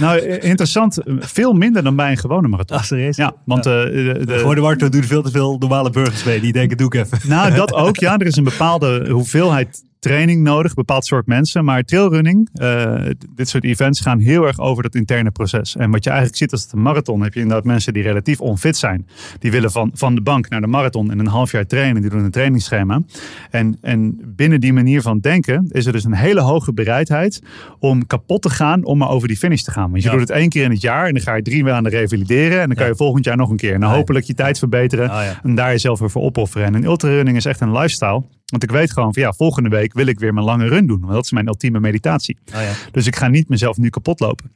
nou, 0.00 0.20
interessant. 0.20 0.98
Veel 1.18 1.52
minder 1.52 1.82
dan 1.82 1.96
bij 1.96 2.10
een 2.10 2.16
gewone 2.16 2.48
marathon. 2.48 2.78
Serieus? 2.78 3.16
Ja, 3.16 3.34
want 3.44 3.66
eh, 3.66 3.72
de, 3.72 4.22
de, 4.26 4.60
Warto 4.60 4.88
doen 4.88 5.02
veel 5.04 5.22
te 5.22 5.30
veel 5.30 5.56
normale 5.58 5.90
burgers 5.90 6.24
mee. 6.24 6.40
Die 6.40 6.52
denken, 6.52 6.76
doe 6.76 6.86
ik 6.86 6.94
even. 6.94 7.18
Nou, 7.28 7.54
dat 7.54 7.72
ook. 7.84 7.96
Ja, 7.96 8.18
er 8.18 8.26
is 8.26 8.36
een 8.36 8.44
bepaalde 8.44 9.10
hoeveelheid 9.10 9.82
training 10.02 10.42
nodig, 10.42 10.74
bepaald 10.74 11.04
soort 11.04 11.26
mensen. 11.26 11.64
Maar 11.64 11.82
trailrunning, 11.82 12.48
eh, 12.54 12.94
dit 13.34 13.48
soort 13.48 13.64
events 13.64 14.00
gaan 14.00 14.18
heel 14.18 14.46
erg 14.46 14.58
over 14.58 14.82
dat 14.82 14.94
interne 14.94 15.30
proces. 15.30 15.76
En 15.76 15.90
wat 15.90 16.04
je 16.04 16.10
eigenlijk 16.10 16.38
ziet 16.38 16.52
als 16.52 16.62
het 16.62 16.72
een 16.72 16.82
marathon, 16.82 17.22
heb 17.22 17.34
je 17.34 17.40
inderdaad 17.40 17.64
mensen 17.64 17.92
die 17.92 18.02
relatief 18.02 18.40
onfit 18.40 18.76
zijn. 18.76 19.06
Die 19.38 19.50
willen 19.50 19.70
van, 19.70 19.90
van 19.94 20.14
de 20.14 20.20
bank 20.20 20.48
naar 20.48 20.60
de 20.60 20.66
marathon 20.66 21.10
in 21.10 21.18
een 21.18 21.26
half 21.26 21.52
jaar 21.52 21.66
trainen. 21.66 22.02
Die 22.02 22.10
doen 22.10 22.24
een 22.24 22.30
trainingsschema. 22.30 23.02
En, 23.50 23.76
en 23.80 24.20
binnen 24.36 24.60
die 24.60 24.72
manier 24.72 25.02
van 25.02 25.18
denken 25.18 25.66
is 25.70 25.86
er 25.86 25.92
dus 25.92 26.04
een 26.04 26.14
hele 26.14 26.40
hoge 26.40 26.72
bereidheid 26.72 27.42
om 27.78 28.06
kapot 28.06 28.42
te 28.42 28.50
gaan 28.50 28.84
om 28.84 28.98
maar 28.98 29.08
over 29.08 29.28
die 29.28 29.36
finish 29.36 29.62
te 29.62 29.70
gaan. 29.70 29.90
Want 29.90 30.02
je 30.02 30.08
Ja. 30.08 30.14
doet 30.16 30.28
het 30.28 30.36
één 30.38 30.48
keer 30.48 30.64
in 30.64 30.70
het 30.70 30.80
jaar 30.80 31.06
en 31.06 31.12
dan 31.14 31.22
ga 31.22 31.34
je 31.34 31.42
drie 31.42 31.64
maanden 31.64 31.92
revalideren. 31.92 32.60
En 32.60 32.66
dan 32.66 32.76
kan 32.76 32.84
Ja. 32.84 32.90
je 32.90 32.96
volgend 32.96 33.24
jaar 33.24 33.36
nog 33.36 33.50
een 33.50 33.56
keer. 33.56 33.74
En 33.74 33.80
dan 33.80 33.90
Ja. 33.90 33.96
hopelijk 33.96 34.24
je 34.24 34.34
tijd 34.34 34.58
verbeteren. 34.58 35.10
Ah, 35.10 35.24
ja. 35.24 35.40
En 35.42 35.54
daar 35.54 35.70
jezelf 35.70 35.98
weer 35.98 36.10
voor 36.10 36.22
opofferen. 36.22 36.66
En 36.66 36.74
een 36.74 36.84
ultrarunning 36.84 37.36
is 37.36 37.44
echt 37.44 37.60
een 37.60 37.72
lifestyle. 37.72 38.22
Want 38.46 38.62
ik 38.62 38.70
weet 38.70 38.92
gewoon 38.92 39.12
van 39.14 39.22
ja, 39.22 39.32
volgende 39.32 39.68
week 39.68 39.92
wil 39.92 40.06
ik 40.06 40.18
weer 40.18 40.34
mijn 40.34 40.46
lange 40.46 40.66
run 40.68 40.86
doen. 40.86 41.00
Want 41.00 41.12
dat 41.12 41.24
is 41.24 41.30
mijn 41.32 41.46
ultieme 41.46 41.80
meditatie. 41.80 42.38
Ah, 42.52 42.62
ja. 42.62 42.72
Dus 42.90 43.06
ik 43.06 43.16
ga 43.16 43.28
niet 43.28 43.48
mezelf 43.48 43.76
nu 43.76 43.88
kapot 43.88 44.20
lopen. 44.20 44.52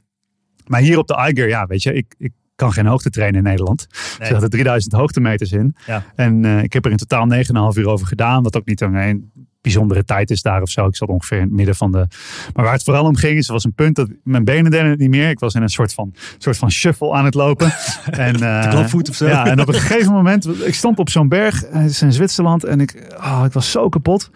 Maar 0.66 0.80
hier 0.80 0.98
op 0.98 1.06
de 1.06 1.14
iGear, 1.30 1.48
ja, 1.48 1.66
weet 1.66 1.82
je, 1.82 1.92
ik, 1.92 2.14
ik 2.18 2.32
kan 2.56 2.72
geen 2.72 2.86
hoogte 2.86 3.10
trainen 3.10 3.38
in 3.38 3.44
Nederland. 3.46 3.86
Er 3.90 4.16
Nee. 4.18 4.28
zaten 4.30 4.50
3000 4.50 4.92
hoogtemeters 4.94 5.52
in. 5.52 5.76
Ja. 5.86 6.04
En 6.14 6.44
eh, 6.44 6.62
ik 6.62 6.72
heb 6.72 6.84
er 6.84 6.90
in 6.90 6.96
totaal 6.96 7.26
9,5 7.72 7.78
uur 7.78 7.88
over 7.88 8.06
gedaan. 8.06 8.42
Wat 8.42 8.56
ook 8.56 8.66
niet 8.66 8.80
een, 8.80 8.94
een 8.94 9.30
bijzondere 9.72 10.04
tijd 10.04 10.30
is 10.30 10.42
daar 10.42 10.62
of 10.62 10.70
zo. 10.70 10.86
Ik 10.86 10.96
zat 10.96 11.08
ongeveer 11.08 11.36
in 11.38 11.42
het 11.44 11.52
midden 11.52 11.74
van 11.74 11.92
de... 11.92 12.06
Maar 12.54 12.64
waar 12.64 12.72
het 12.72 12.82
vooral 12.82 13.04
om 13.04 13.16
ging, 13.16 13.38
is 13.38 13.46
er 13.46 13.52
was 13.52 13.64
een 13.64 13.72
punt 13.74 13.96
dat 13.96 14.08
mijn 14.22 14.44
benen 14.44 14.70
deden 14.70 14.90
het 14.90 14.98
niet 14.98 15.10
meer. 15.10 15.28
Ik 15.30 15.38
was 15.38 15.54
in 15.54 15.62
een 15.62 15.68
soort 15.68 15.94
van, 15.94 16.14
soort 16.38 16.56
van 16.56 16.70
shuffle 16.70 17.12
aan 17.12 17.24
het 17.24 17.34
lopen. 17.34 17.72
en, 18.10 18.36
klapvoet 18.36 19.08
of 19.08 19.14
zo. 19.14 19.26
Ja, 19.26 19.46
en 19.46 19.60
op 19.60 19.68
een 19.68 19.74
gegeven 19.74 20.12
moment, 20.12 20.62
ik 20.66 20.74
stond 20.74 20.98
op 20.98 21.08
zo'n 21.10 21.28
berg. 21.28 21.64
eh, 21.64 21.80
Het 21.80 21.90
is 21.90 22.02
in 22.02 22.12
Zwitserland. 22.12 22.64
En 22.64 22.80
ik, 22.80 23.14
oh, 23.16 23.42
ik 23.46 23.52
was 23.52 23.70
zo 23.70 23.88
kapot. 23.88 24.30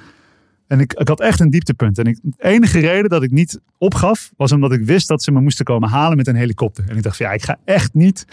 En 0.67 0.81
ik, 0.81 0.93
ik 0.93 1.09
had 1.09 1.21
echt 1.21 1.41
een 1.41 1.51
dieptepunt. 1.51 1.99
En 1.99 2.05
ik, 2.05 2.19
de 2.23 2.35
enige 2.39 2.79
reden 2.81 3.11
dat 3.11 3.23
ik 3.23 3.31
niet 3.31 3.61
opgaf, 3.79 4.31
was 4.37 4.53
omdat 4.53 4.73
ik 4.73 4.85
wist 4.85 5.09
dat 5.09 5.23
ze 5.23 5.33
me 5.33 5.41
moesten 5.41 5.65
komen 5.65 5.89
halen 5.89 6.17
met 6.17 6.27
een 6.27 6.37
helikopter. 6.37 6.85
En 6.89 6.97
ik 6.97 7.03
dacht 7.03 7.17
van 7.17 7.27
ja, 7.27 7.33
ik 7.33 7.43
ga 7.43 7.57
echt 7.65 7.95
niet 7.95 8.25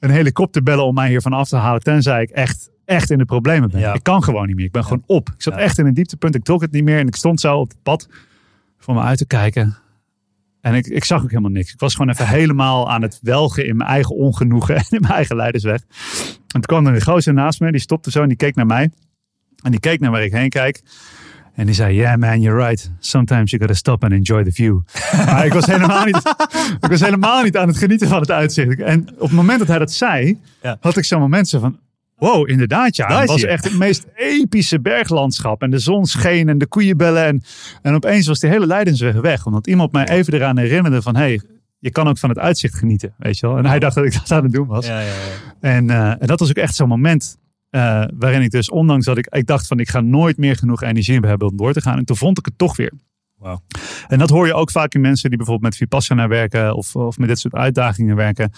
een 0.00 0.10
helikopter 0.10 0.62
bellen 0.62 0.84
om 0.84 0.94
mij 0.94 1.08
hiervan 1.08 1.32
af 1.32 1.48
te 1.48 1.56
halen. 1.56 1.82
Tenzij 1.82 2.22
ik 2.22 2.30
echt, 2.30 2.70
echt 2.88 3.10
in 3.10 3.18
de 3.18 3.24
problemen 3.24 3.70
ben. 3.70 3.80
Ja. 3.80 3.94
Ik 3.94 4.02
kan 4.02 4.22
gewoon 4.22 4.46
niet 4.46 4.56
meer. 4.56 4.64
Ik 4.64 4.72
ben 4.72 4.82
gewoon 4.84 5.02
op. 5.06 5.28
Ik 5.28 5.42
zat 5.42 5.54
Ja. 5.54 5.60
echt 5.60 5.78
in 5.78 5.86
een 5.86 5.94
dieptepunt. 5.94 6.34
Ik 6.34 6.44
trok 6.44 6.60
het 6.60 6.70
niet 6.72 6.84
meer. 6.84 6.98
En 6.98 7.06
ik 7.06 7.16
stond 7.16 7.40
zo 7.40 7.56
op 7.56 7.68
het 7.68 7.82
pad 7.82 8.08
voor 8.78 8.94
me 8.94 9.00
uit 9.00 9.18
te 9.18 9.26
kijken. 9.26 9.76
En 10.60 10.74
ik, 10.74 10.86
ik 10.86 11.04
zag 11.04 11.22
ook 11.22 11.30
helemaal 11.30 11.50
niks. 11.50 11.72
Ik 11.72 11.80
was 11.80 11.94
gewoon 11.94 12.10
even 12.10 12.28
helemaal 12.38 12.90
aan 12.90 13.02
het 13.02 13.18
welgen 13.22 13.66
in 13.66 13.76
mijn 13.76 13.90
eigen 13.90 14.14
ongenoegen 14.14 14.76
en 14.76 14.84
in 14.88 15.00
mijn 15.00 15.12
eigen 15.12 15.36
leidersweg. 15.36 15.80
En 15.80 16.46
toen 16.46 16.60
kwam 16.60 16.86
er 16.86 16.94
een 16.94 17.02
gozer 17.02 17.32
naast 17.34 17.60
me. 17.60 17.70
Die 17.72 17.80
stopte 17.80 18.10
zo 18.10 18.22
en 18.22 18.28
die 18.28 18.36
keek 18.36 18.54
naar 18.54 18.66
mij. 18.66 18.90
En 19.62 19.70
die 19.70 19.80
keek 19.80 20.00
naar 20.00 20.10
waar 20.10 20.22
ik 20.24 20.32
heen 20.32 20.48
kijk. 20.48 20.80
En 21.54 21.66
die 21.66 21.74
zei, 21.74 21.94
yeah 21.94 22.16
man, 22.18 22.40
you're 22.40 22.66
right. 22.66 22.92
Sometimes 22.98 23.50
you 23.50 23.62
gotta 23.62 23.76
stop 23.78 24.04
and 24.04 24.12
enjoy 24.12 24.44
the 24.44 24.52
view. 24.52 24.80
maar 25.26 25.46
ik 25.46 25.52
was, 25.52 25.66
helemaal 25.66 26.04
niet, 26.04 26.34
ik 26.80 26.88
was 26.88 27.00
helemaal 27.00 27.42
niet 27.42 27.56
aan 27.56 27.68
het 27.68 27.76
genieten 27.76 28.08
van 28.08 28.20
het 28.20 28.30
uitzicht. 28.30 28.80
En 28.80 29.08
op 29.14 29.20
het 29.20 29.32
moment 29.32 29.58
dat 29.58 29.68
hij 29.68 29.78
dat 29.78 29.92
zei, 29.92 30.38
Ja. 30.62 30.76
had 30.80 30.96
ik 30.96 31.04
zo'n 31.04 31.20
moment 31.20 31.48
zo 31.48 31.58
van... 31.58 31.78
Wow, 32.18 32.48
inderdaad 32.48 32.96
ja. 32.96 33.06
Daar 33.06 33.20
Het 33.20 33.30
was 33.30 33.42
echt 33.42 33.64
het 33.64 33.78
meest 33.78 34.06
epische 34.14 34.80
berglandschap. 34.80 35.62
En 35.62 35.70
de 35.70 35.78
zon 35.78 36.06
scheen 36.06 36.48
en 36.48 36.58
de 36.58 36.66
koeien 36.66 36.96
bellen. 36.96 37.24
En, 37.24 37.42
en 37.82 37.94
opeens 37.94 38.26
was 38.26 38.38
die 38.38 38.50
hele 38.50 38.66
Leidensweg 38.66 39.14
weg. 39.14 39.46
Omdat 39.46 39.66
iemand 39.66 39.92
mij 39.92 40.08
even 40.08 40.34
eraan 40.34 40.58
herinnerde 40.58 41.02
van... 41.02 41.16
Hey, 41.16 41.40
je 41.78 41.90
kan 41.90 42.08
ook 42.08 42.18
van 42.18 42.28
het 42.28 42.38
uitzicht 42.38 42.74
genieten, 42.74 43.14
weet 43.18 43.38
je 43.38 43.46
wel. 43.46 43.56
En 43.56 43.66
hij 43.66 43.78
dacht 43.78 43.94
dat 43.94 44.04
ik 44.04 44.12
dat 44.12 44.30
aan 44.30 44.42
het 44.42 44.52
doen 44.52 44.66
was. 44.66 44.86
Ja, 44.86 45.00
ja, 45.00 45.06
ja. 45.06 45.14
En, 45.60 45.90
eh, 45.90 46.10
en 46.10 46.26
dat 46.26 46.40
was 46.40 46.48
ook 46.48 46.56
echt 46.56 46.74
zo'n 46.74 46.88
moment 46.88 47.38
eh, 47.70 48.04
waarin 48.18 48.42
ik 48.42 48.50
dus, 48.50 48.70
ondanks 48.70 49.04
dat 49.04 49.18
ik, 49.18 49.26
ik 49.26 49.46
dacht 49.46 49.66
van 49.66 49.78
ik 49.78 49.88
ga 49.88 50.00
nooit 50.00 50.36
meer 50.36 50.56
genoeg 50.56 50.82
energie 50.82 51.20
hebben 51.20 51.48
om 51.48 51.56
door 51.56 51.72
te 51.72 51.80
gaan. 51.80 51.98
En 51.98 52.04
toen 52.04 52.16
vond 52.16 52.38
ik 52.38 52.44
het 52.44 52.58
toch 52.58 52.76
weer. 52.76 52.92
En 54.08 54.18
dat 54.18 54.30
hoor 54.30 54.46
je 54.46 54.54
ook 54.54 54.70
vaak 54.70 54.94
in 54.94 55.00
mensen 55.00 55.28
die 55.28 55.38
bijvoorbeeld 55.38 55.70
met 55.70 55.80
Vipassana 55.80 56.28
werken 56.28 56.74
of, 56.74 56.96
of 56.96 57.18
met 57.18 57.28
dit 57.28 57.38
soort 57.38 57.54
uitdagingen 57.54 58.16
werken. 58.16 58.50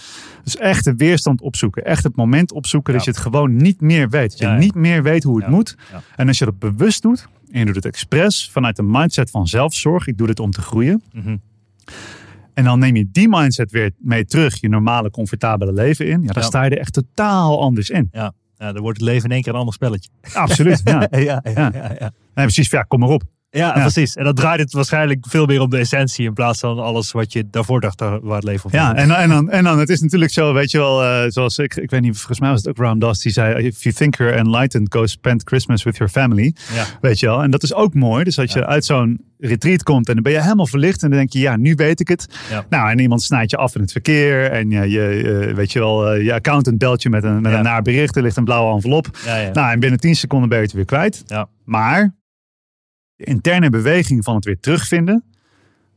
Dus 0.45 0.57
echt 0.57 0.85
de 0.85 0.95
weerstand 0.95 1.41
opzoeken. 1.41 1.85
Echt 1.85 2.05
het 2.05 2.17
moment 2.17 2.53
opzoeken 2.53 2.93
dat 2.95 3.05
Ja. 3.05 3.11
je 3.11 3.17
het 3.19 3.27
gewoon 3.27 3.57
niet 3.57 3.81
meer 3.81 4.09
weet. 4.11 4.31
Dat 4.31 4.39
je 4.39 4.45
Ja, 4.45 4.53
ja. 4.53 4.59
niet 4.59 4.75
meer 4.75 5.03
weet 5.03 5.23
hoe 5.23 5.41
het 5.41 5.51
moet. 5.51 5.77
En 6.17 6.29
als 6.29 6.39
je 6.39 6.45
dat 6.45 6.59
bewust 6.59 7.03
doet 7.03 7.29
en 7.51 7.59
je 7.59 7.65
doet 7.65 7.75
het 7.75 7.85
expres 7.87 8.49
vanuit 8.53 8.79
een 8.79 8.91
mindset 8.91 9.31
van 9.31 9.47
zelfzorg. 9.47 10.07
Ik 10.07 10.19
doe 10.19 10.27
dit 10.27 10.41
om 10.41 10.51
te 10.51 10.61
groeien. 10.63 11.03
Mhm. 11.13 11.37
En 12.55 12.65
dan 12.65 12.79
neem 12.79 12.97
je 12.97 13.09
die 13.13 13.29
mindset 13.29 13.71
weer 13.71 13.91
mee 13.99 14.25
terug 14.25 14.61
je 14.61 14.69
normale, 14.69 15.11
comfortabele 15.11 15.73
leven 15.73 16.07
in. 16.07 16.23
Ja, 16.23 16.33
dan 16.33 16.43
sta 16.43 16.63
je 16.63 16.71
er 16.71 16.79
echt 16.79 16.93
totaal 16.93 17.61
anders 17.61 17.91
in. 17.91 18.09
Ja. 18.13 18.33
ja, 18.57 18.73
dan 18.73 18.83
wordt 18.83 19.01
het 19.01 19.09
leven 19.09 19.25
in 19.25 19.31
één 19.31 19.43
keer 19.43 19.53
een 19.53 19.59
ander 19.59 19.75
spelletje. 19.75 20.11
Absoluut. 20.35 20.81
Ja. 20.85 21.01
ja, 21.11 21.19
ja, 21.19 21.41
Ja. 21.43 21.71
ja, 21.75 21.95
ja. 21.99 22.11
Nee, 22.35 22.45
precies. 22.45 22.71
Ja, 22.71 22.83
kom 22.83 23.01
maar 23.01 23.09
op. 23.09 23.23
Ja, 23.51 23.73
precies. 23.73 24.17
En 24.17 24.25
dan 24.25 24.35
draait 24.35 24.61
het 24.61 24.73
waarschijnlijk 24.73 25.27
veel 25.29 25.47
meer 25.47 25.61
om 25.61 25.71
de 25.71 25.79
essentie 25.79 26.25
in 26.25 26.35
plaats 26.35 26.61
van 26.61 26.79
alles 26.79 27.13
wat 27.13 27.33
je 27.33 27.45
daarvoor 27.51 27.81
dacht 27.81 28.01
waar 28.01 28.21
het 28.23 28.45
leven 28.45 28.65
om 28.65 28.71
Ja, 28.73 28.95
en, 28.95 29.11
en, 29.11 29.29
dan, 29.29 29.51
en 29.51 29.65
dan, 29.65 29.79
het 29.79 29.89
is 29.89 30.01
natuurlijk 30.01 30.33
zo, 30.33 30.53
weet 30.53 30.71
je 30.71 30.79
wel, 30.79 31.05
eh, 31.05 31.25
zoals 31.29 31.59
ik, 31.59 31.77
ik 31.77 31.91
weet 31.91 32.01
niet, 32.01 32.17
volgens 32.17 32.41
mij 32.41 32.51
was 32.51 32.59
het 32.59 32.69
ook 32.69 32.77
Ron 32.87 32.99
Doss, 32.99 33.23
die 33.23 33.33
zei, 33.33 33.67
if 33.67 33.83
you 33.83 33.95
think 33.95 34.17
you're 34.17 34.35
enlightened, 34.37 34.95
go 34.95 35.07
spend 35.07 35.43
Christmas 35.45 35.83
with 35.83 35.97
your 35.97 36.13
family. 36.13 36.55
Ja. 36.75 36.85
Weet 37.01 37.21
je 37.21 37.27
wel, 37.27 37.43
en 37.43 37.51
dat 37.51 37.63
is 37.63 37.75
ook 37.75 37.95
mooi. 37.95 38.25
Dus 38.25 38.39
als 38.39 38.53
je 38.53 38.67
uit 38.67 38.85
zo'n 38.85 39.21
retreat 39.39 39.83
komt 39.83 40.09
en 40.09 40.15
dan 40.15 40.23
ben 40.23 40.33
je 40.33 40.43
helemaal 40.43 40.67
verlicht 40.67 41.03
en 41.03 41.09
dan 41.09 41.19
denk 41.19 41.33
je, 41.33 41.39
ja, 41.39 41.57
nu 41.57 41.75
weet 41.75 42.01
ik 42.01 42.09
het. 42.09 42.29
Ja. 42.51 42.65
Nou, 42.69 42.91
en 42.91 42.99
iemand 42.99 43.23
snijdt 43.23 43.51
je 43.51 43.57
af 43.57 43.75
in 43.75 43.81
het 43.81 43.93
verkeer 43.93 44.51
en 44.51 44.71
je, 44.71 44.91
je 44.91 45.47
eh, 45.49 45.55
weet 45.55 45.73
je 45.73 45.79
wel, 45.79 46.11
eh, 46.11 46.25
je 46.25 46.33
accountant 46.35 46.79
belt 46.79 47.03
je 47.03 47.11
met 47.11 47.25
een, 47.25 47.41
met 47.41 47.53
een 47.53 47.63
naar 47.63 47.83
bericht, 47.83 48.17
er 48.17 48.23
ligt 48.23 48.37
een 48.37 48.45
blauwe 48.45 48.75
envelop. 48.75 49.19
Nou, 49.53 49.73
en 49.73 49.81
binnen 49.81 50.01
10 50.01 50.17
seconden 50.17 50.49
ben 50.49 50.59
je 50.59 50.65
het 50.65 50.73
weer 50.73 50.85
kwijt. 50.85 51.23
Ja. 51.27 51.49
Maar 51.65 52.19
de 53.21 53.27
interne 53.27 53.71
beweging 53.71 54.25
van 54.25 54.35
het 54.35 54.45
weer 54.45 54.61
terugvinden. 54.61 55.25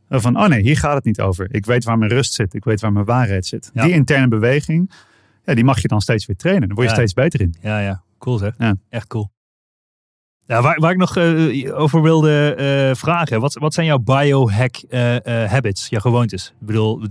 eh, 0.09 0.19
Van, 0.19 0.37
oh 0.41 0.47
nee, 0.47 0.61
hier 0.61 0.77
gaat 0.77 0.93
het 0.95 1.03
niet 1.03 1.21
over. 1.21 1.47
Ik 1.51 1.65
weet 1.65 1.83
waar 1.83 1.97
mijn 1.97 2.11
rust 2.11 2.33
zit. 2.33 2.53
Ik 2.53 2.63
weet 2.63 2.81
waar 2.81 2.91
mijn 2.91 3.05
waarheid 3.05 3.45
zit. 3.45 3.69
Ja. 3.73 3.83
Die 3.83 3.93
interne 3.93 4.27
beweging, 4.27 4.91
ja, 5.45 5.53
die 5.53 5.63
mag 5.63 5.81
je 5.81 5.87
dan 5.87 6.01
steeds 6.01 6.25
weer 6.25 6.35
trainen. 6.35 6.67
Daar 6.67 6.75
word 6.77 6.89
je 6.89 6.93
Ja. 6.95 6.99
steeds 6.99 7.13
beter 7.13 7.41
in. 7.41 7.55
Ja, 7.61 7.79
ja. 7.79 8.03
Cool 8.17 8.37
zeg. 8.37 8.53
Ja. 8.57 8.75
Echt 8.89 9.07
cool. 9.07 9.31
Ja, 10.45 10.61
waar, 10.61 10.79
waar 10.79 10.91
ik 10.91 10.97
nog 10.97 11.17
eh, 11.17 11.79
over 11.79 12.01
wilde 12.01 12.53
eh, 12.55 12.95
vragen. 12.95 13.39
Wat, 13.39 13.53
wat 13.53 13.73
zijn 13.73 13.85
jouw 13.85 13.97
biohack 13.99 14.75
habits, 15.49 15.87
jouw 15.89 15.99
gewoontes? 16.01 16.53
Ik 16.61 16.67
bedoel, 16.67 17.01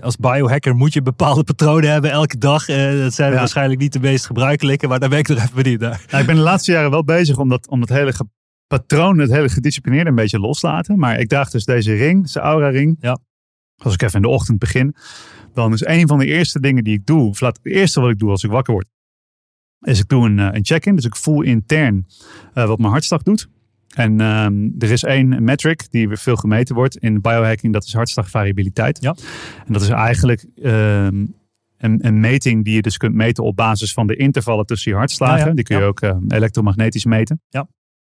als 0.00 0.16
biohacker 0.16 0.74
moet 0.74 0.92
je 0.92 1.02
bepaalde 1.02 1.44
patronen 1.44 1.90
hebben 1.90 2.10
elke 2.10 2.38
dag. 2.38 2.64
Dat 2.66 3.14
zijn 3.14 3.32
Ja. 3.32 3.38
waarschijnlijk 3.38 3.80
niet 3.80 3.92
de 3.92 4.00
meest 4.00 4.26
gebruikelijke, 4.26 4.86
maar 4.88 5.00
daar 5.00 5.08
ben 5.08 5.18
ik 5.18 5.28
nog 5.28 5.38
even 5.38 5.54
benieuwd 5.54 5.80
naar. 5.80 6.04
Nou, 6.08 6.20
ik 6.20 6.26
ben 6.26 6.36
de 6.36 6.42
laatste 6.42 6.72
jaren 6.72 6.90
wel 6.90 7.04
bezig 7.04 7.38
om 7.38 7.48
dat, 7.48 7.68
om 7.68 7.80
dat 7.80 7.88
hele 7.88 8.12
patroon, 8.70 9.18
het 9.18 9.30
hele 9.30 9.48
gedisciplineerde 9.48 10.10
een 10.10 10.16
beetje 10.16 10.38
loslaten. 10.38 10.98
Maar 10.98 11.20
ik 11.20 11.28
draag 11.28 11.50
dus 11.50 11.64
deze 11.64 11.94
ring, 11.94 12.22
deze 12.22 12.40
aura 12.40 12.68
ring. 12.68 12.96
Ja. 13.00 13.18
Als 13.76 13.94
ik 13.94 14.02
even 14.02 14.14
in 14.16 14.22
de 14.22 14.28
ochtend 14.28 14.58
begin, 14.58 14.94
dan 15.54 15.72
is 15.72 15.84
een 15.84 16.06
van 16.08 16.18
de 16.18 16.26
eerste 16.26 16.60
dingen 16.60 16.84
die 16.84 16.94
ik 16.94 17.06
doe, 17.06 17.28
of 17.28 17.40
laat 17.40 17.56
het 17.62 17.72
eerste 17.72 18.00
wat 18.00 18.10
ik 18.10 18.18
doe 18.18 18.30
als 18.30 18.44
ik 18.44 18.50
wakker 18.50 18.72
word, 18.72 18.86
is 19.80 19.98
ik 20.00 20.08
doe 20.08 20.26
een, 20.26 20.38
eh, 20.38 20.48
een 20.50 20.64
check-in. 20.64 20.94
Dus 20.94 21.04
ik 21.04 21.16
voel 21.16 21.42
intern 21.42 22.06
eh, 22.54 22.66
wat 22.66 22.78
mijn 22.78 22.90
hartslag 22.90 23.22
doet. 23.22 23.48
En 23.94 24.20
ehm, 24.20 24.68
er 24.78 24.90
is 24.90 25.04
één 25.04 25.44
metric 25.44 25.90
die 25.90 26.08
weer 26.08 26.18
veel 26.18 26.36
gemeten 26.36 26.74
wordt 26.74 26.96
in 26.96 27.20
biohacking, 27.20 27.72
dat 27.72 27.84
is 27.84 27.92
hartslagvariabiliteit. 27.92 29.02
Ja. 29.02 29.14
En 29.66 29.72
dat 29.72 29.82
is 29.82 29.88
eigenlijk 29.88 30.46
ehm, 30.62 31.26
een, 31.78 32.06
een 32.06 32.20
meting 32.20 32.64
die 32.64 32.74
je 32.74 32.82
dus 32.82 32.96
kunt 32.96 33.14
meten 33.14 33.44
op 33.44 33.56
basis 33.56 33.92
van 33.92 34.06
de 34.06 34.16
intervallen 34.16 34.66
tussen 34.66 34.90
je 34.90 34.96
hartslagen. 34.96 35.38
Ja, 35.38 35.46
ja. 35.46 35.52
Die 35.54 35.64
kun 35.64 35.76
je 35.76 35.82
Ja. 35.82 35.88
ook 35.88 36.00
eh, 36.00 36.16
elektromagnetisch 36.28 37.04
meten. 37.04 37.40
Ja. 37.48 37.68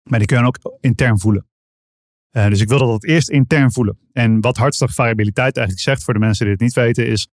Maar 0.04 0.20
die 0.20 0.28
kun 0.28 0.38
je 0.38 0.45
ook 0.45 0.78
intern 0.80 1.20
voelen. 1.20 1.47
Eh, 2.30 2.47
dus 2.47 2.62
ik 2.62 2.68
wil 2.68 2.78
dat 2.78 3.04
eerst 3.04 3.30
intern 3.30 3.72
voelen. 3.72 3.97
En 4.14 4.41
wat 4.41 4.58
hartslagvariabiliteit 4.58 5.58
eigenlijk 5.58 5.88
zegt 5.88 6.04
voor 6.04 6.14
de 6.14 6.20
mensen 6.20 6.45
die 6.45 6.54
het 6.54 6.64
niet 6.64 6.74
weten, 6.74 7.08
is 7.08 7.28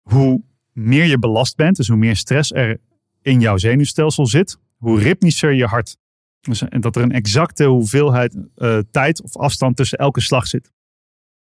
hoe 0.00 0.42
meer 0.72 1.04
je 1.04 1.18
belast 1.18 1.56
bent, 1.56 1.76
dus 1.76 1.88
hoe 1.88 1.96
meer 1.96 2.16
stress 2.16 2.52
er 2.52 2.80
in 3.22 3.40
jouw 3.40 3.56
zenuwstelsel 3.56 4.26
zit, 4.26 4.58
hoe 4.76 5.00
ritmischer 5.00 5.52
je 5.52 5.64
hart. 5.64 5.96
Dus, 6.40 6.62
en 6.62 6.80
dat 6.80 6.96
er 6.96 7.02
een 7.02 7.12
exacte 7.12 7.64
hoeveelheid 7.64 8.36
eh, 8.54 8.78
tijd 8.90 9.22
of 9.22 9.36
afstand 9.36 9.76
tussen 9.76 9.98
elke 9.98 10.20
slag 10.20 10.46
zit. 10.46 10.72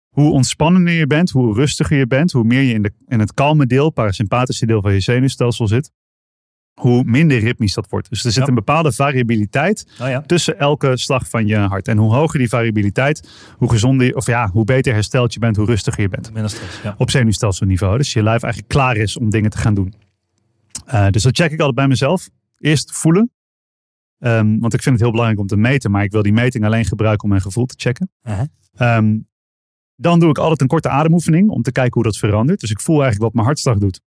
Hoe 0.09 0.33
ontspannender 0.33 0.93
je 0.93 1.07
bent, 1.07 1.31
hoe 1.31 1.55
rustiger 1.55 1.97
je 1.97 2.07
bent, 2.07 2.33
hoe 2.33 2.45
meer 2.45 2.63
je 2.63 2.75
in, 2.75 2.83
de, 2.83 2.93
in 3.07 3.21
het 3.21 3.35
kalme 3.35 3.67
deel, 3.67 3.91
parasympathische 3.91 4.67
deel 4.67 4.83
van 4.83 4.93
je 4.93 5.01
zenuwstelsel 5.01 5.67
zit, 5.69 5.91
hoe 6.81 7.05
minder 7.05 7.39
ritmisch 7.39 7.75
dat 7.75 7.89
wordt. 7.91 8.09
Dus 8.09 8.25
er 8.25 8.31
zit 8.33 8.43
Ja. 8.43 8.49
een 8.49 8.55
bepaalde 8.55 8.93
variabiliteit 8.93 9.87
Oh 10.01 10.09
ja. 10.09 10.21
tussen 10.21 10.59
elke 10.59 10.97
slag 10.97 11.29
van 11.29 11.47
je 11.47 11.57
hart. 11.57 11.89
En 11.89 11.97
hoe 11.99 12.15
hoger 12.15 12.39
die 12.39 12.49
variabiliteit, 12.49 13.29
hoe 13.57 13.71
gezonder, 13.71 14.17
of 14.17 14.27
ja, 14.27 14.49
hoe 14.51 14.65
beter 14.65 14.93
hersteld 14.93 15.33
je 15.35 15.39
bent, 15.41 15.57
hoe 15.57 15.67
rustiger 15.67 16.03
je 16.03 16.09
bent 16.09 16.33
Minder 16.33 16.51
stress. 16.51 16.83
Ja. 16.83 16.95
op 16.99 17.11
zenuwstelselniveau. 17.11 17.97
Dus 17.99 18.13
je 18.13 18.23
lijf 18.23 18.43
eigenlijk 18.43 18.73
klaar 18.73 18.97
is 18.97 19.17
om 19.19 19.31
dingen 19.31 19.51
te 19.51 19.59
gaan 19.59 19.75
doen. 19.75 19.95
Eh, 20.87 21.09
dus 21.09 21.23
dat 21.23 21.37
check 21.37 21.51
ik 21.51 21.59
altijd 21.59 21.77
bij 21.77 21.89
mezelf. 21.89 22.29
Eerst 22.59 22.93
voelen. 22.93 23.31
Ehm, 24.19 24.59
want 24.59 24.75
ik 24.75 24.83
vind 24.83 24.95
het 24.95 25.01
heel 25.01 25.11
belangrijk 25.11 25.41
om 25.41 25.47
te 25.47 25.57
meten, 25.57 25.91
maar 25.91 26.05
ik 26.05 26.11
wil 26.11 26.23
die 26.23 26.33
meting 26.33 26.65
alleen 26.65 26.85
gebruiken 26.85 27.23
om 27.25 27.31
mijn 27.31 27.43
gevoel 27.43 27.67
te 27.67 27.75
checken. 27.77 28.11
Uh-huh. 28.25 28.47
Ehm, 28.75 29.19
dan 29.97 30.21
doe 30.21 30.31
ik 30.31 30.39
altijd 30.39 30.61
een 30.61 30.67
korte 30.67 30.89
ademoefening 30.89 31.51
om 31.51 31.63
te 31.63 31.73
kijken 31.73 31.93
hoe 31.95 32.03
dat 32.03 32.17
verandert. 32.17 32.61
Dus 32.61 32.71
ik 32.71 32.81
voel 32.81 32.95
eigenlijk 33.03 33.23
wat 33.25 33.33
mijn 33.35 33.47
hartslag 33.47 33.79
doet. 33.79 34.01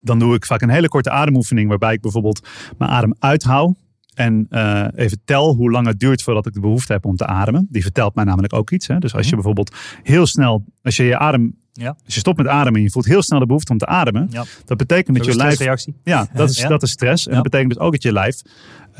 Dan 0.00 0.18
doe 0.18 0.34
ik 0.34 0.46
vaak 0.46 0.60
een 0.62 0.70
hele 0.70 0.88
korte 0.88 1.10
ademoefening 1.10 1.68
waarbij 1.68 1.92
ik 1.94 2.00
bijvoorbeeld 2.00 2.48
mijn 2.78 2.90
adem 2.90 3.14
uithoud. 3.18 3.76
En 4.14 4.46
eh, 4.50 4.84
even 4.94 5.20
tel 5.24 5.54
hoe 5.54 5.70
lang 5.70 5.86
het 5.86 5.98
duurt 6.00 6.22
voordat 6.22 6.46
ik 6.46 6.52
de 6.52 6.60
behoefte 6.60 6.92
heb 6.92 7.04
om 7.04 7.16
te 7.16 7.26
ademen. 7.26 7.66
Die 7.70 7.82
vertelt 7.82 8.14
mij 8.14 8.24
namelijk 8.24 8.52
ook 8.52 8.70
iets. 8.70 8.86
Hè? 8.86 8.98
Dus 8.98 9.14
als 9.14 9.28
je 9.28 9.34
bijvoorbeeld 9.34 9.76
heel 10.02 10.26
snel, 10.26 10.64
als 10.82 10.96
je 10.96 11.04
je 11.04 11.18
adem, 11.18 11.56
Ja. 11.72 11.96
als 12.04 12.14
je 12.14 12.20
stopt 12.20 12.36
met 12.38 12.46
ademen 12.46 12.74
en 12.74 12.82
je 12.82 12.90
voelt 12.90 13.04
heel 13.04 13.22
snel 13.22 13.38
de 13.38 13.46
behoefte 13.46 13.72
om 13.72 13.78
te 13.78 13.86
ademen. 13.86 14.26
Ja. 14.30 14.44
Dat 14.64 14.76
betekent 14.76 15.16
dat 15.16 15.26
je 15.26 15.36
lijf 15.36 15.58
ja, 16.04 16.28
dat 16.32 16.50
is, 16.50 16.58
Ja. 16.58 16.68
dat 16.68 16.82
is 16.82 16.90
stress. 16.90 17.26
En 17.26 17.34
dat 17.34 17.42
betekent 17.42 17.68
dus 17.72 17.78
ook 17.78 17.92
dat 17.92 18.02
je 18.02 18.12
lijf 18.12 18.40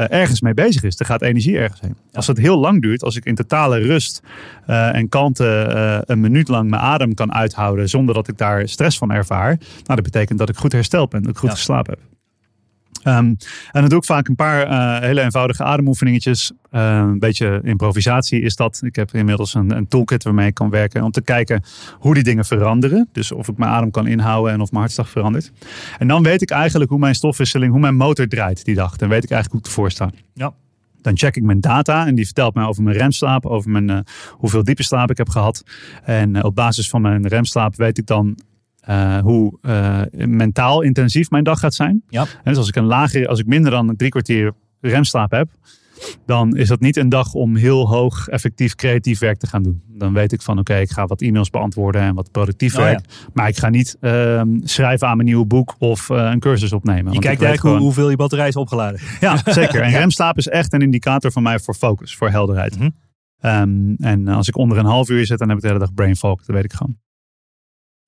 ergens 0.04 0.40
mee 0.40 0.54
bezig 0.54 0.82
is. 0.82 0.98
Er 0.98 1.06
gaat 1.06 1.22
energie 1.22 1.58
ergens 1.58 1.80
heen. 1.80 1.96
Als 2.12 2.26
het 2.26 2.38
heel 2.38 2.58
lang 2.58 2.82
duurt, 2.82 3.02
als 3.02 3.16
ik 3.16 3.24
in 3.24 3.34
totale 3.34 3.78
rust 3.78 4.22
eh, 4.66 4.94
en 4.94 5.08
kalmte 5.08 5.46
eh, 5.62 5.98
een 6.04 6.20
minuut 6.20 6.48
lang 6.48 6.70
mijn 6.70 6.82
adem 6.82 7.14
kan 7.14 7.32
uithouden 7.32 7.88
zonder 7.88 8.14
dat 8.14 8.28
ik 8.28 8.38
daar 8.38 8.68
stress 8.68 8.98
van 8.98 9.10
ervaar, 9.12 9.56
nou, 9.58 9.82
dat 9.84 10.02
betekent 10.02 10.38
dat 10.38 10.48
ik 10.48 10.56
goed 10.56 10.72
hersteld 10.72 11.10
ben, 11.10 11.22
dat 11.22 11.30
ik 11.30 11.38
goed 11.38 11.48
Ja. 11.48 11.54
geslapen 11.54 11.92
heb. 11.92 12.17
Ehm, 13.02 13.16
en 13.16 13.36
dan 13.80 13.88
doe 13.88 13.98
ik 13.98 14.04
vaak 14.04 14.28
een 14.28 14.34
paar 14.34 14.66
eh, 14.66 15.00
hele 15.00 15.20
eenvoudige 15.20 15.64
ademoefeningetjes. 15.64 16.52
Eh, 16.70 16.96
een 16.96 17.18
beetje 17.18 17.60
improvisatie 17.62 18.40
is 18.40 18.56
dat. 18.56 18.80
Ik 18.84 18.96
heb 18.96 19.14
inmiddels 19.14 19.54
een, 19.54 19.76
een 19.76 19.88
toolkit 19.88 20.24
waarmee 20.24 20.46
ik 20.46 20.54
kan 20.54 20.70
werken 20.70 21.02
om 21.02 21.10
te 21.10 21.22
kijken 21.22 21.62
hoe 21.98 22.14
die 22.14 22.22
dingen 22.22 22.44
veranderen. 22.44 23.08
Dus 23.12 23.32
of 23.32 23.48
ik 23.48 23.56
mijn 23.56 23.70
adem 23.70 23.90
kan 23.90 24.06
inhouden 24.06 24.52
en 24.52 24.60
of 24.60 24.70
mijn 24.70 24.82
hartslag 24.82 25.08
verandert. 25.08 25.52
En 25.98 26.08
dan 26.08 26.22
weet 26.22 26.42
ik 26.42 26.50
eigenlijk 26.50 26.90
hoe 26.90 26.98
mijn 26.98 27.14
stofwisseling, 27.14 27.70
hoe 27.72 27.80
mijn 27.80 27.96
motor 27.96 28.28
draait 28.28 28.64
die 28.64 28.74
dag. 28.74 28.96
Dan 28.96 29.08
weet 29.08 29.24
ik 29.24 29.30
eigenlijk 29.30 29.50
hoe 29.50 29.60
ik 29.60 29.66
ervoor 29.66 29.90
sta. 29.90 30.10
Ja. 30.34 30.54
Dan 31.02 31.16
check 31.16 31.36
ik 31.36 31.42
mijn 31.42 31.60
data 31.60 32.06
en 32.06 32.14
die 32.14 32.24
vertelt 32.24 32.54
mij 32.54 32.64
over 32.64 32.82
mijn 32.82 32.96
remslaap, 32.96 33.46
over 33.46 33.70
mijn, 33.70 33.90
eh, 33.90 33.98
hoeveel 34.30 34.64
diepe 34.64 34.82
slaap 34.82 35.10
ik 35.10 35.16
heb 35.16 35.28
gehad. 35.28 35.64
En 36.04 36.36
eh, 36.36 36.44
op 36.44 36.54
basis 36.54 36.88
van 36.88 37.00
mijn 37.00 37.26
remslaap 37.26 37.76
weet 37.76 37.98
ik 37.98 38.06
dan 38.06 38.38
eh, 38.88 39.18
hoe 39.18 39.58
eh, 39.62 40.00
mentaal 40.26 40.82
intensief 40.82 41.30
mijn 41.30 41.44
dag 41.44 41.58
gaat 41.60 41.74
zijn. 41.74 42.02
Ja. 42.08 42.20
En 42.22 42.28
dus 42.44 42.56
als 42.56 42.68
ik 42.68 42.76
een 42.76 42.84
lager, 42.84 43.26
als 43.28 43.38
ik 43.38 43.46
minder 43.46 43.70
dan 43.70 43.96
drie 43.96 44.10
kwartier 44.10 44.52
remslaap 44.80 45.30
heb, 45.30 45.48
dan 46.26 46.56
is 46.56 46.68
dat 46.68 46.80
niet 46.80 46.96
een 46.96 47.08
dag 47.08 47.34
om 47.34 47.56
heel 47.56 47.88
hoog 47.88 48.28
effectief 48.28 48.74
creatief 48.74 49.18
werk 49.18 49.38
te 49.38 49.46
gaan 49.46 49.62
doen. 49.62 49.82
Dan 49.86 50.12
weet 50.12 50.32
ik 50.32 50.42
van 50.42 50.58
oké, 50.58 50.76
ik 50.76 50.90
ga 50.90 51.06
wat 51.06 51.20
e-mails 51.20 51.50
beantwoorden 51.50 52.00
en 52.02 52.14
wat 52.14 52.30
productief 52.30 52.74
Oh, 52.74 52.80
ja. 52.80 52.86
werk. 52.86 53.04
Maar 53.32 53.48
ik 53.48 53.56
ga 53.56 53.68
niet 53.68 53.96
ehm, 54.00 54.48
schrijven 54.62 55.08
aan 55.08 55.16
mijn 55.16 55.28
nieuwe 55.28 55.46
boek 55.46 55.74
of 55.78 56.10
eh, 56.10 56.30
een 56.32 56.40
cursus 56.40 56.72
opnemen. 56.72 57.04
Je 57.12 57.18
kijkt 57.18 57.26
eigenlijk 57.26 57.60
gewoon- 57.60 57.78
hoeveel 57.78 58.10
je 58.10 58.16
batterij 58.16 58.48
is 58.48 58.56
opgeladen. 58.56 59.00
ja, 59.20 59.36
zeker. 59.44 59.80
En 59.82 59.90
remslaap 60.00 60.36
is 60.36 60.48
echt 60.48 60.72
een 60.72 60.82
indicator 60.82 61.32
voor 61.32 61.42
mij 61.42 61.58
voor 61.58 61.74
focus, 61.74 62.16
voor 62.16 62.30
helderheid. 62.30 62.78
Mhm. 62.78 62.88
Ehm, 63.40 63.94
en 63.94 64.28
als 64.28 64.48
ik 64.48 64.56
onder 64.56 64.78
een 64.78 64.84
half 64.84 65.08
uur 65.08 65.26
zit, 65.26 65.38
dan 65.38 65.48
heb 65.48 65.56
ik 65.56 65.62
de 65.62 65.68
hele 65.68 65.80
dag 65.80 65.94
brain 65.94 66.16
fog. 66.16 66.44
Dat 66.44 66.54
weet 66.54 66.64
ik 66.64 66.72
gewoon. 66.72 66.96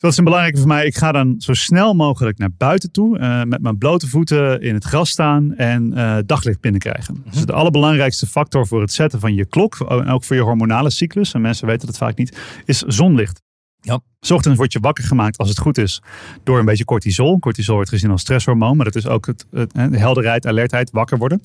Dus 0.00 0.08
dat 0.08 0.18
is 0.18 0.24
een 0.24 0.30
belangrijke 0.32 0.58
voor 0.58 0.76
mij. 0.76 0.86
Ik 0.86 0.96
ga 0.96 1.12
dan 1.12 1.34
zo 1.38 1.52
snel 1.52 1.94
mogelijk 1.94 2.38
naar 2.38 2.50
buiten 2.56 2.92
toe. 2.92 3.18
eh, 3.18 3.42
met 3.42 3.62
mijn 3.62 3.78
blote 3.78 4.08
voeten 4.08 4.60
in 4.60 4.74
het 4.74 4.84
gras 4.84 5.10
staan 5.10 5.54
en 5.56 5.92
eh, 5.92 6.16
daglicht 6.26 6.60
binnenkrijgen. 6.60 7.24
Dus 7.30 7.44
de 7.44 7.52
allerbelangrijkste 7.52 8.26
factor 8.26 8.66
voor 8.66 8.80
het 8.80 8.92
zetten 8.92 9.20
van 9.20 9.34
je 9.34 9.46
klok. 9.46 9.80
En 9.80 10.08
ook 10.08 10.24
voor 10.24 10.36
je 10.36 10.42
hormonale 10.42 10.90
cyclus. 10.90 11.32
En 11.32 11.40
mensen 11.40 11.66
weten 11.66 11.86
dat 11.86 11.96
vaak 11.96 12.16
niet. 12.16 12.38
Is 12.64 12.78
zonlicht. 12.78 13.42
Ja. 13.80 14.00
ochtends 14.28 14.58
word 14.58 14.72
je 14.72 14.80
wakker 14.80 15.04
gemaakt 15.04 15.38
als 15.38 15.48
het 15.48 15.58
goed 15.58 15.78
is 15.78 16.02
door 16.44 16.58
een 16.58 16.64
beetje 16.64 16.84
cortisol. 16.84 17.38
Cortisol 17.38 17.74
wordt 17.74 17.90
gezien 17.90 18.10
als 18.10 18.20
stresshormoon, 18.20 18.76
maar 18.76 18.84
dat 18.84 18.94
is 18.96 19.06
ook 19.06 19.26
het, 19.26 19.46
het, 19.50 19.74
de 19.74 19.98
helderheid, 19.98 20.46
alertheid, 20.46 20.90
wakker 20.90 21.18
worden. 21.18 21.42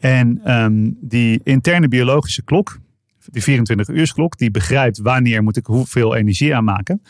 En 0.00 0.40
ehm, 0.44 0.90
die 1.00 1.40
interne 1.44 1.88
biologische 1.88 2.42
klok, 2.42 2.78
die 3.30 3.42
24 3.42 3.88
uursklok, 3.88 4.38
die 4.38 4.50
begrijpt 4.50 4.98
wanneer 4.98 5.42
moet 5.42 5.56
ik 5.56 5.66
hoeveel 5.66 6.14
energie 6.16 6.54
aanmaken. 6.54 7.02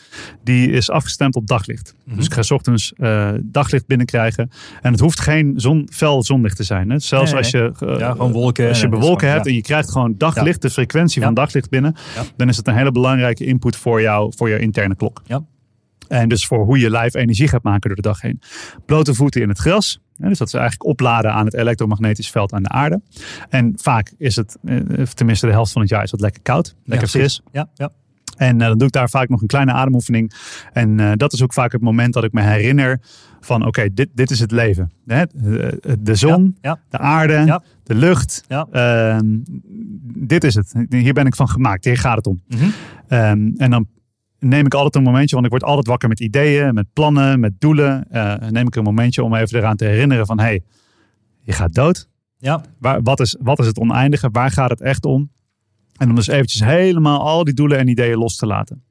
Die 0.43 0.71
is 0.71 0.89
afgestemd 0.89 1.35
op 1.35 1.47
daglicht. 1.47 1.95
Dus 2.05 2.25
ik 2.25 2.33
ga 2.33 2.41
's 2.41 2.51
ochtends 2.51 2.93
eh, 2.93 3.31
daglicht 3.43 3.87
binnenkrijgen. 3.87 4.49
En 4.81 4.91
het 4.91 4.99
hoeft 5.01 5.19
geen 5.19 5.53
zon, 5.55 5.87
fel 5.91 6.23
zonlicht 6.23 6.55
te 6.55 6.63
zijn. 6.63 6.89
Hè. 6.89 6.99
Zelfs 6.99 7.31
Nee, 7.31 7.39
als 7.39 7.49
je, 7.51 7.71
eh, 7.79 7.99
Ja, 7.99 8.11
gewoon 8.11 8.31
wolken. 8.31 8.67
als 8.67 8.77
je 8.77 8.83
en- 8.83 8.89
bewolken 8.89 9.29
hebt 9.29 9.47
en 9.47 9.53
je 9.53 9.61
krijgt 9.61 9.91
gewoon 9.91 10.15
daglicht, 10.17 10.61
de 10.61 10.69
frequentie 10.69 11.21
van 11.21 11.33
daglicht 11.33 11.69
binnen, 11.69 11.95
dan 12.37 12.49
is 12.49 12.57
het 12.57 12.67
een 12.67 12.75
hele 12.75 12.91
belangrijke 12.91 13.45
input 13.45 13.75
voor 13.75 14.01
jou, 14.01 14.33
voor 14.35 14.49
je 14.49 14.59
interne 14.59 14.95
klok. 14.95 15.21
Ja. 15.25 15.41
En 16.07 16.29
dus 16.29 16.45
voor 16.45 16.65
hoe 16.65 16.79
je 16.79 16.89
lijf 16.89 17.13
energie 17.13 17.47
gaat 17.47 17.63
maken 17.63 17.87
door 17.87 17.95
de 17.95 18.01
dag 18.01 18.21
heen. 18.21 18.41
Blote 18.85 19.13
voeten 19.13 19.41
in 19.41 19.49
het 19.49 19.57
gras. 19.57 19.99
Dus 20.17 20.37
dat 20.37 20.47
is 20.47 20.53
eigenlijk 20.53 20.89
opladen 20.89 21.33
aan 21.33 21.45
het 21.45 21.53
elektromagnetisch 21.53 22.29
veld 22.29 22.53
aan 22.53 22.63
de 22.63 22.69
aarde. 22.69 23.01
En 23.49 23.73
vaak 23.75 24.13
is 24.17 24.35
het, 24.35 24.57
eh, 24.65 24.77
tenminste 25.13 25.45
de 25.45 25.51
helft 25.51 25.71
van 25.71 25.81
het 25.81 25.89
jaar, 25.89 26.03
is 26.03 26.11
het 26.11 26.21
lekker 26.21 26.41
koud. 26.41 26.75
Lekker 26.83 27.07
Ja, 27.11 27.19
fris. 27.19 27.41
Ja, 27.51 27.69
ja. 27.73 27.89
En 28.37 28.61
eh, 28.61 28.67
dan 28.67 28.77
doe 28.77 28.87
ik 28.87 28.93
daar 28.93 29.09
vaak 29.09 29.29
nog 29.29 29.41
een 29.41 29.47
kleine 29.47 29.71
ademoefening. 29.71 30.33
En 30.73 30.99
eh, 30.99 31.11
dat 31.15 31.33
is 31.33 31.43
ook 31.43 31.53
vaak 31.53 31.71
het 31.71 31.81
moment 31.81 32.13
dat 32.13 32.23
ik 32.23 32.31
me 32.33 32.41
herinner 32.41 32.99
van 33.41 33.65
oké, 33.65 33.93
dit, 33.93 34.09
dit 34.13 34.31
is 34.31 34.39
het 34.39 34.51
leven. 34.51 34.91
Hè? 35.05 35.23
De, 35.99 36.15
zon, 36.15 36.57
Ja, 36.61 36.79
de 36.89 36.97
aarde, 36.97 37.33
Ja. 37.33 37.63
de 37.83 37.95
lucht. 37.95 38.43
Ehm, 38.71 39.25
dit 40.13 40.43
is 40.43 40.55
het. 40.55 40.73
Hier 40.89 41.13
ben 41.13 41.25
ik 41.25 41.35
van 41.35 41.49
gemaakt. 41.49 41.85
Hier 41.85 41.97
gaat 41.97 42.15
het 42.15 42.27
om. 42.27 42.41
Mhm. 42.47 42.65
Ehm, 43.07 43.49
en 43.57 43.69
dan 43.71 43.87
neem 44.39 44.65
ik 44.65 44.73
altijd 44.73 44.95
een 44.95 45.11
momentje, 45.11 45.33
want 45.33 45.45
ik 45.45 45.51
word 45.51 45.63
altijd 45.63 45.87
wakker 45.87 46.09
met 46.09 46.19
ideeën, 46.19 46.73
met 46.73 46.85
plannen, 46.93 47.39
met 47.39 47.59
doelen. 47.59 48.11
Eh, 48.11 48.49
neem 48.49 48.67
ik 48.67 48.75
een 48.75 48.83
momentje 48.83 49.23
om 49.23 49.35
even 49.35 49.57
eraan 49.57 49.75
te 49.75 49.85
herinneren 49.85 50.25
van 50.25 50.39
hé, 50.39 50.45
hey, 50.45 50.61
je 51.41 51.51
gaat 51.51 51.73
dood. 51.73 52.09
ja. 52.37 52.61
Waar, 52.79 53.01
wat, 53.01 53.19
is, 53.19 53.37
wat 53.39 53.59
is 53.59 53.65
het 53.65 53.79
oneindige? 53.79 54.29
Waar 54.31 54.51
gaat 54.51 54.69
het 54.69 54.81
echt 54.81 55.05
om? 55.05 55.31
En 55.97 56.09
om 56.09 56.15
dus 56.15 56.27
eventjes 56.27 56.61
helemaal 56.61 57.21
al 57.21 57.43
die 57.43 57.53
doelen 57.53 57.77
en 57.77 57.87
ideeën 57.87 58.17
los 58.17 58.35
te 58.35 58.45
laten. 58.45 58.83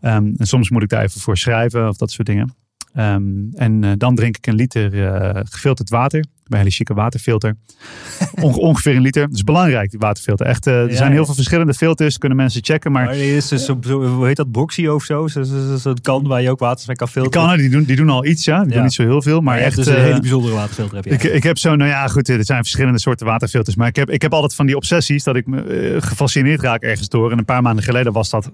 Ehm, 0.00 0.32
en 0.36 0.46
soms 0.46 0.70
moet 0.70 0.82
ik 0.82 0.88
daar 0.88 1.02
even 1.02 1.20
voor 1.20 1.36
schrijven 1.36 1.88
of 1.88 1.96
dat 1.96 2.10
soort 2.10 2.26
dingen. 2.26 2.54
Ehm, 2.94 3.22
en 3.54 3.84
eh, 3.84 3.90
dan 3.96 4.14
drink 4.14 4.36
ik 4.36 4.46
een 4.46 4.54
liter 4.54 5.06
eh, 5.06 5.40
gefilterd 5.44 5.90
water. 5.90 6.20
Bij 6.20 6.58
een 6.60 6.66
hele 6.66 6.70
chique 6.70 6.94
waterfilter. 6.94 7.56
Onge- 8.40 8.58
ongeveer 8.58 8.96
een 8.96 9.02
liter. 9.02 9.26
Dat 9.26 9.34
is 9.34 9.44
belangrijk, 9.44 9.90
die 9.90 9.98
waterfilter. 9.98 10.46
Echt, 10.46 10.66
eh, 10.66 10.74
er 10.82 10.90
Ja, 10.90 10.96
zijn 10.96 11.08
ja. 11.08 11.14
heel 11.14 11.24
veel 11.24 11.34
verschillende 11.34 11.74
filters. 11.74 12.18
Kunnen 12.18 12.38
mensen 12.38 12.64
checken. 12.64 12.92
Maar 12.92 13.04
Maar 13.04 13.14
er 13.14 13.36
is 13.36 13.48
dus 13.48 13.64
zo- 13.64 13.78
hoe 13.86 14.26
heet 14.26 14.36
dat, 14.36 14.52
Boxy 14.52 14.86
of 14.86 15.04
zo? 15.04 15.26
Zo'n 15.76 16.00
kan 16.02 16.26
waar 16.26 16.42
je 16.42 16.50
ook 16.50 16.58
water 16.58 16.84
mee 16.86 16.96
kan 16.96 17.06
die, 17.06 17.14
filteren. 17.14 17.46
kannen, 17.46 17.58
die, 17.58 17.70
doen, 17.70 17.84
die 17.84 17.96
doen 17.96 18.08
al 18.08 18.24
iets, 18.26 18.44
ja. 18.44 18.58
Die 18.60 18.68
Ja. 18.68 18.74
doen 18.74 18.82
niet 18.82 18.92
zo 18.92 19.02
heel 19.02 19.22
veel. 19.22 19.34
Maar 19.40 19.44
Maar 19.44 19.58
je 19.58 19.64
echt, 19.64 19.76
dus 19.76 19.86
een 19.86 20.00
hele 20.00 20.20
bijzondere 20.20 20.54
waterfilter 20.54 20.94
heb 20.96 21.04
je. 21.04 21.10
Ik, 21.10 21.22
ik 21.22 21.42
heb 21.42 21.58
zo, 21.58 21.76
nou 21.76 21.90
ja, 21.90 22.06
goed, 22.08 22.28
er 22.28 22.44
zijn 22.44 22.62
verschillende 22.62 22.98
soorten 22.98 23.26
waterfilters. 23.26 23.76
Maar 23.76 23.88
ik 23.88 23.96
heb, 23.96 24.10
ik 24.10 24.22
heb 24.22 24.32
altijd 24.32 24.54
van 24.54 24.66
die 24.66 24.76
obsessies 24.76 25.24
dat 25.24 25.36
ik 25.36 25.46
me 25.46 25.96
gefascineerd 26.00 26.60
raak 26.60 26.82
ergens 26.82 27.08
door. 27.08 27.30
En 27.32 27.38
een 27.38 27.44
paar 27.44 27.62
maanden 27.62 27.84
geleden 27.84 28.12
was 28.12 28.30
dat 28.30 28.50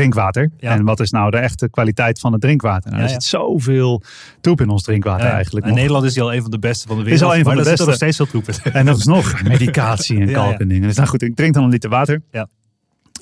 drinkwater. 0.00 0.50
Ja. 0.58 0.70
En 0.70 0.84
wat 0.84 1.00
is 1.00 1.10
nou 1.10 1.30
de 1.30 1.36
echte 1.36 1.68
kwaliteit 1.70 2.18
van 2.18 2.32
het 2.32 2.40
drinkwater? 2.40 2.90
Nou, 2.90 3.02
er 3.02 3.08
zit 3.08 3.24
zoveel 3.24 4.02
troep 4.40 4.60
in 4.60 4.68
ons 4.68 4.82
drinkwater 4.82 5.26
eigenlijk. 5.26 5.66
In. 5.66 5.74
Nederland 5.74 6.04
is 6.04 6.14
hij 6.14 6.24
al 6.24 6.34
een 6.34 6.42
van 6.42 6.50
de 6.50 6.58
beste 6.58 6.86
van 6.86 6.96
de 6.96 7.02
Is 7.02 7.08
wereld. 7.08 7.30
al 7.30 7.36
een 7.36 7.44
van 7.44 7.54
maar 7.54 7.64
de 7.64 7.70
zit 7.70 7.78
er 7.78 7.86
nog 7.86 7.98
beste. 7.98 8.12
steeds 8.12 8.30
veel 8.30 8.42
troep 8.42 8.64
in. 8.64 8.72
En 8.72 8.84
nog 8.84 9.04
nog 9.04 9.42
medicatie 9.48 10.20
en 10.20 10.32
kalk 10.32 10.58
en 10.58 10.68
dingen. 10.68 10.86
Dus 10.88 10.96
nou 10.96 11.08
goed, 11.08 11.22
ik 11.22 11.36
drink 11.36 11.54
dan 11.54 11.64
een 11.64 11.70
liter 11.70 11.90
water. 11.90 12.22
Ja. 12.30 12.48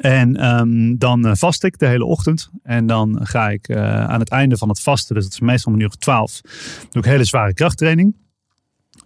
En 0.00 0.36
ehm, 0.36 0.96
dan 0.96 1.26
eh, 1.26 1.32
vast 1.34 1.64
ik 1.64 1.78
de 1.78 1.86
hele 1.86 2.04
ochtend. 2.04 2.50
En 2.62 2.86
dan 2.86 3.18
ga 3.22 3.48
ik 3.48 3.68
eh, 3.68 4.04
aan 4.04 4.20
het 4.20 4.28
einde 4.30 4.56
van 4.56 4.68
het 4.68 4.80
vasten, 4.80 5.14
dus 5.14 5.24
dat 5.24 5.32
is 5.32 5.40
meestal 5.40 5.72
om 5.72 5.78
een 5.78 5.84
uur 5.84 5.90
of 5.90 5.96
twaalf, 5.96 6.40
doe 6.90 7.02
ik 7.02 7.08
hele 7.08 7.24
zware 7.24 7.54
krachttraining. 7.54 8.14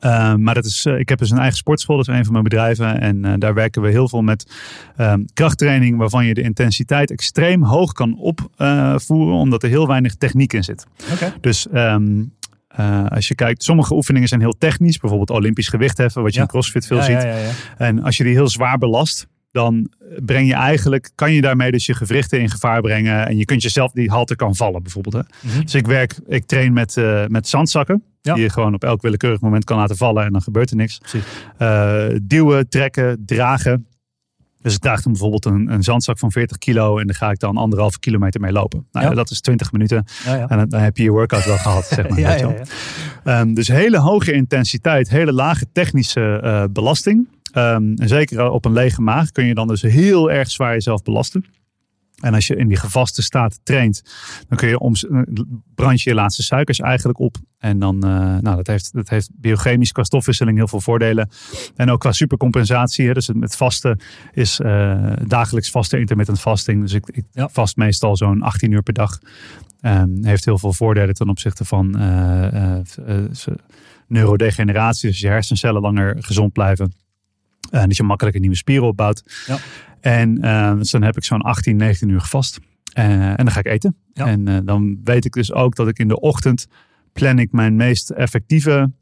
Ehm, 0.01 0.42
maar 0.42 0.55
dat 0.55 0.64
is, 0.64 0.84
eh, 0.86 0.99
ik 0.99 1.09
heb 1.09 1.18
dus 1.18 1.30
een 1.30 1.38
eigen 1.38 1.57
sportschool, 1.57 1.96
dat 1.96 2.09
is 2.09 2.14
een 2.14 2.22
van 2.24 2.32
mijn 2.32 2.44
bedrijven. 2.44 3.01
En 3.01 3.24
eh, 3.24 3.32
daar 3.38 3.55
werken 3.55 3.82
we 3.82 3.88
heel 3.88 4.09
veel 4.09 4.22
met 4.22 4.53
ehm, 4.96 5.20
krachttraining, 5.34 5.99
waarvan 5.99 6.26
je 6.26 6.34
de 6.34 6.42
intensiteit 6.42 7.11
extreem 7.11 7.64
hoog 7.64 7.92
kan 7.92 8.18
opvoeren, 8.18 9.34
omdat 9.34 9.62
er 9.62 9.68
heel 9.68 9.86
weinig 9.86 10.14
techniek 10.14 10.53
in 10.53 10.64
zit. 10.64 10.86
Dus 11.40 11.68
ehm, 11.68 12.22
eh, 12.68 13.07
als 13.07 13.28
je 13.28 13.34
kijkt, 13.34 13.62
sommige 13.62 13.94
oefeningen 13.94 14.28
zijn 14.28 14.40
heel 14.40 14.55
technisch, 14.59 14.99
bijvoorbeeld 14.99 15.30
Olympisch 15.38 15.68
gewichtheffen, 15.68 16.22
wat 16.22 16.30
je 16.32 16.36
Ja. 16.38 16.44
in 16.44 16.51
CrossFit 16.51 16.86
veel 16.86 16.96
Ja, 16.96 17.03
ziet. 17.03 17.22
ja. 17.22 17.34
En 17.76 18.03
als 18.03 18.16
je 18.16 18.24
die 18.24 18.32
heel 18.34 18.49
zwaar 18.49 18.78
belast, 18.78 19.26
dan 19.51 19.90
breng 20.24 20.46
je 20.46 20.55
eigenlijk, 20.55 21.11
kan 21.14 21.32
je 21.32 21.40
daarmee 21.40 21.70
dus 21.70 21.86
je 21.86 21.94
gewrichten 21.94 22.40
in 22.40 22.51
gevaar 22.51 22.80
brengen. 22.80 23.26
En 23.26 23.36
je 23.36 23.44
kunt 23.44 23.62
jezelf 23.62 23.92
die 23.92 24.11
halte 24.11 24.36
kan 24.36 24.57
vallen 24.57 24.82
bijvoorbeeld. 24.82 25.14
Hè? 25.14 25.49
Mhm. 25.49 25.62
Dus 25.62 25.74
ik 25.74 25.86
werk, 25.86 26.14
ik 26.26 26.46
train 26.46 26.72
met, 26.72 26.96
eh, 26.96 27.26
met 27.26 27.49
zandzakken. 27.49 28.03
Ja. 28.22 28.34
Die 28.34 28.42
je 28.42 28.51
gewoon 28.51 28.74
op 28.74 28.84
elk 28.84 29.03
willekeurig 29.03 29.40
moment 29.40 29.64
kan 29.64 29.76
laten 29.76 29.96
vallen 29.96 30.24
en 30.24 30.32
dan 30.32 30.42
gebeurt 30.42 30.70
er 30.70 30.76
niks. 30.76 31.01
Eh, 31.59 32.07
duwen, 32.22 32.68
trekken, 32.68 33.22
dragen. 33.26 33.86
Dus 34.62 34.74
ik 34.74 34.80
draag 34.80 35.03
dan 35.03 35.12
bijvoorbeeld 35.12 35.44
een, 35.44 35.72
een 35.72 35.82
zandzak 35.82 36.18
van 36.18 36.32
40 36.32 36.59
kilo 36.59 36.99
en 36.99 37.07
daar 37.07 37.16
ga 37.16 37.30
ik 37.30 37.38
dan 37.38 37.57
anderhalve 37.57 37.99
kilometer 37.99 38.40
mee 38.40 38.53
lopen. 38.53 38.86
Nou, 38.92 39.07
Ja. 39.07 39.14
Dat 39.14 39.30
is 39.30 39.40
20 39.40 39.72
minuten 39.72 40.05
Ja, 40.24 40.49
en 40.49 40.57
dan, 40.57 40.68
dan 40.68 40.80
heb 40.80 40.96
je 40.96 41.03
je 41.03 41.11
workout 41.11 41.44
wel 41.44 41.57
gehad. 41.57 41.86
Zeg 41.86 42.09
maar. 42.09 42.18
Ehm, 43.24 43.55
dus 43.55 43.68
hele 43.68 43.99
hoge 43.99 44.32
intensiteit, 44.32 45.09
hele 45.09 45.32
lage 45.32 45.66
technische 45.72 46.40
eh, 46.42 46.64
belasting. 46.70 47.28
Ehm, 47.53 47.94
en 47.94 48.09
zeker 48.09 48.51
op 48.51 48.64
een 48.64 48.72
lege 48.72 49.03
maag 49.03 49.30
kun 49.30 49.44
je 49.44 49.55
dan 49.55 49.68
dus 49.68 49.82
heel 49.82 50.30
erg 50.30 50.51
zwaar 50.51 50.72
jezelf 50.72 51.03
belasten. 51.03 51.44
En 52.18 52.34
als 52.34 52.46
je 52.46 52.57
in 52.57 52.68
die 52.68 52.76
gevaste 52.76 53.22
staat 53.22 53.61
traint, 53.62 54.03
dan 54.49 54.59
kun 54.59 54.68
je 54.68 54.78
om, 54.78 54.94
brand 55.74 56.03
je 56.03 56.11
je 56.11 56.16
laatste 56.16 56.42
suikers 56.42 56.80
eigenlijk 56.80 57.18
op. 57.18 57.36
En 57.59 57.78
dan, 57.78 57.94
uh, 57.94 58.36
nou, 58.38 58.57
dat 58.57 58.66
heeft, 58.66 58.92
dat 58.92 59.09
heeft 59.09 59.30
biochemisch 59.34 59.92
qua 59.92 60.03
stofwisseling 60.03 60.57
heel 60.57 60.68
veel 60.68 60.80
voordelen. 60.80 61.28
En 61.76 61.90
ook 61.90 62.01
qua 62.01 62.12
supercompensatie. 62.12 63.07
Hè. 63.07 63.12
Dus 63.12 63.26
het, 63.26 63.36
met 63.36 63.57
vasten 63.57 64.01
is 64.32 64.61
uh, 64.61 65.12
dagelijks 65.26 65.70
vasten, 65.70 65.99
intermittent 65.99 66.40
fasting. 66.40 66.80
Dus 66.80 66.92
ik, 66.92 67.09
ik 67.09 67.24
Ja. 67.32 67.49
vast 67.49 67.76
meestal 67.76 68.16
zo'n 68.16 68.42
18 68.42 68.72
uur 68.72 68.82
per 68.82 68.94
dag. 68.94 69.18
Um, 69.80 70.24
heeft 70.24 70.44
heel 70.44 70.59
veel 70.59 70.72
voordelen 70.72 71.14
ten 71.14 71.28
opzichte 71.28 71.64
van 71.64 71.96
uh, 71.99 72.78
neurodegeneratie. 74.09 75.09
Dus 75.09 75.20
je 75.20 75.28
hersencellen 75.28 75.80
langer 75.80 76.16
gezond 76.18 76.53
blijven. 76.53 76.92
En 77.71 77.89
dat 77.89 77.97
je 77.97 78.03
makkelijk 78.03 78.35
een 78.35 78.43
nieuwe 78.43 78.57
spieren 78.57 78.87
opbouwt. 78.87 79.45
Ja. 79.47 79.59
En 80.01 80.45
uh, 80.45 80.75
dus 80.75 80.91
dan 80.91 81.03
heb 81.03 81.16
ik 81.16 81.25
zo'n 81.25 81.41
18, 81.41 81.77
19 81.77 82.09
uur 82.09 82.21
gevast. 82.21 82.59
Uh, 82.99 83.29
en 83.29 83.37
dan 83.37 83.51
ga 83.51 83.59
ik 83.59 83.66
eten. 83.66 83.97
Ja. 84.12 84.27
En 84.27 84.64
dan 84.64 85.01
weet 85.05 85.25
ik 85.25 85.33
dus 85.33 85.53
ook 85.53 85.75
dat 85.75 85.89
ik 85.89 85.99
in 85.99 86.09
de 86.09 86.21
ochtend 86.21 86.66
plan 87.12 87.39
ik 87.39 87.53
mijn 87.53 87.77
meest 87.77 88.11
effectieve, 88.11 88.93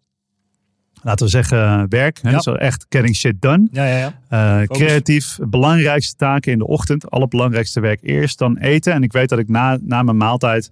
laten 1.06 1.24
we 1.24 1.30
zeggen, 1.30 1.88
werk. 1.88 2.18
Hè? 2.22 2.30
Ja. 2.30 2.40
Zo 2.40 2.52
echt 2.54 2.86
getting 2.88 3.16
shit 3.16 3.42
done. 3.42 3.68
Ja, 3.72 3.84
ja, 3.84 3.96
ja. 3.96 4.12
Uh, 4.30 4.58
Focus. 4.60 4.78
creatief, 4.78 5.38
belangrijkste 5.48 6.16
taken 6.16 6.52
in 6.52 6.58
de 6.58 6.66
ochtend. 6.66 7.10
Alle 7.10 7.28
belangrijkste 7.28 7.80
werk 7.80 7.98
eerst, 8.02 8.38
dan 8.38 8.56
eten. 8.56 8.92
En 8.92 9.02
ik 9.02 9.12
weet 9.12 9.28
dat 9.28 9.38
ik 9.38 9.48
na, 9.48 9.78
na 9.82 10.02
mijn 10.02 10.16
maaltijd, 10.16 10.70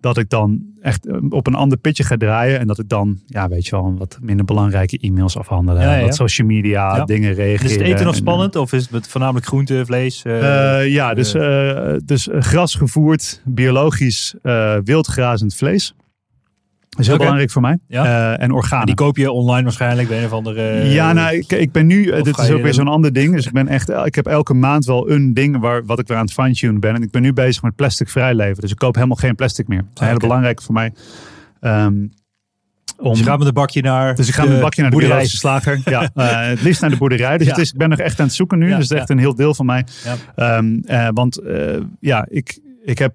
dat 0.00 0.18
ik 0.18 0.28
dan 0.28 0.60
echt 0.80 1.06
eh, 1.06 1.16
op 1.28 1.46
een 1.46 1.54
ander 1.54 1.78
pitje 1.78 2.04
ga 2.04 2.16
draaien. 2.16 2.58
En 2.58 2.66
dat 2.66 2.78
ik 2.78 2.88
dan, 2.88 3.20
ja, 3.26 3.48
weet 3.48 3.66
je 3.66 3.70
wel, 3.70 3.94
wat 3.98 4.18
minder 4.20 4.44
belangrijke 4.44 4.98
e-mails 4.98 5.38
afhandelen. 5.38 5.82
Ja, 5.82 5.90
ja, 5.90 5.96
ja. 5.96 6.04
Wat 6.04 6.14
social 6.14 6.46
media 6.46 7.04
dingen 7.04 7.34
reageren. 7.34 7.70
Is 7.70 7.76
het 7.76 7.86
eten 7.86 8.04
nog 8.04 8.14
En, 8.14 8.20
spannend 8.20 8.56
of 8.56 8.72
is 8.72 8.88
het 8.90 9.08
voornamelijk 9.08 9.46
groente, 9.46 9.82
vlees? 9.86 10.22
eh, 10.22 10.80
eh, 10.80 10.92
ja, 10.92 11.14
dus, 11.14 11.34
eh, 11.34 11.92
dus 12.04 12.28
eh, 12.28 12.40
grasgevoerd, 12.40 13.42
biologisch, 13.44 14.34
eh 14.42 14.76
wildgrazend 14.84 15.54
vlees. 15.54 15.94
Dat 17.00 17.08
is 17.08 17.16
heel 17.16 17.24
belangrijk 17.24 17.50
voor 17.50 17.62
mij. 17.62 17.78
Ja. 17.88 18.04
Eh, 18.34 18.42
en 18.44 18.50
organen. 18.52 18.86
die 18.86 18.94
koop 18.94 19.16
je 19.16 19.30
online 19.30 19.62
waarschijnlijk 19.62 20.08
bij 20.08 20.18
een 20.18 20.24
of 20.24 20.32
andere... 20.32 20.68
eh, 20.68 20.94
ja, 20.94 21.12
nou, 21.12 21.36
ik, 21.36 21.52
ik 21.52 21.72
ben 21.72 21.86
nu, 21.86 22.10
eh, 22.10 22.22
dit 22.22 22.38
is 22.38 22.50
ook 22.50 22.62
weer 22.62 22.74
zo'n 22.74 22.88
ander 22.88 23.12
ding. 23.12 23.34
Dus 23.34 23.46
ik 23.46 23.52
ben 23.52 23.68
echt, 23.68 23.88
ik 23.88 24.14
heb 24.14 24.26
elke 24.26 24.54
maand 24.54 24.84
wel 24.84 25.10
een 25.10 25.34
ding 25.34 25.58
waar, 25.60 25.84
wat 25.84 25.98
ik 25.98 26.06
weer 26.08 26.16
aan 26.16 26.24
het 26.24 26.32
fine-tunen 26.32 26.80
ben. 26.80 26.94
En 26.94 27.02
ik 27.02 27.10
ben 27.10 27.22
nu 27.22 27.32
bezig 27.32 27.62
met 27.62 27.76
plastic 27.76 28.08
vrij 28.08 28.34
leven. 28.34 28.60
Dus 28.60 28.70
ik 28.70 28.76
koop 28.78 28.94
helemaal 28.94 29.16
geen 29.16 29.34
plastic 29.34 29.68
meer. 29.68 29.78
Dat 29.78 29.88
is 29.94 30.00
een 30.00 30.04
hele 30.06 30.16
Oké. 30.16 30.26
belangrijke 30.26 30.62
voor 30.62 30.74
mij. 30.74 30.92
Ehm, 31.60 31.94
om, 32.96 33.10
Dus 33.10 33.18
je 33.18 33.24
gaat 33.24 33.38
met 33.38 33.46
een 33.48 33.54
bakje 33.54 33.82
naar 33.82 34.14
dus 34.14 34.28
ik 34.28 34.34
ga 34.34 34.44
met 34.44 34.52
een 34.52 34.60
bakje 34.60 34.82
naar 34.82 34.90
de 34.90 34.96
boerderij. 34.96 35.26
slager. 35.26 35.80
Ja, 35.84 36.10
het 36.48 36.62
liefst 36.62 36.80
naar 36.80 36.90
de 36.90 36.96
boerderij. 36.96 37.38
Dus 37.38 37.46
Ja. 37.46 37.52
het 37.52 37.60
is, 37.62 37.70
ik 37.72 37.78
ben 37.78 37.88
nog 37.88 37.98
echt 37.98 38.20
aan 38.20 38.26
het 38.26 38.34
zoeken 38.34 38.58
nu. 38.58 38.68
Ja, 38.68 38.76
dus 38.76 38.82
het 38.82 38.92
is 38.92 38.98
echt 38.98 39.08
ja. 39.08 39.14
een 39.14 39.20
heel 39.20 39.34
deel 39.34 39.54
van 39.54 39.66
mij. 39.66 39.84
Ja. 40.36 40.60
Eh, 40.86 41.08
want 41.14 41.40
ja, 42.00 42.26
ik, 42.30 42.58
ik 42.84 42.98
heb. 42.98 43.14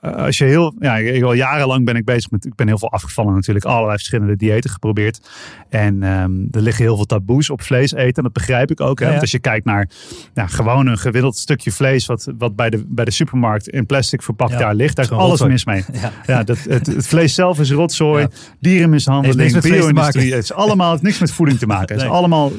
Eh, 0.00 0.12
als 0.14 0.38
je 0.38 0.44
heel, 0.44 0.74
ja, 0.78 0.96
ik, 0.96 1.22
al 1.22 1.32
jarenlang 1.32 1.84
ben 1.84 1.96
ik 1.96 2.04
bezig 2.04 2.30
met, 2.30 2.44
ik 2.44 2.54
ben 2.54 2.66
heel 2.66 2.78
veel 2.78 2.90
afgevallen 2.92 3.34
natuurlijk, 3.34 3.64
allerlei 3.64 3.96
verschillende 3.96 4.36
diëten 4.36 4.70
geprobeerd. 4.70 5.20
En 5.68 6.02
ehm, 6.02 6.32
er 6.50 6.60
liggen 6.60 6.84
heel 6.84 6.96
veel 6.96 7.04
taboes 7.06 7.50
op 7.50 7.62
vlees 7.62 7.92
eten, 7.92 8.14
en 8.16 8.22
dat 8.22 8.32
begrijp 8.32 8.70
ik 8.70 8.80
ook. 8.80 8.98
Hè? 8.98 9.04
Ja, 9.04 9.04
ja. 9.04 9.08
Want 9.10 9.20
als 9.20 9.30
je 9.30 9.38
kijkt 9.38 9.64
naar 9.64 9.88
nou, 10.34 10.48
gewoon 10.48 10.86
een 10.86 10.98
gewild 10.98 11.36
stukje 11.36 11.72
vlees 11.72 12.06
wat, 12.06 12.32
wat 12.38 12.56
bij, 12.56 12.70
de, 12.70 12.84
bij 12.86 13.04
de 13.04 13.10
supermarkt 13.10 13.68
in 13.68 13.86
plastic 13.86 14.22
verpakt 14.22 14.52
Ja, 14.52 14.58
daar 14.58 14.74
ligt, 14.74 14.96
daar 14.96 15.04
is 15.04 15.10
alles 15.10 15.28
rotzooi. 15.28 15.50
mis 15.50 15.64
mee. 15.64 15.84
Ja. 16.26 16.42
Dat, 16.42 16.58
het, 16.58 16.86
het 16.86 17.06
vlees 17.06 17.34
zelf 17.34 17.60
is 17.60 17.70
rotzooi, 17.70 18.26
dierenmishandeling, 18.60 19.60
bio-industrie. 19.60 20.32
Het 20.34 20.42
is 20.42 20.52
allemaal 20.52 20.92
het 20.92 21.00
heeft 21.00 21.02
niks 21.02 21.18
met 21.18 21.32
voeding 21.32 21.58
te 21.58 21.66
maken. 21.66 21.94
Het 21.94 21.96
is 21.96 22.02
Nee. 22.02 22.12
allemaal, 22.12 22.52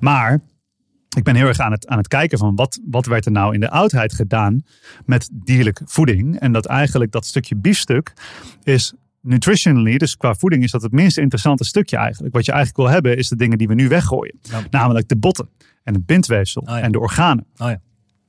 maar 0.00 0.40
ik 1.16 1.22
ben 1.22 1.34
heel 1.34 1.46
erg 1.46 1.58
aan 1.58 1.72
het, 1.72 1.86
aan 1.86 1.98
het 1.98 2.08
kijken 2.08 2.38
van 2.38 2.54
wat, 2.54 2.80
wat 2.84 3.06
werd 3.06 3.26
er 3.26 3.32
nou 3.32 3.54
in 3.54 3.60
de 3.60 3.70
oudheid 3.70 4.14
gedaan 4.14 4.62
met 5.04 5.28
dierlijke 5.32 5.82
voeding. 5.86 6.38
En 6.38 6.52
dat 6.52 6.66
eigenlijk 6.66 7.12
dat 7.12 7.26
stukje 7.26 7.56
biefstuk 7.56 8.12
is 8.62 8.92
nutritionally, 9.20 9.98
dus 9.98 10.16
qua 10.16 10.34
voeding 10.34 10.62
is 10.62 10.70
dat 10.70 10.82
het 10.82 10.92
minst 10.92 11.18
interessante 11.18 11.64
stukje 11.64 11.96
eigenlijk. 11.96 12.34
Wat 12.34 12.44
je 12.44 12.52
eigenlijk 12.52 12.82
wil 12.82 12.94
hebben 12.94 13.16
is 13.16 13.28
de 13.28 13.36
dingen 13.36 13.58
die 13.58 13.68
we 13.68 13.74
nu 13.74 13.88
weggooien. 13.88 14.38
Ja. 14.42 14.62
Namelijk 14.70 15.08
de 15.08 15.16
botten 15.16 15.48
en 15.82 15.94
het 15.94 16.06
bindweefsel 16.06 16.62
Oh 16.62 16.68
ja. 16.68 16.80
en 16.80 16.92
de 16.92 16.98
organen. 16.98 17.46
Oh 17.56 17.68
ja. 17.68 17.80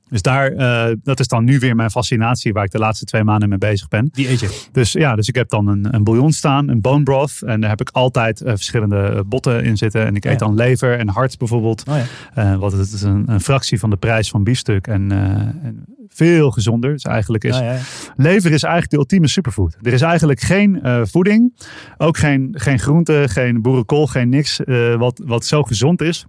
Dus 0.08 0.22
daar, 0.22 0.52
eh, 0.52 0.96
dat 1.02 1.20
is 1.20 1.26
dan 1.28 1.44
nu 1.44 1.58
weer 1.58 1.76
mijn 1.76 1.90
fascinatie 1.90 2.52
waar 2.52 2.64
ik 2.64 2.70
de 2.70 2.78
laatste 2.78 3.04
twee 3.04 3.24
maanden 3.24 3.48
mee 3.48 3.58
bezig 3.58 3.88
ben. 3.88 4.08
Die 4.12 4.28
eet 4.30 4.40
je. 4.40 4.66
Dus 4.72 4.92
ja, 4.92 5.14
dus 5.14 5.28
ik 5.28 5.34
heb 5.34 5.48
dan 5.48 5.66
een, 5.66 5.94
een 5.94 6.04
bouillon 6.04 6.32
staan, 6.32 6.68
een 6.68 6.80
bone 6.80 7.02
broth. 7.02 7.42
En 7.42 7.60
daar 7.60 7.70
heb 7.70 7.80
ik 7.80 7.90
altijd 7.92 8.40
eh, 8.40 8.52
verschillende 8.54 8.96
eh, 8.96 9.20
botten 9.26 9.64
in 9.64 9.76
zitten. 9.76 10.06
En 10.06 10.16
ik 10.16 10.24
eet 10.24 10.32
ja. 10.32 10.38
dan 10.38 10.54
lever 10.54 10.98
en 10.98 11.08
hart 11.08 11.38
bijvoorbeeld. 11.38 11.84
Oh 11.88 11.96
ja. 12.34 12.58
Want 12.58 12.72
het 12.72 12.92
is 12.92 13.02
een, 13.02 13.24
een 13.26 13.40
fractie 13.40 13.78
van 13.78 13.90
de 13.90 13.96
prijs 13.96 14.30
van 14.30 14.44
biefstuk. 14.44 14.86
En, 14.86 15.12
en 15.12 15.84
veel 16.08 16.50
gezonder. 16.50 16.92
Dus 16.92 17.02
eigenlijk 17.02 17.44
is 17.44 17.58
Ja, 17.58 17.78
lever 18.16 18.52
is 18.52 18.62
eigenlijk 18.62 18.92
de 18.92 18.96
ultieme 18.96 19.28
superfood. 19.28 19.76
Er 19.82 19.92
is 19.92 20.00
eigenlijk 20.00 20.40
geen 20.40 20.80
voeding, 21.02 21.54
ook 21.96 22.16
geen, 22.16 22.54
geen 22.58 22.78
groente, 22.78 23.24
geen 23.28 23.62
boerenkool, 23.62 24.06
geen 24.06 24.28
niks. 24.28 24.60
wat, 24.98 25.20
wat 25.24 25.44
zo 25.44 25.62
gezond 25.62 26.00
is. 26.00 26.26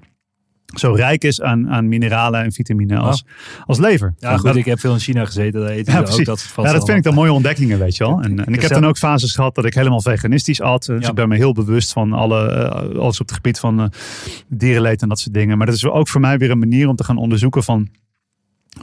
Zo 0.76 0.94
rijk 0.94 1.24
is 1.24 1.42
aan, 1.42 1.70
aan 1.70 1.88
mineralen 1.88 2.44
en 2.44 2.52
vitamine 2.52 2.98
als, 2.98 3.26
als 3.66 3.78
lever. 3.78 4.14
Ja, 4.20 4.36
goed, 4.38 4.46
dat, 4.46 4.56
ik 4.56 4.66
heb 4.66 4.80
veel 4.80 4.94
in 4.94 5.00
China 5.00 5.26
gezeten. 5.26 5.62
Daar 5.62 5.70
eten 5.70 5.94
Ja, 5.94 6.00
ook 6.00 6.26
dat 6.26 6.46
ja, 6.56 6.72
dat 6.74 6.86
vind 6.86 6.98
ik 6.98 7.04
dan 7.04 7.14
mooie 7.14 7.34
ontdekkingen, 7.34 7.80
weet 7.80 7.98
je 7.98 8.04
wel. 8.04 8.22
En, 8.22 8.46
en 8.46 8.54
ik 8.54 8.60
heb 8.62 8.70
zelf- 8.70 8.82
dan 8.82 8.90
ook 8.90 8.98
fases 8.98 9.36
gehad 9.36 9.56
dat 9.56 9.66
ik 9.66 9.74
helemaal 9.74 10.02
veganistisch 10.02 10.62
at. 10.62 10.86
Dus 10.86 11.02
Ja. 11.04 11.10
ik 11.10 11.16
ben 11.16 11.28
me 11.30 11.36
heel 11.36 11.54
bewust 11.54 11.94
van 11.94 12.14
alle, 12.14 12.48
eh, 12.52 13.00
alles 13.00 13.20
op 13.22 13.26
het 13.28 13.36
gebied 13.36 13.60
van 13.60 13.80
eh, 13.80 13.86
dierenleed 14.48 15.02
en 15.02 15.10
dat 15.10 15.20
soort 15.20 15.34
dingen. 15.34 15.58
Maar 15.58 15.66
dat 15.66 15.76
is 15.76 15.86
ook 15.86 16.08
voor 16.08 16.22
mij 16.22 16.38
weer 16.38 16.52
een 16.52 16.60
manier 16.60 16.88
om 16.88 16.96
te 16.96 17.04
gaan 17.04 17.18
onderzoeken 17.18 17.64
van... 17.64 17.88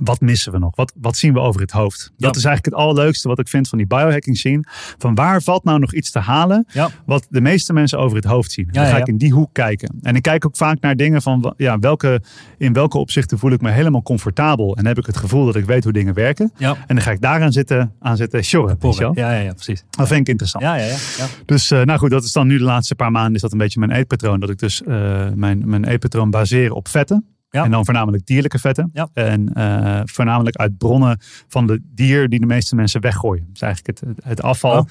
Wat 0.02 0.20
missen 0.20 0.52
we 0.52 0.58
nog? 0.58 0.76
Wat, 0.76 0.92
wat 1.00 1.16
zien 1.16 1.32
we 1.32 1.40
over 1.40 1.60
het 1.60 1.70
hoofd? 1.70 1.98
Dat 1.98 2.12
Ja. 2.16 2.28
is 2.38 2.44
eigenlijk 2.44 2.64
het 2.64 2.74
allerleukste 2.74 3.28
wat 3.28 3.38
ik 3.38 3.48
vind 3.48 3.68
van 3.68 3.78
die 3.78 3.86
biohacking 3.86 4.36
scene. 4.36 4.64
Van 4.98 5.14
waar 5.14 5.42
valt 5.42 5.64
nou 5.64 5.78
nog 5.78 5.92
iets 5.94 6.10
te 6.10 6.18
halen 6.18 6.66
Ja. 6.72 6.90
wat 7.06 7.26
de 7.30 7.40
meeste 7.40 7.72
mensen 7.72 7.98
over 7.98 8.16
het 8.16 8.24
hoofd 8.24 8.52
zien. 8.52 8.68
Dan 8.70 8.86
ga 8.86 8.96
ik 8.96 9.06
in 9.06 9.16
die 9.16 9.32
hoek 9.32 9.48
kijken. 9.52 9.98
En 10.02 10.16
ik 10.16 10.22
kijk 10.22 10.46
ook 10.46 10.56
vaak 10.56 10.80
naar 10.80 10.96
dingen 10.96 11.22
van 11.22 11.54
ja, 11.56 11.78
welke, 11.78 12.22
in 12.58 12.72
welke 12.72 12.98
opzichten 12.98 13.38
voel 13.38 13.50
ik 13.50 13.60
me 13.60 13.70
helemaal 13.70 14.02
comfortabel. 14.02 14.76
En 14.76 14.86
heb 14.86 14.98
ik 14.98 15.06
het 15.06 15.16
gevoel 15.16 15.44
dat 15.46 15.56
ik 15.56 15.64
weet 15.64 15.84
hoe 15.84 15.92
dingen 15.92 16.14
werken. 16.14 16.52
Ja. 16.56 16.70
En 16.86 16.94
dan 16.94 17.00
ga 17.04 17.10
ik 17.10 17.20
daaraan 17.20 17.52
zitten, 17.52 17.92
aan 18.00 18.16
zitten 18.16 18.44
sjorren. 18.44 18.78
Ja, 19.14 19.32
ja, 19.32 19.40
ja, 19.40 19.52
precies. 19.52 19.84
Dat 19.90 20.06
vind 20.08 20.20
ik 20.20 20.28
interessant. 20.28 20.64
Ja, 20.64 20.74
ja, 20.74 20.84
ja. 20.84 20.96
ja. 21.18 21.26
Dus 21.44 21.70
eh, 21.70 21.82
nou 21.82 21.98
goed, 21.98 22.10
dat 22.10 22.24
is 22.24 22.32
dan 22.32 22.46
nu 22.46 22.58
de 22.58 22.64
laatste 22.64 22.94
paar 22.94 23.10
maanden 23.10 23.34
is 23.34 23.40
dat 23.40 23.52
een 23.52 23.58
beetje 23.58 23.78
mijn 23.80 23.90
eetpatroon. 23.92 24.40
Dat 24.40 24.50
ik 24.50 24.58
dus 24.58 24.82
eh, 24.82 25.28
mijn, 25.34 25.68
mijn 25.68 25.84
eetpatroon 25.84 26.30
baseer 26.30 26.72
op 26.72 26.88
vetten. 26.88 27.24
Ja. 27.56 27.64
En 27.64 27.70
dan 27.70 27.84
voornamelijk 27.84 28.26
dierlijke 28.26 28.58
vetten. 28.58 28.90
Ja. 28.92 29.08
En 29.12 29.52
eh, 29.52 30.00
voornamelijk 30.04 30.56
uit 30.56 30.78
bronnen 30.78 31.18
van 31.48 31.66
de 31.66 31.80
dier 31.84 32.28
die 32.28 32.40
de 32.40 32.46
meeste 32.46 32.74
mensen 32.74 33.00
weggooien. 33.00 33.46
Dus 33.52 33.60
eigenlijk 33.60 34.00
het, 34.00 34.24
het, 34.24 34.42
afval. 34.42 34.78
Oh. 34.78 34.86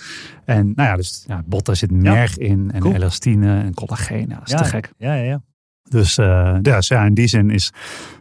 En 0.45 0.72
nou 0.76 0.89
ja, 0.89 0.95
dus 0.95 1.24
ja, 1.28 1.43
botten 1.45 1.78
zit 1.78 1.91
merg 1.91 2.38
in. 2.38 2.72
En 2.72 2.82
Cool. 2.82 2.93
elastine 2.93 3.61
en 3.61 3.74
collageen. 3.74 4.28
Ja, 4.30 4.39
dat 4.39 4.49
is 4.49 4.57
te 4.57 4.63
gek. 4.63 4.91
Ja, 4.97 5.13
ja, 5.13 5.24
ja. 5.24 5.41
Dus 5.89 6.18
eh, 6.18 6.26
ja, 6.61 6.76
dus 6.76 6.88
ja, 6.88 7.05
in 7.05 7.13
die 7.13 7.28
zin 7.28 7.49
is 7.49 7.72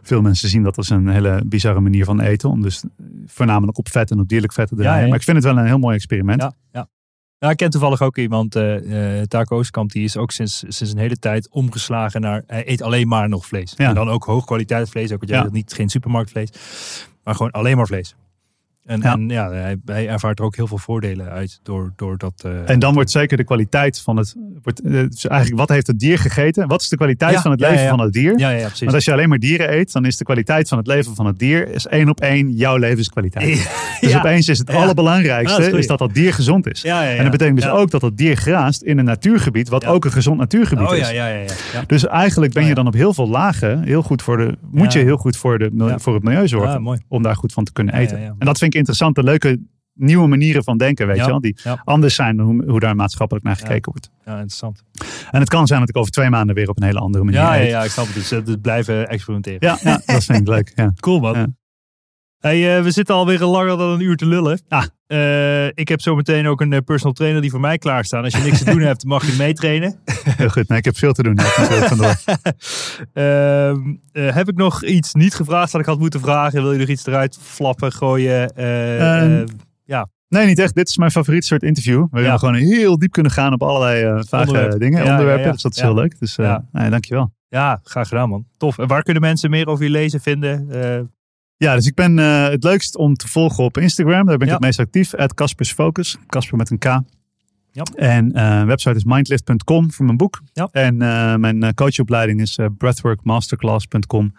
veel 0.01 0.21
mensen 0.21 0.49
zien 0.49 0.63
dat 0.63 0.77
als 0.77 0.89
een 0.89 1.07
hele 1.07 1.43
bizarre 1.45 1.79
manier 1.79 2.05
van 2.05 2.19
eten. 2.19 2.49
Om 2.49 2.61
dus 2.61 2.83
voornamelijk 3.25 3.77
op 3.77 3.89
vet 3.89 4.11
en 4.11 4.19
op 4.19 4.27
dierlijk 4.27 4.53
vet 4.53 4.67
te 4.67 4.75
draaien. 4.75 5.07
Maar 5.07 5.17
ik 5.17 5.23
vind 5.23 5.37
het 5.37 5.45
wel 5.45 5.57
een 5.57 5.65
heel 5.65 5.79
mooi 5.79 5.95
experiment. 5.95 6.41
Ja, 6.41 6.53
ja. 6.71 6.87
Ja, 7.39 7.49
ik 7.49 7.57
ken 7.57 7.69
toevallig 7.69 8.01
ook 8.01 8.17
iemand, 8.17 8.55
eh 8.55 9.21
Taco 9.21 9.57
Oostkamp, 9.57 9.91
die 9.91 10.03
is 10.03 10.17
ook 10.17 10.31
sinds, 10.31 10.57
sinds 10.67 10.93
een 10.93 10.99
hele 10.99 11.17
tijd 11.19 11.49
omgeslagen 11.49 12.21
naar, 12.21 12.43
hij 12.47 12.69
eet 12.69 12.81
alleen 12.81 13.07
maar 13.07 13.29
nog 13.29 13.45
vlees. 13.45 13.73
Ja. 13.77 13.87
En 13.89 13.95
dan 13.95 14.09
ook 14.09 14.23
hoogkwaliteit 14.23 14.89
vlees, 14.89 15.11
ook 15.11 15.19
wat 15.19 15.29
jij 15.29 15.37
Ja. 15.43 15.49
niet 15.51 15.73
geen 15.73 15.89
supermarktvlees, 15.89 16.49
maar 17.23 17.35
gewoon 17.35 17.51
alleen 17.51 17.77
maar 17.77 17.87
vlees. 17.87 18.15
En 18.85 18.99
Ja. 19.01 19.13
en, 19.13 19.29
ja 19.29 19.51
hij, 19.51 19.77
hij 19.85 20.07
ervaart 20.09 20.39
er 20.39 20.45
ook 20.45 20.55
heel 20.55 20.67
veel 20.67 20.77
voordelen 20.77 21.29
uit 21.29 21.59
door, 21.63 21.93
door 21.95 22.17
dat... 22.17 22.33
eh, 22.45 22.69
En 22.69 22.79
dan 22.79 22.93
wordt 22.93 23.11
zeker 23.11 23.37
de 23.37 23.43
kwaliteit 23.43 23.99
van 24.01 24.17
het. 24.17 24.35
Wordt, 24.63 24.81
eh, 24.81 24.91
dus 24.91 25.25
eigenlijk, 25.27 25.59
wat 25.59 25.69
heeft 25.69 25.87
het 25.87 25.99
dier 25.99 26.19
gegeten? 26.19 26.67
Wat 26.67 26.81
is 26.81 26.89
de 26.89 26.95
kwaliteit 26.95 27.33
Ja, 27.33 27.41
van 27.41 27.51
het 27.51 27.59
ja, 27.59 27.69
leven 27.69 27.87
van 27.87 27.99
het 27.99 28.13
dier? 28.13 28.39
ja, 28.39 28.49
ja, 28.49 28.57
ja, 28.57 28.61
precies. 28.65 28.79
Want 28.79 28.93
als 28.93 29.05
je 29.05 29.11
alleen 29.11 29.29
maar 29.29 29.37
dieren 29.39 29.73
eet, 29.73 29.91
dan 29.91 30.05
is 30.05 30.17
de 30.17 30.23
kwaliteit 30.23 30.67
van 30.67 30.77
het 30.77 30.87
leven 30.87 31.15
van 31.15 31.25
het 31.25 31.39
dier 31.39 31.67
is 31.69 31.87
één 31.87 32.09
op 32.09 32.21
één 32.21 32.51
jouw 32.51 32.77
levenskwaliteit. 32.77 33.69
Dus 34.01 34.15
opeens 34.15 34.49
is 34.49 34.57
het 34.57 34.69
allerbelangrijkste 34.69 35.61
dat 35.61 35.73
is 35.79 35.87
dat 35.87 35.99
dat 35.99 36.13
dier 36.13 36.33
gezond 36.33 36.67
is. 36.67 36.83
En 36.83 37.21
dat 37.21 37.31
betekent 37.31 37.61
dus 37.61 37.69
ook 37.69 37.91
dat 37.91 38.01
dat 38.01 38.17
dier 38.17 38.35
graast 38.35 38.81
in 38.81 38.97
een 38.97 39.05
natuurgebied, 39.05 39.69
wat 39.69 39.85
ook 39.85 40.05
een 40.05 40.11
gezond 40.11 40.37
natuurgebied 40.37 40.87
Oh 40.87 40.95
is. 40.95 41.09
ja, 41.09 41.27
ja, 41.27 41.39
ja. 41.73 41.83
Dus 41.87 42.05
eigenlijk 42.07 42.53
ben 42.53 42.65
je 42.65 42.73
dan 42.73 42.87
op 42.87 42.93
heel 42.93 43.13
veel 43.13 43.29
lagen 43.29 43.83
heel 43.83 44.01
goed 44.01 44.21
voor 44.21 44.37
de, 44.37 44.57
moet 44.71 44.93
je 44.93 44.99
heel 44.99 45.17
goed 45.17 45.37
voor, 45.37 45.59
de, 45.59 45.93
voor 45.97 46.13
het 46.13 46.23
milieu 46.23 46.47
zorgen. 46.47 46.81
Mooi. 46.81 46.99
Om 47.07 47.23
daar 47.23 47.35
goed 47.35 47.53
van 47.53 47.63
te 47.63 47.71
kunnen 47.71 47.93
eten. 47.95 48.17
En 48.17 48.35
dat 48.45 48.57
vind 48.57 48.73
ik 48.73 48.74
interessante, 48.75 49.23
leuke, 49.23 49.59
nieuwe 49.93 50.27
manieren 50.27 50.63
van 50.63 50.77
denken, 50.77 51.07
weet 51.07 51.15
Ja. 51.15 51.23
je 51.23 51.29
wel. 51.29 51.41
Die 51.41 51.57
Ja. 51.63 51.81
anders 51.83 52.15
zijn 52.15 52.37
dan 52.37 52.45
hoe, 52.45 52.63
hoe 52.67 52.79
daar 52.79 52.95
maatschappelijk 52.95 53.45
naar 53.45 53.55
gekeken 53.55 53.91
wordt. 53.91 54.09
Ja, 54.25 54.31
interessant. 54.33 54.83
En 55.31 55.39
het 55.39 55.49
kan 55.49 55.67
zijn 55.67 55.79
dat 55.79 55.89
ik 55.89 55.97
over 55.97 56.11
twee 56.11 56.29
maanden 56.29 56.55
weer 56.55 56.69
op 56.69 56.77
een 56.77 56.83
hele 56.87 56.99
andere 56.99 57.23
manier 57.23 57.39
Ja, 57.39 57.53
ja, 57.53 57.83
ik 57.83 57.89
snap 57.91 58.05
het. 58.05 58.13
Dus, 58.13 58.31
eh, 58.31 58.45
dus 58.45 58.55
blijven 58.61 59.07
experimenteren. 59.09 59.59
Ja, 59.61 59.77
ja, 59.83 60.01
dat 60.05 60.23
vind 60.23 60.39
ik 60.39 60.47
leuk. 60.47 60.71
Ja. 60.75 60.93
Cool 60.99 61.19
man. 61.19 61.55
Hey, 62.45 62.77
eh, 62.77 62.83
we 62.83 62.91
zitten 62.91 63.15
alweer 63.15 63.39
langer 63.39 63.77
dan 63.77 63.89
een 63.89 63.99
uur 64.01 64.15
te 64.15 64.25
lullen. 64.25 64.59
Ah. 64.69 64.83
Eh, 65.07 65.67
ik 65.67 65.87
heb 65.87 66.01
zo 66.01 66.15
meteen 66.15 66.47
ook 66.47 66.61
een 66.61 66.73
eh, 66.73 66.79
personal 66.85 67.13
trainer 67.13 67.41
die 67.41 67.49
voor 67.51 67.59
mij 67.59 67.77
klaarstaan. 67.77 68.23
Als 68.23 68.33
je 68.33 68.41
niks 68.43 68.57
te 68.63 68.71
doen 68.71 68.79
hebt, 68.81 69.03
mag 69.05 69.25
je 69.25 69.35
meetrainen. 69.37 69.95
Heel 70.29 70.49
goed. 70.49 70.67
Nee, 70.67 70.77
ik 70.77 70.85
heb 70.85 70.97
veel 70.97 71.13
te 71.13 71.23
doen. 71.23 71.37
Ehm, 73.13 73.95
eh, 74.11 74.35
heb 74.35 74.47
ik 74.49 74.55
nog 74.55 74.83
iets 74.83 75.13
niet 75.13 75.33
gevraagd 75.35 75.71
dat 75.71 75.81
ik 75.81 75.87
had 75.87 75.99
moeten 75.99 76.19
vragen? 76.19 76.61
Wil 76.61 76.71
je 76.71 76.79
nog 76.79 76.87
iets 76.87 77.05
eruit 77.05 77.37
flappen, 77.41 77.91
gooien? 77.91 78.55
Eh, 78.55 79.21
Ehm, 79.21 79.31
eh, 79.41 79.43
ja, 79.83 80.07
Nee, 80.27 80.45
niet 80.45 80.59
echt. 80.59 80.75
Dit 80.75 80.87
is 80.89 80.97
mijn 80.97 81.11
favoriet 81.11 81.45
soort 81.45 81.63
interview. 81.63 82.05
Waarin 82.09 82.29
Ja. 82.29 82.33
we 82.35 82.39
gewoon 82.39 82.55
heel 82.55 82.97
diep 82.99 83.11
kunnen 83.11 83.31
gaan 83.31 83.53
op 83.53 83.63
allerlei 83.63 84.23
vage 84.27 84.47
Onderwerpen. 84.47 84.79
dingen, 84.79 85.03
Ja, 85.03 85.11
onderwerpen. 85.11 85.45
ja. 85.45 85.51
Dus 85.51 85.61
dat 85.61 85.75
is 85.75 85.81
heel 85.81 85.93
leuk. 85.93 86.19
Dus 86.19 86.35
nee, 86.71 86.89
dankjewel. 86.89 87.33
ja, 87.47 87.79
graag 87.83 88.07
gedaan 88.07 88.29
man. 88.29 88.45
Tof. 88.57 88.77
En 88.77 88.87
waar 88.87 89.03
kunnen 89.03 89.21
mensen 89.21 89.49
meer 89.49 89.67
over 89.67 89.83
je 89.85 89.91
lezen, 89.91 90.19
vinden? 90.21 90.69
Ja, 91.57 91.75
dus 91.75 91.85
ik 91.87 91.95
ben 91.95 92.19
eh, 92.19 92.47
het 92.47 92.63
leukst 92.63 92.95
om 92.95 93.13
te 93.15 93.27
volgen 93.27 93.63
op 93.63 93.77
Instagram. 93.77 94.25
Daar 94.25 94.37
ben 94.37 94.41
ik 94.41 94.45
Ja. 94.47 94.53
het 94.53 94.61
meest 94.63 94.79
actief. 94.79 95.13
Caspers 95.33 95.71
Focus. 95.73 96.17
Casper 96.27 96.57
met 96.57 96.69
een 96.69 96.77
K. 96.77 96.83
Ja. 96.83 97.83
En 97.95 98.31
eh 98.33 98.63
website 98.63 98.95
is 98.95 99.03
mindlift.com 99.03 99.91
voor 99.91 100.05
mijn 100.05 100.17
boek. 100.17 100.41
Ja. 100.53 100.69
En 100.71 101.01
eh, 101.01 101.35
mijn 101.35 101.73
coachopleiding 101.73 102.41
is 102.41 102.59
breathworkmasterclass.com. 102.77 104.33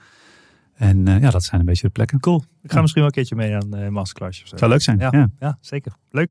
En 0.74 1.06
ja, 1.06 1.30
dat 1.30 1.44
zijn 1.44 1.60
een 1.60 1.66
beetje 1.66 1.86
de 1.86 1.92
plekken. 1.92 2.20
cool. 2.20 2.38
Ik 2.62 2.70
ga 2.70 2.74
Ja. 2.74 2.80
misschien 2.80 3.02
wel 3.02 3.10
een 3.10 3.16
keertje 3.16 3.34
mee 3.36 3.54
aan 3.54 3.70
de 3.70 3.90
masterclass 3.90 4.42
of 4.42 4.48
zo. 4.48 4.56
Zou 4.56 4.70
leuk 4.70 4.82
zijn. 4.82 4.98
Ja. 4.98 5.28
Ja, 5.38 5.58
zeker. 5.60 5.92
Leuk. 6.10 6.28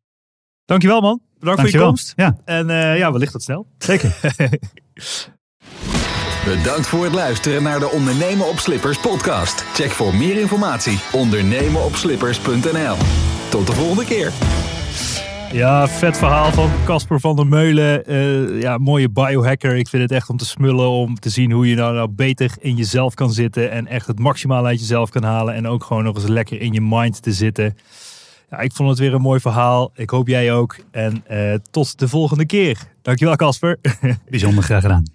Dankjewel 0.65 1.01
man. 1.01 1.21
Bedankt 1.39 1.61
voor 1.61 1.69
je 1.69 1.77
komst. 1.79 2.13
Ja, 2.15 2.37
En 2.45 2.67
ja, 2.97 3.11
wellicht 3.11 3.31
tot 3.31 3.43
snel. 3.43 3.67
zeker. 3.77 4.15
Bedankt 6.45 6.87
voor 6.87 7.03
het 7.03 7.13
luisteren 7.13 7.63
naar 7.63 7.79
de 7.79 7.89
Ondernemen 7.89 8.47
op 8.47 8.59
Slippers 8.59 8.99
podcast. 8.99 9.61
Check 9.73 9.89
voor 9.89 10.15
meer 10.15 10.39
informatie 10.39 10.99
ondernemenopslippers.nl. 11.11 12.95
Tot 13.49 13.67
de 13.67 13.73
volgende 13.73 14.05
keer. 14.05 14.31
Ja, 15.51 15.87
vet 15.87 16.17
verhaal 16.17 16.51
van 16.51 16.69
Casper 16.83 17.19
van 17.19 17.35
der 17.35 17.47
Meulen. 17.47 18.05
Eh, 18.05 18.61
ja, 18.61 18.77
mooie 18.77 19.09
biohacker. 19.09 19.75
Ik 19.75 19.87
vind 19.87 20.01
het 20.01 20.11
echt 20.11 20.29
om 20.29 20.37
te 20.37 20.45
smullen 20.45 20.89
om 20.89 21.19
te 21.19 21.29
zien 21.29 21.51
hoe 21.51 21.69
je 21.69 21.75
nou, 21.75 21.93
nou 21.93 22.09
beter 22.09 22.51
in 22.59 22.75
jezelf 22.75 23.13
kan 23.13 23.31
zitten. 23.31 23.71
En 23.71 23.87
echt 23.87 24.07
het 24.07 24.19
maximaal 24.19 24.65
uit 24.65 24.79
jezelf 24.79 25.09
kan 25.09 25.23
halen. 25.23 25.53
En 25.53 25.67
ook 25.67 25.83
gewoon 25.83 26.03
nog 26.03 26.15
eens 26.15 26.27
lekker 26.27 26.61
in 26.61 26.73
je 26.73 26.81
mind 26.81 27.21
te 27.21 27.31
zitten. 27.31 27.77
Ja, 28.49 28.59
ik 28.59 28.73
vond 28.73 28.89
het 28.89 28.99
weer 28.99 29.13
een 29.13 29.21
mooi 29.21 29.39
verhaal. 29.39 29.91
Ik 29.95 30.09
hoop 30.09 30.27
jij 30.27 30.53
ook. 30.53 30.77
En 30.91 31.23
eh, 31.27 31.53
tot 31.71 31.99
de 31.99 32.07
volgende 32.07 32.45
keer. 32.45 32.77
Dankjewel 33.01 33.35
Casper. 33.35 33.77
Bijzonder 34.29 34.63
graag 34.63 34.81
gedaan. 34.81 35.14